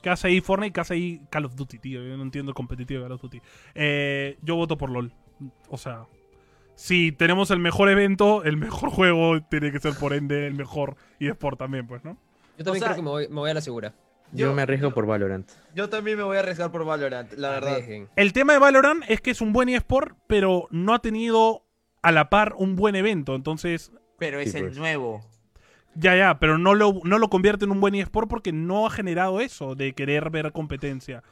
¿Qué 0.01 0.09
hace 0.09 0.27
ahí 0.27 0.41
Fortnite? 0.41 0.73
¿Qué 0.73 0.81
hace 0.81 0.93
ahí 0.95 1.21
Call 1.29 1.45
of 1.45 1.55
Duty, 1.55 1.79
tío? 1.79 2.01
Yo 2.03 2.17
no 2.17 2.23
entiendo 2.23 2.51
el 2.51 2.55
competitivo 2.55 3.01
de 3.01 3.05
Call 3.05 3.11
of 3.15 3.21
Duty. 3.21 3.41
Eh, 3.75 4.37
yo 4.41 4.55
voto 4.55 4.77
por 4.77 4.89
LOL. 4.89 5.13
O 5.69 5.77
sea, 5.77 6.05
si 6.75 7.11
tenemos 7.11 7.51
el 7.51 7.59
mejor 7.59 7.89
evento, 7.89 8.43
el 8.43 8.57
mejor 8.57 8.89
juego 8.91 9.41
tiene 9.49 9.71
que 9.71 9.79
ser 9.79 9.93
por 9.95 10.13
ende 10.13 10.47
el 10.47 10.53
mejor 10.55 10.95
eSport 11.19 11.57
también, 11.59 11.87
pues, 11.87 12.03
¿no? 12.03 12.17
Yo 12.57 12.65
también 12.65 12.83
o 12.83 12.85
sea- 12.85 12.87
creo 12.87 12.95
que 12.97 13.01
me 13.03 13.09
voy, 13.09 13.27
me 13.29 13.35
voy 13.35 13.51
a 13.51 13.53
la 13.53 13.61
segura. 13.61 13.93
Yo, 14.31 14.47
Yo- 14.47 14.53
me 14.53 14.63
arriesgo 14.63 14.89
yo- 14.89 14.93
por 14.95 15.05
Valorant. 15.05 15.49
Yo 15.75 15.89
también 15.89 16.17
me 16.17 16.23
voy 16.23 16.37
a 16.37 16.39
arriesgar 16.39 16.71
por 16.71 16.83
Valorant, 16.85 17.31
la 17.33 17.49
verdad. 17.51 17.77
El 18.15 18.33
tema 18.33 18.53
de 18.53 18.59
Valorant 18.59 19.03
es 19.07 19.21
que 19.21 19.31
es 19.31 19.41
un 19.41 19.53
buen 19.53 19.69
eSport, 19.69 20.17
pero 20.27 20.67
no 20.71 20.93
ha 20.95 20.99
tenido 20.99 21.65
a 22.01 22.11
la 22.11 22.29
par 22.29 22.55
un 22.57 22.75
buen 22.75 22.95
evento. 22.95 23.35
Entonces, 23.35 23.91
Pero 24.19 24.39
es 24.39 24.51
Sí, 24.51 24.57
el 24.57 24.65
pues. 24.65 24.77
nuevo. 24.77 25.21
Ya, 25.95 26.15
ya, 26.15 26.39
pero 26.39 26.57
no 26.57 26.73
lo, 26.73 26.99
no 27.03 27.17
lo 27.19 27.29
convierte 27.29 27.65
en 27.65 27.71
un 27.71 27.79
buen 27.79 27.95
eSport 27.95 28.29
porque 28.29 28.51
no 28.51 28.85
ha 28.85 28.89
generado 28.89 29.39
eso 29.39 29.75
de 29.75 29.93
querer 29.93 30.29
ver 30.29 30.51
competencia. 30.51 31.23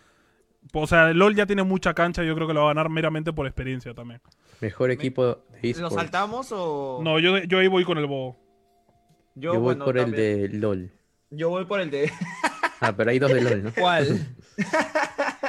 O 0.73 0.85
sea, 0.85 1.11
LOL 1.13 1.35
ya 1.35 1.45
tiene 1.47 1.63
mucha 1.63 1.93
cancha, 1.93 2.23
yo 2.23 2.35
creo 2.35 2.47
que 2.47 2.53
lo 2.53 2.61
va 2.61 2.67
a 2.67 2.73
ganar 2.73 2.89
meramente 2.89 3.33
por 3.33 3.47
experiencia 3.47 3.93
también. 3.93 4.21
Mejor 4.59 4.91
equipo 4.91 5.25
de 5.25 5.35
¿Lo 5.63 5.69
eSports. 5.69 5.95
saltamos 5.95 6.51
o...? 6.51 6.99
No, 7.03 7.17
yo, 7.19 7.39
yo 7.39 7.57
ahí 7.59 7.67
voy 7.67 7.83
con 7.83 7.97
el 7.97 8.05
bobo. 8.05 8.37
yo, 9.35 9.53
Yo 9.53 9.59
voy 9.59 9.75
bueno, 9.75 9.85
por 9.85 9.97
el 9.97 10.11
de 10.11 10.49
LOL. 10.49 10.91
Yo 11.31 11.49
voy 11.49 11.65
por 11.65 11.79
el 11.81 11.89
de... 11.89 12.11
Ah, 12.79 12.95
pero 12.95 13.09
hay 13.09 13.19
dos 13.19 13.33
de 13.33 13.41
LOL, 13.41 13.63
¿no? 13.63 13.71
¿Cuál? 13.77 14.35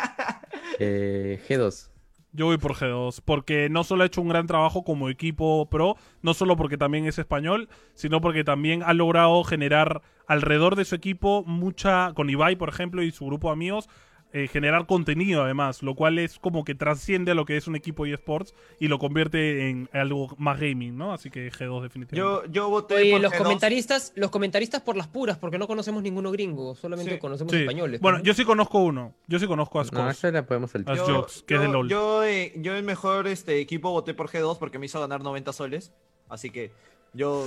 Eh, 0.78 1.40
G2. 1.48 1.90
Yo 2.34 2.46
voy 2.46 2.56
por 2.56 2.74
G2, 2.74 3.20
porque 3.22 3.68
no 3.68 3.84
solo 3.84 4.02
ha 4.02 4.06
hecho 4.06 4.22
un 4.22 4.28
gran 4.28 4.46
trabajo 4.46 4.84
como 4.84 5.10
equipo 5.10 5.68
pro, 5.68 5.96
no 6.22 6.32
solo 6.32 6.56
porque 6.56 6.78
también 6.78 7.04
es 7.04 7.18
español, 7.18 7.68
sino 7.92 8.22
porque 8.22 8.42
también 8.42 8.82
ha 8.82 8.94
logrado 8.94 9.44
generar 9.44 10.00
alrededor 10.26 10.74
de 10.74 10.86
su 10.86 10.94
equipo 10.94 11.44
mucha, 11.46 12.14
con 12.14 12.30
Ibai 12.30 12.56
por 12.56 12.70
ejemplo 12.70 13.02
y 13.02 13.10
su 13.10 13.26
grupo 13.26 13.48
de 13.48 13.52
amigos, 13.52 13.88
eh, 14.34 14.48
generar 14.48 14.86
contenido 14.86 15.42
además, 15.42 15.82
lo 15.82 15.94
cual 15.94 16.18
es 16.18 16.38
como 16.38 16.64
que 16.64 16.74
trasciende 16.74 17.32
a 17.32 17.34
lo 17.34 17.44
que 17.44 17.56
es 17.56 17.66
un 17.66 17.76
equipo 17.76 18.06
eSports 18.06 18.54
y 18.80 18.88
lo 18.88 18.98
convierte 18.98 19.68
en 19.68 19.90
algo 19.92 20.34
más 20.38 20.58
gaming, 20.58 20.96
¿no? 20.96 21.12
Así 21.12 21.30
que 21.30 21.50
G2 21.52 21.82
definitivamente. 21.82 22.16
Yo, 22.16 22.44
yo 22.52 22.70
voté 22.70 22.94
Oye, 22.94 23.12
por 23.12 23.20
los 23.20 23.32
G2. 23.32 23.38
comentaristas, 23.38 24.12
los 24.16 24.30
comentaristas 24.30 24.80
por 24.80 24.96
las 24.96 25.06
puras, 25.08 25.36
porque 25.36 25.58
no 25.58 25.66
conocemos 25.66 26.02
ninguno 26.02 26.30
gringo, 26.30 26.74
solamente 26.74 27.12
Sí. 27.14 27.18
conocemos 27.18 27.52
Sí. 27.52 27.60
españoles. 27.60 28.00
Bueno, 28.00 28.18
¿no? 28.18 28.24
yo 28.24 28.32
sí 28.34 28.44
conozco 28.44 28.78
uno, 28.78 29.14
yo 29.26 29.38
sí 29.38 29.46
conozco 29.46 29.80
a 29.80 29.82
No, 29.82 29.88
Scores. 29.88 30.16
esa 30.18 30.30
la 30.30 30.46
podemos 30.46 30.70
saltar. 30.70 30.96
Yo, 30.96 31.04
Jokes, 31.04 31.42
que 31.46 31.54
es 31.54 31.60
de 31.60 31.66
yo- 31.66 31.72
LOL. 31.72 31.88
Yo, 31.90 32.24
eh, 32.24 32.52
yo 32.56 32.74
el 32.74 32.84
mejor 32.84 33.26
este, 33.26 33.60
equipo 33.60 33.90
voté 33.90 34.14
por 34.14 34.28
G2 34.28 34.58
porque 34.58 34.78
me 34.78 34.86
hizo 34.86 34.98
ganar 35.00 35.20
90 35.22 35.52
soles. 35.52 35.92
Así 36.28 36.48
que 36.48 36.70
yo... 37.12 37.46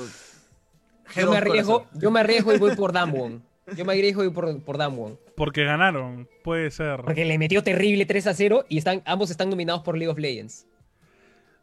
yo 1.16 1.32
me 1.32 1.38
arriesgo, 1.38 1.80
corazón. 1.80 2.00
yo 2.02 2.12
me 2.12 2.20
arriesgo 2.20 2.54
y 2.54 2.58
voy 2.60 2.76
por 2.76 2.92
Damwon. 2.92 3.42
Yo 3.76 3.84
me 3.86 4.14
voy 4.14 4.30
por, 4.30 4.62
por 4.64 4.78
Damwon. 4.78 5.20
Porque 5.36 5.64
ganaron, 5.64 6.30
puede 6.44 6.70
ser. 6.70 7.02
Porque 7.02 7.26
le 7.26 7.38
metió 7.38 7.64
terrible 7.64 8.06
3 8.06 8.28
a 8.28 8.34
0 8.34 8.66
y 8.70 8.78
están, 8.78 9.02
ambos 9.06 9.32
están 9.32 9.50
nominados 9.50 9.82
por 9.82 9.98
League 9.98 10.12
of 10.12 10.20
Legends. 10.20 10.68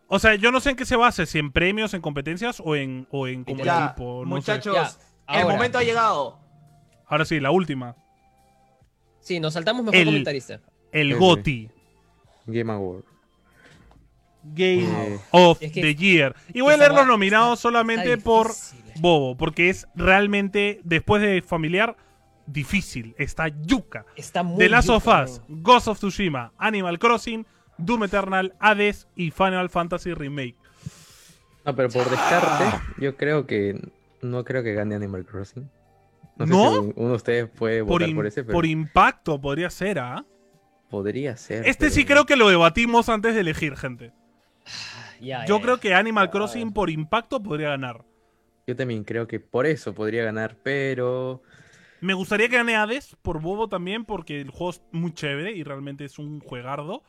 O 0.08 0.18
sea, 0.18 0.34
yo 0.34 0.50
no 0.50 0.60
sé 0.60 0.70
en 0.70 0.76
qué 0.76 0.84
se 0.84 0.96
base, 0.96 1.24
si 1.26 1.38
en 1.38 1.52
premios, 1.52 1.94
en 1.94 2.02
competencias 2.02 2.60
o 2.62 2.74
en, 2.76 3.06
o 3.10 3.28
en 3.28 3.44
como 3.44 3.64
Ya, 3.64 3.86
equipo. 3.86 4.24
No 4.24 4.30
muchachos, 4.36 4.98
Ya, 5.28 5.40
el 5.40 5.46
momento 5.46 5.78
ha 5.78 5.82
llegado. 5.84 6.38
Ahora 7.06 7.24
sí, 7.24 7.40
la 7.40 7.50
última. 7.50 7.96
Sí, 9.20 9.38
nos 9.38 9.54
saltamos 9.54 9.84
mejor 9.84 9.96
El- 9.96 10.04
comentarista. 10.06 10.60
El 10.90 11.08
Sí, 11.08 11.12
sí. 11.14 11.18
GOTY. 11.18 11.70
Game 12.46 12.72
Award. 12.72 13.04
Game 14.44 14.85
Eh, 15.14 15.20
of 15.31 15.59
Es 15.62 15.73
que- 15.73 15.81
the 15.81 15.94
Year. 15.94 16.35
Y 16.52 16.60
voy 16.60 16.74
a 16.74 16.77
leer 16.77 16.93
los 16.93 17.06
nominados 17.06 17.60
solamente 17.60 18.19
por 18.19 18.48
difícil. 18.48 18.78
Bobo, 19.01 19.36
porque 19.36 19.70
es 19.70 19.86
realmente, 19.94 20.81
después 20.85 21.23
de 21.23 21.43
familiar, 21.43 21.97
difícil. 22.47 23.14
Está 23.19 23.48
yuca. 23.48 24.05
Está 24.16 24.43
muy 24.43 24.59
The 24.59 24.69
Last 24.69 24.89
of 24.90 25.05
yuca, 25.05 25.24
Us, 25.24 25.40
¿no? 25.48 25.56
Ghost 25.62 25.89
of 25.89 25.98
Tsushima, 25.98 26.52
Animal 26.59 26.98
Crossing, 26.98 27.47
Doom 27.78 28.05
Eternal, 28.05 28.55
Hades 28.59 29.06
y 29.16 29.31
Final 29.31 29.70
Fantasy 29.70 30.12
Remake. 30.12 30.56
No, 31.64 31.74
pero 31.77 31.89
por 31.89 32.10
descarte, 32.10 32.77
yo 32.98 33.16
creo 33.16 33.47
que 33.47 33.81
no 34.20 34.44
creo 34.44 34.62
que 34.62 34.74
gane 34.74 34.94
Animal 34.97 35.24
Crossing. 35.24 35.70
No, 36.36 36.47
¿No? 36.47 36.70
sé 36.74 36.81
si 36.81 36.93
uno 36.97 37.09
de 37.10 37.14
ustedes 37.14 37.48
puede 37.48 37.85
Por, 37.85 38.01
votar 38.01 38.14
por 38.16 38.27
ese, 38.27 38.43
pero 38.43 38.55
por 38.56 38.66
impacto 38.66 39.40
podría 39.40 39.70
ser, 39.70 39.98
¿ah? 40.01 40.24
podría 40.90 41.36
ser. 41.36 41.66
Este 41.66 41.90
sí 41.90 42.05
creo 42.05 42.27
que 42.27 42.36
lo 42.36 42.48
debatimos 42.48 43.09
antes 43.09 43.35
de 43.35 43.40
elegir, 43.40 43.77
gente. 43.77 44.12
Yo 45.46 45.60
creo 45.60 45.78
que 45.78 45.94
Animal 45.94 46.30
Crossing 46.30 46.72
por 46.72 46.90
impacto 46.90 47.42
podría 47.42 47.70
ganar. 47.70 48.04
Yo 48.66 48.76
también 48.76 49.04
creo 49.04 49.26
que 49.26 49.40
por 49.40 49.66
eso 49.66 49.94
podría 49.94 50.24
ganar, 50.24 50.56
pero 50.62 51.42
Me 52.00 52.14
gustaría 52.14 52.48
que 52.48 52.56
gane 52.56 52.76
Hades 52.76 53.16
por 53.22 53.40
bobo 53.40 53.68
también, 53.68 54.04
porque 54.04 54.40
el 54.40 54.50
juego 54.50 54.70
es 54.70 54.82
muy 54.92 55.12
chévere 55.12 55.52
y 55.52 55.62
realmente 55.62 56.04
es 56.04 56.18
un 56.18 56.40
juegardo. 56.40 57.02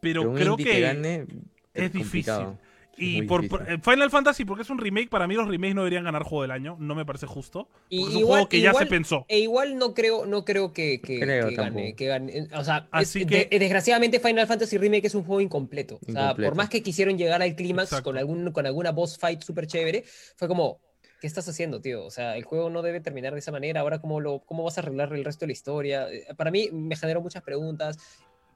Pero, 0.00 0.22
pero 0.22 0.30
un 0.30 0.36
creo 0.36 0.52
indie 0.52 0.66
que, 0.66 0.72
que 0.72 0.80
gane 0.80 1.26
es 1.74 1.92
difícil. 1.92 2.58
Y 2.96 3.22
por, 3.22 3.44
eh, 3.44 3.78
Final 3.82 4.10
Fantasy, 4.10 4.44
porque 4.44 4.62
es 4.62 4.70
un 4.70 4.78
remake, 4.78 5.08
para 5.08 5.26
mí 5.26 5.34
los 5.34 5.48
remakes 5.48 5.74
no 5.74 5.80
deberían 5.82 6.04
ganar 6.04 6.22
juego 6.24 6.42
del 6.42 6.50
año. 6.50 6.76
No 6.78 6.94
me 6.94 7.04
parece 7.06 7.26
justo. 7.26 7.68
Y 7.88 8.02
es 8.02 8.08
un 8.08 8.12
igual- 8.18 8.26
juego 8.26 8.48
que 8.50 8.60
ya 8.60 8.74
se 8.74 8.86
pensó. 8.86 9.24
E 9.28 9.38
igual 9.40 9.76
no 9.78 9.94
creo, 9.94 10.26
no 10.26 10.44
creo 10.44 10.72
que, 10.72 11.00
que, 11.00 11.18
Creo 11.20 11.48
que 11.48 11.54
gane, 11.54 11.94
que 11.96 12.06
gane. 12.06 12.48
O 12.54 12.62
sea, 12.64 12.88
Así 12.90 13.20
es- 13.22 13.26
que- 13.26 13.48
de- 13.50 13.58
desgraciadamente 13.58 14.20
Final 14.20 14.46
Fantasy 14.46 14.76
Remake 14.78 15.06
es 15.06 15.14
un 15.14 15.24
juego 15.24 15.40
incompleto. 15.40 15.96
O 16.06 16.12
sea, 16.12 16.22
Incompleto. 16.22 16.50
por 16.50 16.56
más 16.56 16.68
que 16.68 16.82
quisieron 16.82 17.16
llegar 17.16 17.40
al 17.42 17.56
clímax 17.56 18.00
con, 18.02 18.18
algún, 18.18 18.52
con 18.52 18.66
alguna 18.66 18.92
boss 18.92 19.16
fight 19.18 19.42
súper 19.42 19.66
chévere, 19.66 20.04
fue 20.36 20.46
como, 20.46 20.78
¿qué 21.20 21.26
estás 21.26 21.48
haciendo, 21.48 21.80
tío? 21.80 22.04
O 22.04 22.10
sea, 22.10 22.36
el 22.36 22.44
juego 22.44 22.68
no 22.68 22.82
debe 22.82 23.00
terminar 23.00 23.32
de 23.32 23.38
esa 23.38 23.52
manera. 23.52 23.80
Ahora, 23.80 24.00
¿cómo, 24.00 24.20
lo, 24.20 24.40
cómo 24.40 24.64
vas 24.64 24.76
a 24.76 24.82
arreglar 24.82 25.12
el 25.14 25.24
resto 25.24 25.40
de 25.44 25.48
la 25.48 25.52
historia? 25.52 26.08
Eh, 26.12 26.26
Para 26.36 26.50
mí 26.50 26.68
me 26.72 26.94
generó 26.96 27.20
muchas 27.22 27.42
preguntas. 27.42 27.96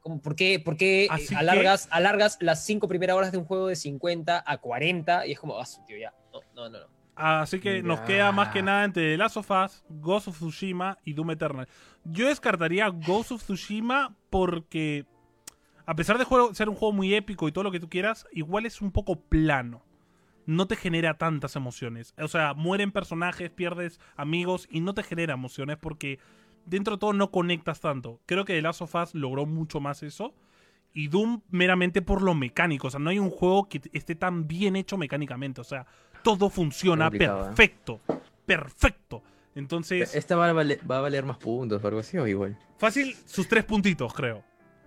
Como, 0.06 0.22
¿Por 0.22 0.36
qué, 0.36 0.60
por 0.60 0.76
qué 0.76 1.06
eh, 1.06 1.08
que- 1.28 1.34
alargas, 1.34 1.88
alargas 1.90 2.38
las 2.40 2.64
cinco 2.64 2.86
primeras 2.86 3.16
horas 3.16 3.32
de 3.32 3.38
un 3.38 3.44
juego 3.44 3.66
de 3.66 3.74
50 3.74 4.44
a 4.46 4.58
40? 4.58 5.26
Y 5.26 5.32
es 5.32 5.40
como, 5.40 5.58
ah, 5.60 5.64
tío, 5.84 5.96
ya. 5.98 6.14
No, 6.32 6.40
no, 6.54 6.68
no. 6.70 6.78
no. 6.78 6.86
Así 7.16 7.58
que 7.58 7.82
nos 7.82 8.00
queda 8.02 8.30
más 8.30 8.50
que 8.50 8.62
nada 8.62 8.84
entre 8.84 9.10
The 9.12 9.16
Last 9.16 9.36
of 9.38 9.50
Us, 9.50 9.82
Ghost 9.88 10.28
of 10.28 10.36
Tsushima 10.36 10.98
y 11.02 11.12
Doom 11.14 11.32
Eternal. 11.32 11.66
Yo 12.04 12.28
descartaría 12.28 12.86
Ghost 12.88 13.32
of 13.32 13.42
Tsushima 13.42 14.14
porque, 14.30 15.06
a 15.86 15.96
pesar 15.96 16.18
de 16.18 16.24
juego- 16.24 16.54
ser 16.54 16.68
un 16.68 16.76
juego 16.76 16.92
muy 16.92 17.12
épico 17.14 17.48
y 17.48 17.52
todo 17.52 17.64
lo 17.64 17.72
que 17.72 17.80
tú 17.80 17.88
quieras, 17.88 18.26
igual 18.32 18.64
es 18.64 18.80
un 18.80 18.92
poco 18.92 19.16
plano. 19.18 19.82
No 20.44 20.68
te 20.68 20.76
genera 20.76 21.18
tantas 21.18 21.56
emociones. 21.56 22.14
O 22.22 22.28
sea, 22.28 22.54
mueren 22.54 22.92
personajes, 22.92 23.50
pierdes 23.50 23.98
amigos 24.14 24.68
y 24.70 24.78
no 24.80 24.94
te 24.94 25.02
genera 25.02 25.34
emociones 25.34 25.78
porque 25.78 26.20
dentro 26.66 26.96
de 26.96 27.00
todo 27.00 27.12
no 27.12 27.30
conectas 27.30 27.80
tanto. 27.80 28.20
Creo 28.26 28.44
que 28.44 28.52
The 28.54 28.62
Last 28.62 28.82
of 28.82 28.94
Us 28.94 29.14
logró 29.14 29.46
mucho 29.46 29.80
más 29.80 30.02
eso. 30.02 30.34
Y 30.92 31.08
Doom 31.08 31.42
meramente 31.50 32.00
por 32.02 32.22
lo 32.22 32.34
mecánico. 32.34 32.86
O 32.86 32.90
sea, 32.90 32.98
no 33.00 33.10
hay 33.10 33.18
un 33.18 33.30
juego 33.30 33.68
que 33.68 33.80
esté 33.92 34.14
tan 34.14 34.46
bien 34.48 34.76
hecho 34.76 34.96
mecánicamente. 34.96 35.60
O 35.60 35.64
sea, 35.64 35.86
todo 36.22 36.48
funciona 36.50 37.08
¿eh? 37.12 37.18
perfecto. 37.18 38.00
Perfecto. 38.46 39.22
Entonces, 39.54 40.14
Esta 40.14 40.36
va 40.36 40.48
a, 40.48 40.52
valer, 40.52 40.80
va 40.90 40.98
a 40.98 41.00
valer 41.02 41.24
más 41.24 41.38
puntos 41.38 41.82
o 41.82 41.86
algo 41.86 42.00
así, 42.00 42.16
o 42.18 42.26
igual. 42.26 42.58
fácil 42.78 43.14
sus 43.26 43.48
tres 43.48 43.64
puntitos, 43.64 44.12
creo. 44.14 44.42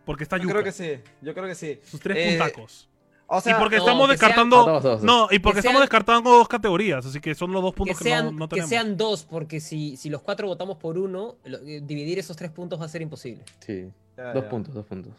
Porque 0.05 0.23
está 0.23 0.37
Yo 0.37 0.43
yuca. 0.43 0.53
creo 0.53 0.63
que 0.65 0.71
sí, 0.71 0.91
yo 1.21 1.33
creo 1.33 1.45
que 1.47 1.55
sí. 1.55 1.79
Sus 1.83 1.99
tres 1.99 2.17
Eh, 2.17 2.29
puntacos. 2.37 2.88
O 3.31 3.41
sea, 3.41 3.55
y 3.55 3.59
porque 3.59 3.77
no, 3.77 3.83
estamos 3.83 4.01
sean- 4.07 4.11
descartando. 4.11 4.55
Ah, 4.61 4.71
dos, 4.71 4.83
dos, 4.83 4.83
dos. 4.83 5.03
No, 5.03 5.27
y 5.31 5.39
porque 5.39 5.55
Que 5.55 5.59
estamos 5.59 5.77
sean- 5.77 5.81
descartando 5.83 6.29
dos 6.31 6.47
categorías. 6.47 7.05
Así 7.05 7.19
que 7.21 7.35
son 7.35 7.51
los 7.51 7.61
dos 7.61 7.73
puntos 7.75 7.97
que, 7.97 8.03
sean, 8.03 8.25
no, 8.25 8.31
no 8.31 8.47
que 8.49 8.55
tenemos. 8.55 8.69
sean 8.69 8.97
dos, 8.97 9.23
porque 9.25 9.59
si, 9.59 9.97
si 9.97 10.09
los 10.09 10.21
cuatro 10.21 10.47
votamos 10.47 10.77
por 10.77 10.97
uno, 10.97 11.35
lo- 11.43 11.59
eh, 11.59 11.81
dividir 11.83 12.17
esos 12.19 12.35
tres 12.35 12.51
puntos 12.51 12.81
va 12.81 12.85
a 12.85 12.89
ser 12.89 13.01
imposible. 13.03 13.43
Sí, 13.59 13.89
ya, 14.17 14.33
dos 14.33 14.43
ya. 14.43 14.49
puntos, 14.49 14.73
dos 14.73 14.85
puntos. 14.85 15.13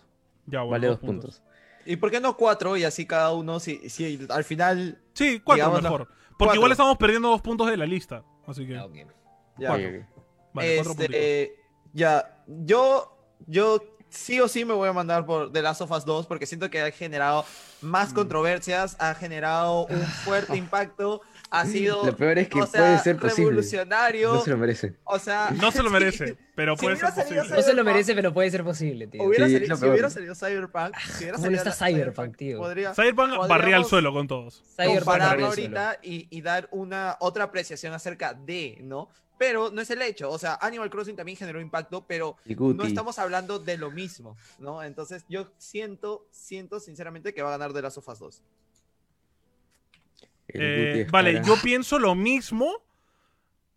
Ya, 0.47 0.59
bueno, 0.61 0.71
vale 0.73 0.87
dos 0.89 0.99
puntos. 0.99 1.43
¿Y 1.87 1.97
por 1.97 2.11
qué 2.11 2.21
no 2.21 2.37
cuatro? 2.37 2.77
Y 2.77 2.85
así 2.85 3.07
cada 3.07 3.33
uno, 3.33 3.61
si, 3.61 3.89
si 3.89 4.27
al 4.29 4.45
final. 4.45 5.01
Sí, 5.15 5.41
cuatro 5.41 5.65
Digamos, 5.67 5.83
mejor. 5.83 6.07
Porque 6.07 6.37
cuatro. 6.39 6.55
igual 6.57 6.73
estamos 6.73 6.99
perdiendo 6.99 7.29
dos 7.29 7.41
puntos 7.43 7.69
de 7.71 7.77
la 7.77 7.87
lista. 7.87 8.23
Así 8.47 8.67
que. 8.67 8.77
Ah, 8.77 8.87
ok. 8.87 8.95
Ya. 9.59 9.69
Cuatro. 9.69 9.89
Ok, 9.89 9.95
ok. 9.95 10.23
Vale, 10.53 10.75
cuatro 10.77 10.93
puntitos. 10.95 11.15
este, 11.15 11.55
ya, 11.93 12.45
yo, 12.49 13.17
yo 13.47 13.81
sí 14.11 14.41
o 14.41 14.49
sí 14.49 14.65
me 14.65 14.75
voy 14.75 14.89
a 14.89 14.93
mandar 14.93 15.25
por 15.25 15.53
The 15.53 15.63
Last 15.63 15.81
of 15.81 15.91
Us 15.91 16.05
2 16.05 16.27
porque 16.27 16.47
siento 16.47 16.69
que 16.71 16.81
ha 16.83 16.91
generado 16.91 17.45
Mm. 17.83 17.87
más 17.87 18.13
controversias, 18.13 18.95
ha 18.99 19.15
generado 19.15 19.87
un 19.87 20.01
fuerte 20.03 20.55
impacto, 20.57 21.23
ha 21.51 21.65
sido 21.65 22.05
Lo 22.05 22.15
peor 22.15 22.37
es 22.39 22.49
que 22.51 22.61
o 22.61 22.67
sea, 22.67 22.81
puede 22.81 22.99
ser 22.99 23.17
posible. 23.17 23.49
revolucionario, 23.51 24.35
No 24.35 24.41
se 24.43 24.51
lo 24.51 24.59
merece. 24.59 24.95
o 25.05 25.19
sea, 25.19 25.51
No 25.51 25.73
se 25.73 25.83
lo 25.83 25.89
sí, 25.89 25.93
merece, 25.95 26.37
pero 26.55 26.77
Si 26.77 26.83
puede 26.83 26.97
hubiera 26.97 27.11
ser 27.11 27.25
salido 27.25 27.43
posible. 27.43 27.57
No 27.61 27.67
se 27.67 27.73
lo 27.75 27.85
merece, 27.85 28.15
pero 28.15 28.35
puede 28.35 28.51
ser 28.51 28.65
posible, 28.65 29.07
tío. 29.07 29.23
Hubiera 29.23 29.47
Sí, 29.47 29.55
salido- 29.55 29.77
si 29.77 29.81
peor. 29.81 29.93
hubiera 29.93 30.11
salido 30.11 30.35
Cyberpunk, 30.35 30.95
si 30.99 31.17
hubiera 31.25 31.33
¿Cómo 31.37 31.47
no 31.51 31.57
salido 31.57 31.71
está 31.71 31.87
Cyberpunk, 31.87 32.37
tío? 32.37 32.59
podría 32.59 32.95
Cyberpunk 32.95 33.49
barría 33.49 33.77
al 33.77 33.85
suelo 33.87 34.13
con 34.13 34.29
todos. 34.29 34.63
Cyberpunk 34.77 34.99
compararlo 34.99 35.47
ahorita 35.47 35.99
y, 36.03 36.27
y 36.31 36.43
dar 36.43 36.69
una 36.73 37.17
otra 37.21 37.45
apreciación 37.45 37.95
acerca 37.95 38.35
de, 38.35 38.77
¿no? 38.83 39.09
Pero 39.41 39.71
no 39.71 39.81
es 39.81 39.89
el 39.89 40.03
hecho, 40.03 40.31
o 40.31 40.37
sea, 40.37 40.59
Animal 40.61 40.91
Crossing 40.91 41.17
también 41.17 41.35
generó 41.35 41.63
impacto, 41.63 42.05
pero 42.07 42.37
no 42.45 42.85
estamos 42.85 43.19
hablando 43.19 43.59
de 43.59 43.79
lo 43.79 43.91
mismo, 43.91 44.37
¿no? 44.59 44.83
Entonces 44.83 45.25
yo 45.31 45.51
siento, 45.57 46.27
siento 46.31 46.79
sinceramente 46.79 47.33
que 47.33 47.41
va 47.41 47.49
a 47.49 47.53
ganar 47.57 47.73
The 47.73 47.81
Last 47.81 47.97
of 47.97 48.09
Us 48.11 48.19
2. 48.19 48.43
El 50.49 50.61
Eh, 50.61 50.89
Guti 50.91 51.01
es 51.01 51.11
vale, 51.11 51.43
yo 51.43 51.55
pienso 51.63 51.99
lo 51.99 52.15
mismo 52.15 52.83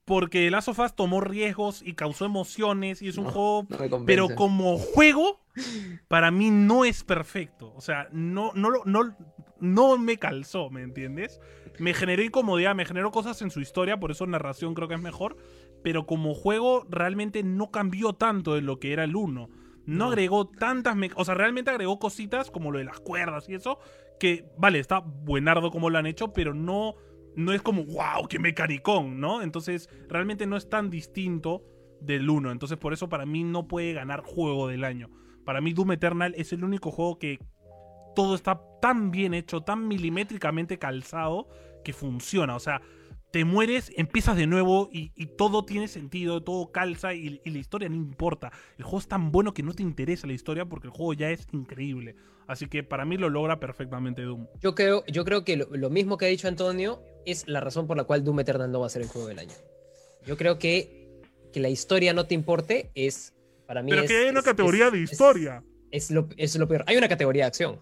porque 0.05 0.49
Last 0.51 0.67
of 0.69 0.80
Us 0.80 0.95
tomó 0.95 1.21
riesgos 1.21 1.81
y 1.81 1.93
causó 1.93 2.25
emociones 2.25 3.01
y 3.01 3.07
es 3.07 3.17
un 3.17 3.25
No, 3.25 3.31
juego 3.31 3.67
No 3.69 4.05
pero 4.05 4.30
como 4.35 4.77
juego 4.77 5.41
para 6.07 6.31
mí 6.31 6.51
no 6.51 6.85
es 6.85 7.03
perfecto. 7.03 7.73
O 7.75 7.81
sea 7.81 8.07
no 8.11 8.51
no 8.53 8.69
no 8.85 9.15
no 9.59 9.97
me 9.97 10.17
calzó 10.17 10.69
me 10.69 10.81
entiendes 10.81 11.39
me 11.80 11.93
generó 11.93 12.21
incomodidad 12.21 12.75
me 12.75 12.85
generó 12.85 13.11
cosas 13.11 13.41
en 13.41 13.49
su 13.49 13.61
historia 13.61 13.97
por 13.97 14.11
eso 14.11 14.27
narración 14.27 14.73
creo 14.73 14.89
que 14.89 14.95
es 14.95 15.01
mejor 15.01 15.38
pero 15.84 16.05
como 16.05 16.34
juego 16.35 16.85
realmente 16.89 17.43
no 17.43 17.71
cambió 17.71 18.13
tanto 18.13 18.55
de 18.55 18.61
lo 18.61 18.80
que 18.80 18.91
era 18.91 19.05
el 19.05 19.15
1 19.15 19.49
no, 19.85 20.05
agregó 20.05 20.47
tantas 20.47 20.97
o 21.15 21.25
sea 21.25 21.34
realmente 21.35 21.71
agregó 21.71 21.97
cositas 21.97 22.51
como 22.51 22.71
lo 22.71 22.80
de 22.80 22.85
las 22.85 22.99
cuerdas 22.99 23.47
y 23.47 23.55
eso 23.55 23.80
que 24.19 24.45
vale 24.57 24.80
está 24.80 24.99
buenardo 24.99 25.71
como 25.71 25.89
lo 25.89 25.97
han 25.97 26.07
hecho 26.07 26.34
pero 26.34 26.53
no 26.53 26.95
no 27.35 27.53
es 27.53 27.61
como 27.61 27.84
wow 27.85 28.27
qué 28.27 28.39
mecanicón 28.39 29.19
no 29.19 29.41
entonces 29.41 29.89
realmente 30.07 30.45
no 30.45 30.57
es 30.57 30.69
tan 30.69 30.89
distinto 30.89 31.64
del 32.05 32.30
1. 32.30 32.51
Entonces, 32.51 32.77
por 32.77 32.93
eso 32.93 33.10
para 33.10 33.26
mí 33.26 33.43
no 33.43 33.68
puede 33.68 33.93
ganar 33.93 34.22
juego 34.22 34.68
del 34.68 34.84
año. 34.84 35.10
Para 35.45 35.61
mí, 35.61 35.73
Doom 35.73 35.93
Eternal 35.93 36.34
es 36.38 36.53
el 36.53 36.64
único 36.64 36.91
juego 36.91 37.19
que 37.19 37.39
todo 38.15 38.35
está 38.35 38.61
tan 38.81 39.11
bien 39.11 39.34
hecho, 39.34 39.61
tan 39.61 39.88
milimétricamente 39.88 40.77
calzado, 40.77 41.47
que 41.84 41.93
funciona. 41.93 42.55
O 42.55 42.60
sea, 42.60 42.81
te 43.31 43.45
mueres, 43.45 43.91
empiezas 43.97 44.38
de 44.38 44.45
nuevo 44.45 44.89
y, 44.91 45.10
todo 45.38 45.65
tiene 45.65 45.88
sentido, 45.88 46.43
todo 46.43 46.72
calza 46.72 47.14
y, 47.14 47.41
y 47.43 47.49
la 47.49 47.57
historia 47.57 47.89
no 47.89 47.95
importa. 47.95 48.51
El 48.77 48.84
juego 48.84 48.99
es 48.99 49.07
tan 49.07 49.31
bueno 49.31 49.53
que 49.53 49.64
no 49.64 49.73
te 49.73 49.81
interesa 49.81 50.27
la 50.27 50.34
historia 50.34 50.65
porque 50.65 50.88
el 50.88 50.93
juego 50.93 51.14
ya 51.14 51.30
es 51.31 51.47
increíble. 51.51 52.15
Así 52.45 52.68
que 52.68 52.84
para 52.84 53.05
mí 53.05 53.18
lo 53.18 53.30
logra 53.30 53.60
perfectamente 53.60 54.22
Doom. 54.22 54.47
Yo 54.61 54.76
creo, 54.76 55.03
yo 55.07 55.26
creo 55.26 55.43
que 55.43 55.57
lo, 55.57 55.65
lo 55.72 55.89
mismo 55.89 56.18
que 56.18 56.26
ha 56.26 56.30
dicho 56.30 56.47
Antonio 56.47 57.01
es 57.26 57.48
la 57.48 57.60
razón 57.60 57.88
por 57.88 57.98
la 57.98 58.04
cual 58.04 58.24
Doom 58.24 58.40
Eternal 58.41 58.72
no 58.72 58.80
va 58.82 58.88
a 58.88 58.90
ser 58.90 59.02
el 59.02 59.08
juego 59.08 59.28
del 59.28 59.40
año. 59.40 59.54
Yo 60.26 60.38
creo 60.38 60.58
que 60.60 61.02
que 61.52 61.60
la 61.60 61.70
historia 61.70 62.14
no 62.14 62.26
te 62.26 62.34
importe 62.34 62.90
es 62.95 63.34
para 63.68 63.84
mí 63.84 63.91
Pero 63.91 64.02
es, 64.04 64.10
que 64.10 64.18
hay 64.18 64.30
una 64.30 64.40
es- 64.40 64.45
categoría 64.45 64.88
es- 64.88 64.91
de 64.94 65.00
historia. 65.02 65.64
Es, 65.91 66.10
lo, 66.10 66.28
es 66.38 66.56
lo 66.56 66.68
peor. 66.68 66.84
Hay 66.88 66.98
una 66.98 67.08
categoría 67.08 67.44
de 67.44 67.48
acción. 67.50 67.80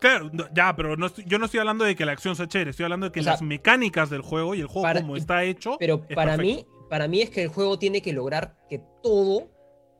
Claro, 0.00 0.28
no, 0.32 0.46
ya, 0.52 0.74
pero 0.76 0.96
no 0.96 1.08
yo 1.14 1.38
no 1.38 1.44
estoy 1.46 1.60
hablando 1.60 1.84
de 1.84 1.94
que 1.94 2.04
la 2.04 2.12
acción 2.12 2.34
sea 2.36 2.48
chévere, 2.48 2.70
estoy 2.70 2.84
hablando 2.84 3.06
de 3.06 3.12
que 3.12 3.20
O 3.20 3.22
sea, 3.22 3.32
las 3.34 3.42
mecánicas 3.42 4.10
del 4.10 4.20
juego 4.20 4.54
y 4.54 4.60
el 4.60 4.66
juego 4.66 4.82
para- 4.82 5.00
como 5.00 5.16
está 5.16 5.44
hecho. 5.44 5.76
Pero 5.78 6.00
para 6.08 6.36
perfecto. 6.36 6.42
mí, 6.42 6.66
para 6.90 7.08
mí 7.08 7.22
es 7.22 7.30
que 7.30 7.42
el 7.44 7.48
juego 7.48 7.78
tiene 7.78 8.02
que 8.02 8.12
lograr 8.12 8.58
que 8.68 8.82
todo, 9.02 9.48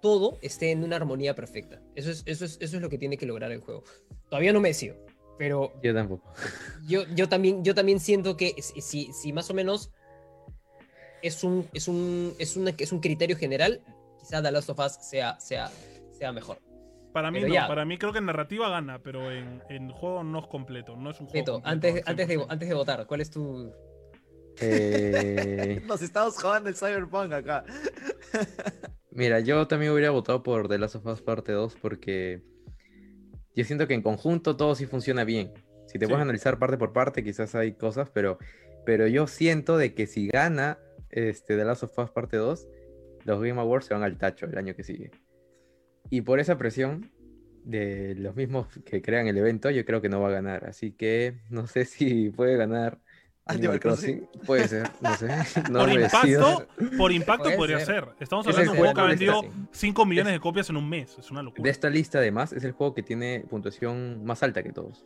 todo 0.03 0.39
esté 0.43 0.73
en 0.73 0.82
una 0.82 0.97
armonía 0.97 1.35
perfecta. 1.35 1.81
Eso 1.94 2.11
es, 2.11 2.23
eso 2.27 2.44
es, 2.44 2.59
eso 2.61 2.77
es 2.77 2.82
lo 2.82 2.90
que 2.90 2.99
tiene 2.99 3.16
que 3.16 3.27
lograr 3.27 3.53
el 3.53 3.61
juego. 3.61 3.85
Todavía 4.28 4.53
no 4.53 4.61
me 4.61 4.69
decido, 4.70 4.97
pero 5.38 5.72
Yo 5.82 5.94
tampoco. 5.94 6.32
yo, 6.86 7.04
yo, 7.14 7.28
también, 7.28 7.64
yo 7.64 7.74
también 7.74 8.00
siento 8.00 8.36
que 8.36 8.54
si, 8.62 9.12
si, 9.12 9.32
más 9.32 9.50
o 9.50 9.54
menos 9.54 9.90
es 11.22 11.44
un, 11.44 11.68
es 11.72 11.88
un, 11.88 12.34
es 12.38 12.56
una- 12.56 12.74
es 12.76 12.92
un 12.92 13.00
criterio 13.00 13.36
general, 13.36 13.82
quizá 14.18 14.42
The 14.42 14.50
Last 14.52 14.70
of 14.70 14.78
Us 14.78 14.92
sea, 15.00 15.38
sea, 15.40 15.70
sea 16.10 16.32
mejor. 16.32 16.59
Para 17.12 17.30
mí 17.30 17.40
Pero 17.40 17.48
no, 17.48 17.54
ya. 17.54 17.68
para 17.68 17.84
mí 17.84 17.98
creo 17.98 18.12
que 18.12 18.18
en 18.18 18.26
narrativa 18.26 18.68
gana, 18.70 19.02
pero 19.02 19.30
en, 19.30 19.62
en 19.68 19.90
juego 19.90 20.24
no 20.24 20.40
es 20.40 20.46
completo, 20.46 20.96
no 20.96 21.10
es 21.10 21.20
un 21.20 21.26
juego 21.26 21.40
Beto, 21.40 21.52
completo 21.62 21.70
antes, 21.70 22.02
antes, 22.06 22.28
de, 22.28 22.38
100%. 22.38 22.46
antes 22.48 22.68
de 22.68 22.74
votar, 22.74 23.06
¿cuál 23.06 23.20
es 23.20 23.30
tu...? 23.30 23.72
Eh, 24.60 25.80
Nos 25.86 26.02
estamos 26.02 26.36
jugando 26.40 26.68
el 26.68 26.76
Cyberpunk 26.76 27.32
acá. 27.32 27.64
mira, 29.10 29.40
yo 29.40 29.66
también 29.68 29.92
hubiera 29.92 30.10
votado 30.10 30.42
por 30.42 30.68
The 30.68 30.78
Last 30.78 30.96
of 30.96 31.06
Us 31.06 31.22
Parte 31.22 31.52
2 31.52 31.76
porque 31.80 32.42
yo 33.54 33.64
siento 33.64 33.86
que 33.86 33.94
en 33.94 34.02
conjunto 34.02 34.56
todo 34.56 34.74
sí 34.74 34.86
funciona 34.86 35.24
bien. 35.24 35.52
Si 35.86 35.98
te 35.98 36.06
Sí. 36.06 36.10
puedes 36.10 36.22
analizar 36.22 36.58
parte 36.58 36.78
por 36.78 36.92
parte, 36.92 37.22
quizás 37.22 37.54
hay 37.54 37.72
cosas, 37.72 38.08
pero, 38.10 38.38
pero 38.86 39.06
yo 39.06 39.26
siento 39.26 39.76
de 39.76 39.94
que 39.94 40.06
si 40.06 40.28
gana 40.28 40.78
este, 41.10 41.56
The 41.56 41.64
Last 41.64 41.82
of 41.82 41.98
Us 41.98 42.10
Parte 42.10 42.36
2, 42.38 42.68
los 43.24 43.40
Game 43.42 43.60
Awards 43.60 43.86
se 43.86 43.94
van 43.94 44.02
al 44.02 44.16
tacho 44.18 44.46
el 44.46 44.56
año 44.56 44.74
que 44.74 44.82
sigue. 44.82 45.10
Y 46.10 46.22
por 46.22 46.40
esa 46.40 46.56
presión 46.58 47.10
de 47.64 48.14
los 48.16 48.34
mismos 48.34 48.66
que 48.84 49.02
crean 49.02 49.28
el 49.28 49.36
evento, 49.38 49.70
yo 49.70 49.84
creo 49.84 50.00
que 50.00 50.08
no 50.08 50.20
va 50.20 50.28
a 50.28 50.32
ganar. 50.32 50.64
Así 50.64 50.92
que 50.92 51.38
no 51.50 51.66
sé 51.66 51.84
si 51.84 52.30
puede 52.30 52.56
ganar 52.56 52.98
Animal 53.44 53.73
Animal 53.73 53.81
Crossing. 53.81 54.28
Puede 54.47 54.69
ser, 54.69 54.89
no 55.01 55.14
sé. 55.16 55.28
No 55.70 55.81
por 55.81 55.90
impacto, 55.90 56.66
por 56.97 57.12
impacto 57.12 57.44
Puede 57.44 57.56
podría 57.56 57.78
ser. 57.81 58.05
ser. 58.05 58.09
Estamos 58.20 58.47
Es 58.47 58.55
hablando 58.55 58.73
de 58.73 58.78
un 58.78 58.85
juego 58.85 58.94
que 58.94 59.01
ha 59.01 59.05
vendido 59.05 59.43
de 59.43 59.51
5 59.73 60.06
millones 60.06 60.32
de 60.32 60.40
copias 60.40 60.70
en 60.70 60.77
un 60.77 60.89
mes. 60.89 61.19
Es 61.19 61.31
una 61.31 61.43
locura. 61.43 61.64
De 61.64 61.70
esta 61.70 61.90
lista, 61.90 62.19
además, 62.19 62.52
es 62.52 62.62
el 62.62 62.73
juego 62.73 62.94
que 62.94 63.02
tiene 63.02 63.44
puntuación 63.51 64.24
más 64.24 64.43
alta 64.44 64.62
que 64.62 64.73
todos. 64.73 65.05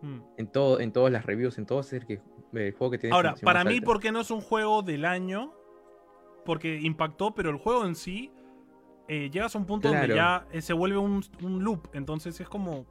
Mm. 0.00 0.18
En, 0.38 0.46
todo, 0.48 0.80
en 0.80 0.92
todas 0.92 1.12
las 1.12 1.26
reviews, 1.26 1.58
en 1.58 1.66
todo 1.66 1.80
es 1.80 1.92
el, 1.92 2.06
que, 2.06 2.20
el 2.54 2.72
juego 2.72 2.90
que 2.90 2.98
tiene 2.98 3.14
Ahora, 3.14 3.34
para 3.42 3.62
más 3.64 3.70
mí, 3.72 3.78
alta. 3.78 3.84
¿por 3.86 4.00
qué 4.00 4.10
no 4.10 4.20
es 4.20 4.30
un 4.30 4.40
juego 4.40 4.82
del 4.82 5.04
año? 5.04 5.52
Porque 6.46 6.78
impactó, 6.80 7.34
pero 7.34 7.50
el 7.50 7.56
juego 7.58 7.84
en 7.84 7.94
sí 7.94 8.30
eh, 9.08 9.30
llegas 9.30 9.54
a 9.54 9.58
un 9.58 9.66
punto 9.66 9.88
donde 9.88 10.14
ya 10.14 10.46
eh, 10.50 10.62
se 10.62 10.72
vuelve 10.72 10.96
un, 10.98 11.22
un 11.42 11.62
loop. 11.62 11.88
Entonces 11.92 12.40
es 12.40 12.48
como. 12.48 12.86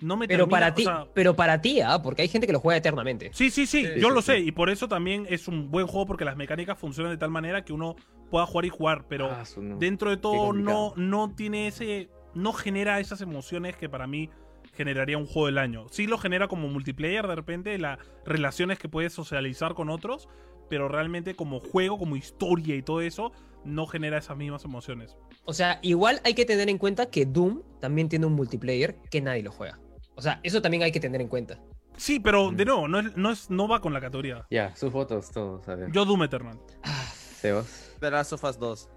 No 0.00 0.16
me 0.16 0.26
Pero 0.28 0.44
termina- 0.44 0.50
para 0.60 0.68
o 0.72 0.74
ti, 0.74 0.84
sea, 0.84 1.06
pero 1.14 1.34
para 1.36 1.60
ti, 1.60 1.80
¿ah? 1.80 2.00
Porque 2.02 2.22
hay 2.22 2.28
gente 2.28 2.46
que 2.46 2.52
lo 2.52 2.60
juega 2.60 2.76
eternamente. 2.78 3.30
Sí, 3.32 3.50
sí, 3.50 3.66
sí, 3.66 3.84
Sí, 3.84 3.90
yo 4.00 4.08
sí, 4.08 4.14
lo 4.14 4.22
sí. 4.22 4.26
sé. 4.32 4.38
Y 4.40 4.52
por 4.52 4.70
eso 4.70 4.88
también 4.88 5.26
es 5.28 5.48
un 5.48 5.70
buen 5.70 5.86
juego 5.86 6.06
porque 6.06 6.24
las 6.24 6.36
mecánicas 6.36 6.78
funcionan 6.78 7.12
de 7.12 7.18
tal 7.18 7.30
manera 7.30 7.64
que 7.64 7.72
uno 7.72 7.96
pueda 8.30 8.46
jugar 8.46 8.64
y 8.64 8.68
jugar. 8.70 9.04
Pero 9.08 9.26
Ah, 9.30 9.44
no. 9.56 9.76
dentro 9.78 10.10
de 10.10 10.16
todo 10.16 10.52
no, 10.52 10.92
no 10.96 11.34
tiene 11.34 11.66
ese. 11.68 12.08
No 12.34 12.52
genera 12.52 13.00
esas 13.00 13.20
emociones 13.20 13.76
que 13.76 13.88
para 13.88 14.06
mí 14.06 14.30
generaría 14.74 15.18
un 15.18 15.26
juego 15.26 15.46
del 15.46 15.58
año. 15.58 15.86
Sí 15.90 16.06
lo 16.06 16.18
genera 16.18 16.46
como 16.46 16.68
multiplayer 16.68 17.26
de 17.26 17.34
repente, 17.34 17.76
las 17.78 17.98
relaciones 18.24 18.78
que 18.78 18.88
puedes 18.88 19.12
socializar 19.12 19.74
con 19.74 19.90
otros, 19.90 20.28
pero 20.68 20.88
realmente 20.88 21.34
como 21.34 21.58
juego, 21.58 21.98
como 21.98 22.14
historia 22.14 22.76
y 22.76 22.82
todo 22.82 23.00
eso, 23.00 23.32
no 23.64 23.86
genera 23.86 24.18
esas 24.18 24.36
mismas 24.36 24.64
emociones. 24.64 25.16
O 25.44 25.52
sea, 25.54 25.80
igual 25.82 26.20
hay 26.24 26.34
que 26.34 26.44
tener 26.44 26.68
en 26.68 26.78
cuenta 26.78 27.06
que 27.10 27.26
Doom 27.26 27.62
también 27.80 28.08
tiene 28.08 28.26
un 28.26 28.34
multiplayer 28.34 28.96
que 29.10 29.20
nadie 29.20 29.42
lo 29.42 29.50
juega. 29.50 29.80
O 30.18 30.20
sea, 30.20 30.40
eso 30.42 30.60
también 30.60 30.82
hay 30.82 30.90
que 30.90 30.98
tener 30.98 31.20
en 31.20 31.28
cuenta. 31.28 31.60
Sí, 31.96 32.18
pero 32.18 32.50
Mm. 32.50 32.56
de 32.56 32.64
nuevo, 32.64 32.88
no, 32.88 32.98
es, 32.98 33.16
no, 33.16 33.30
es, 33.30 33.50
no 33.50 33.68
va 33.68 33.80
con 33.80 33.92
la 33.92 34.00
categoría. 34.00 34.44
Ya, 34.50 34.74
sus 34.74 34.92
votos 34.92 35.30
todos, 35.30 35.68
a 35.68 35.76
ver. 35.76 35.92
Yo 35.92 36.04
Doom 36.04 36.24
Eternal. 36.24 36.58
Ah, 36.82 37.04
Sebas. 37.40 37.92
The 38.00 38.10
Last 38.10 38.32
of 38.32 38.42
Us 38.42 38.58
2. 38.58 38.88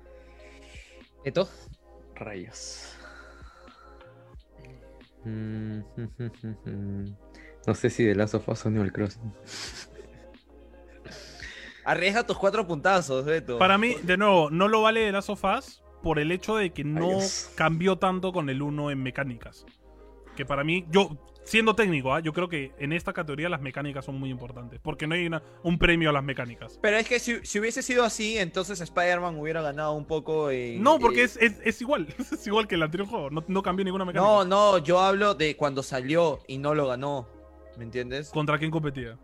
¿Eto? 1.24 1.48
Rayos. 2.16 2.96
Mm, 5.24 5.82
No 7.68 7.76
sé 7.76 7.92
si 7.92 8.04
de 8.04 8.16
Last 8.16 8.34
of 8.34 8.50
Us 8.50 8.66
o 8.66 8.70
Animal 8.70 8.92
Crossing. 8.92 9.32
Arriesga 11.86 12.26
tus 12.26 12.40
cuatro 12.40 12.66
puntazos, 12.66 13.26
Beto. 13.26 13.60
Para 13.60 13.78
mí, 13.78 13.94
de 14.02 14.18
nuevo, 14.18 14.50
no 14.50 14.68
lo 14.68 14.82
vale 14.82 15.02
de 15.02 15.12
Last 15.12 15.30
of 15.30 15.44
Us 15.44 15.84
por 16.02 16.18
el 16.18 16.32
hecho 16.32 16.56
de 16.56 16.74
que 16.74 16.84
no 16.84 17.20
cambió 17.56 18.00
tanto 18.00 18.34
con 18.34 18.50
el 18.50 18.64
1 18.64 18.90
en 18.90 19.04
mecánicas. 19.04 19.68
Que 20.36 20.46
para 20.46 20.64
mí, 20.64 20.86
yo, 20.90 21.10
siendo 21.44 21.76
técnico, 21.76 22.14
¿ah? 22.14 22.20
yo 22.22 22.32
creo 22.34 22.48
que 22.48 22.72
en 22.80 22.94
esta 22.94 23.12
categoría 23.14 23.50
las 23.50 23.62
mecánicas 23.62 24.06
son 24.06 24.20
muy 24.20 24.30
importantes. 24.30 24.80
Porque 24.82 25.08
no 25.08 25.16
hay 25.16 25.26
una- 25.28 25.44
un 25.64 25.78
premio 25.78 26.10
a 26.10 26.14
las 26.14 26.24
mecánicas. 26.24 26.80
Pero 26.82 26.98
es 26.98 27.08
que 27.08 27.20
si, 27.20 27.46
si 27.46 27.60
hubiese 27.60 27.82
sido 27.82 28.04
así, 28.04 28.38
entonces 28.38 28.80
Spider-Man 28.80 29.38
hubiera 29.38 29.62
ganado 29.62 29.94
un 29.94 30.06
poco 30.06 30.50
en... 30.52 30.82
No, 30.82 31.00
porque 31.00 31.24
es, 31.24 31.38
es, 31.38 31.60
es 31.64 31.82
igual. 31.82 32.08
Es 32.32 32.48
igual 32.48 32.68
que 32.68 32.76
el 32.76 32.84
anterior 32.84 33.08
juego. 33.10 33.30
No, 33.30 33.44
no 33.48 33.62
cambió 33.62 33.84
ninguna 33.84 34.06
mecánica. 34.06 34.26
No, 34.32 34.46
no, 34.46 34.78
yo 34.78 35.00
hablo 35.00 35.36
de 35.36 35.56
cuando 35.58 35.84
salió 35.84 36.40
y 36.48 36.58
no 36.58 36.74
lo 36.74 36.88
ganó. 36.88 37.28
¿Me 37.78 37.84
entiendes? 37.84 38.30
¿Contra 38.30 38.58
quién 38.58 38.72
competía? 38.72 39.18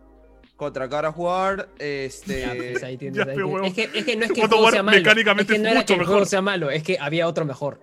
Contra 0.55 0.87
God 0.87 1.05
of 1.05 1.17
War, 1.19 1.69
este... 1.77 2.41
Ya, 2.41 2.53
pues, 2.55 2.83
ahí 2.83 2.97
tienes, 2.97 3.17
ya, 3.25 3.31
ahí 3.31 3.35
pero 3.35 3.47
tienes. 3.47 3.53
huevón. 3.53 3.65
es, 3.65 3.73
que, 3.73 3.83
es 3.99 4.05
que 4.05 4.15
no 4.15 4.25
es 4.25 4.31
que 4.31 4.41
el 4.41 4.47
juego 4.47 4.71
sea 4.71 4.83
malo. 4.83 4.97
Es 4.97 5.03
mecánicamente 5.03 5.53
que 5.53 5.59
no 5.59 5.65
es 5.65 5.71
era 5.71 5.79
mucho 5.81 5.93
que 5.93 5.99
el 5.99 6.05
juego 6.05 6.19
mejor. 6.19 6.27
sea 6.27 6.41
malo, 6.41 6.69
es 6.71 6.83
que 6.83 6.97
había 6.99 7.27
otro 7.27 7.45
mejor. 7.45 7.79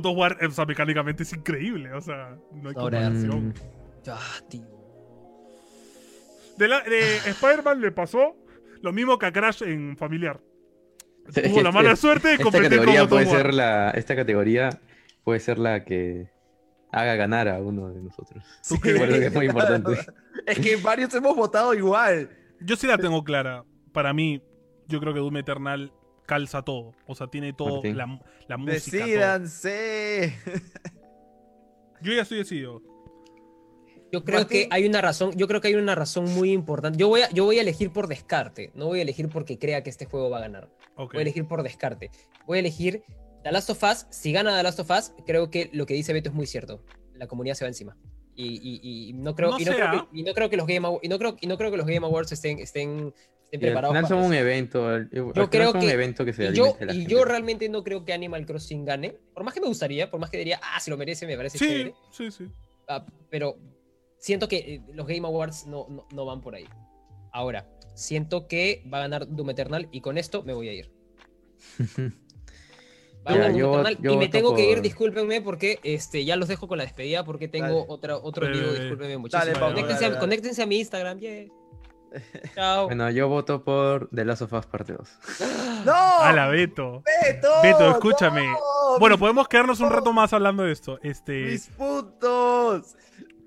God 0.00 0.06
of 0.06 0.16
War, 0.16 0.38
o 0.44 0.50
sea, 0.50 0.64
mecánicamente 0.66 1.22
es 1.22 1.32
increíble. 1.32 1.92
O 1.92 2.00
sea, 2.00 2.36
no 2.52 2.68
hay 2.70 2.74
comparación. 2.74 3.54
Ah, 4.08 4.20
tío. 4.48 4.62
De, 6.58 6.68
la- 6.68 6.82
de 6.82 7.16
Spider-Man 7.16 7.80
le 7.80 7.90
pasó 7.92 8.36
lo 8.82 8.92
mismo 8.92 9.18
que 9.18 9.26
a 9.26 9.32
Crash 9.32 9.62
en 9.62 9.96
Familiar. 9.96 10.40
Este- 11.26 11.48
Tuvo 11.48 11.62
la 11.62 11.72
mala 11.72 11.96
suerte 11.96 12.28
de 12.28 12.34
Esta 12.34 12.44
competir 12.44 12.68
con 12.68 12.78
categoría 12.78 13.08
puede 13.08 13.26
War. 13.26 13.36
ser 13.36 13.54
la. 13.54 13.90
Esta 13.90 14.14
categoría 14.16 14.80
puede 15.24 15.40
ser 15.40 15.58
la 15.58 15.84
que 15.84 16.28
haga 16.92 17.14
ganar 17.16 17.48
a 17.48 17.58
uno 17.60 17.88
de 17.88 18.02
nosotros. 18.02 18.44
¿Tú 18.68 18.74
Sí, 18.76 18.80
que 18.82 19.26
es 19.26 19.34
muy 19.34 19.46
importante. 19.46 19.92
Es 20.46 20.58
que 20.58 20.76
varios 20.76 21.14
hemos 21.14 21.34
votado 21.36 21.72
igual. 21.74 22.28
Yo 22.60 22.76
sí 22.76 22.86
la 22.86 22.98
tengo 22.98 23.24
clara. 23.24 23.64
Para 23.92 24.12
mí, 24.12 24.42
yo 24.88 25.00
creo 25.00 25.14
que 25.14 25.20
Doom 25.20 25.36
Eternal 25.38 25.92
calza 26.26 26.62
todo. 26.62 26.92
O 27.06 27.14
sea, 27.14 27.26
tiene 27.28 27.52
todo, 27.52 27.74
Martín. 27.76 27.96
la, 27.96 28.20
la 28.48 28.56
música. 28.56 28.98
todo. 28.98 29.06
Decídanse. 29.06 30.34
Yo 32.02 32.12
ya 32.12 32.22
estoy 32.22 32.38
decidido. 32.38 32.82
Yo 34.12 34.22
creo 34.24 34.40
Martín. 34.40 34.68
que 34.68 34.68
hay 34.70 34.86
una 34.86 35.00
razón, 35.00 35.32
yo 35.36 35.48
creo 35.48 35.60
que 35.60 35.68
hay 35.68 35.74
una 35.74 35.94
razón 35.94 36.32
muy 36.34 36.52
importante. 36.52 36.98
Yo 36.98 37.08
voy 37.08 37.22
a, 37.22 37.30
yo 37.30 37.44
voy 37.44 37.58
a 37.58 37.62
elegir 37.62 37.90
por 37.90 38.06
descarte, 38.06 38.70
no 38.74 38.86
voy 38.86 39.00
a 39.00 39.02
elegir 39.02 39.28
porque 39.28 39.58
crea 39.58 39.82
que 39.82 39.90
este 39.90 40.04
juego 40.06 40.30
va 40.30 40.38
a 40.38 40.42
ganar. 40.42 40.68
Voy 40.96 41.08
a 41.18 41.20
elegir 41.22 41.46
por 41.46 41.62
descarte. 41.64 42.10
Voy 42.46 42.58
a 42.58 42.60
elegir 42.60 43.02
The 43.42 43.50
Last 43.50 43.70
of 43.70 43.82
Us. 43.82 44.06
Si 44.10 44.30
gana 44.32 44.56
The 44.56 44.62
Last 44.62 44.78
of 44.78 44.90
Us, 44.90 45.12
creo 45.26 45.50
que 45.50 45.68
lo 45.72 45.86
que 45.86 45.94
dice 45.94 46.12
Beto 46.12 46.28
es 46.28 46.34
muy 46.34 46.46
cierto. 46.46 46.84
La 47.14 47.26
comunidad 47.26 47.54
se 47.56 47.64
va 47.64 47.68
encima. 47.68 47.96
Y, 48.36 48.54
y- 48.62 49.08
y 49.08 49.12
no 49.14 49.34
creo, 49.34 49.50
No 49.50 49.58
y, 49.60 49.64
no 49.64 49.72
creo 49.72 49.90
sea. 49.92 50.08
que, 50.12 50.18
y 50.18 50.22
no 50.22 50.32
creo 50.34 50.50
que 50.50 50.56
los 50.56 50.66
Game 50.66 50.86
Awards, 50.86 51.04
y 51.04 51.08
no 51.08 51.18
creo, 51.18 51.36
y 51.40 51.46
no 51.46 51.56
creo 51.56 51.70
que 51.70 51.76
los 51.76 51.86
Game 51.86 52.04
Awards 52.06 52.32
estén, 52.32 52.58
estén, 52.58 53.14
estén 53.56 53.72
preparados 53.72 54.08
son 54.08 54.22
un 54.22 54.34
evento. 54.34 54.84
final 55.10 55.48
creo 55.50 55.72
que- 55.72 55.78
un 55.78 55.90
evento 55.90 56.24
que 56.24 56.32
se 56.32 56.46
Y 56.50 56.52
yo, 56.54 56.76
y 56.92 57.06
yo 57.06 57.24
realmente 57.24 57.68
no 57.68 57.82
creo 57.84 58.04
que 58.04 58.12
Animal 58.12 58.46
Crossing 58.46 58.84
gane. 58.84 59.16
Por 59.32 59.44
más 59.44 59.54
que 59.54 59.60
me 59.60 59.66
gustaría, 59.66 60.10
por 60.10 60.20
más 60.20 60.30
que 60.30 60.38
diría, 60.38 60.60
ah, 60.62 60.80
si 60.80 60.90
lo 60.90 60.96
merece, 60.96 61.26
me 61.26 61.36
parece 61.36 61.58
Sí, 61.58 61.66
chévere. 61.66 61.94
sí, 62.10 62.30
sí. 62.30 62.48
Ah, 62.88 63.04
pero 63.30 63.56
siento 64.18 64.48
que 64.48 64.56
eh, 64.56 64.82
los 64.92 65.06
Game 65.06 65.26
Awards 65.26 65.66
no, 65.66 65.86
no, 65.88 66.06
no 66.12 66.24
van 66.26 66.40
por 66.40 66.54
ahí. 66.54 66.66
Ahora, 67.32 67.68
siento 67.94 68.46
que 68.46 68.82
va 68.92 68.98
a 68.98 69.00
ganar 69.02 69.26
Doom 69.28 69.50
Eternal 69.50 69.88
y 69.92 70.00
con 70.00 70.18
esto 70.18 70.42
me 70.42 70.52
voy 70.52 70.68
a 70.68 70.72
ir. 70.72 70.90
Va 73.26 73.30
a 73.30 73.34
Ya, 73.36 73.38
ganar 73.40 73.52
Doom 73.52 73.58
yo- 73.60 73.72
Eternal 73.72 73.98
yo 74.02 74.12
y 74.12 74.16
me 74.18 74.28
tengo 74.28 74.54
que 74.54 74.68
ir, 74.68 74.74
por- 74.74 74.82
discúlpenme, 74.82 75.40
porque 75.40 75.78
este, 75.82 76.26
ya 76.26 76.36
los 76.36 76.46
dejo 76.46 76.68
con 76.68 76.76
la 76.76 76.84
despedida 76.84 77.24
porque 77.24 77.48
tengo 77.48 77.66
Dale. 77.68 77.84
otra, 77.88 78.16
otro 78.18 78.46
lío, 78.46 78.74
discúlpenme 78.74 79.16
muchísimo. 79.16 79.40
dale, 79.46 79.52
Pablo, 79.58 79.68
conéctense, 79.76 79.94
dale, 80.02 80.06
a, 80.06 80.08
dale. 80.10 80.20
conéctense 80.20 80.62
a 80.62 80.66
mi 80.66 80.78
Instagram, 80.78 81.18
yeah. 81.20 81.46
Chao. 82.54 82.86
Bueno, 82.86 83.10
yo 83.10 83.28
voto 83.28 83.62
por 83.64 84.08
The 84.10 84.24
Last 84.24 84.42
of 84.42 84.52
Us 84.52 84.66
Parte 84.66 84.94
2. 84.94 85.18
¡No! 85.84 85.92
A 85.92 86.32
la 86.32 86.48
Beto. 86.48 87.02
Beto! 87.22 87.48
Beto, 87.62 87.90
escúchame. 87.90 88.46
¡No! 88.46 88.98
Bueno, 88.98 89.18
podemos 89.18 89.48
quedarnos 89.48 89.80
un 89.80 89.90
rato 89.90 90.12
más 90.12 90.32
hablando 90.32 90.62
de 90.62 90.72
esto. 90.72 90.98
Este. 91.02 91.44
Mis 91.46 91.68
puntos. 91.68 92.96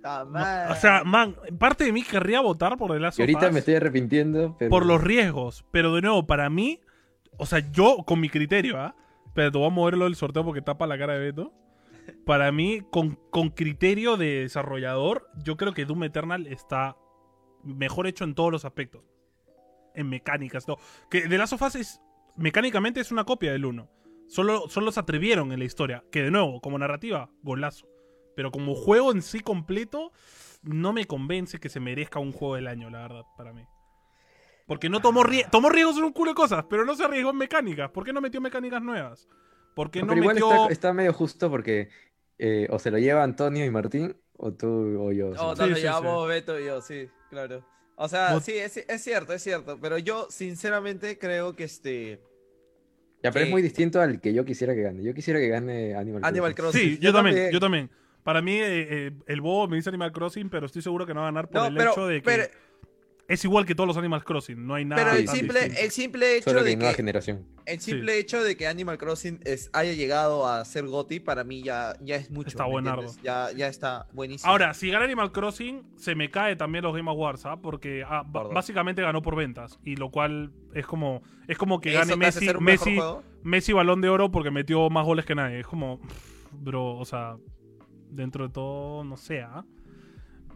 Madre. 0.03 0.71
o 0.71 0.75
sea, 0.75 1.03
man, 1.03 1.35
parte 1.59 1.83
de 1.83 1.91
mí 1.91 2.01
querría 2.01 2.39
votar 2.39 2.77
por 2.77 2.93
The 2.93 2.99
Last 2.99 3.19
Y 3.19 3.23
of 3.23 3.25
ahorita 3.25 3.47
Us 3.47 3.53
me 3.53 3.59
estoy 3.59 3.75
arrepintiendo, 3.75 4.55
pero... 4.57 4.69
por 4.69 4.85
los 4.85 5.01
riesgos. 5.01 5.65
Pero 5.71 5.93
de 5.93 6.01
nuevo, 6.01 6.25
para 6.25 6.49
mí, 6.49 6.79
o 7.37 7.45
sea, 7.45 7.59
yo 7.71 7.97
con 8.05 8.21
mi 8.21 8.29
criterio, 8.29 8.79
¿ah? 8.79 8.95
Pero 9.33 9.51
te 9.51 9.57
voy 9.57 9.67
a 9.67 9.71
moverlo 9.71 10.05
del 10.05 10.15
sorteo 10.15 10.45
porque 10.45 10.61
tapa 10.61 10.87
la 10.87 10.97
cara 10.97 11.13
de 11.13 11.19
Beto. 11.19 11.53
Para 12.25 12.51
mí, 12.53 12.81
con, 12.89 13.19
con 13.29 13.49
criterio 13.49 14.15
de 14.15 14.41
desarrollador, 14.43 15.29
yo 15.43 15.57
creo 15.57 15.73
que 15.73 15.85
Doom 15.85 16.05
Eternal 16.05 16.47
está 16.47 16.95
mejor 17.67 18.07
hecho 18.07 18.23
en 18.23 18.33
todos 18.35 18.51
los 18.51 18.65
aspectos. 18.65 19.03
En 19.93 20.09
mecánicas, 20.09 20.65
todo. 20.65 20.77
Que 21.09 21.21
The 21.27 21.37
Last 21.37 21.53
of 21.53 21.61
Us 21.61 21.75
es, 21.75 22.01
mecánicamente 22.35 22.99
es 22.99 23.11
una 23.11 23.23
copia 23.25 23.51
del 23.51 23.65
1. 23.65 23.89
Solo, 24.27 24.67
solo 24.69 24.91
se 24.91 24.99
atrevieron 24.99 25.51
en 25.51 25.59
la 25.59 25.65
historia. 25.65 26.03
Que 26.11 26.21
de 26.23 26.31
nuevo, 26.31 26.61
como 26.61 26.77
narrativa, 26.77 27.29
golazo. 27.41 27.87
Pero 28.35 28.51
como 28.51 28.75
juego 28.75 29.11
en 29.11 29.21
sí 29.21 29.39
completo, 29.39 30.11
no 30.61 30.93
me 30.93 31.05
convence 31.05 31.59
que 31.59 31.69
se 31.69 31.79
merezca 31.79 32.19
un 32.19 32.31
juego 32.31 32.55
del 32.55 32.67
año, 32.67 32.89
la 32.89 32.99
verdad, 32.99 33.23
para 33.37 33.53
mí. 33.53 33.63
Porque 34.67 34.89
no 34.89 34.99
tomó, 34.99 35.23
rie- 35.23 35.49
tomó 35.49 35.69
riesgos 35.69 35.97
en 35.97 36.03
un 36.03 36.11
culo 36.13 36.31
de 36.31 36.35
cosas, 36.35 36.65
pero 36.69 36.83
no 36.85 36.93
se 36.95 37.03
arriesgó 37.05 37.31
en 37.31 37.37
mecánicas. 37.37 37.89
¿Por 37.89 38.03
qué 38.03 38.11
no 38.13 38.19
metió 38.21 38.41
mecánicas 38.41 38.81
nuevas? 38.81 39.27
¿Por 39.75 39.89
qué 39.89 39.99
No, 40.01 40.07
no, 40.07 40.09
pero 40.13 40.21
igual 40.21 40.35
metió...? 40.35 40.51
está, 40.51 40.67
está 40.73 40.93
medio 40.93 41.13
justo 41.13 41.49
porque 41.49 41.89
eh, 42.37 42.67
o 42.69 42.77
se 42.77 42.91
lo 42.91 42.97
lleva 42.99 43.23
Antonio 43.23 43.65
y 43.65 43.71
Martín, 43.71 44.15
o 44.35 44.51
tú 44.53 44.67
o 45.01 45.11
yo. 45.13 45.29
No, 45.29 45.41
o 45.41 45.49
no, 45.51 45.55
sea. 45.55 45.65
Sí, 45.65 45.69
lo 45.71 45.75
sí, 45.77 45.81
llevamos 45.83 46.27
Beto 46.27 46.59
y 46.59 46.65
yo, 46.65 46.81
sí, 46.81 47.07
claro. 47.29 47.65
O 47.95 48.07
sea, 48.07 48.39
sí, 48.41 48.53
es, 48.53 48.77
es 48.77 49.03
cierto, 49.03 49.33
es 49.33 49.41
cierto. 49.41 49.79
Pero 49.81 49.97
yo, 49.97 50.27
sinceramente, 50.29 51.17
creo 51.17 51.55
que 51.55 51.63
este. 51.63 52.19
Ya, 53.23 53.31
pero 53.31 53.33
que- 53.33 53.43
es 53.43 53.49
muy 53.49 53.61
distinto 53.63 53.99
al 53.99 54.21
que 54.21 54.33
yo 54.33 54.45
quisiera 54.45 54.75
que 54.75 54.81
gane. 54.83 55.01
Yo 55.03 55.13
quisiera 55.13 55.39
que 55.39 55.47
gane 55.47 55.95
Animal 55.95 56.23
Animal 56.23 56.53
Crossing. 56.53 56.79
Crossing. 56.81 56.95
Sí, 56.97 57.01
yo, 57.01 57.09
Yo 57.09 57.13
también, 57.13 57.35
también. 57.35 57.51
yo 57.53 57.59
también. 57.59 57.89
Para 58.23 58.41
mí, 58.41 58.51
eh, 58.57 58.87
eh, 59.07 59.11
el 59.25 59.41
bobo 59.41 59.67
me 59.67 59.77
dice 59.77 59.89
Animal 59.89 60.11
Crossing, 60.11 60.49
pero 60.49 60.65
estoy 60.67 60.81
seguro 60.81 61.05
que 61.07 61.13
no 61.13 61.21
va 61.21 61.27
a 61.27 61.31
ganar 61.31 61.47
por 61.49 61.61
No, 61.61 61.67
el 61.67 61.75
pero, 61.75 61.91
hecho 61.91 62.07
de 62.07 62.15
que 62.21 62.25
pero, 62.25 62.43
es 63.27 63.43
igual 63.43 63.65
que 63.65 63.75
todos 63.75 63.87
los 63.87 63.97
Animal 63.97 64.23
Crossing. 64.23 64.65
No 64.65 64.75
hay 64.75 64.85
nada 64.85 65.03
pero 65.03 65.17
el, 65.17 65.27
simple, 65.27 65.59
distinto. 65.59 65.81
el 65.81 65.91
simple 65.91 66.37
hecho 66.37 66.49
Solo 66.49 66.59
que 66.59 66.63
de 66.63 66.69
de 66.69 66.75
nueva 66.77 66.91
que. 66.91 66.95
generación. 66.95 67.45
El 67.65 67.81
simple 67.81 68.17
hecho 68.19 68.41
de 68.41 68.55
que 68.55 68.67
Animal 68.67 68.97
Crossing 68.97 69.41
es, 69.43 69.69
haya 69.73 69.91
llegado 69.91 70.47
a 70.47 70.63
ser 70.63 70.85
GOTY 70.85 71.19
para 71.19 71.43
mí 71.43 71.61
ya, 71.61 71.97
ya 71.99 72.15
es 72.15 72.31
mucho. 72.31 72.47
Está 72.47 72.63
¿me 72.63 72.71
buenardo. 72.71 73.13
Ya, 73.23 73.51
ya 73.51 73.67
está 73.67 74.07
buenísimo. 74.13 74.49
Ahora, 74.49 74.73
si 74.73 74.89
gana 74.89 75.03
Animal 75.03 75.33
Crossing, 75.33 75.83
se 75.97 76.15
me 76.15 76.31
cae 76.31 76.55
también 76.55 76.85
los 76.85 76.95
Game 76.95 77.09
Awards, 77.09 77.45
¿ah? 77.45 77.57
Porque 77.61 78.03
ah, 78.07 78.23
básicamente 78.23 79.01
ganó 79.01 79.21
por 79.21 79.35
ventas. 79.35 79.77
Y 79.83 79.97
lo 79.97 80.09
cual 80.09 80.53
es 80.73 80.85
como 80.85 81.21
es 81.49 81.57
como 81.57 81.81
que 81.81 81.89
¿Eso 81.89 81.99
gane 81.99 82.15
Messi, 82.15 82.47
Messi, 82.61 82.95
juego? 82.95 83.23
Messi 83.43 83.73
balón 83.73 83.99
de 83.99 84.07
oro 84.07 84.31
porque 84.31 84.51
metió 84.51 84.89
más 84.89 85.05
goles 85.05 85.25
que 85.25 85.35
nadie. 85.35 85.59
Es 85.59 85.67
como, 85.67 85.99
bro, 86.53 86.95
o 86.95 87.03
sea, 87.03 87.35
dentro 88.09 88.47
de 88.47 88.53
todo, 88.53 89.03
no 89.03 89.17
sé, 89.17 89.41
¿ah? 89.41 89.65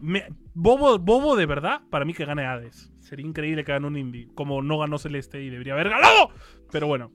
Me- 0.02 0.26
bobo, 0.52 0.98
bobo 0.98 1.36
de 1.36 1.46
verdad, 1.46 1.80
para 1.90 2.04
mí 2.04 2.12
que 2.12 2.24
gane 2.26 2.44
Hades. 2.44 2.92
Sería 3.00 3.24
increíble 3.26 3.64
que 3.64 3.72
gane 3.72 3.86
un 3.86 3.96
indie. 3.96 4.28
Como 4.34 4.60
no 4.62 4.78
ganó 4.78 4.98
Celeste 4.98 5.40
y 5.42 5.48
debería 5.48 5.72
haber 5.74 5.88
ganado. 5.90 6.30
Pero 6.70 6.86
bueno. 6.88 7.12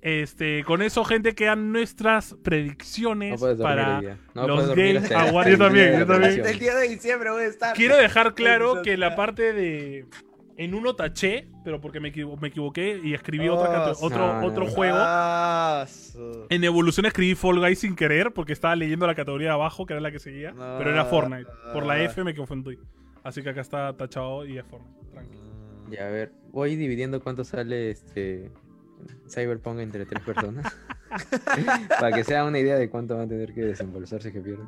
Este, 0.00 0.64
con 0.64 0.82
eso, 0.82 1.04
gente, 1.04 1.34
quedan 1.34 1.70
nuestras 1.70 2.34
predicciones 2.42 3.40
para. 3.40 4.00
No 4.34 4.46
los 4.48 4.54
puedes 4.54 4.66
dormir 4.68 4.94
Game 4.94 4.98
hasta- 5.06 5.22
Awards. 5.30 5.50
Yo 5.52 5.58
también, 5.58 6.06
yo. 6.08 6.44
El 6.44 6.58
día 6.58 6.74
de 6.74 6.88
diciembre 6.88 7.30
voy 7.30 7.42
a 7.44 7.46
estar. 7.46 7.76
Quiero 7.76 7.96
dejar 7.96 8.34
claro 8.34 8.82
que 8.82 8.96
la 8.96 9.14
parte 9.14 9.52
de. 9.52 10.06
En 10.56 10.74
uno 10.74 10.94
taché, 10.94 11.48
pero 11.64 11.80
porque 11.80 11.98
me, 11.98 12.12
equivo- 12.12 12.36
me 12.40 12.48
equivoqué 12.48 13.00
y 13.02 13.14
escribí 13.14 13.48
otra 13.48 13.92
Oh, 13.92 14.06
otro, 14.06 14.18
no, 14.18 14.40
no, 14.40 14.46
otro 14.46 14.64
no. 14.66 14.70
juego. 14.70 14.96
Ah, 15.00 15.86
En 16.50 16.62
evolución 16.64 17.06
escribí 17.06 17.34
Fall 17.34 17.58
Guys 17.58 17.78
sin 17.80 17.96
querer 17.96 18.32
porque 18.32 18.52
estaba 18.52 18.76
leyendo 18.76 19.06
la 19.06 19.14
categoría 19.14 19.48
de 19.48 19.54
abajo, 19.54 19.86
que 19.86 19.94
era 19.94 20.00
la 20.00 20.10
que 20.12 20.18
seguía. 20.18 20.52
No. 20.52 20.76
Pero 20.78 20.90
era 20.90 21.04
Fortnite. 21.06 21.50
Por 21.72 21.86
la 21.86 22.02
F 22.02 22.22
me 22.22 22.34
confundí. 22.34 22.78
Así 23.24 23.42
que 23.42 23.48
acá 23.50 23.60
está 23.62 23.96
tachado 23.96 24.44
y 24.44 24.58
es 24.58 24.64
Fortnite. 24.66 25.10
Tranqui. 25.12 25.38
Ya, 25.90 26.06
a 26.06 26.10
ver, 26.10 26.32
voy 26.50 26.76
dividiendo 26.76 27.20
cuánto 27.22 27.44
sale 27.44 27.90
este 27.90 28.50
Cyberpunk 29.30 29.78
entre 29.80 30.04
tres 30.06 30.22
personas. 30.22 30.66
Para 32.00 32.12
que 32.12 32.24
sea 32.24 32.44
una 32.44 32.58
idea 32.58 32.76
de 32.76 32.88
cuánto 32.88 33.14
van 33.14 33.24
a 33.24 33.28
tener 33.28 33.52
que 33.52 33.62
desembolsarse 33.62 34.32
que 34.32 34.40
pierden. 34.40 34.66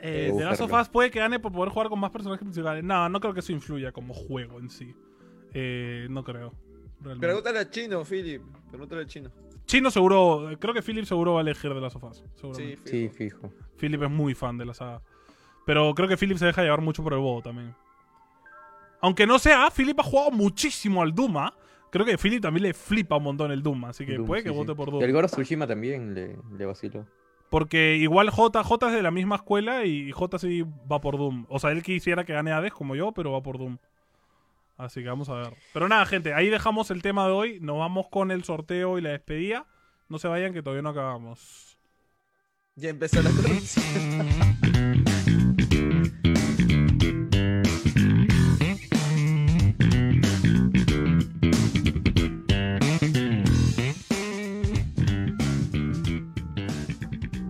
Eh, 0.00 0.32
The 0.36 0.44
Last 0.44 0.60
of 0.60 0.66
buscarlo. 0.66 0.82
Us 0.82 0.88
puede 0.88 1.10
que 1.10 1.18
gane 1.18 1.38
por 1.40 1.52
poder 1.52 1.70
jugar 1.70 1.88
con 1.88 1.98
más 1.98 2.10
personajes 2.10 2.42
principales. 2.44 2.84
No, 2.84 3.08
no 3.08 3.20
creo 3.20 3.34
que 3.34 3.40
eso 3.40 3.52
influya 3.52 3.92
como 3.92 4.14
juego 4.14 4.58
en 4.60 4.70
sí. 4.70 4.94
Eh, 5.52 6.06
no 6.10 6.22
creo. 6.24 6.52
realmente. 7.00 7.26
Pregúntale 7.26 7.58
a 7.60 7.70
Chino, 7.70 8.04
Philip. 8.04 8.42
Pregúntale 8.70 9.02
a 9.02 9.06
Chino. 9.06 9.30
Chino 9.66 9.90
seguro, 9.90 10.48
creo 10.58 10.72
que 10.72 10.80
Philip 10.82 11.04
seguro 11.04 11.34
va 11.34 11.40
a 11.40 11.42
elegir 11.42 11.70
of 11.70 12.04
Us. 12.04 12.24
seguramente. 12.36 12.82
Sí, 12.90 12.90
Sí, 12.90 13.08
fijo. 13.10 13.52
Philip 13.78 14.02
es 14.02 14.10
muy 14.10 14.34
fan 14.34 14.56
de 14.56 14.64
la 14.64 14.72
saga. 14.74 15.02
Pero 15.66 15.94
creo 15.94 16.08
que 16.08 16.16
Philip 16.16 16.38
se 16.38 16.46
deja 16.46 16.62
llevar 16.62 16.80
mucho 16.80 17.02
por 17.02 17.12
el 17.12 17.18
bobo 17.18 17.42
también. 17.42 17.74
Aunque 19.00 19.26
no 19.26 19.38
sea, 19.38 19.70
Philip 19.70 19.98
ha 20.00 20.02
jugado 20.02 20.30
muchísimo 20.30 21.02
al 21.02 21.14
Doom. 21.14 21.36
¿ah? 21.36 21.54
Creo 21.90 22.04
que 22.06 22.16
Philip 22.18 22.40
también 22.42 22.62
le 22.64 22.74
flipa 22.74 23.16
un 23.16 23.24
montón 23.24 23.50
el 23.50 23.62
Doom, 23.62 23.84
así 23.84 24.04
que 24.06 24.14
Doom, 24.16 24.26
puede 24.26 24.40
sí, 24.42 24.48
que 24.48 24.52
sí. 24.52 24.56
vote 24.56 24.74
por 24.74 24.88
Y 24.88 24.92
Doom. 24.92 25.02
el 25.04 25.12
Goro 25.12 25.26
Tsushima 25.28 25.66
también 25.66 26.14
le, 26.14 26.36
le 26.56 26.66
vaciló. 26.66 27.06
Porque 27.50 27.96
igual 27.96 28.30
J, 28.30 28.62
J 28.62 28.88
es 28.88 28.92
de 28.92 29.02
la 29.02 29.10
misma 29.10 29.36
escuela 29.36 29.84
y 29.84 30.12
J 30.12 30.38
sí 30.38 30.64
va 30.90 31.00
por 31.00 31.16
Doom. 31.16 31.46
O 31.48 31.58
sea, 31.58 31.70
él 31.70 31.82
quisiera 31.82 32.24
que 32.24 32.34
gane 32.34 32.52
Hades 32.52 32.72
como 32.72 32.94
yo, 32.94 33.12
pero 33.12 33.32
va 33.32 33.42
por 33.42 33.58
Doom. 33.58 33.78
Así 34.76 35.02
que 35.02 35.08
vamos 35.08 35.28
a 35.28 35.34
ver. 35.34 35.54
Pero 35.72 35.88
nada, 35.88 36.06
gente, 36.06 36.34
ahí 36.34 36.48
dejamos 36.48 36.90
el 36.90 37.02
tema 37.02 37.26
de 37.26 37.32
hoy. 37.32 37.58
Nos 37.60 37.78
vamos 37.78 38.06
con 38.08 38.30
el 38.30 38.44
sorteo 38.44 38.98
y 38.98 39.02
la 39.02 39.10
despedida. 39.10 39.66
No 40.08 40.18
se 40.18 40.28
vayan 40.28 40.52
que 40.52 40.62
todavía 40.62 40.82
no 40.82 40.90
acabamos. 40.90 41.78
Ya 42.76 42.90
empezó 42.90 43.20
la 43.22 43.30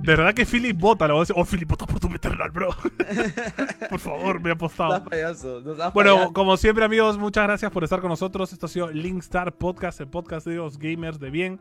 De 0.09 0.16
verdad 0.16 0.32
que 0.32 0.47
Philip 0.47 0.74
vota, 0.74 1.06
lo 1.06 1.16
voy 1.16 1.18
a 1.18 1.22
decir. 1.24 1.36
Oh, 1.39 1.44
Philip, 1.44 1.68
vota 1.68 1.85
por 1.85 2.01
tu 2.01 2.09
Eternal, 2.09 2.51
bro. 2.51 2.70
por 3.90 4.01
favor, 4.01 4.40
me 4.40 4.48
ha 4.48 4.52
apostado. 4.55 5.05
Payaso. 5.05 5.60
Bueno, 5.93 6.14
payaso. 6.14 6.32
como 6.32 6.56
siempre, 6.56 6.82
amigos, 6.82 7.18
muchas 7.18 7.44
gracias 7.44 7.70
por 7.70 7.85
estar 7.85 8.01
con 8.01 8.09
nosotros. 8.09 8.51
Esto 8.51 8.64
ha 8.64 8.68
sido 8.70 8.90
Linkstar 8.90 9.52
Podcast, 9.52 10.01
el 10.01 10.09
podcast 10.09 10.47
de 10.47 10.55
los 10.55 10.78
gamers 10.78 11.20
de 11.20 11.28
bien. 11.28 11.60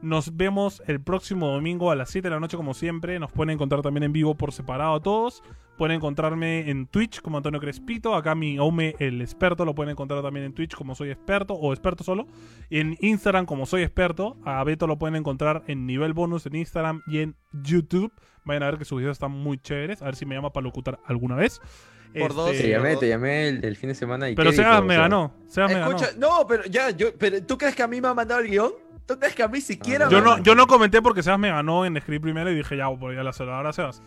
Nos 0.00 0.36
vemos 0.36 0.80
el 0.86 1.00
próximo 1.00 1.48
domingo 1.48 1.90
a 1.90 1.96
las 1.96 2.10
7 2.10 2.28
de 2.28 2.34
la 2.34 2.40
noche, 2.40 2.56
como 2.56 2.72
siempre. 2.72 3.18
Nos 3.18 3.32
pueden 3.32 3.50
encontrar 3.50 3.82
también 3.82 4.04
en 4.04 4.12
vivo 4.12 4.36
por 4.36 4.52
separado 4.52 4.94
a 4.94 5.00
todos. 5.00 5.42
Pueden 5.76 5.96
encontrarme 5.96 6.70
en 6.70 6.86
Twitch 6.86 7.20
como 7.20 7.36
Antonio 7.36 7.58
Crespito. 7.58 8.14
Acá 8.14 8.34
mi 8.36 8.58
Ome, 8.60 8.94
el 9.00 9.20
experto, 9.20 9.64
lo 9.64 9.74
pueden 9.74 9.90
encontrar 9.90 10.22
también 10.22 10.46
en 10.46 10.52
Twitch 10.52 10.74
como 10.74 10.94
soy 10.94 11.10
experto 11.10 11.54
o 11.54 11.72
experto 11.72 12.04
solo. 12.04 12.26
Y 12.70 12.78
en 12.78 12.96
Instagram 13.00 13.44
como 13.44 13.66
soy 13.66 13.82
experto. 13.82 14.36
A 14.44 14.62
Beto 14.62 14.86
lo 14.86 14.98
pueden 14.98 15.16
encontrar 15.16 15.64
en 15.66 15.86
nivel 15.86 16.12
bonus 16.12 16.46
en 16.46 16.54
Instagram 16.54 17.02
y 17.08 17.18
en 17.18 17.36
YouTube. 17.52 18.12
Vayan 18.44 18.62
a 18.62 18.66
ver 18.66 18.78
que 18.78 18.84
sus 18.84 18.98
videos 18.98 19.16
están 19.16 19.32
muy 19.32 19.58
chéveres. 19.58 20.00
A 20.00 20.06
ver 20.06 20.16
si 20.16 20.26
me 20.26 20.36
llama 20.36 20.52
para 20.52 20.64
locutar 20.64 21.00
alguna 21.06 21.34
vez. 21.34 21.60
Este, 22.08 22.20
Por 22.20 22.34
dos, 22.34 22.52
Te 22.52 22.68
llamé, 22.68 22.96
te 22.96 23.08
llamé 23.08 23.48
el, 23.48 23.64
el 23.64 23.76
fin 23.76 23.88
de 23.90 23.94
semana 23.94 24.30
y 24.30 24.34
Pero 24.34 24.50
¿qué 24.50 24.56
Sebas 24.56 24.82
me 24.82 24.96
ganó. 24.96 25.34
Sebas 25.46 25.72
me 25.72 25.78
ganó. 25.78 25.96
No, 26.18 26.46
pero 26.46 26.64
ya, 26.64 26.90
yo, 26.90 27.14
pero 27.18 27.42
¿tú 27.42 27.58
crees 27.58 27.74
que 27.74 27.82
a 27.82 27.88
mí 27.88 28.00
me 28.00 28.08
ha 28.08 28.14
mandado 28.14 28.40
el 28.40 28.48
guion? 28.48 28.72
¿Tú 29.08 29.18
crees 29.18 29.34
que 29.34 29.42
a 29.42 29.48
mí 29.48 29.62
siquiera 29.62 30.06
Ah, 30.06 30.10
Yo 30.10 30.20
no, 30.20 30.38
yo 30.42 30.54
no 30.54 30.66
comenté 30.66 31.00
porque 31.00 31.22
Sebas 31.22 31.38
me 31.38 31.48
ganó 31.48 31.86
en 31.86 31.98
script 31.98 32.22
primero 32.22 32.50
y 32.50 32.54
dije, 32.54 32.76
ya, 32.76 32.90
pues 32.94 33.16
ya 33.16 33.22
la. 33.22 33.56
Ahora 33.56 33.72
Sebas. 33.72 34.02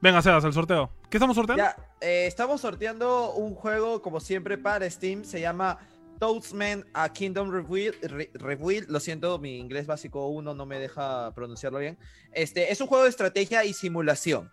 Venga, 0.00 0.22
Sebas, 0.22 0.44
el 0.44 0.54
sorteo. 0.54 0.90
¿Qué 1.10 1.18
estamos 1.18 1.36
sorteando? 1.36 1.62
Ya, 1.62 1.76
eh, 2.00 2.26
estamos 2.26 2.62
sorteando 2.62 3.32
un 3.34 3.54
juego, 3.54 4.00
como 4.00 4.18
siempre, 4.18 4.56
para 4.56 4.88
Steam. 4.88 5.24
Se 5.24 5.42
llama 5.42 5.78
Toadsman 6.18 6.86
a 6.94 7.12
Kingdom 7.12 7.50
Rebuild. 7.50 7.96
Re-. 8.02 8.86
Lo 8.88 8.98
siento, 8.98 9.38
mi 9.38 9.58
inglés 9.58 9.86
básico 9.86 10.26
1 10.28 10.54
no 10.54 10.64
me 10.64 10.78
deja 10.78 11.34
pronunciarlo 11.34 11.78
bien. 11.78 11.98
Este, 12.32 12.72
es 12.72 12.80
un 12.80 12.86
juego 12.86 13.04
de 13.04 13.10
estrategia 13.10 13.62
y 13.66 13.74
simulación. 13.74 14.50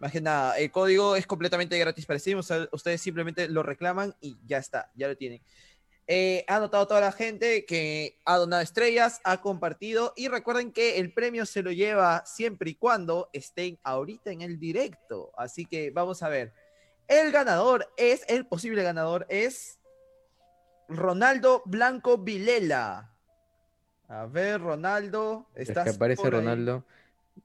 Más 0.00 0.10
que 0.10 0.20
nada, 0.20 0.58
el 0.58 0.72
código 0.72 1.14
es 1.14 1.28
completamente 1.28 1.78
gratis 1.78 2.04
para 2.06 2.18
Steam. 2.18 2.40
o 2.40 2.42
sea, 2.42 2.68
ustedes 2.72 3.00
simplemente 3.00 3.48
lo 3.48 3.62
reclaman 3.62 4.16
y 4.20 4.36
ya 4.44 4.58
está, 4.58 4.90
ya 4.96 5.06
lo 5.06 5.16
tienen. 5.16 5.40
Eh, 6.06 6.44
ha 6.48 6.58
notado 6.58 6.86
toda 6.86 7.00
la 7.00 7.12
gente 7.12 7.64
que 7.64 8.18
ha 8.26 8.36
donado 8.36 8.62
estrellas, 8.62 9.20
ha 9.24 9.40
compartido 9.40 10.12
y 10.16 10.28
recuerden 10.28 10.70
que 10.70 10.98
el 10.98 11.14
premio 11.14 11.46
se 11.46 11.62
lo 11.62 11.72
lleva 11.72 12.24
siempre 12.26 12.70
y 12.70 12.74
cuando 12.74 13.30
estén 13.32 13.78
ahorita 13.82 14.30
en 14.30 14.42
el 14.42 14.58
directo. 14.58 15.32
Así 15.38 15.64
que 15.64 15.90
vamos 15.90 16.22
a 16.22 16.28
ver. 16.28 16.52
El 17.08 17.32
ganador 17.32 17.90
es, 17.96 18.22
el 18.28 18.46
posible 18.46 18.82
ganador 18.82 19.24
es 19.30 19.78
Ronaldo 20.88 21.62
Blanco 21.64 22.18
Vilela. 22.18 23.10
A 24.08 24.26
ver, 24.26 24.60
Ronaldo, 24.60 25.46
Es 25.54 25.70
estás 25.70 25.84
que 25.84 25.90
aparece 25.90 26.22
por 26.22 26.34
ahí? 26.34 26.40
Ronaldo. 26.40 26.84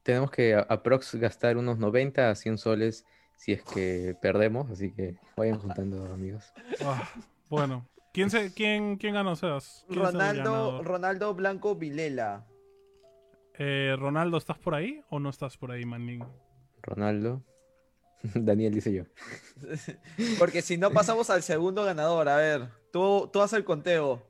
Tenemos 0.04 0.32
que 0.32 0.54
a- 0.56 0.60
aprox 0.70 1.16
gastar 1.16 1.56
unos 1.58 1.78
90 1.80 2.30
a 2.30 2.36
100 2.36 2.58
soles 2.58 3.06
si 3.38 3.54
es 3.54 3.64
que 3.64 4.16
perdemos, 4.22 4.70
así 4.70 4.92
que 4.92 5.16
vayan 5.38 5.60
juntando 5.60 6.04
amigos. 6.14 6.52
Ah, 6.84 7.10
bueno. 7.50 7.88
¿Quién, 8.20 8.30
se, 8.30 8.54
quién, 8.54 8.98
¿Quién 8.98 9.14
ganó, 9.14 9.34
Sebas? 9.38 9.86
¿Quién 9.88 10.02
Ronaldo? 10.02 10.84
Ronaldo 10.84 11.34
Blanco 11.34 11.76
Vilela. 11.76 12.46
Eh, 13.58 13.96
Ronaldo, 13.98 14.38
¿estás 14.38 14.58
por 14.58 14.76
ahí 14.76 15.02
o 15.10 15.22
no 15.22 15.30
estás 15.30 15.56
por 15.56 15.72
ahí, 15.72 15.86
manín? 15.86 16.26
Ronaldo. 16.82 17.42
Daniel 18.36 18.74
dice 18.74 18.92
yo. 18.92 19.04
Porque 20.38 20.62
si 20.62 20.78
no 20.78 20.92
pasamos 20.92 21.30
al 21.30 21.44
segundo 21.44 21.86
ganador, 21.86 22.28
a 22.28 22.36
ver, 22.36 22.68
tú, 22.92 23.30
tú 23.32 23.40
haz 23.40 23.54
el 23.54 23.64
conteo. 23.64 24.22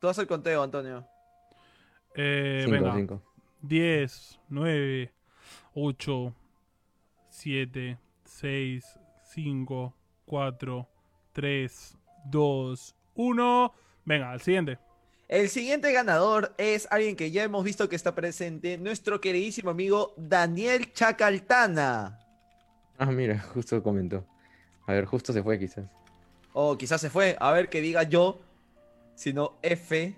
Tú 0.00 0.08
haz 0.08 0.18
el 0.18 0.26
conteo, 0.26 0.60
Antonio. 0.64 1.06
Eh, 2.16 2.62
5, 2.64 2.72
venga. 2.72 2.96
5. 2.96 3.22
10, 3.60 4.40
9, 4.48 5.12
8, 5.74 6.34
7, 7.28 7.98
6, 8.24 8.98
5, 9.22 9.96
4, 10.24 10.88
3, 11.32 11.98
2, 12.26 12.96
1. 13.14 13.74
Venga, 14.04 14.30
al 14.32 14.40
siguiente. 14.40 14.78
El 15.28 15.48
siguiente 15.48 15.92
ganador 15.92 16.54
es 16.58 16.86
alguien 16.90 17.16
que 17.16 17.30
ya 17.30 17.42
hemos 17.42 17.64
visto 17.64 17.88
que 17.88 17.96
está 17.96 18.14
presente, 18.14 18.76
nuestro 18.76 19.20
queridísimo 19.20 19.70
amigo 19.70 20.12
Daniel 20.18 20.92
Chacaltana. 20.92 22.18
Ah, 22.98 23.06
mira, 23.06 23.38
justo 23.38 23.82
comentó. 23.82 24.26
A 24.86 24.92
ver, 24.92 25.06
justo 25.06 25.32
se 25.32 25.42
fue 25.42 25.58
quizás. 25.58 25.86
O 26.52 26.76
quizás 26.76 27.00
se 27.00 27.08
fue, 27.08 27.36
a 27.40 27.50
ver 27.52 27.70
que 27.70 27.80
diga 27.80 28.02
yo, 28.02 28.40
si 29.14 29.32
no 29.32 29.58
F. 29.62 30.14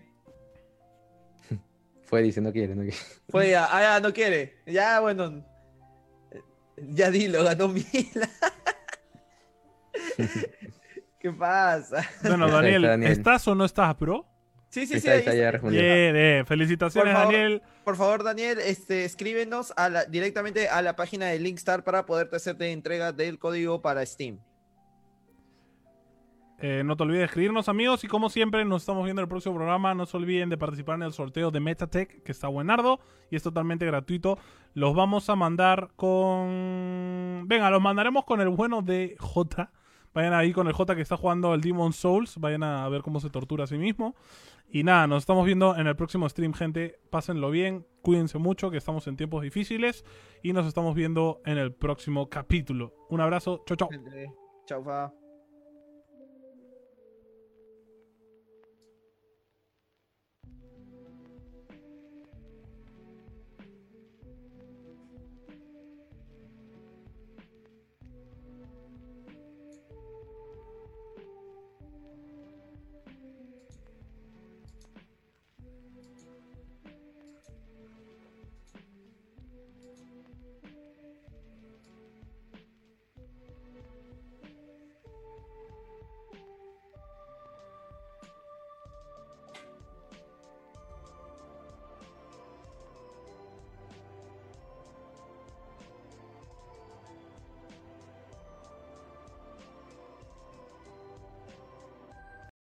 Fue 2.07 2.21
diciendo 2.23 2.53
quiere, 2.53 2.75
no 2.75 2.83
quiere. 2.83 2.97
Fue 3.29 3.51
ya, 3.51 3.69
ah, 3.71 3.83
ya, 3.83 4.01
no 4.01 4.13
quiere. 4.13 4.59
Ya, 4.67 4.99
bueno. 4.99 5.45
Ya 6.77 7.11
dilo, 7.13 7.45
ganó 7.45 7.69
Mila. 7.69 8.29
¿Qué 11.25 11.33
pasa? 11.33 12.07
Bueno, 12.23 12.49
Daniel, 12.51 12.83
Daniel. 12.83 13.11
¿estás 13.11 13.49
o 13.49 13.55
no 13.55 13.65
estás, 13.65 13.99
bro? 13.99 14.27
Sí, 14.69 14.87
sí, 14.87 14.93
Ahí 14.93 15.01
sí. 15.01 15.09
está, 15.09 15.11
ahí 15.13 15.15
ahí 15.15 15.19
está, 15.21 15.31
está. 15.31 15.43
ya 15.43 15.51
respondió. 15.53 15.81
Bien, 15.81 16.13
bien. 16.13 16.47
Felicitaciones, 16.47 17.15
Por 17.15 17.23
favor. 17.23 17.33
Daniel. 17.35 17.63
Por 17.83 17.97
favor, 17.97 18.25
Daniel, 18.25 18.59
este, 18.59 19.07
escríbenos 19.07 19.73
a 19.79 19.89
la- 19.89 20.05
directamente 20.05 20.69
a 20.69 20.83
la 20.83 20.97
página 20.97 21.25
de 21.29 21.39
Linkstar 21.39 21.83
para 21.83 22.05
poderte 22.05 22.37
hacerte 22.37 22.71
entrega 22.73 23.13
del 23.13 23.39
código 23.39 23.81
para 23.81 24.05
Steam. 24.05 24.39
Eh, 26.59 26.83
no 26.85 26.95
te 26.95 27.05
olvides 27.05 27.21
de 27.21 27.25
escribirnos, 27.25 27.71
amigos. 27.71 28.05
Y 28.05 28.07
como 28.07 28.29
siempre, 28.29 28.63
nos 28.67 28.83
estamos 28.83 29.05
viendo 29.05 29.23
en 29.23 29.25
el 29.25 29.29
próximo 29.31 29.55
programa. 29.55 29.95
No 29.95 30.05
se 30.05 30.19
olviden 30.19 30.51
de 30.51 30.59
participar 30.59 30.97
en 30.97 31.05
el 31.05 31.15
sorteo 31.15 31.51
de 31.51 31.61
Metatech, 31.61 32.23
que 32.23 32.33
está 32.33 32.49
buenardo 32.49 33.01
y 33.31 33.37
es 33.37 33.43
totalmente 33.43 33.87
gratuito. 33.87 34.39
Los 34.75 34.95
vamos 34.95 35.31
a 35.31 35.37
mandar 35.37 35.89
con. 35.97 37.45
Venga, 37.47 37.71
los 37.71 37.81
mandaremos 37.81 38.27
con 38.27 38.43
el 38.43 38.51
bueno 38.51 38.83
de 38.83 39.17
J. 39.19 39.73
Vayan 40.15 40.33
ahí 40.33 40.53
con 40.53 40.69
el 40.69 40.73
J 40.73 40.95
que 40.95 41.03
está 41.03 41.17
jugando 41.17 41.55
el 41.55 41.61
Demon 41.61 41.93
Souls. 41.93 42.39
Vayan 42.39 42.63
a 42.63 42.89
ver 42.89 43.03
cómo 43.03 43.21
se 43.21 43.31
tortura 43.31 43.65
a 43.65 43.67
sí 43.67 43.77
mismo. 43.77 44.15
Y 44.69 44.85
nada, 44.85 45.07
nos 45.07 45.23
estamos 45.23 45.45
viendo 45.45 45.77
en 45.77 45.87
el 45.87 45.97
próximo 45.97 46.29
stream, 46.29 46.55
gente. 46.55 46.99
Pásenlo 47.11 47.51
bien, 47.51 47.87
cuídense 48.03 48.39
mucho, 48.39 48.71
que 48.71 48.79
estamos 48.79 49.07
en 49.07 49.17
tiempos 49.17 49.43
difíciles. 49.43 50.05
Y 50.43 50.53
nos 50.53 50.67
estamos 50.67 50.95
viendo 50.95 51.43
en 51.45 51.59
el 51.59 51.73
próximo 51.73 52.29
capítulo. 52.29 52.95
Un 53.11 53.21
abrazo, 53.21 53.63
chau, 53.67 53.77
chau. 53.77 53.89
Chau. 54.67 55.24